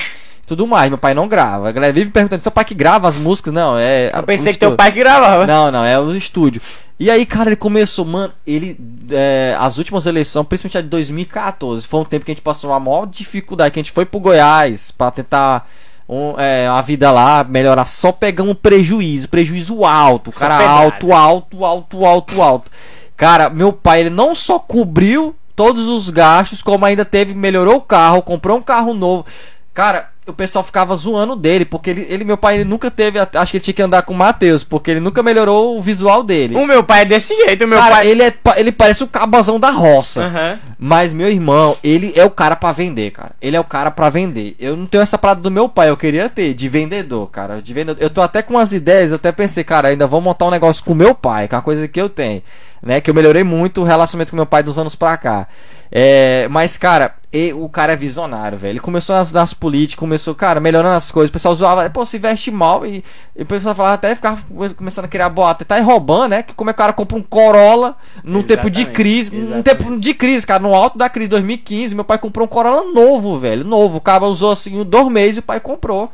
Tudo 0.47 0.65
mais, 0.65 0.87
meu 0.87 0.97
pai 0.97 1.13
não 1.13 1.27
grava. 1.27 1.67
A 1.67 1.71
galera 1.73 1.91
vive 1.91 2.09
perguntando, 2.09 2.41
seu 2.41 2.51
pai 2.51 2.63
que 2.63 2.73
grava 2.73 3.05
as 3.05 3.17
músicas? 3.17 3.53
Não, 3.53 3.77
é. 3.77 4.09
Eu 4.13 4.23
pensei 4.23 4.53
que 4.53 4.59
teu 4.59 4.77
pai 4.77 4.93
que 4.93 4.99
gravava. 4.99 5.45
Não, 5.45 5.69
não, 5.69 5.83
é 5.83 5.99
o 5.99 6.15
estúdio. 6.15 6.61
E 6.97 7.11
aí, 7.11 7.25
cara, 7.25 7.49
ele 7.49 7.57
começou, 7.57 8.05
mano, 8.05 8.31
ele. 8.47 8.79
é, 9.11 9.57
as 9.59 9.77
últimas 9.77 10.05
eleições, 10.05 10.47
principalmente 10.47 10.77
a 10.77 10.81
de 10.81 10.87
2014, 10.87 11.85
foi 11.85 11.99
um 11.99 12.05
tempo 12.05 12.23
que 12.23 12.31
a 12.31 12.33
gente 12.33 12.41
passou 12.41 12.69
uma 12.69 12.79
maior 12.79 13.05
dificuldade, 13.05 13.71
que 13.71 13.79
a 13.81 13.83
gente 13.83 13.91
foi 13.91 14.05
pro 14.05 14.21
Goiás 14.21 14.89
pra 14.89 15.11
tentar. 15.11 15.69
Um, 16.09 16.39
é, 16.39 16.65
a 16.65 16.79
vida 16.81 17.11
lá 17.11 17.43
melhorar, 17.43 17.85
só 17.85 18.13
pegamos 18.13 18.55
prejuízo, 18.55 19.27
prejuízo 19.27 19.83
alto, 19.83 20.31
Só 20.31 20.47
cara, 20.47 20.65
alto, 20.65 21.11
alto, 21.11 21.65
alto, 21.65 22.05
alto, 22.05 22.41
alto. 22.41 22.71
Cara, 23.17 23.49
meu 23.49 23.73
pai, 23.73 23.99
ele 23.99 24.09
não 24.09 24.33
só 24.33 24.57
cobriu 24.57 25.35
todos 25.57 25.89
os 25.89 26.09
gastos, 26.09 26.61
como 26.61 26.85
ainda 26.85 27.03
teve, 27.03 27.33
melhorou 27.33 27.75
o 27.75 27.81
carro, 27.81 28.21
comprou 28.21 28.57
um 28.57 28.61
carro 28.61 28.93
novo. 28.93 29.25
Cara, 29.73 30.09
o 30.27 30.33
pessoal 30.33 30.63
ficava 30.63 30.95
zoando 30.95 31.35
dele, 31.35 31.65
porque 31.65 31.89
ele, 31.89 32.05
ele 32.09 32.23
meu 32.23 32.37
pai, 32.37 32.55
ele 32.55 32.65
nunca 32.65 32.91
teve, 32.91 33.17
acho 33.19 33.51
que 33.51 33.57
ele 33.57 33.63
tinha 33.63 33.73
que 33.73 33.81
andar 33.81 34.01
com 34.01 34.13
o 34.13 34.17
Matheus, 34.17 34.63
porque 34.63 34.91
ele 34.91 34.99
nunca 34.99 35.23
melhorou 35.23 35.77
o 35.77 35.81
visual 35.81 36.21
dele. 36.21 36.55
O 36.55 36.67
meu 36.67 36.83
pai 36.83 37.01
é 37.01 37.05
desse 37.05 37.33
jeito, 37.45 37.63
o 37.63 37.67
meu 37.67 37.79
Cara, 37.79 37.95
pai. 37.95 38.07
ele, 38.07 38.23
é, 38.23 38.33
ele 38.57 38.71
parece 38.71 39.03
o 39.03 39.07
cabazão 39.07 39.59
da 39.59 39.71
roça. 39.71 40.23
Aham. 40.25 40.59
Mas 40.77 41.13
meu 41.13 41.29
irmão, 41.29 41.75
ele 41.83 42.13
é 42.15 42.23
o 42.23 42.29
cara 42.29 42.55
pra 42.55 42.71
vender, 42.71 43.11
cara. 43.11 43.31
Ele 43.41 43.55
é 43.55 43.59
o 43.59 43.63
cara 43.63 43.89
pra 43.89 44.09
vender. 44.09 44.55
Eu 44.59 44.75
não 44.75 44.85
tenho 44.85 45.01
essa 45.01 45.17
parada 45.17 45.41
do 45.41 45.49
meu 45.49 45.67
pai, 45.67 45.89
eu 45.89 45.97
queria 45.97 46.29
ter, 46.29 46.53
de 46.53 46.69
vendedor, 46.69 47.27
cara. 47.31 47.61
De 47.61 47.73
vendedor. 47.73 48.01
Eu 48.01 48.09
tô 48.09 48.21
até 48.21 48.41
com 48.41 48.53
umas 48.53 48.73
ideias, 48.73 49.09
eu 49.11 49.15
até 49.15 49.31
pensei, 49.31 49.63
cara, 49.63 49.87
ainda 49.87 50.05
vou 50.05 50.21
montar 50.21 50.45
um 50.45 50.51
negócio 50.51 50.83
com 50.83 50.93
meu 50.93 51.15
pai, 51.15 51.47
que 51.47 51.55
é 51.55 51.57
uma 51.57 51.63
coisa 51.63 51.87
que 51.87 51.99
eu 51.99 52.09
tenho. 52.09 52.43
Né? 52.83 53.01
Que 53.01 53.09
eu 53.09 53.13
melhorei 53.15 53.43
muito 53.43 53.81
o 53.81 53.83
relacionamento 53.83 54.31
com 54.31 54.35
meu 54.35 54.45
pai 54.45 54.61
dos 54.61 54.77
anos 54.77 54.95
pra 54.95 55.17
cá. 55.17 55.47
É, 55.91 56.47
mas, 56.49 56.77
cara, 56.77 57.15
e- 57.37 57.53
o 57.53 57.69
cara 57.69 57.93
é 57.93 57.95
visionário, 57.95 58.57
velho. 58.57 58.71
Ele 58.73 58.79
começou 58.79 59.15
nas, 59.15 59.31
nas 59.31 59.53
políticas, 59.53 59.99
começou, 59.99 60.33
cara, 60.33 60.59
melhorando 60.59 60.95
as 60.95 61.11
coisas. 61.11 61.29
O 61.29 61.33
pessoal 61.33 61.55
zoava, 61.55 61.89
pô, 61.89 62.05
se 62.05 62.17
veste 62.17 62.49
mal. 62.51 62.85
E, 62.85 63.03
e 63.35 63.43
o 63.43 63.45
pessoal 63.45 63.75
falava 63.75 63.95
até 63.95 64.15
ficava 64.15 64.41
começando 64.75 65.05
a 65.05 65.07
criar 65.07 65.29
boato. 65.29 65.65
Tá 65.65 65.75
aí 65.75 65.81
roubando, 65.81 66.29
né? 66.29 66.43
Que 66.43 66.53
como 66.53 66.69
é 66.69 66.73
que 66.73 66.77
o 66.77 66.83
cara 66.83 66.93
compra 66.93 67.17
um 67.17 67.21
Corolla 67.21 67.95
num 68.23 68.43
tempo 68.43 68.69
de 68.69 68.81
Exatamente, 68.81 68.95
crise. 68.95 69.35
Num 69.35 69.41
exatamente. 69.41 69.63
tempo 69.65 69.99
de 69.99 70.13
crise, 70.13 70.47
cara. 70.47 70.61
No 70.61 70.73
alto 70.73 70.97
da 70.97 71.09
crise 71.09 71.27
de 71.27 71.31
2015, 71.31 71.95
meu 71.95 72.03
pai 72.05 72.17
comprou 72.17 72.45
um 72.45 72.49
Corolla 72.49 72.91
novo, 72.91 73.39
velho. 73.39 73.63
Novo. 73.63 73.97
O 73.97 74.01
cara 74.01 74.25
usou 74.25 74.51
assim 74.51 74.83
dois 74.83 75.07
meses 75.07 75.37
e 75.37 75.39
o 75.39 75.43
pai 75.43 75.59
comprou. 75.59 76.11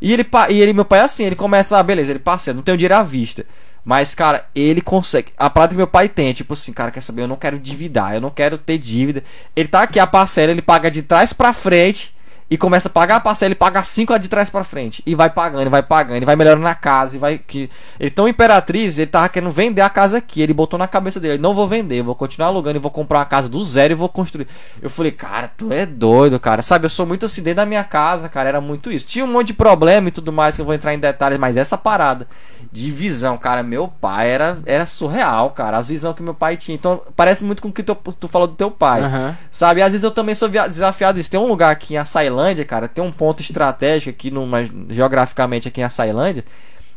E 0.00 0.12
ele, 0.12 0.26
e 0.50 0.60
ele, 0.60 0.72
meu 0.72 0.84
pai 0.84 0.98
é 0.98 1.02
assim, 1.02 1.24
ele 1.24 1.36
começa, 1.36 1.78
ah, 1.78 1.82
beleza, 1.82 2.10
ele 2.10 2.18
parceiro, 2.18 2.56
não 2.56 2.62
tem 2.64 2.74
o 2.74 2.76
dinheiro 2.76 2.96
à 2.96 3.04
vista. 3.04 3.46
Mas, 3.84 4.14
cara, 4.14 4.46
ele 4.54 4.80
consegue. 4.80 5.32
A 5.36 5.50
parada 5.50 5.70
que 5.72 5.76
meu 5.76 5.86
pai 5.86 6.08
tem 6.08 6.28
é 6.28 6.34
tipo 6.34 6.54
assim, 6.54 6.72
cara, 6.72 6.90
quer 6.90 7.02
saber? 7.02 7.22
Eu 7.22 7.28
não 7.28 7.36
quero 7.36 7.56
endividar, 7.56 8.14
eu 8.14 8.20
não 8.20 8.30
quero 8.30 8.56
ter 8.56 8.78
dívida. 8.78 9.24
Ele 9.56 9.68
tá 9.68 9.82
aqui, 9.82 9.98
a 9.98 10.06
parcela, 10.06 10.52
ele 10.52 10.62
paga 10.62 10.90
de 10.90 11.02
trás 11.02 11.32
pra 11.32 11.52
frente 11.52 12.14
e 12.52 12.58
começa 12.58 12.86
a 12.86 12.90
pagar 12.90 13.16
a 13.16 13.20
parcela, 13.20 13.48
ele 13.48 13.54
paga 13.54 13.82
cinco 13.82 14.18
de 14.18 14.28
trás 14.28 14.50
pra 14.50 14.62
frente. 14.62 15.02
E 15.06 15.14
vai 15.14 15.30
pagando, 15.30 15.70
vai 15.70 15.82
pagando, 15.82 16.16
ele 16.16 16.26
vai 16.26 16.36
melhorando 16.36 16.62
na 16.62 16.74
casa. 16.74 17.16
E 17.16 17.18
vai. 17.18 17.38
Que... 17.38 17.70
Ele 17.98 18.10
tão 18.10 18.28
imperatriz, 18.28 18.98
ele 18.98 19.06
tava 19.06 19.26
querendo 19.30 19.50
vender 19.50 19.80
a 19.80 19.88
casa 19.88 20.18
aqui. 20.18 20.42
Ele 20.42 20.52
botou 20.52 20.78
na 20.78 20.86
cabeça 20.86 21.18
dele, 21.18 21.38
não 21.38 21.54
vou 21.54 21.66
vender, 21.66 22.02
vou 22.02 22.14
continuar 22.14 22.48
alugando 22.48 22.76
e 22.76 22.78
vou 22.78 22.90
comprar 22.90 23.20
uma 23.20 23.24
casa 23.24 23.48
do 23.48 23.64
zero 23.64 23.94
e 23.94 23.96
vou 23.96 24.06
construir. 24.06 24.46
Eu 24.82 24.90
falei, 24.90 25.12
cara, 25.12 25.50
tu 25.56 25.72
é 25.72 25.86
doido, 25.86 26.38
cara. 26.38 26.60
Sabe, 26.60 26.84
eu 26.84 26.90
sou 26.90 27.06
muito 27.06 27.24
assim 27.24 27.42
dentro 27.42 27.56
da 27.56 27.64
minha 27.64 27.84
casa, 27.84 28.28
cara. 28.28 28.50
Era 28.50 28.60
muito 28.60 28.92
isso. 28.92 29.06
Tinha 29.06 29.24
um 29.24 29.32
monte 29.32 29.46
de 29.46 29.54
problema 29.54 30.08
e 30.08 30.12
tudo 30.12 30.30
mais 30.30 30.54
que 30.54 30.60
eu 30.60 30.66
vou 30.66 30.74
entrar 30.74 30.92
em 30.92 30.98
detalhes, 30.98 31.38
mas 31.38 31.56
essa 31.56 31.78
parada 31.78 32.28
de 32.70 32.90
visão, 32.90 33.38
cara, 33.38 33.62
meu 33.62 33.88
pai 33.88 34.28
era, 34.28 34.58
era 34.66 34.84
surreal, 34.84 35.52
cara. 35.52 35.78
As 35.78 35.88
visões 35.88 36.14
que 36.14 36.22
meu 36.22 36.34
pai 36.34 36.58
tinha. 36.58 36.74
Então, 36.74 37.00
parece 37.16 37.46
muito 37.46 37.62
com 37.62 37.68
o 37.68 37.72
que 37.72 37.82
tu, 37.82 37.94
tu 37.94 38.28
falou 38.28 38.46
do 38.46 38.56
teu 38.56 38.70
pai. 38.70 39.00
Aham. 39.00 39.38
Sabe, 39.50 39.80
às 39.80 39.92
vezes 39.92 40.04
eu 40.04 40.10
também 40.10 40.34
sou 40.34 40.50
desafiado 40.50 41.18
isso. 41.18 41.30
Tem 41.30 41.40
um 41.40 41.46
lugar 41.46 41.70
aqui 41.70 41.94
em 41.94 41.96
Açailândia, 41.96 42.41
cara, 42.64 42.88
tem 42.88 43.02
um 43.02 43.12
ponto 43.12 43.40
estratégico 43.40 44.10
aqui, 44.10 44.30
numa, 44.30 44.64
geograficamente 44.88 45.68
aqui 45.68 45.80
em 45.80 45.84
Açailândia. 45.84 46.44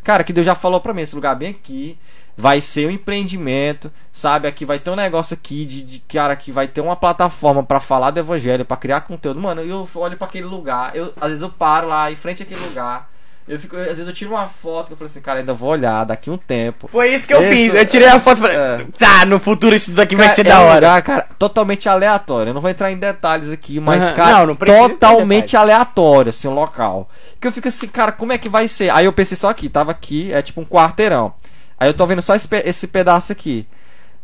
Cara, 0.04 0.24
que 0.24 0.34
Deus 0.34 0.46
já 0.46 0.56
falou 0.56 0.80
pra 0.80 0.94
mim, 0.94 1.02
esse 1.02 1.16
lugar 1.16 1.36
bem 1.36 1.50
aqui 1.50 1.98
vai 2.38 2.60
ser 2.60 2.88
um 2.88 2.92
empreendimento, 2.92 3.92
sabe? 4.12 4.48
Aqui 4.48 4.66
vai 4.66 4.78
ter 4.78 4.90
um 4.90 4.96
negócio 4.96 5.34
aqui 5.34 5.66
de, 5.66 5.82
de 5.82 6.00
cara 6.00 6.36
que 6.36 6.52
vai 6.52 6.68
ter 6.68 6.82
uma 6.82 6.96
plataforma 6.96 7.64
pra 7.64 7.80
falar 7.80 8.12
do 8.12 8.20
evangelho, 8.20 8.66
pra 8.66 8.78
criar 8.78 9.02
conteúdo. 9.02 9.40
Mano, 9.40 9.62
eu 9.62 9.88
olho 9.96 10.18
pra 10.18 10.28
aquele 10.28 10.46
lugar, 10.46 10.96
eu 10.96 11.14
às 11.20 11.30
vezes 11.30 11.42
eu 11.42 11.50
paro 11.50 11.88
lá 11.88 12.12
em 12.12 12.16
frente 12.16 12.44
àquele 12.44 12.62
lugar. 12.62 13.10
Eu 13.48 13.60
fico, 13.60 13.78
às 13.78 13.86
vezes 13.86 14.08
eu 14.08 14.14
tiro 14.14 14.32
uma 14.32 14.48
foto 14.48 14.88
que 14.88 14.94
eu 14.94 14.98
falo 14.98 15.06
assim, 15.06 15.22
cara, 15.22 15.38
ainda 15.40 15.54
vou 15.54 15.70
olhar 15.70 16.04
daqui 16.04 16.32
um 16.32 16.38
tempo. 16.38 16.88
Foi 16.88 17.14
isso 17.14 17.28
que 17.28 17.34
eu 17.34 17.44
fiz. 17.44 17.76
Eu 17.76 17.86
tirei 17.86 18.08
a 18.08 18.20
foto 18.20 18.40
e 18.40 18.42
falei, 18.42 18.58
é. 18.58 18.88
tá, 18.98 19.24
no 19.24 19.40
futuro 19.40 19.76
isso 19.76 19.92
daqui 19.92 20.16
vai 20.16 20.26
Cara, 20.26 20.36
ser 20.36 20.48
é 20.48 20.50
da 20.50 20.62
hora. 20.62 20.76
lugar, 20.88 21.02
cara, 21.04 21.28
totalmente 21.38 21.88
aleatório. 21.88 22.50
Eu 22.50 22.54
não 22.56 22.62
vou 22.62 22.72
entrar 22.72 22.92
em 22.92 22.98
detalhes 22.98 23.52
aqui, 23.52 23.80
mas, 23.80 24.04
Aham. 24.04 24.14
cara, 24.14 24.32
Não, 24.40 24.48
não 24.48 24.56
totalmente 24.90 25.56
aleatório, 25.56 26.32
assim, 26.32 26.48
o 26.48 26.52
local. 26.52 27.08
Que 27.40 27.48
eu 27.48 27.52
fico 27.52 27.68
assim, 27.68 27.88
cara, 27.88 28.12
como 28.12 28.34
é 28.34 28.40
que 28.40 28.50
vai 28.50 28.68
ser? 28.68 28.90
Aí 28.90 29.06
eu 29.06 29.14
pensei 29.14 29.38
só 29.38 29.50
aqui, 29.50 29.70
tava 29.70 29.92
aqui, 29.92 30.34
é 30.34 30.42
tipo 30.42 30.60
um 30.60 30.66
quarteirão. 30.66 31.32
Aí 31.80 31.88
eu 31.88 31.94
tô 31.94 32.08
vendo 32.08 32.24
só 32.24 32.34
esse, 32.34 32.48
esse 32.64 32.88
pedaço 32.88 33.32
aqui. 33.32 33.68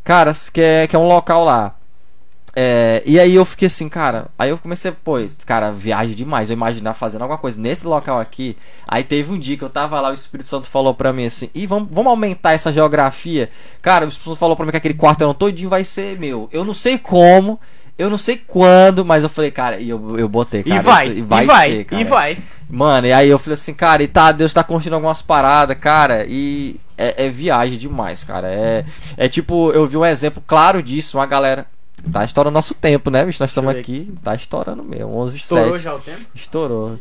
Cara, 0.04 0.32
que 0.52 0.62
é, 0.62 0.88
que 0.88 0.96
é 0.96 1.00
um 1.00 1.08
local 1.08 1.44
lá. 1.44 1.76
É, 2.54 3.02
e 3.06 3.18
aí 3.20 3.34
eu 3.34 3.45
fiquei 3.45 3.68
assim, 3.68 3.88
cara. 3.88 4.28
Aí 4.38 4.49
eu 4.49 4.58
comecei, 4.58 4.91
pô, 4.91 5.14
cara, 5.45 5.72
viagem 5.72 6.16
demais. 6.16 6.49
Eu 6.49 6.54
imaginar 6.56 6.93
fazendo 6.93 7.22
alguma 7.22 7.38
coisa 7.38 7.60
nesse 7.60 7.88
local 7.88 8.20
aqui. 8.20 8.58
Aí 8.88 9.04
teve 9.04 9.32
um 9.32 9.39
dia 9.39 9.56
que 9.58 9.64
eu 9.64 9.70
tava 9.70 9.99
lá, 10.02 10.10
o 10.10 10.14
Espírito 10.14 10.49
Santo 10.49 10.68
falou 10.68 10.93
pra 10.93 11.14
mim 11.14 11.26
assim: 11.28 11.49
e 11.56 11.66
vamos, 11.66 11.88
vamos 11.91 12.10
aumentar 12.10 12.52
essa 12.54 12.74
geografia. 12.74 13.49
Cara, 13.82 14.06
o 14.06 14.10
Espírito 14.10 14.30
Santo 14.32 14.39
falou 14.39 14.56
pra 14.56 14.66
mim 14.66 14.72
que 14.72 14.78
aquele 14.78 14.93
quarteirão 14.93 15.34
todinho 15.34 15.70
vai 15.70 15.84
ser 15.86 16.20
meu. 16.20 16.49
Eu 16.52 16.66
não 16.66 16.74
sei 16.74 16.97
como, 16.97 17.58
eu 17.97 18.10
não 18.10 18.18
sei 18.18 18.36
quando, 18.45 19.06
mas 19.06 19.24
eu 19.24 19.30
falei, 19.30 19.52
cara, 19.52 19.78
e 19.80 19.89
eu, 19.89 20.20
eu 20.20 20.28
botei, 20.28 20.62
cara. 20.64 20.76
E 20.76 20.84
vai, 20.84 21.08
isso- 21.08 21.18
e 21.18 21.22
vai, 21.22 21.45
ser, 21.72 21.84
cara. 21.86 22.02
e 22.02 22.06
vai. 22.06 22.38
Mano, 22.70 23.08
e 23.08 23.14
aí 23.14 23.30
eu 23.30 23.39
falei 23.39 23.54
assim, 23.56 23.74
cara, 23.74 24.04
e 24.04 24.08
tá, 24.08 24.32
Deus 24.32 24.54
tá 24.54 24.64
construindo 24.64 24.95
algumas 24.95 25.22
paradas, 25.22 25.78
cara, 25.78 26.26
e 26.28 26.76
é, 26.97 27.26
é 27.26 27.30
viagem 27.30 27.78
demais, 27.78 28.24
cara. 28.26 28.47
É, 28.49 28.84
é 29.16 29.30
tipo, 29.30 29.72
eu 29.72 29.88
vi 29.88 29.95
um 29.95 30.06
exemplo 30.06 30.43
claro 30.45 30.82
disso, 30.84 31.18
uma 31.18 31.26
galera. 31.26 31.66
Tá 32.12 32.24
estourando 32.24 32.54
nosso 32.54 32.74
tempo, 32.74 33.10
né, 33.10 33.26
bicho? 33.26 33.41
Nós 33.41 33.52
estamos 33.52 33.74
ver 33.74 33.80
aqui, 33.80 34.14
tá 34.24 34.34
estourando 34.34 34.84
mesmo, 34.84 35.14
11 35.16 35.38
Estourou 35.38 35.74
7. 35.74 35.84
já 35.84 35.95
o 35.95 35.99
tempo? 35.99 36.22
Estourou. 36.34 36.99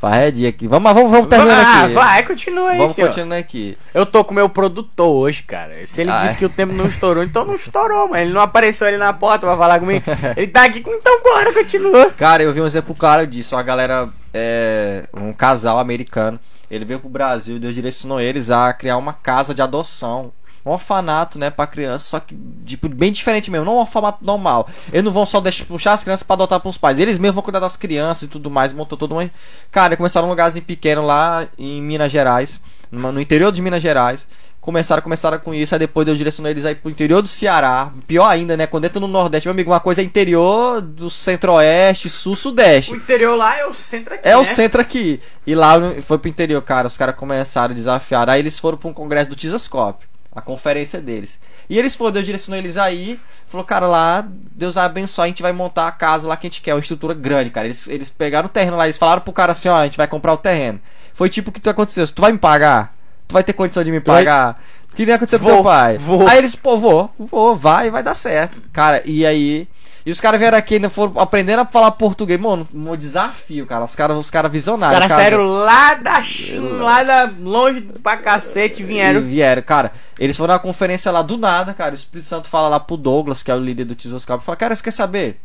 Farredia 0.00 0.48
aqui. 0.48 0.66
Vamos, 0.66 0.90
vamos, 0.94 1.10
vamos 1.10 1.28
terminando 1.28 1.58
ah, 1.60 1.84
aqui. 1.84 1.92
vai, 1.92 2.22
continua 2.22 2.70
aí, 2.70 2.78
Vamos 2.78 2.92
senhor. 2.92 3.08
continuando 3.08 3.34
aqui. 3.34 3.76
Eu 3.92 4.06
tô 4.06 4.24
com 4.24 4.30
o 4.30 4.34
meu 4.34 4.48
produtor 4.48 5.14
hoje, 5.14 5.42
cara. 5.42 5.86
Se 5.86 6.00
ele 6.00 6.10
Ai. 6.10 6.24
disse 6.24 6.38
que 6.38 6.44
o 6.46 6.48
tempo 6.48 6.72
não 6.72 6.86
estourou, 6.86 7.22
então 7.22 7.44
não 7.44 7.54
estourou, 7.54 8.08
mas 8.08 8.22
ele 8.22 8.32
não 8.32 8.40
apareceu 8.40 8.86
ali 8.86 8.96
na 8.96 9.12
porta 9.12 9.46
pra 9.46 9.58
falar 9.58 9.78
comigo. 9.78 10.02
Ele 10.38 10.46
tá 10.46 10.64
aqui, 10.64 10.82
então 10.86 11.22
bora, 11.22 11.52
continua. 11.52 12.10
Cara, 12.12 12.42
eu 12.42 12.50
vi 12.50 12.62
um 12.62 12.66
exemplo 12.66 12.94
claro 12.94 13.26
disso. 13.26 13.54
Uma 13.54 13.62
galera, 13.62 14.08
é, 14.32 15.06
um 15.12 15.34
casal 15.34 15.78
americano, 15.78 16.40
ele 16.70 16.86
veio 16.86 16.98
pro 16.98 17.10
Brasil 17.10 17.56
e 17.56 17.58
Deus 17.58 17.74
direcionou 17.74 18.18
eles 18.18 18.48
a 18.48 18.72
criar 18.72 18.96
uma 18.96 19.12
casa 19.12 19.54
de 19.54 19.60
adoção. 19.60 20.32
Um 20.64 20.72
orfanato, 20.72 21.38
né, 21.38 21.48
pra 21.48 21.66
criança, 21.66 22.04
só 22.04 22.20
que, 22.20 22.36
tipo, 22.66 22.86
bem 22.88 23.10
diferente 23.10 23.50
mesmo, 23.50 23.64
não 23.64 23.76
um 23.76 23.80
orfanato 23.80 24.18
normal. 24.22 24.68
Eles 24.92 25.02
não 25.02 25.10
vão 25.10 25.24
só 25.24 25.40
deixar, 25.40 25.64
puxar 25.64 25.92
as 25.94 26.04
crianças 26.04 26.22
pra 26.22 26.34
adotar 26.34 26.60
pros 26.60 26.76
pais, 26.76 26.98
eles 26.98 27.18
mesmos 27.18 27.36
vão 27.36 27.42
cuidar 27.42 27.60
das 27.60 27.76
crianças 27.76 28.24
e 28.24 28.28
tudo 28.28 28.50
mais, 28.50 28.70
montou 28.72 28.98
todo 28.98 29.12
uma. 29.12 29.30
Cara, 29.70 29.96
começaram 29.96 30.26
um 30.26 30.30
lugarzinho 30.30 30.64
pequeno 30.64 31.00
lá 31.06 31.48
em 31.56 31.80
Minas 31.80 32.12
Gerais, 32.12 32.60
no 32.92 33.18
interior 33.20 33.50
de 33.50 33.62
Minas 33.62 33.82
Gerais. 33.82 34.28
Começaram, 34.60 35.00
começaram 35.00 35.38
com 35.38 35.54
isso, 35.54 35.74
aí 35.74 35.78
depois 35.78 36.04
Deus 36.04 36.18
direcionou 36.18 36.50
eles 36.50 36.66
aí 36.66 36.74
pro 36.74 36.90
interior 36.90 37.22
do 37.22 37.28
Ceará. 37.28 37.90
Pior 38.06 38.26
ainda, 38.26 38.58
né? 38.58 38.66
Quando 38.66 38.84
entra 38.84 39.00
no 39.00 39.08
Nordeste, 39.08 39.48
meu 39.48 39.54
amigo, 39.54 39.70
uma 39.70 39.80
coisa 39.80 40.02
é 40.02 40.04
interior 40.04 40.82
do 40.82 41.08
Centro-Oeste, 41.08 42.10
Sul, 42.10 42.36
Sudeste. 42.36 42.92
O 42.92 42.96
interior 42.96 43.36
lá 43.36 43.58
é 43.58 43.64
o 43.64 43.72
centro 43.72 44.12
aqui, 44.12 44.28
É 44.28 44.36
o 44.36 44.40
né? 44.40 44.44
centro 44.44 44.78
aqui. 44.78 45.18
E 45.46 45.54
lá 45.54 45.76
foi 46.02 46.18
pro 46.18 46.28
interior, 46.28 46.60
cara. 46.60 46.86
Os 46.86 46.96
caras 46.98 47.14
começaram 47.14 47.72
a 47.72 47.74
desafiar. 47.74 48.28
Aí 48.28 48.40
eles 48.40 48.58
foram 48.58 48.76
pra 48.76 48.90
um 48.90 48.92
congresso 48.92 49.30
do 49.30 49.34
Tisascope. 49.34 50.09
A 50.34 50.40
conferência 50.40 51.00
deles. 51.00 51.40
E 51.68 51.76
eles 51.78 51.96
foram, 51.96 52.12
Deus 52.12 52.24
direcionou 52.26 52.58
eles 52.58 52.76
aí. 52.76 53.18
Falou, 53.48 53.66
cara, 53.66 53.86
lá, 53.88 54.24
Deus 54.54 54.74
vai 54.74 54.84
abençoar. 54.84 55.24
A 55.24 55.28
gente 55.28 55.42
vai 55.42 55.52
montar 55.52 55.88
a 55.88 55.92
casa 55.92 56.28
lá 56.28 56.36
que 56.36 56.46
a 56.46 56.50
gente 56.50 56.62
quer. 56.62 56.72
Uma 56.74 56.80
estrutura 56.80 57.14
grande, 57.14 57.50
cara. 57.50 57.66
Eles, 57.66 57.88
eles 57.88 58.10
pegaram 58.10 58.46
o 58.46 58.50
terreno 58.50 58.76
lá. 58.76 58.86
Eles 58.86 58.96
falaram 58.98 59.22
pro 59.22 59.32
cara 59.32 59.50
assim: 59.52 59.68
ó, 59.68 59.76
a 59.76 59.84
gente 59.84 59.96
vai 59.96 60.06
comprar 60.06 60.32
o 60.32 60.36
terreno. 60.36 60.80
Foi 61.14 61.28
tipo 61.28 61.50
o 61.50 61.52
que 61.52 61.60
tu 61.60 61.68
aconteceu. 61.68 62.06
Tu 62.06 62.22
vai 62.22 62.30
me 62.30 62.38
pagar? 62.38 62.94
Tu 63.26 63.32
vai 63.32 63.42
ter 63.42 63.52
condição 63.52 63.82
de 63.82 63.90
me 63.90 63.98
vai- 63.98 64.18
pagar? 64.24 64.62
O 64.92 64.94
que 64.94 65.04
nem 65.04 65.14
aconteceu 65.16 65.38
com 65.40 65.44
Vou, 65.46 65.54
teu 65.56 65.64
pai? 65.64 65.98
vou. 65.98 66.26
Aí 66.28 66.38
eles, 66.38 66.54
pô, 66.54 66.78
vou, 66.78 67.12
vou, 67.18 67.54
vai, 67.56 67.90
vai 67.90 68.02
dar 68.02 68.14
certo. 68.14 68.60
Cara, 68.72 69.02
e 69.04 69.24
aí 69.26 69.68
E 70.04 70.10
os 70.10 70.20
caras 70.20 70.40
vieram 70.40 70.56
aqui 70.56 70.74
ainda 70.74 70.88
foram 70.88 71.20
aprendendo 71.20 71.60
a 71.60 71.66
falar 71.66 71.90
português. 71.92 72.40
Mano, 72.40 72.66
um 72.72 72.96
desafio, 72.96 73.66
cara. 73.66 73.84
Os 73.84 73.94
caras 73.94 74.16
os 74.16 74.30
cara 74.30 74.48
visionários. 74.48 74.98
Cara, 74.98 75.08
cara. 75.08 75.22
sério, 75.22 75.42
lá 75.46 75.94
da 75.94 76.22
China, 76.22 76.82
lá 76.82 77.02
da 77.02 77.30
longe 77.38 77.82
pra 78.02 78.16
cacete, 78.16 78.82
vieram. 78.82 79.20
E 79.20 79.22
vieram, 79.24 79.62
cara. 79.62 79.92
Eles 80.18 80.36
foram 80.36 80.54
na 80.54 80.58
conferência 80.58 81.10
lá 81.12 81.22
do 81.22 81.36
nada, 81.36 81.74
cara. 81.74 81.92
O 81.92 81.94
Espírito 81.94 82.28
Santo 82.28 82.48
fala 82.48 82.68
lá 82.68 82.80
pro 82.80 82.96
Douglas, 82.96 83.42
que 83.42 83.50
é 83.50 83.54
o 83.54 83.58
líder 83.58 83.84
do 83.84 83.94
Tesouro 83.94 84.24
Cabo, 84.26 84.42
fala: 84.42 84.56
Cara, 84.56 84.74
você 84.74 84.82
quer 84.82 84.90
saber? 84.90 85.40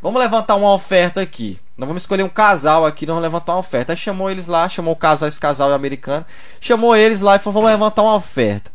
Vamos 0.00 0.20
levantar 0.20 0.54
uma 0.56 0.72
oferta 0.72 1.20
aqui. 1.20 1.58
Nós 1.76 1.86
vamos 1.88 2.02
escolher 2.04 2.22
um 2.22 2.28
casal 2.28 2.86
aqui, 2.86 3.06
nós 3.06 3.14
vamos 3.14 3.28
levantar 3.28 3.52
uma 3.52 3.58
oferta. 3.58 3.92
Aí 3.92 3.96
chamou 3.96 4.30
eles 4.30 4.46
lá, 4.46 4.68
chamou 4.68 4.94
o 4.94 4.96
casal, 4.96 5.28
esse 5.28 5.40
casal 5.40 5.72
americano. 5.72 6.24
Chamou 6.60 6.94
eles 6.94 7.20
lá 7.20 7.36
e 7.36 7.38
falou: 7.38 7.54
Vamos 7.54 7.70
levantar 7.70 8.02
uma 8.02 8.14
oferta. 8.14 8.70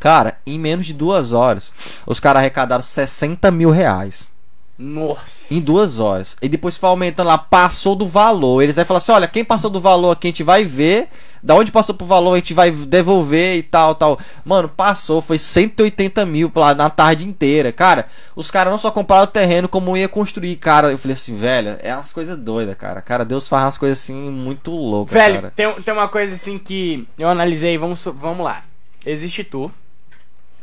Cara, 0.00 0.38
em 0.46 0.58
menos 0.58 0.86
de 0.86 0.94
duas 0.94 1.32
horas, 1.32 1.72
os 2.06 2.20
caras 2.20 2.40
arrecadaram 2.40 2.82
60 2.82 3.50
mil 3.50 3.70
reais. 3.70 4.32
Nossa. 4.78 5.52
Em 5.52 5.60
duas 5.60 5.98
horas. 5.98 6.36
E 6.40 6.48
depois 6.48 6.76
foi 6.76 6.88
aumentando 6.88 7.26
lá, 7.26 7.36
passou 7.36 7.96
do 7.96 8.06
valor. 8.06 8.62
Eles 8.62 8.78
aí 8.78 8.84
falam 8.84 8.98
assim: 8.98 9.10
olha, 9.10 9.26
quem 9.26 9.44
passou 9.44 9.68
do 9.68 9.80
valor 9.80 10.12
aqui 10.12 10.28
a 10.28 10.30
gente 10.30 10.42
vai 10.44 10.64
ver. 10.64 11.08
Da 11.42 11.54
onde 11.54 11.70
passou 11.70 11.94
pro 11.94 12.06
valor 12.06 12.34
a 12.34 12.36
gente 12.36 12.52
vai 12.54 12.70
devolver 12.70 13.56
e 13.56 13.62
tal, 13.62 13.94
tal. 13.94 14.18
Mano, 14.44 14.68
passou, 14.68 15.20
foi 15.20 15.38
180 15.38 16.26
mil 16.26 16.50
lá 16.54 16.74
na 16.74 16.90
tarde 16.90 17.26
inteira. 17.26 17.72
Cara, 17.72 18.06
os 18.34 18.50
caras 18.50 18.72
não 18.72 18.78
só 18.78 18.90
compraram 18.90 19.24
o 19.24 19.26
terreno, 19.28 19.68
como 19.68 19.96
ia 19.96 20.08
construir, 20.08 20.56
cara. 20.56 20.90
Eu 20.90 20.98
falei 20.98 21.14
assim, 21.14 21.36
velho, 21.36 21.76
é 21.80 21.94
umas 21.94 22.12
coisas 22.12 22.36
doidas, 22.36 22.76
cara. 22.76 23.00
Cara, 23.00 23.24
Deus 23.24 23.46
faz 23.46 23.64
umas 23.64 23.78
coisas 23.78 24.00
assim 24.00 24.30
muito 24.30 24.72
loucas, 24.72 25.14
Velho, 25.14 25.34
cara. 25.36 25.52
tem, 25.54 25.72
tem 25.74 25.94
uma 25.94 26.08
coisa 26.08 26.34
assim 26.34 26.58
que 26.58 27.06
eu 27.16 27.28
analisei, 27.28 27.78
vamos, 27.78 28.04
vamos 28.04 28.44
lá. 28.44 28.64
Existe 29.06 29.44
tu 29.44 29.70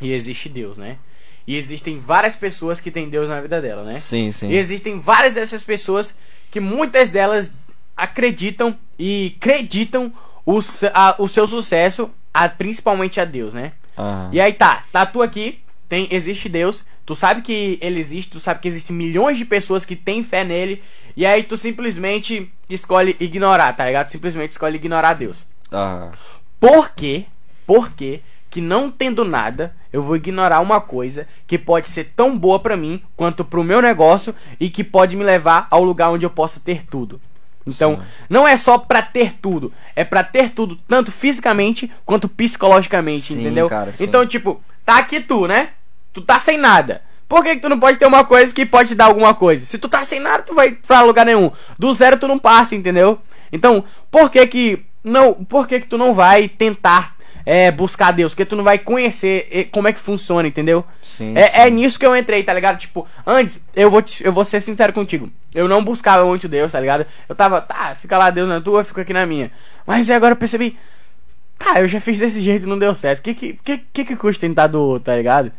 e 0.00 0.12
existe 0.12 0.48
Deus, 0.48 0.76
né? 0.76 0.98
E 1.46 1.56
existem 1.56 1.98
várias 1.98 2.34
pessoas 2.34 2.80
que 2.80 2.90
têm 2.90 3.08
Deus 3.08 3.28
na 3.28 3.40
vida 3.40 3.60
dela, 3.60 3.84
né? 3.84 4.00
Sim, 4.00 4.32
sim. 4.32 4.50
E 4.50 4.56
existem 4.56 4.98
várias 4.98 5.34
dessas 5.34 5.62
pessoas 5.62 6.14
que 6.50 6.58
muitas 6.60 7.08
delas 7.08 7.52
acreditam 7.96 8.76
e 8.98 9.34
acreditam 9.40 10.12
o, 10.44 10.58
a- 10.92 11.14
o 11.18 11.28
seu 11.28 11.46
sucesso, 11.46 12.10
a- 12.32 12.48
principalmente 12.48 13.20
a 13.20 13.24
Deus, 13.24 13.54
né? 13.54 13.72
Aham. 13.96 14.30
E 14.32 14.40
aí 14.40 14.52
tá, 14.52 14.84
tá 14.92 15.06
tu 15.06 15.22
aqui, 15.22 15.60
tem, 15.88 16.08
existe 16.10 16.48
Deus, 16.48 16.84
tu 17.04 17.14
sabe 17.14 17.40
que 17.42 17.78
ele 17.80 17.98
existe, 17.98 18.30
tu 18.32 18.40
sabe 18.40 18.60
que 18.60 18.68
existem 18.68 18.94
milhões 18.94 19.38
de 19.38 19.44
pessoas 19.44 19.84
que 19.84 19.96
têm 19.96 20.22
fé 20.22 20.44
nele, 20.44 20.82
e 21.16 21.24
aí 21.24 21.42
tu 21.42 21.56
simplesmente 21.56 22.50
escolhe 22.68 23.16
ignorar, 23.20 23.72
tá 23.74 23.86
ligado? 23.86 24.08
Simplesmente 24.08 24.50
escolhe 24.50 24.76
ignorar 24.76 25.14
Deus. 25.14 25.46
Aham. 25.72 26.10
Por 26.60 26.90
quê? 26.90 27.24
Por 27.66 27.90
quê? 27.92 28.20
Que 28.50 28.60
não 28.60 28.90
tendo 28.90 29.24
nada, 29.24 29.74
eu 29.96 30.02
vou 30.02 30.14
ignorar 30.14 30.60
uma 30.60 30.78
coisa 30.78 31.26
que 31.46 31.56
pode 31.56 31.86
ser 31.86 32.12
tão 32.14 32.36
boa 32.36 32.60
pra 32.60 32.76
mim 32.76 33.02
quanto 33.16 33.42
pro 33.42 33.64
meu 33.64 33.80
negócio 33.80 34.34
e 34.60 34.68
que 34.68 34.84
pode 34.84 35.16
me 35.16 35.24
levar 35.24 35.66
ao 35.70 35.82
lugar 35.82 36.10
onde 36.10 36.26
eu 36.26 36.28
possa 36.28 36.60
ter 36.60 36.82
tudo. 36.82 37.18
Então, 37.66 37.96
Sim. 37.96 38.02
não 38.28 38.46
é 38.46 38.58
só 38.58 38.76
pra 38.76 39.00
ter 39.00 39.32
tudo, 39.32 39.72
é 39.96 40.04
pra 40.04 40.22
ter 40.22 40.50
tudo 40.50 40.76
tanto 40.86 41.10
fisicamente 41.10 41.90
quanto 42.04 42.28
psicologicamente, 42.28 43.32
Sim, 43.32 43.40
entendeu? 43.40 43.70
cara. 43.70 43.90
Então, 43.98 44.26
tipo, 44.26 44.60
tá 44.84 44.98
aqui 44.98 45.18
tu, 45.18 45.46
né? 45.46 45.70
Tu 46.12 46.20
tá 46.20 46.38
sem 46.38 46.58
nada. 46.58 47.00
Por 47.26 47.42
que, 47.42 47.54
que 47.54 47.62
tu 47.62 47.70
não 47.70 47.80
pode 47.80 47.96
ter 47.96 48.04
uma 48.06 48.22
coisa 48.22 48.54
que 48.54 48.66
pode 48.66 48.90
te 48.90 48.94
dar 48.94 49.06
alguma 49.06 49.32
coisa? 49.32 49.64
Se 49.64 49.78
tu 49.78 49.88
tá 49.88 50.04
sem 50.04 50.20
nada, 50.20 50.42
tu 50.42 50.54
vai 50.54 50.72
pra 50.72 51.00
lugar 51.00 51.24
nenhum. 51.24 51.50
Do 51.78 51.92
zero 51.94 52.18
tu 52.18 52.28
não 52.28 52.38
passa, 52.38 52.74
entendeu? 52.74 53.18
Então, 53.50 53.82
por 54.10 54.30
que 54.30 54.46
que 54.46 54.84
não, 55.02 55.32
por 55.32 55.66
que 55.66 55.80
que 55.80 55.86
tu 55.86 55.96
não 55.96 56.12
vai 56.12 56.48
tentar 56.48 57.15
é, 57.46 57.70
buscar 57.70 58.10
Deus? 58.10 58.32
Porque 58.34 58.44
tu 58.44 58.56
não 58.56 58.64
vai 58.64 58.76
conhecer 58.78 59.68
como 59.70 59.86
é 59.86 59.92
que 59.92 60.00
funciona, 60.00 60.46
entendeu? 60.48 60.84
Sim, 61.00 61.32
É, 61.36 61.46
sim. 61.46 61.58
é 61.60 61.70
nisso 61.70 61.98
que 61.98 62.04
eu 62.04 62.16
entrei, 62.16 62.42
tá 62.42 62.52
ligado? 62.52 62.76
Tipo, 62.76 63.06
antes, 63.24 63.64
eu 63.74 63.88
vou, 63.88 64.02
te- 64.02 64.24
eu 64.26 64.32
vou 64.32 64.44
ser 64.44 64.60
sincero 64.60 64.92
contigo. 64.92 65.30
Eu 65.54 65.68
não 65.68 65.82
buscava 65.84 66.26
muito 66.26 66.48
Deus, 66.48 66.72
tá 66.72 66.80
ligado? 66.80 67.06
Eu 67.28 67.34
tava, 67.36 67.60
tá, 67.60 67.94
fica 67.94 68.18
lá 68.18 68.28
Deus 68.30 68.48
na 68.48 68.60
tua, 68.60 68.82
fica 68.82 69.02
aqui 69.02 69.12
na 69.12 69.24
minha. 69.24 69.50
Mas 69.86 70.10
aí 70.10 70.16
agora 70.16 70.32
eu 70.32 70.36
percebi, 70.36 70.76
tá, 71.56 71.80
eu 71.80 71.86
já 71.88 72.00
fiz 72.00 72.18
desse 72.18 72.40
jeito 72.40 72.64
e 72.66 72.68
não 72.68 72.78
deu 72.78 72.94
certo. 72.94 73.22
Que 73.22 73.32
que, 73.32 73.52
que, 73.64 73.78
que, 73.92 74.04
que 74.04 74.16
custa 74.16 74.40
tentar 74.40 74.66
do 74.66 74.80
outro, 74.82 75.04
tá 75.04 75.16
ligado? 75.16 75.52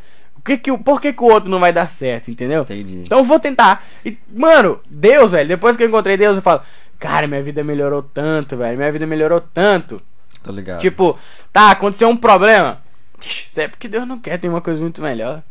Que 0.43 0.57
que, 0.57 0.77
por 0.77 1.01
que, 1.01 1.11
que 1.13 1.23
o 1.23 1.27
outro 1.27 1.49
não 1.49 1.59
vai 1.59 1.73
dar 1.73 1.89
certo, 1.89 2.29
entendeu? 2.29 2.61
Entendi. 2.63 3.01
Então 3.05 3.17
eu 3.19 3.23
vou 3.23 3.39
tentar. 3.39 3.85
E, 4.05 4.17
mano, 4.33 4.79
Deus, 4.89 5.31
velho, 5.31 5.47
depois 5.47 5.75
que 5.75 5.83
eu 5.83 5.87
encontrei 5.87 6.15
Deus, 6.17 6.35
eu 6.37 6.41
falo, 6.41 6.61
cara, 6.99 7.27
minha 7.27 7.41
vida 7.41 7.63
melhorou 7.63 8.01
tanto, 8.03 8.55
velho. 8.55 8.77
Minha 8.77 8.91
vida 8.91 9.05
melhorou 9.07 9.41
tanto. 9.41 10.01
Tô 10.47 10.53
ligado. 10.53 10.79
Tipo, 10.79 11.17
tá, 11.51 11.71
aconteceu 11.71 12.09
um 12.09 12.17
problema. 12.17 12.81
Isso 13.25 13.59
é 13.59 13.67
porque 13.67 13.87
Deus 13.87 14.07
não 14.07 14.19
quer, 14.19 14.37
tem 14.37 14.49
uma 14.49 14.61
coisa 14.61 14.81
muito 14.81 15.01
melhor. 15.01 15.41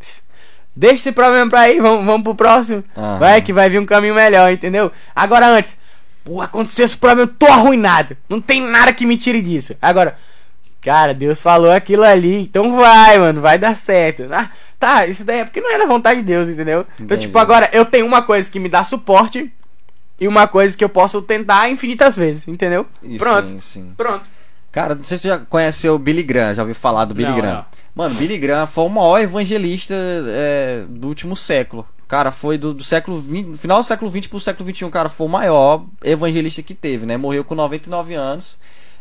Deixa 0.74 0.96
esse 0.96 1.12
problema 1.12 1.48
pra 1.48 1.60
aí, 1.60 1.80
vamos, 1.80 2.04
vamos 2.04 2.22
pro 2.22 2.34
próximo. 2.34 2.84
Aham. 2.96 3.18
Vai 3.18 3.42
que 3.42 3.52
vai 3.52 3.70
vir 3.70 3.80
um 3.80 3.86
caminho 3.86 4.14
melhor, 4.14 4.52
entendeu? 4.52 4.92
Agora 5.14 5.46
antes, 5.46 5.76
pô, 6.22 6.42
aconteceu 6.42 6.84
esse 6.84 6.98
problema, 6.98 7.22
eu 7.22 7.34
tô 7.34 7.46
arruinado. 7.46 8.16
Não 8.28 8.40
tem 8.40 8.60
nada 8.60 8.92
que 8.92 9.06
me 9.06 9.16
tire 9.16 9.40
disso. 9.40 9.74
Agora, 9.80 10.18
cara, 10.82 11.14
Deus 11.14 11.40
falou 11.40 11.70
aquilo 11.70 12.02
ali, 12.02 12.42
então 12.42 12.76
vai, 12.76 13.18
mano, 13.18 13.40
vai 13.40 13.58
dar 13.58 13.74
certo. 13.74 14.28
Ah, 14.30 14.50
tá, 14.78 15.06
isso 15.06 15.24
daí 15.24 15.40
é 15.40 15.44
porque 15.44 15.60
não 15.62 15.72
é 15.72 15.78
da 15.78 15.86
vontade 15.86 16.20
de 16.20 16.26
Deus, 16.26 16.48
entendeu? 16.48 16.86
Então, 16.94 17.06
Entendi. 17.06 17.22
tipo, 17.22 17.38
agora 17.38 17.70
eu 17.72 17.86
tenho 17.86 18.04
uma 18.04 18.22
coisa 18.22 18.50
que 18.50 18.60
me 18.60 18.68
dá 18.68 18.84
suporte 18.84 19.50
e 20.20 20.28
uma 20.28 20.46
coisa 20.46 20.76
que 20.76 20.84
eu 20.84 20.88
posso 20.88 21.22
tentar 21.22 21.70
infinitas 21.70 22.16
vezes, 22.16 22.46
entendeu? 22.48 22.86
E 23.02 23.16
Pronto. 23.16 23.48
Sim, 23.48 23.60
sim. 23.60 23.92
Pronto. 23.96 24.35
Cara, 24.76 24.94
não 24.94 25.04
sei 25.04 25.16
se 25.16 25.22
tu 25.22 25.28
já 25.28 25.38
conheceu 25.38 25.94
o 25.94 25.98
Billy 25.98 26.22
Graham, 26.22 26.52
já 26.52 26.60
ouviu 26.60 26.74
falar 26.74 27.06
do 27.06 27.14
Billy 27.14 27.30
Não, 27.30 27.36
Graham. 27.36 27.54
não. 27.54 27.64
Mano, 27.94 28.14
Billy 28.14 28.36
Graham 28.36 28.66
foi 28.66 28.84
o 28.84 28.90
maior 28.90 29.18
evangelista 29.18 29.94
é, 29.94 30.84
do 30.86 31.08
último 31.08 31.34
século. 31.34 31.88
Cara, 32.06 32.30
foi 32.30 32.58
do, 32.58 32.74
do 32.74 32.84
século 32.84 33.18
20, 33.18 33.46
no 33.46 33.56
final 33.56 33.80
do 33.80 33.86
século 33.86 34.10
20 34.10 34.28
pro 34.28 34.38
século 34.38 34.66
21, 34.66 34.90
cara, 34.90 35.08
foi 35.08 35.26
o 35.26 35.30
maior 35.30 35.86
evangelista 36.04 36.62
que 36.62 36.74
teve, 36.74 37.06
né? 37.06 37.16
Morreu 37.16 37.42
com 37.42 37.54
99 37.54 38.12
anos. 38.12 38.58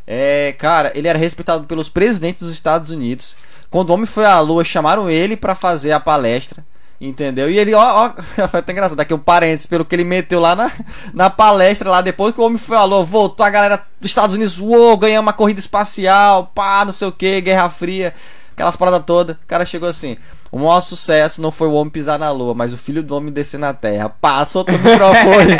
É, 0.07 0.55
cara, 0.57 0.93
ele 0.95 1.09
era 1.09 1.19
respeitado 1.19 1.65
pelos 1.65 1.89
presidentes 1.89 2.39
dos 2.39 2.53
Estados 2.53 2.89
Unidos. 2.89 3.35
Quando 3.69 3.89
o 3.89 3.95
homem 3.95 4.05
foi 4.05 4.23
à 4.25 4.39
lua, 4.39 4.63
chamaram 4.63 5.09
ele 5.09 5.35
pra 5.35 5.55
fazer 5.55 5.91
a 5.91 5.99
palestra. 5.99 6.65
Entendeu? 6.99 7.49
E 7.49 7.59
ele, 7.59 7.73
ó, 7.73 8.07
ó, 8.07 8.13
até 8.57 8.71
engraçado, 8.71 8.97
daqui 8.97 9.13
um 9.13 9.19
parênteses, 9.19 9.65
pelo 9.65 9.83
que 9.83 9.95
ele 9.95 10.03
meteu 10.03 10.39
lá 10.39 10.55
na, 10.55 10.71
na 11.13 11.29
palestra, 11.29 11.89
lá 11.89 12.01
depois 12.01 12.33
que 12.33 12.39
o 12.39 12.43
homem 12.45 12.59
lua, 12.87 13.03
voltou 13.03 13.45
a 13.45 13.49
galera 13.49 13.83
dos 13.99 14.09
Estados 14.09 14.35
Unidos, 14.35 14.59
uou, 14.59 14.95
ganhamos 14.97 15.25
uma 15.25 15.33
corrida 15.33 15.59
espacial, 15.59 16.51
pá, 16.55 16.85
não 16.85 16.93
sei 16.93 17.07
o 17.07 17.11
que, 17.11 17.41
Guerra 17.41 17.69
Fria, 17.69 18.13
aquelas 18.53 18.77
paradas 18.77 19.03
todas. 19.05 19.35
O 19.35 19.47
cara 19.47 19.65
chegou 19.65 19.89
assim: 19.89 20.17
o 20.55 20.59
maior 20.59 20.79
sucesso 20.79 21.41
não 21.41 21.51
foi 21.51 21.67
o 21.67 21.73
homem 21.73 21.91
pisar 21.91 22.17
na 22.17 22.31
lua, 22.31 22.53
mas 22.53 22.71
o 22.71 22.77
filho 22.77 23.03
do 23.03 23.13
homem 23.13 23.29
descer 23.29 23.59
na 23.59 23.73
terra. 23.73 24.07
Pá, 24.07 24.45
solta 24.45 24.71
o 24.71 24.79
microfone. 24.79 25.51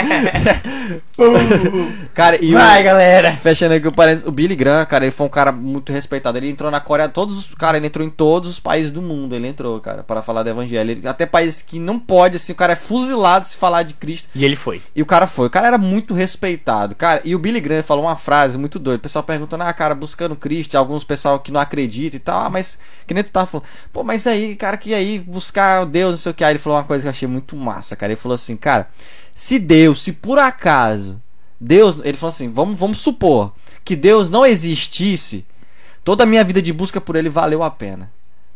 cara, 2.16 2.42
e 2.42 2.54
Vai, 2.54 2.80
o, 2.80 2.84
galera. 2.86 3.34
Fechando 3.36 3.74
aqui 3.74 3.86
o 3.90 3.92
parênteses, 3.92 4.26
o 4.26 4.32
Billy 4.32 4.56
Graham, 4.56 4.86
cara, 4.86 5.04
ele 5.04 5.12
foi 5.12 5.28
um 5.28 5.30
cara 5.30 5.52
muito 5.52 5.92
respeitado. 5.92 6.38
Ele 6.38 6.50
entrou 6.50 6.72
na 6.72 6.80
Coreia, 6.80 7.10
todos 7.10 7.38
os. 7.38 7.56
Cara, 7.56 7.76
ele 7.76 7.88
entrou 7.88 8.08
em 8.08 8.10
todos 8.10 8.50
os 8.50 8.58
países 8.58 8.90
do 8.90 9.02
mundo. 9.02 9.36
Ele 9.36 9.50
entrou, 9.50 9.82
cara, 9.82 10.02
para 10.02 10.22
falar 10.22 10.44
do 10.44 10.50
evangelho. 10.50 10.92
Ele- 10.92 11.06
até 11.06 11.26
países 11.26 11.62
que 11.62 11.78
não 11.78 12.00
pode, 12.00 12.38
assim, 12.38 12.54
o 12.54 12.56
cara 12.56 12.72
é 12.72 12.78
fuzilado 12.78 13.46
se 13.46 13.58
falar 13.58 13.84
de 13.84 13.96
Cristo. 13.96 14.30
E 14.34 14.46
ele 14.46 14.56
foi. 14.56 14.82
E 14.96 15.02
o 15.02 15.06
cara 15.06 15.28
foi. 15.28 15.48
O 15.48 15.50
cara 15.50 15.68
era 15.68 15.78
muito 15.78 16.14
respeitado. 16.14 16.96
Cara, 16.96 17.20
e 17.26 17.36
o 17.36 17.40
Billy 17.40 17.60
Graham 17.60 17.84
falou 17.84 18.06
uma 18.06 18.16
frase 18.16 18.58
muito 18.58 18.80
doida. 18.80 19.00
O 19.00 19.02
pessoal 19.02 19.24
perguntando, 19.24 19.64
ah, 19.64 19.74
cara, 19.74 19.94
buscando 19.94 20.38
Cristo, 20.38 20.76
alguns 20.78 21.04
pessoal 21.04 21.38
que 21.40 21.52
não 21.52 21.60
acredita 21.60 22.16
e 22.16 22.20
tal. 22.20 22.42
Ah, 22.44 22.50
mas 22.50 22.80
que 23.06 23.14
nem 23.14 23.24
tu 23.26 23.30
tava 23.32 23.46
falando. 23.46 23.66
Pô, 23.92 24.02
mas 24.06 24.26
aí, 24.26 24.56
cara, 24.56 24.78
que 24.86 24.94
aí 24.94 25.18
buscar 25.18 25.84
Deus, 25.84 26.12
não 26.12 26.18
sei 26.18 26.32
o 26.32 26.36
que. 26.36 26.44
Aí 26.44 26.52
ele 26.52 26.60
falou 26.60 26.78
uma 26.78 26.86
coisa 26.86 27.02
que 27.02 27.08
eu 27.08 27.10
achei 27.10 27.28
muito 27.28 27.56
massa, 27.56 27.96
cara. 27.96 28.14
Ele 28.14 28.22
falou 28.22 28.36
assim, 28.36 28.56
cara, 28.56 28.88
se 29.34 29.58
Deus, 29.58 30.04
se 30.04 30.12
por 30.12 30.38
acaso 30.38 31.20
Deus, 31.60 31.98
ele 32.04 32.16
falou 32.16 32.30
assim, 32.30 32.52
vamos, 32.52 32.78
vamos 32.78 33.00
supor 33.00 33.52
que 33.84 33.96
Deus 33.96 34.30
não 34.30 34.46
existisse, 34.46 35.44
toda 36.04 36.24
a 36.24 36.28
minha 36.28 36.44
vida 36.44 36.62
de 36.62 36.72
busca 36.72 37.02
por 37.02 37.16
ele 37.16 37.30
valeu 37.30 37.64
a 37.64 37.72
pena. 37.72 38.12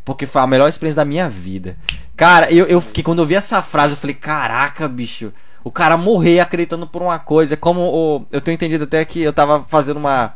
Porque 0.06 0.28
foi 0.28 0.42
a 0.44 0.48
melhor 0.48 0.70
experiência 0.70 0.98
da 0.98 1.06
minha 1.06 1.28
vida. 1.28 1.76
Cara, 2.16 2.52
eu, 2.54 2.68
eu 2.68 2.80
fiquei, 2.80 3.04
quando 3.04 3.20
eu 3.20 3.26
vi 3.26 3.34
essa 3.34 3.64
frase, 3.64 3.94
eu 3.94 3.98
falei, 3.98 4.16
caraca, 4.16 4.88
bicho. 4.88 5.34
O 5.64 5.72
cara 5.72 5.98
morrer 5.98 6.40
acreditando 6.40 6.86
por 6.86 7.02
uma 7.02 7.18
coisa. 7.18 7.56
É 7.56 7.58
como 7.58 7.82
o, 7.82 8.26
eu 8.32 8.40
tenho 8.40 8.54
entendido 8.54 8.84
até 8.84 9.04
que 9.04 9.22
eu 9.22 9.34
tava 9.34 9.64
fazendo 9.64 9.98
uma. 9.98 10.36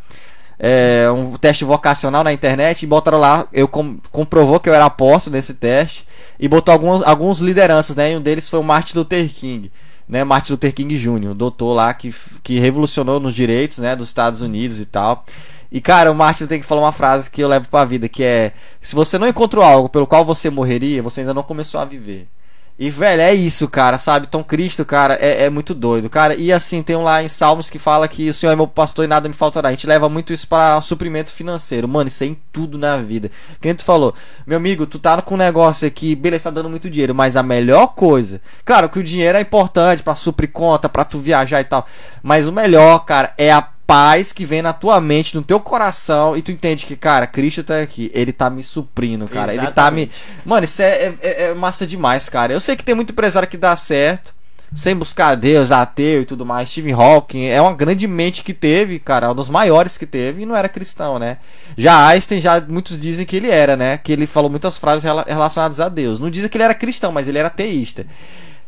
É, 0.65 1.11
um 1.11 1.33
teste 1.33 1.65
vocacional 1.65 2.23
na 2.23 2.31
internet 2.31 2.83
e 2.83 2.87
botaram 2.87 3.19
lá, 3.19 3.45
eu 3.51 3.67
com, 3.67 3.97
comprovou 4.13 4.61
que 4.61 4.69
eu 4.69 4.73
era 4.73 4.85
apóstolo 4.85 5.35
nesse 5.35 5.53
teste 5.53 6.07
e 6.39 6.47
botou 6.47 6.71
alguns, 6.71 7.03
alguns 7.03 7.39
lideranças, 7.39 7.97
né? 7.97 8.13
E 8.13 8.15
um 8.15 8.21
deles 8.21 8.49
foi 8.49 8.59
o 8.59 8.63
Martin 8.63 8.97
Luther 8.97 9.27
King, 9.27 9.69
né? 10.07 10.23
Martin 10.23 10.53
Luther 10.53 10.73
King 10.73 10.97
Jr., 10.97 11.33
doutor 11.33 11.73
lá 11.73 11.93
que, 11.93 12.15
que 12.41 12.59
revolucionou 12.59 13.19
nos 13.19 13.33
direitos, 13.35 13.79
né? 13.79 13.93
Dos 13.93 14.07
Estados 14.07 14.41
Unidos 14.41 14.79
e 14.79 14.85
tal. 14.85 15.25
E 15.69 15.81
cara, 15.81 16.09
o 16.09 16.15
Martin 16.15 16.47
tem 16.47 16.61
que 16.61 16.65
falar 16.65 16.79
uma 16.79 16.93
frase 16.93 17.29
que 17.29 17.43
eu 17.43 17.49
levo 17.49 17.67
pra 17.67 17.83
vida, 17.83 18.07
que 18.07 18.23
é: 18.23 18.53
se 18.79 18.95
você 18.95 19.17
não 19.17 19.27
encontrou 19.27 19.65
algo 19.65 19.89
pelo 19.89 20.07
qual 20.07 20.23
você 20.23 20.49
morreria, 20.49 21.03
você 21.03 21.19
ainda 21.19 21.33
não 21.33 21.43
começou 21.43 21.81
a 21.81 21.83
viver. 21.83 22.29
E, 22.77 22.89
velho, 22.89 23.21
é 23.21 23.33
isso, 23.33 23.67
cara, 23.67 23.99
sabe? 23.99 24.25
Então, 24.27 24.41
Cristo, 24.41 24.83
cara, 24.83 25.13
é, 25.21 25.43
é, 25.43 25.49
muito 25.49 25.75
doido, 25.75 26.09
cara. 26.09 26.35
E, 26.35 26.51
assim, 26.51 26.81
tem 26.81 26.95
um 26.95 27.03
lá 27.03 27.21
em 27.21 27.29
Salmos 27.29 27.69
que 27.69 27.77
fala 27.77 28.07
que 28.07 28.31
o 28.31 28.33
Senhor 28.33 28.51
é 28.51 28.55
meu 28.55 28.67
pastor 28.67 29.05
e 29.05 29.07
nada 29.07 29.29
me 29.29 29.35
faltará. 29.35 29.69
A 29.69 29.71
gente 29.71 29.85
leva 29.85 30.09
muito 30.09 30.33
isso 30.33 30.47
para 30.47 30.81
suprimento 30.81 31.31
financeiro. 31.31 31.87
Mano, 31.87 32.07
isso 32.07 32.23
é 32.23 32.27
em 32.27 32.37
tudo 32.51 32.77
na 32.77 32.97
vida. 32.97 33.29
Que 33.61 33.67
nem 33.67 33.75
tu 33.75 33.85
falou, 33.85 34.15
meu 34.45 34.57
amigo, 34.57 34.87
tu 34.87 34.97
tá 34.97 35.21
com 35.21 35.35
um 35.35 35.37
negócio 35.37 35.87
aqui, 35.87 36.15
beleza, 36.15 36.45
tá 36.45 36.49
dando 36.49 36.69
muito 36.69 36.89
dinheiro, 36.89 37.13
mas 37.13 37.35
a 37.35 37.43
melhor 37.43 37.87
coisa. 37.87 38.41
Claro 38.65 38.89
que 38.89 38.97
o 38.97 39.03
dinheiro 39.03 39.37
é 39.37 39.41
importante 39.41 40.01
para 40.01 40.15
suprir 40.15 40.51
conta, 40.51 40.89
para 40.89 41.05
tu 41.05 41.19
viajar 41.19 41.61
e 41.61 41.65
tal. 41.65 41.85
Mas 42.23 42.47
o 42.47 42.51
melhor, 42.51 43.05
cara, 43.05 43.33
é 43.37 43.51
a 43.51 43.61
paz 43.85 44.31
que 44.33 44.45
vem 44.45 44.61
na 44.61 44.73
tua 44.73 44.99
mente, 44.99 45.35
no 45.35 45.43
teu 45.43 45.59
coração, 45.59 46.35
e 46.35 46.41
tu 46.41 46.51
entende 46.51 46.85
que, 46.85 46.95
cara, 46.95 47.27
Cristo 47.27 47.63
tá 47.63 47.79
aqui, 47.79 48.11
ele 48.13 48.31
tá 48.31 48.49
me 48.49 48.63
suprindo, 48.63 49.27
cara. 49.27 49.53
Exatamente. 49.53 49.65
Ele 49.65 49.73
tá 49.73 49.91
me. 49.91 50.11
Mano, 50.45 50.63
isso 50.63 50.81
é, 50.81 51.13
é, 51.21 51.43
é, 51.43 51.53
massa 51.53 51.85
demais, 51.85 52.29
cara. 52.29 52.53
Eu 52.53 52.59
sei 52.59 52.75
que 52.75 52.83
tem 52.83 52.95
muito 52.95 53.11
empresário 53.11 53.47
que 53.47 53.57
dá 53.57 53.75
certo. 53.75 54.33
Sem 54.75 54.95
buscar 54.95 55.35
Deus, 55.35 55.71
ateu 55.71 56.23
e 56.23 56.25
tudo 56.25 56.43
mais. 56.43 56.67
Stephen 56.67 56.93
Hawking 56.93 57.45
é 57.45 57.61
uma 57.61 57.73
grande 57.73 58.07
mente 58.07 58.43
que 58.43 58.55
teve, 58.55 58.97
cara, 58.97 59.31
um 59.31 59.35
dos 59.35 59.47
maiores 59.47 59.97
que 59.97 60.05
teve 60.07 60.41
e 60.41 60.45
não 60.47 60.55
era 60.55 60.67
cristão, 60.67 61.19
né? 61.19 61.37
Já 61.77 62.07
Einstein, 62.07 62.41
já 62.41 62.59
muitos 62.59 62.99
dizem 62.99 63.23
que 63.23 63.35
ele 63.35 63.51
era, 63.51 63.77
né? 63.77 63.99
Que 63.99 64.11
ele 64.11 64.25
falou 64.25 64.49
muitas 64.49 64.79
frases 64.79 65.03
relacionadas 65.27 65.79
a 65.79 65.89
Deus. 65.89 66.19
Não 66.19 66.27
dizem 66.27 66.49
que 66.49 66.57
ele 66.57 66.63
era 66.63 66.73
cristão, 66.73 67.11
mas 67.11 67.27
ele 67.27 67.37
era 67.37 67.49
ateísta. 67.49 68.07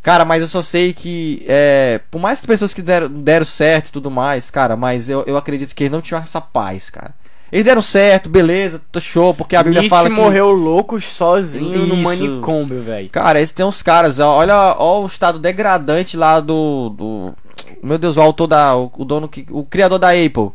Cara, 0.06 0.24
mas 0.24 0.40
eu 0.40 0.48
só 0.48 0.62
sei 0.62 0.94
que, 0.94 1.44
é, 1.48 2.00
por 2.12 2.22
mais 2.22 2.40
que 2.40 2.46
pessoas 2.46 2.76
que 2.76 2.82
deram, 2.84 3.10
deram 3.10 3.44
certo 3.44 3.88
e 3.88 3.92
tudo 3.92 4.12
mais, 4.12 4.52
cara, 4.52 4.76
mas 4.76 5.10
eu, 5.10 5.24
eu 5.26 5.36
acredito 5.36 5.74
que 5.74 5.86
eles 5.86 5.92
não 5.92 6.00
tinham 6.00 6.22
essa 6.22 6.40
paz, 6.40 6.92
cara. 6.92 7.12
Eles 7.52 7.66
deram 7.66 7.82
certo, 7.82 8.30
beleza, 8.30 8.80
show, 9.02 9.34
porque 9.34 9.56
a 9.56 9.64
Bíblia 9.64 9.82
Nietzsche 9.82 9.90
fala 9.90 10.08
que... 10.08 10.16
morreu 10.16 10.52
louco 10.52 11.02
sozinho 11.02 11.74
Isso. 11.74 11.88
no 11.88 12.04
manicômio, 12.04 12.84
velho. 12.84 13.10
Cara, 13.10 13.42
esses 13.42 13.52
tem 13.52 13.66
uns 13.66 13.82
caras, 13.82 14.20
olha, 14.20 14.76
olha 14.78 15.04
o 15.04 15.08
estado 15.08 15.40
degradante 15.40 16.16
lá 16.16 16.40
do... 16.40 16.90
do 16.90 17.34
meu 17.82 17.98
Deus, 17.98 18.16
o 18.16 18.22
autor 18.22 18.46
da... 18.46 18.76
O 18.76 19.04
dono, 19.04 19.28
que, 19.28 19.48
o 19.50 19.64
criador 19.64 19.98
da 19.98 20.10
Apple. 20.10 20.52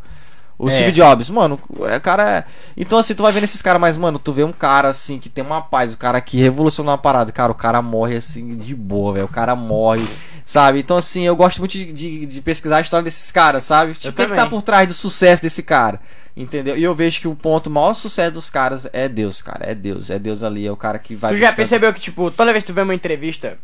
O 0.61 0.69
é. 0.69 0.73
Steve 0.73 0.93
Jobs, 0.93 1.31
mano, 1.31 1.59
é 1.89 1.99
cara. 1.99 2.45
Então, 2.77 2.99
assim, 2.99 3.15
tu 3.15 3.23
vai 3.23 3.33
vendo 3.33 3.45
esses 3.45 3.63
caras, 3.63 3.81
mas, 3.81 3.97
mano, 3.97 4.19
tu 4.19 4.31
vê 4.31 4.45
um 4.45 4.53
cara 4.53 4.89
assim 4.89 5.19
que 5.19 5.31
tem 5.31 5.43
uma 5.43 5.63
paz, 5.63 5.95
o 5.95 5.97
cara 5.97 6.21
que 6.21 6.37
revolucionou 6.37 6.93
uma 6.93 6.99
parada, 6.99 7.33
cara, 7.33 7.51
o 7.51 7.55
cara 7.55 7.81
morre 7.81 8.19
assim 8.19 8.55
de 8.55 8.75
boa, 8.75 9.15
velho. 9.15 9.25
O 9.25 9.29
cara 9.29 9.57
morre, 9.57 10.07
sabe? 10.45 10.79
Então, 10.79 10.99
assim, 10.99 11.23
eu 11.23 11.35
gosto 11.35 11.61
muito 11.61 11.73
de, 11.73 11.87
de, 11.87 12.27
de 12.27 12.43
pesquisar 12.43 12.77
a 12.77 12.81
história 12.83 13.03
desses 13.03 13.31
caras, 13.31 13.65
sabe? 13.65 13.95
Tipo, 13.95 14.11
o 14.11 14.13
que, 14.13 14.21
é 14.21 14.27
que 14.27 14.35
tá 14.35 14.47
por 14.47 14.61
trás 14.61 14.87
do 14.87 14.93
sucesso 14.93 15.43
desse 15.43 15.63
cara? 15.63 15.99
Entendeu? 16.37 16.77
E 16.77 16.85
eu 16.85 16.95
vejo 16.95 17.23
que 17.23 17.29
o 17.29 17.35
ponto, 17.35 17.69
o 17.69 17.71
maior 17.71 17.95
sucesso 17.95 18.33
dos 18.33 18.51
caras 18.51 18.87
é 18.93 19.09
Deus, 19.09 19.41
cara. 19.41 19.65
É 19.65 19.75
Deus, 19.75 20.11
é 20.11 20.19
Deus 20.19 20.43
ali, 20.43 20.67
é 20.67 20.71
o 20.71 20.77
cara 20.77 20.99
que 20.99 21.17
vai. 21.17 21.33
Tu 21.33 21.39
já 21.39 21.47
buscar... 21.47 21.57
percebeu 21.57 21.95
que, 21.95 22.01
tipo, 22.01 22.31
toda 22.31 22.53
vez 22.53 22.63
que 22.63 22.71
tu 22.71 22.75
vê 22.75 22.83
uma 22.83 22.95
entrevista, 22.95 23.57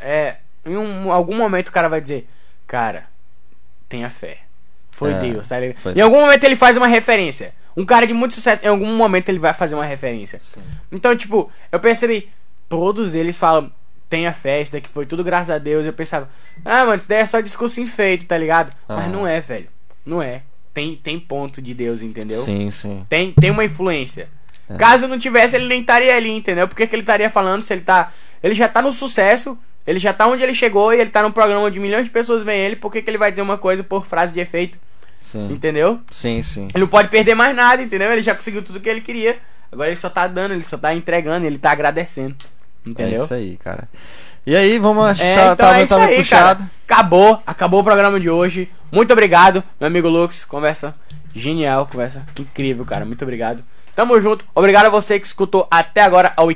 é. 0.00 0.38
Em 0.66 0.76
um, 0.76 1.12
algum 1.12 1.36
momento 1.36 1.68
o 1.68 1.72
cara 1.72 1.88
vai 1.88 2.00
dizer, 2.00 2.28
cara, 2.66 3.04
tenha 3.88 4.10
fé. 4.10 4.38
Foi 4.92 5.12
é, 5.12 5.18
Deus, 5.18 5.48
tá 5.48 5.58
ligado? 5.58 5.78
Foi. 5.78 5.92
Em 5.94 6.00
algum 6.00 6.20
momento 6.20 6.44
ele 6.44 6.54
faz 6.54 6.76
uma 6.76 6.86
referência. 6.86 7.52
Um 7.76 7.84
cara 7.84 8.06
de 8.06 8.12
muito 8.12 8.34
sucesso, 8.34 8.64
em 8.64 8.68
algum 8.68 8.94
momento 8.94 9.28
ele 9.28 9.38
vai 9.38 9.52
fazer 9.52 9.74
uma 9.74 9.84
referência. 9.84 10.38
Sim. 10.40 10.60
Então, 10.92 11.16
tipo, 11.16 11.50
eu 11.72 11.80
percebi, 11.80 12.28
todos 12.68 13.14
eles 13.14 13.38
falam, 13.38 13.72
tenha 14.08 14.32
fé, 14.32 14.60
isso 14.60 14.72
daqui 14.72 14.90
foi 14.90 15.06
tudo 15.06 15.24
graças 15.24 15.50
a 15.50 15.58
Deus. 15.58 15.86
Eu 15.86 15.92
pensava, 15.92 16.28
ah, 16.64 16.84
mano, 16.84 16.96
isso 16.96 17.08
daí 17.08 17.20
é 17.20 17.26
só 17.26 17.40
discurso 17.40 17.80
enfeito, 17.80 18.26
tá 18.26 18.36
ligado? 18.36 18.70
Ah. 18.86 18.96
Mas 18.96 19.08
não 19.10 19.26
é, 19.26 19.40
velho. 19.40 19.68
Não 20.04 20.22
é. 20.22 20.42
Tem, 20.74 20.96
tem 20.96 21.18
ponto 21.18 21.62
de 21.62 21.72
Deus, 21.72 22.02
entendeu? 22.02 22.42
Sim, 22.42 22.70
sim. 22.70 23.04
Tem, 23.08 23.32
tem 23.32 23.50
uma 23.50 23.64
influência. 23.64 24.28
É. 24.68 24.76
Caso 24.76 25.08
não 25.08 25.18
tivesse, 25.18 25.56
ele 25.56 25.66
nem 25.66 25.80
estaria 25.80 26.14
ali, 26.14 26.30
entendeu? 26.30 26.68
Porque 26.68 26.86
que 26.86 26.94
ele 26.94 27.02
estaria 27.02 27.30
falando 27.30 27.62
se 27.62 27.72
ele 27.72 27.82
tá. 27.82 28.12
Ele 28.42 28.54
já 28.54 28.68
tá 28.68 28.82
no 28.82 28.92
sucesso, 28.92 29.58
ele 29.86 29.98
já 29.98 30.12
tá 30.12 30.26
onde 30.26 30.42
ele 30.42 30.54
chegou 30.54 30.92
e 30.92 31.00
ele 31.00 31.10
tá 31.10 31.22
num 31.22 31.32
programa 31.32 31.70
de 31.70 31.80
milhões 31.80 32.04
de 32.04 32.10
pessoas 32.10 32.42
veem 32.42 32.60
ele, 32.60 32.76
por 32.76 32.90
que, 32.90 33.02
que 33.02 33.10
ele 33.10 33.18
vai 33.18 33.30
dizer 33.30 33.42
uma 33.42 33.58
coisa 33.58 33.82
por 33.82 34.06
frase 34.06 34.32
de 34.32 34.40
efeito? 34.40 34.78
Sim. 35.22 35.52
Entendeu? 35.52 36.00
Sim, 36.10 36.42
sim. 36.42 36.68
Ele 36.74 36.82
não 36.84 36.88
pode 36.88 37.08
perder 37.08 37.34
mais 37.34 37.54
nada, 37.54 37.82
entendeu? 37.82 38.10
Ele 38.12 38.22
já 38.22 38.34
conseguiu 38.34 38.62
tudo 38.62 38.80
que 38.80 38.88
ele 38.88 39.00
queria. 39.00 39.38
Agora 39.70 39.88
ele 39.88 39.96
só 39.96 40.10
tá 40.10 40.26
dando, 40.26 40.52
ele 40.52 40.62
só 40.62 40.76
tá 40.76 40.94
entregando, 40.94 41.46
ele 41.46 41.58
tá 41.58 41.70
agradecendo. 41.70 42.34
Entendeu? 42.84 43.22
É 43.22 43.24
isso 43.24 43.34
aí, 43.34 43.56
cara. 43.56 43.88
E 44.44 44.56
aí, 44.56 44.78
vamos, 44.78 45.06
acho 45.06 45.22
é, 45.22 45.36
tá, 45.36 45.52
então 45.52 45.56
tá, 45.56 45.78
é 45.78 45.86
tá 45.86 46.04
aí, 46.04 46.16
puxado. 46.16 46.58
Cara. 46.58 46.70
Acabou, 46.84 47.42
acabou 47.46 47.80
o 47.80 47.84
programa 47.84 48.18
de 48.18 48.28
hoje. 48.28 48.68
Muito 48.90 49.12
obrigado, 49.12 49.62
meu 49.78 49.86
amigo 49.86 50.08
Lux. 50.08 50.44
Conversa 50.44 50.94
genial, 51.32 51.86
conversa 51.86 52.26
incrível, 52.38 52.84
cara. 52.84 53.04
Muito 53.04 53.22
obrigado. 53.22 53.64
Tamo 53.94 54.20
junto. 54.20 54.44
Obrigado 54.54 54.86
a 54.86 54.90
você 54.90 55.20
que 55.20 55.26
escutou 55.26 55.68
até 55.70 56.00
agora 56.00 56.32
a 56.36 56.42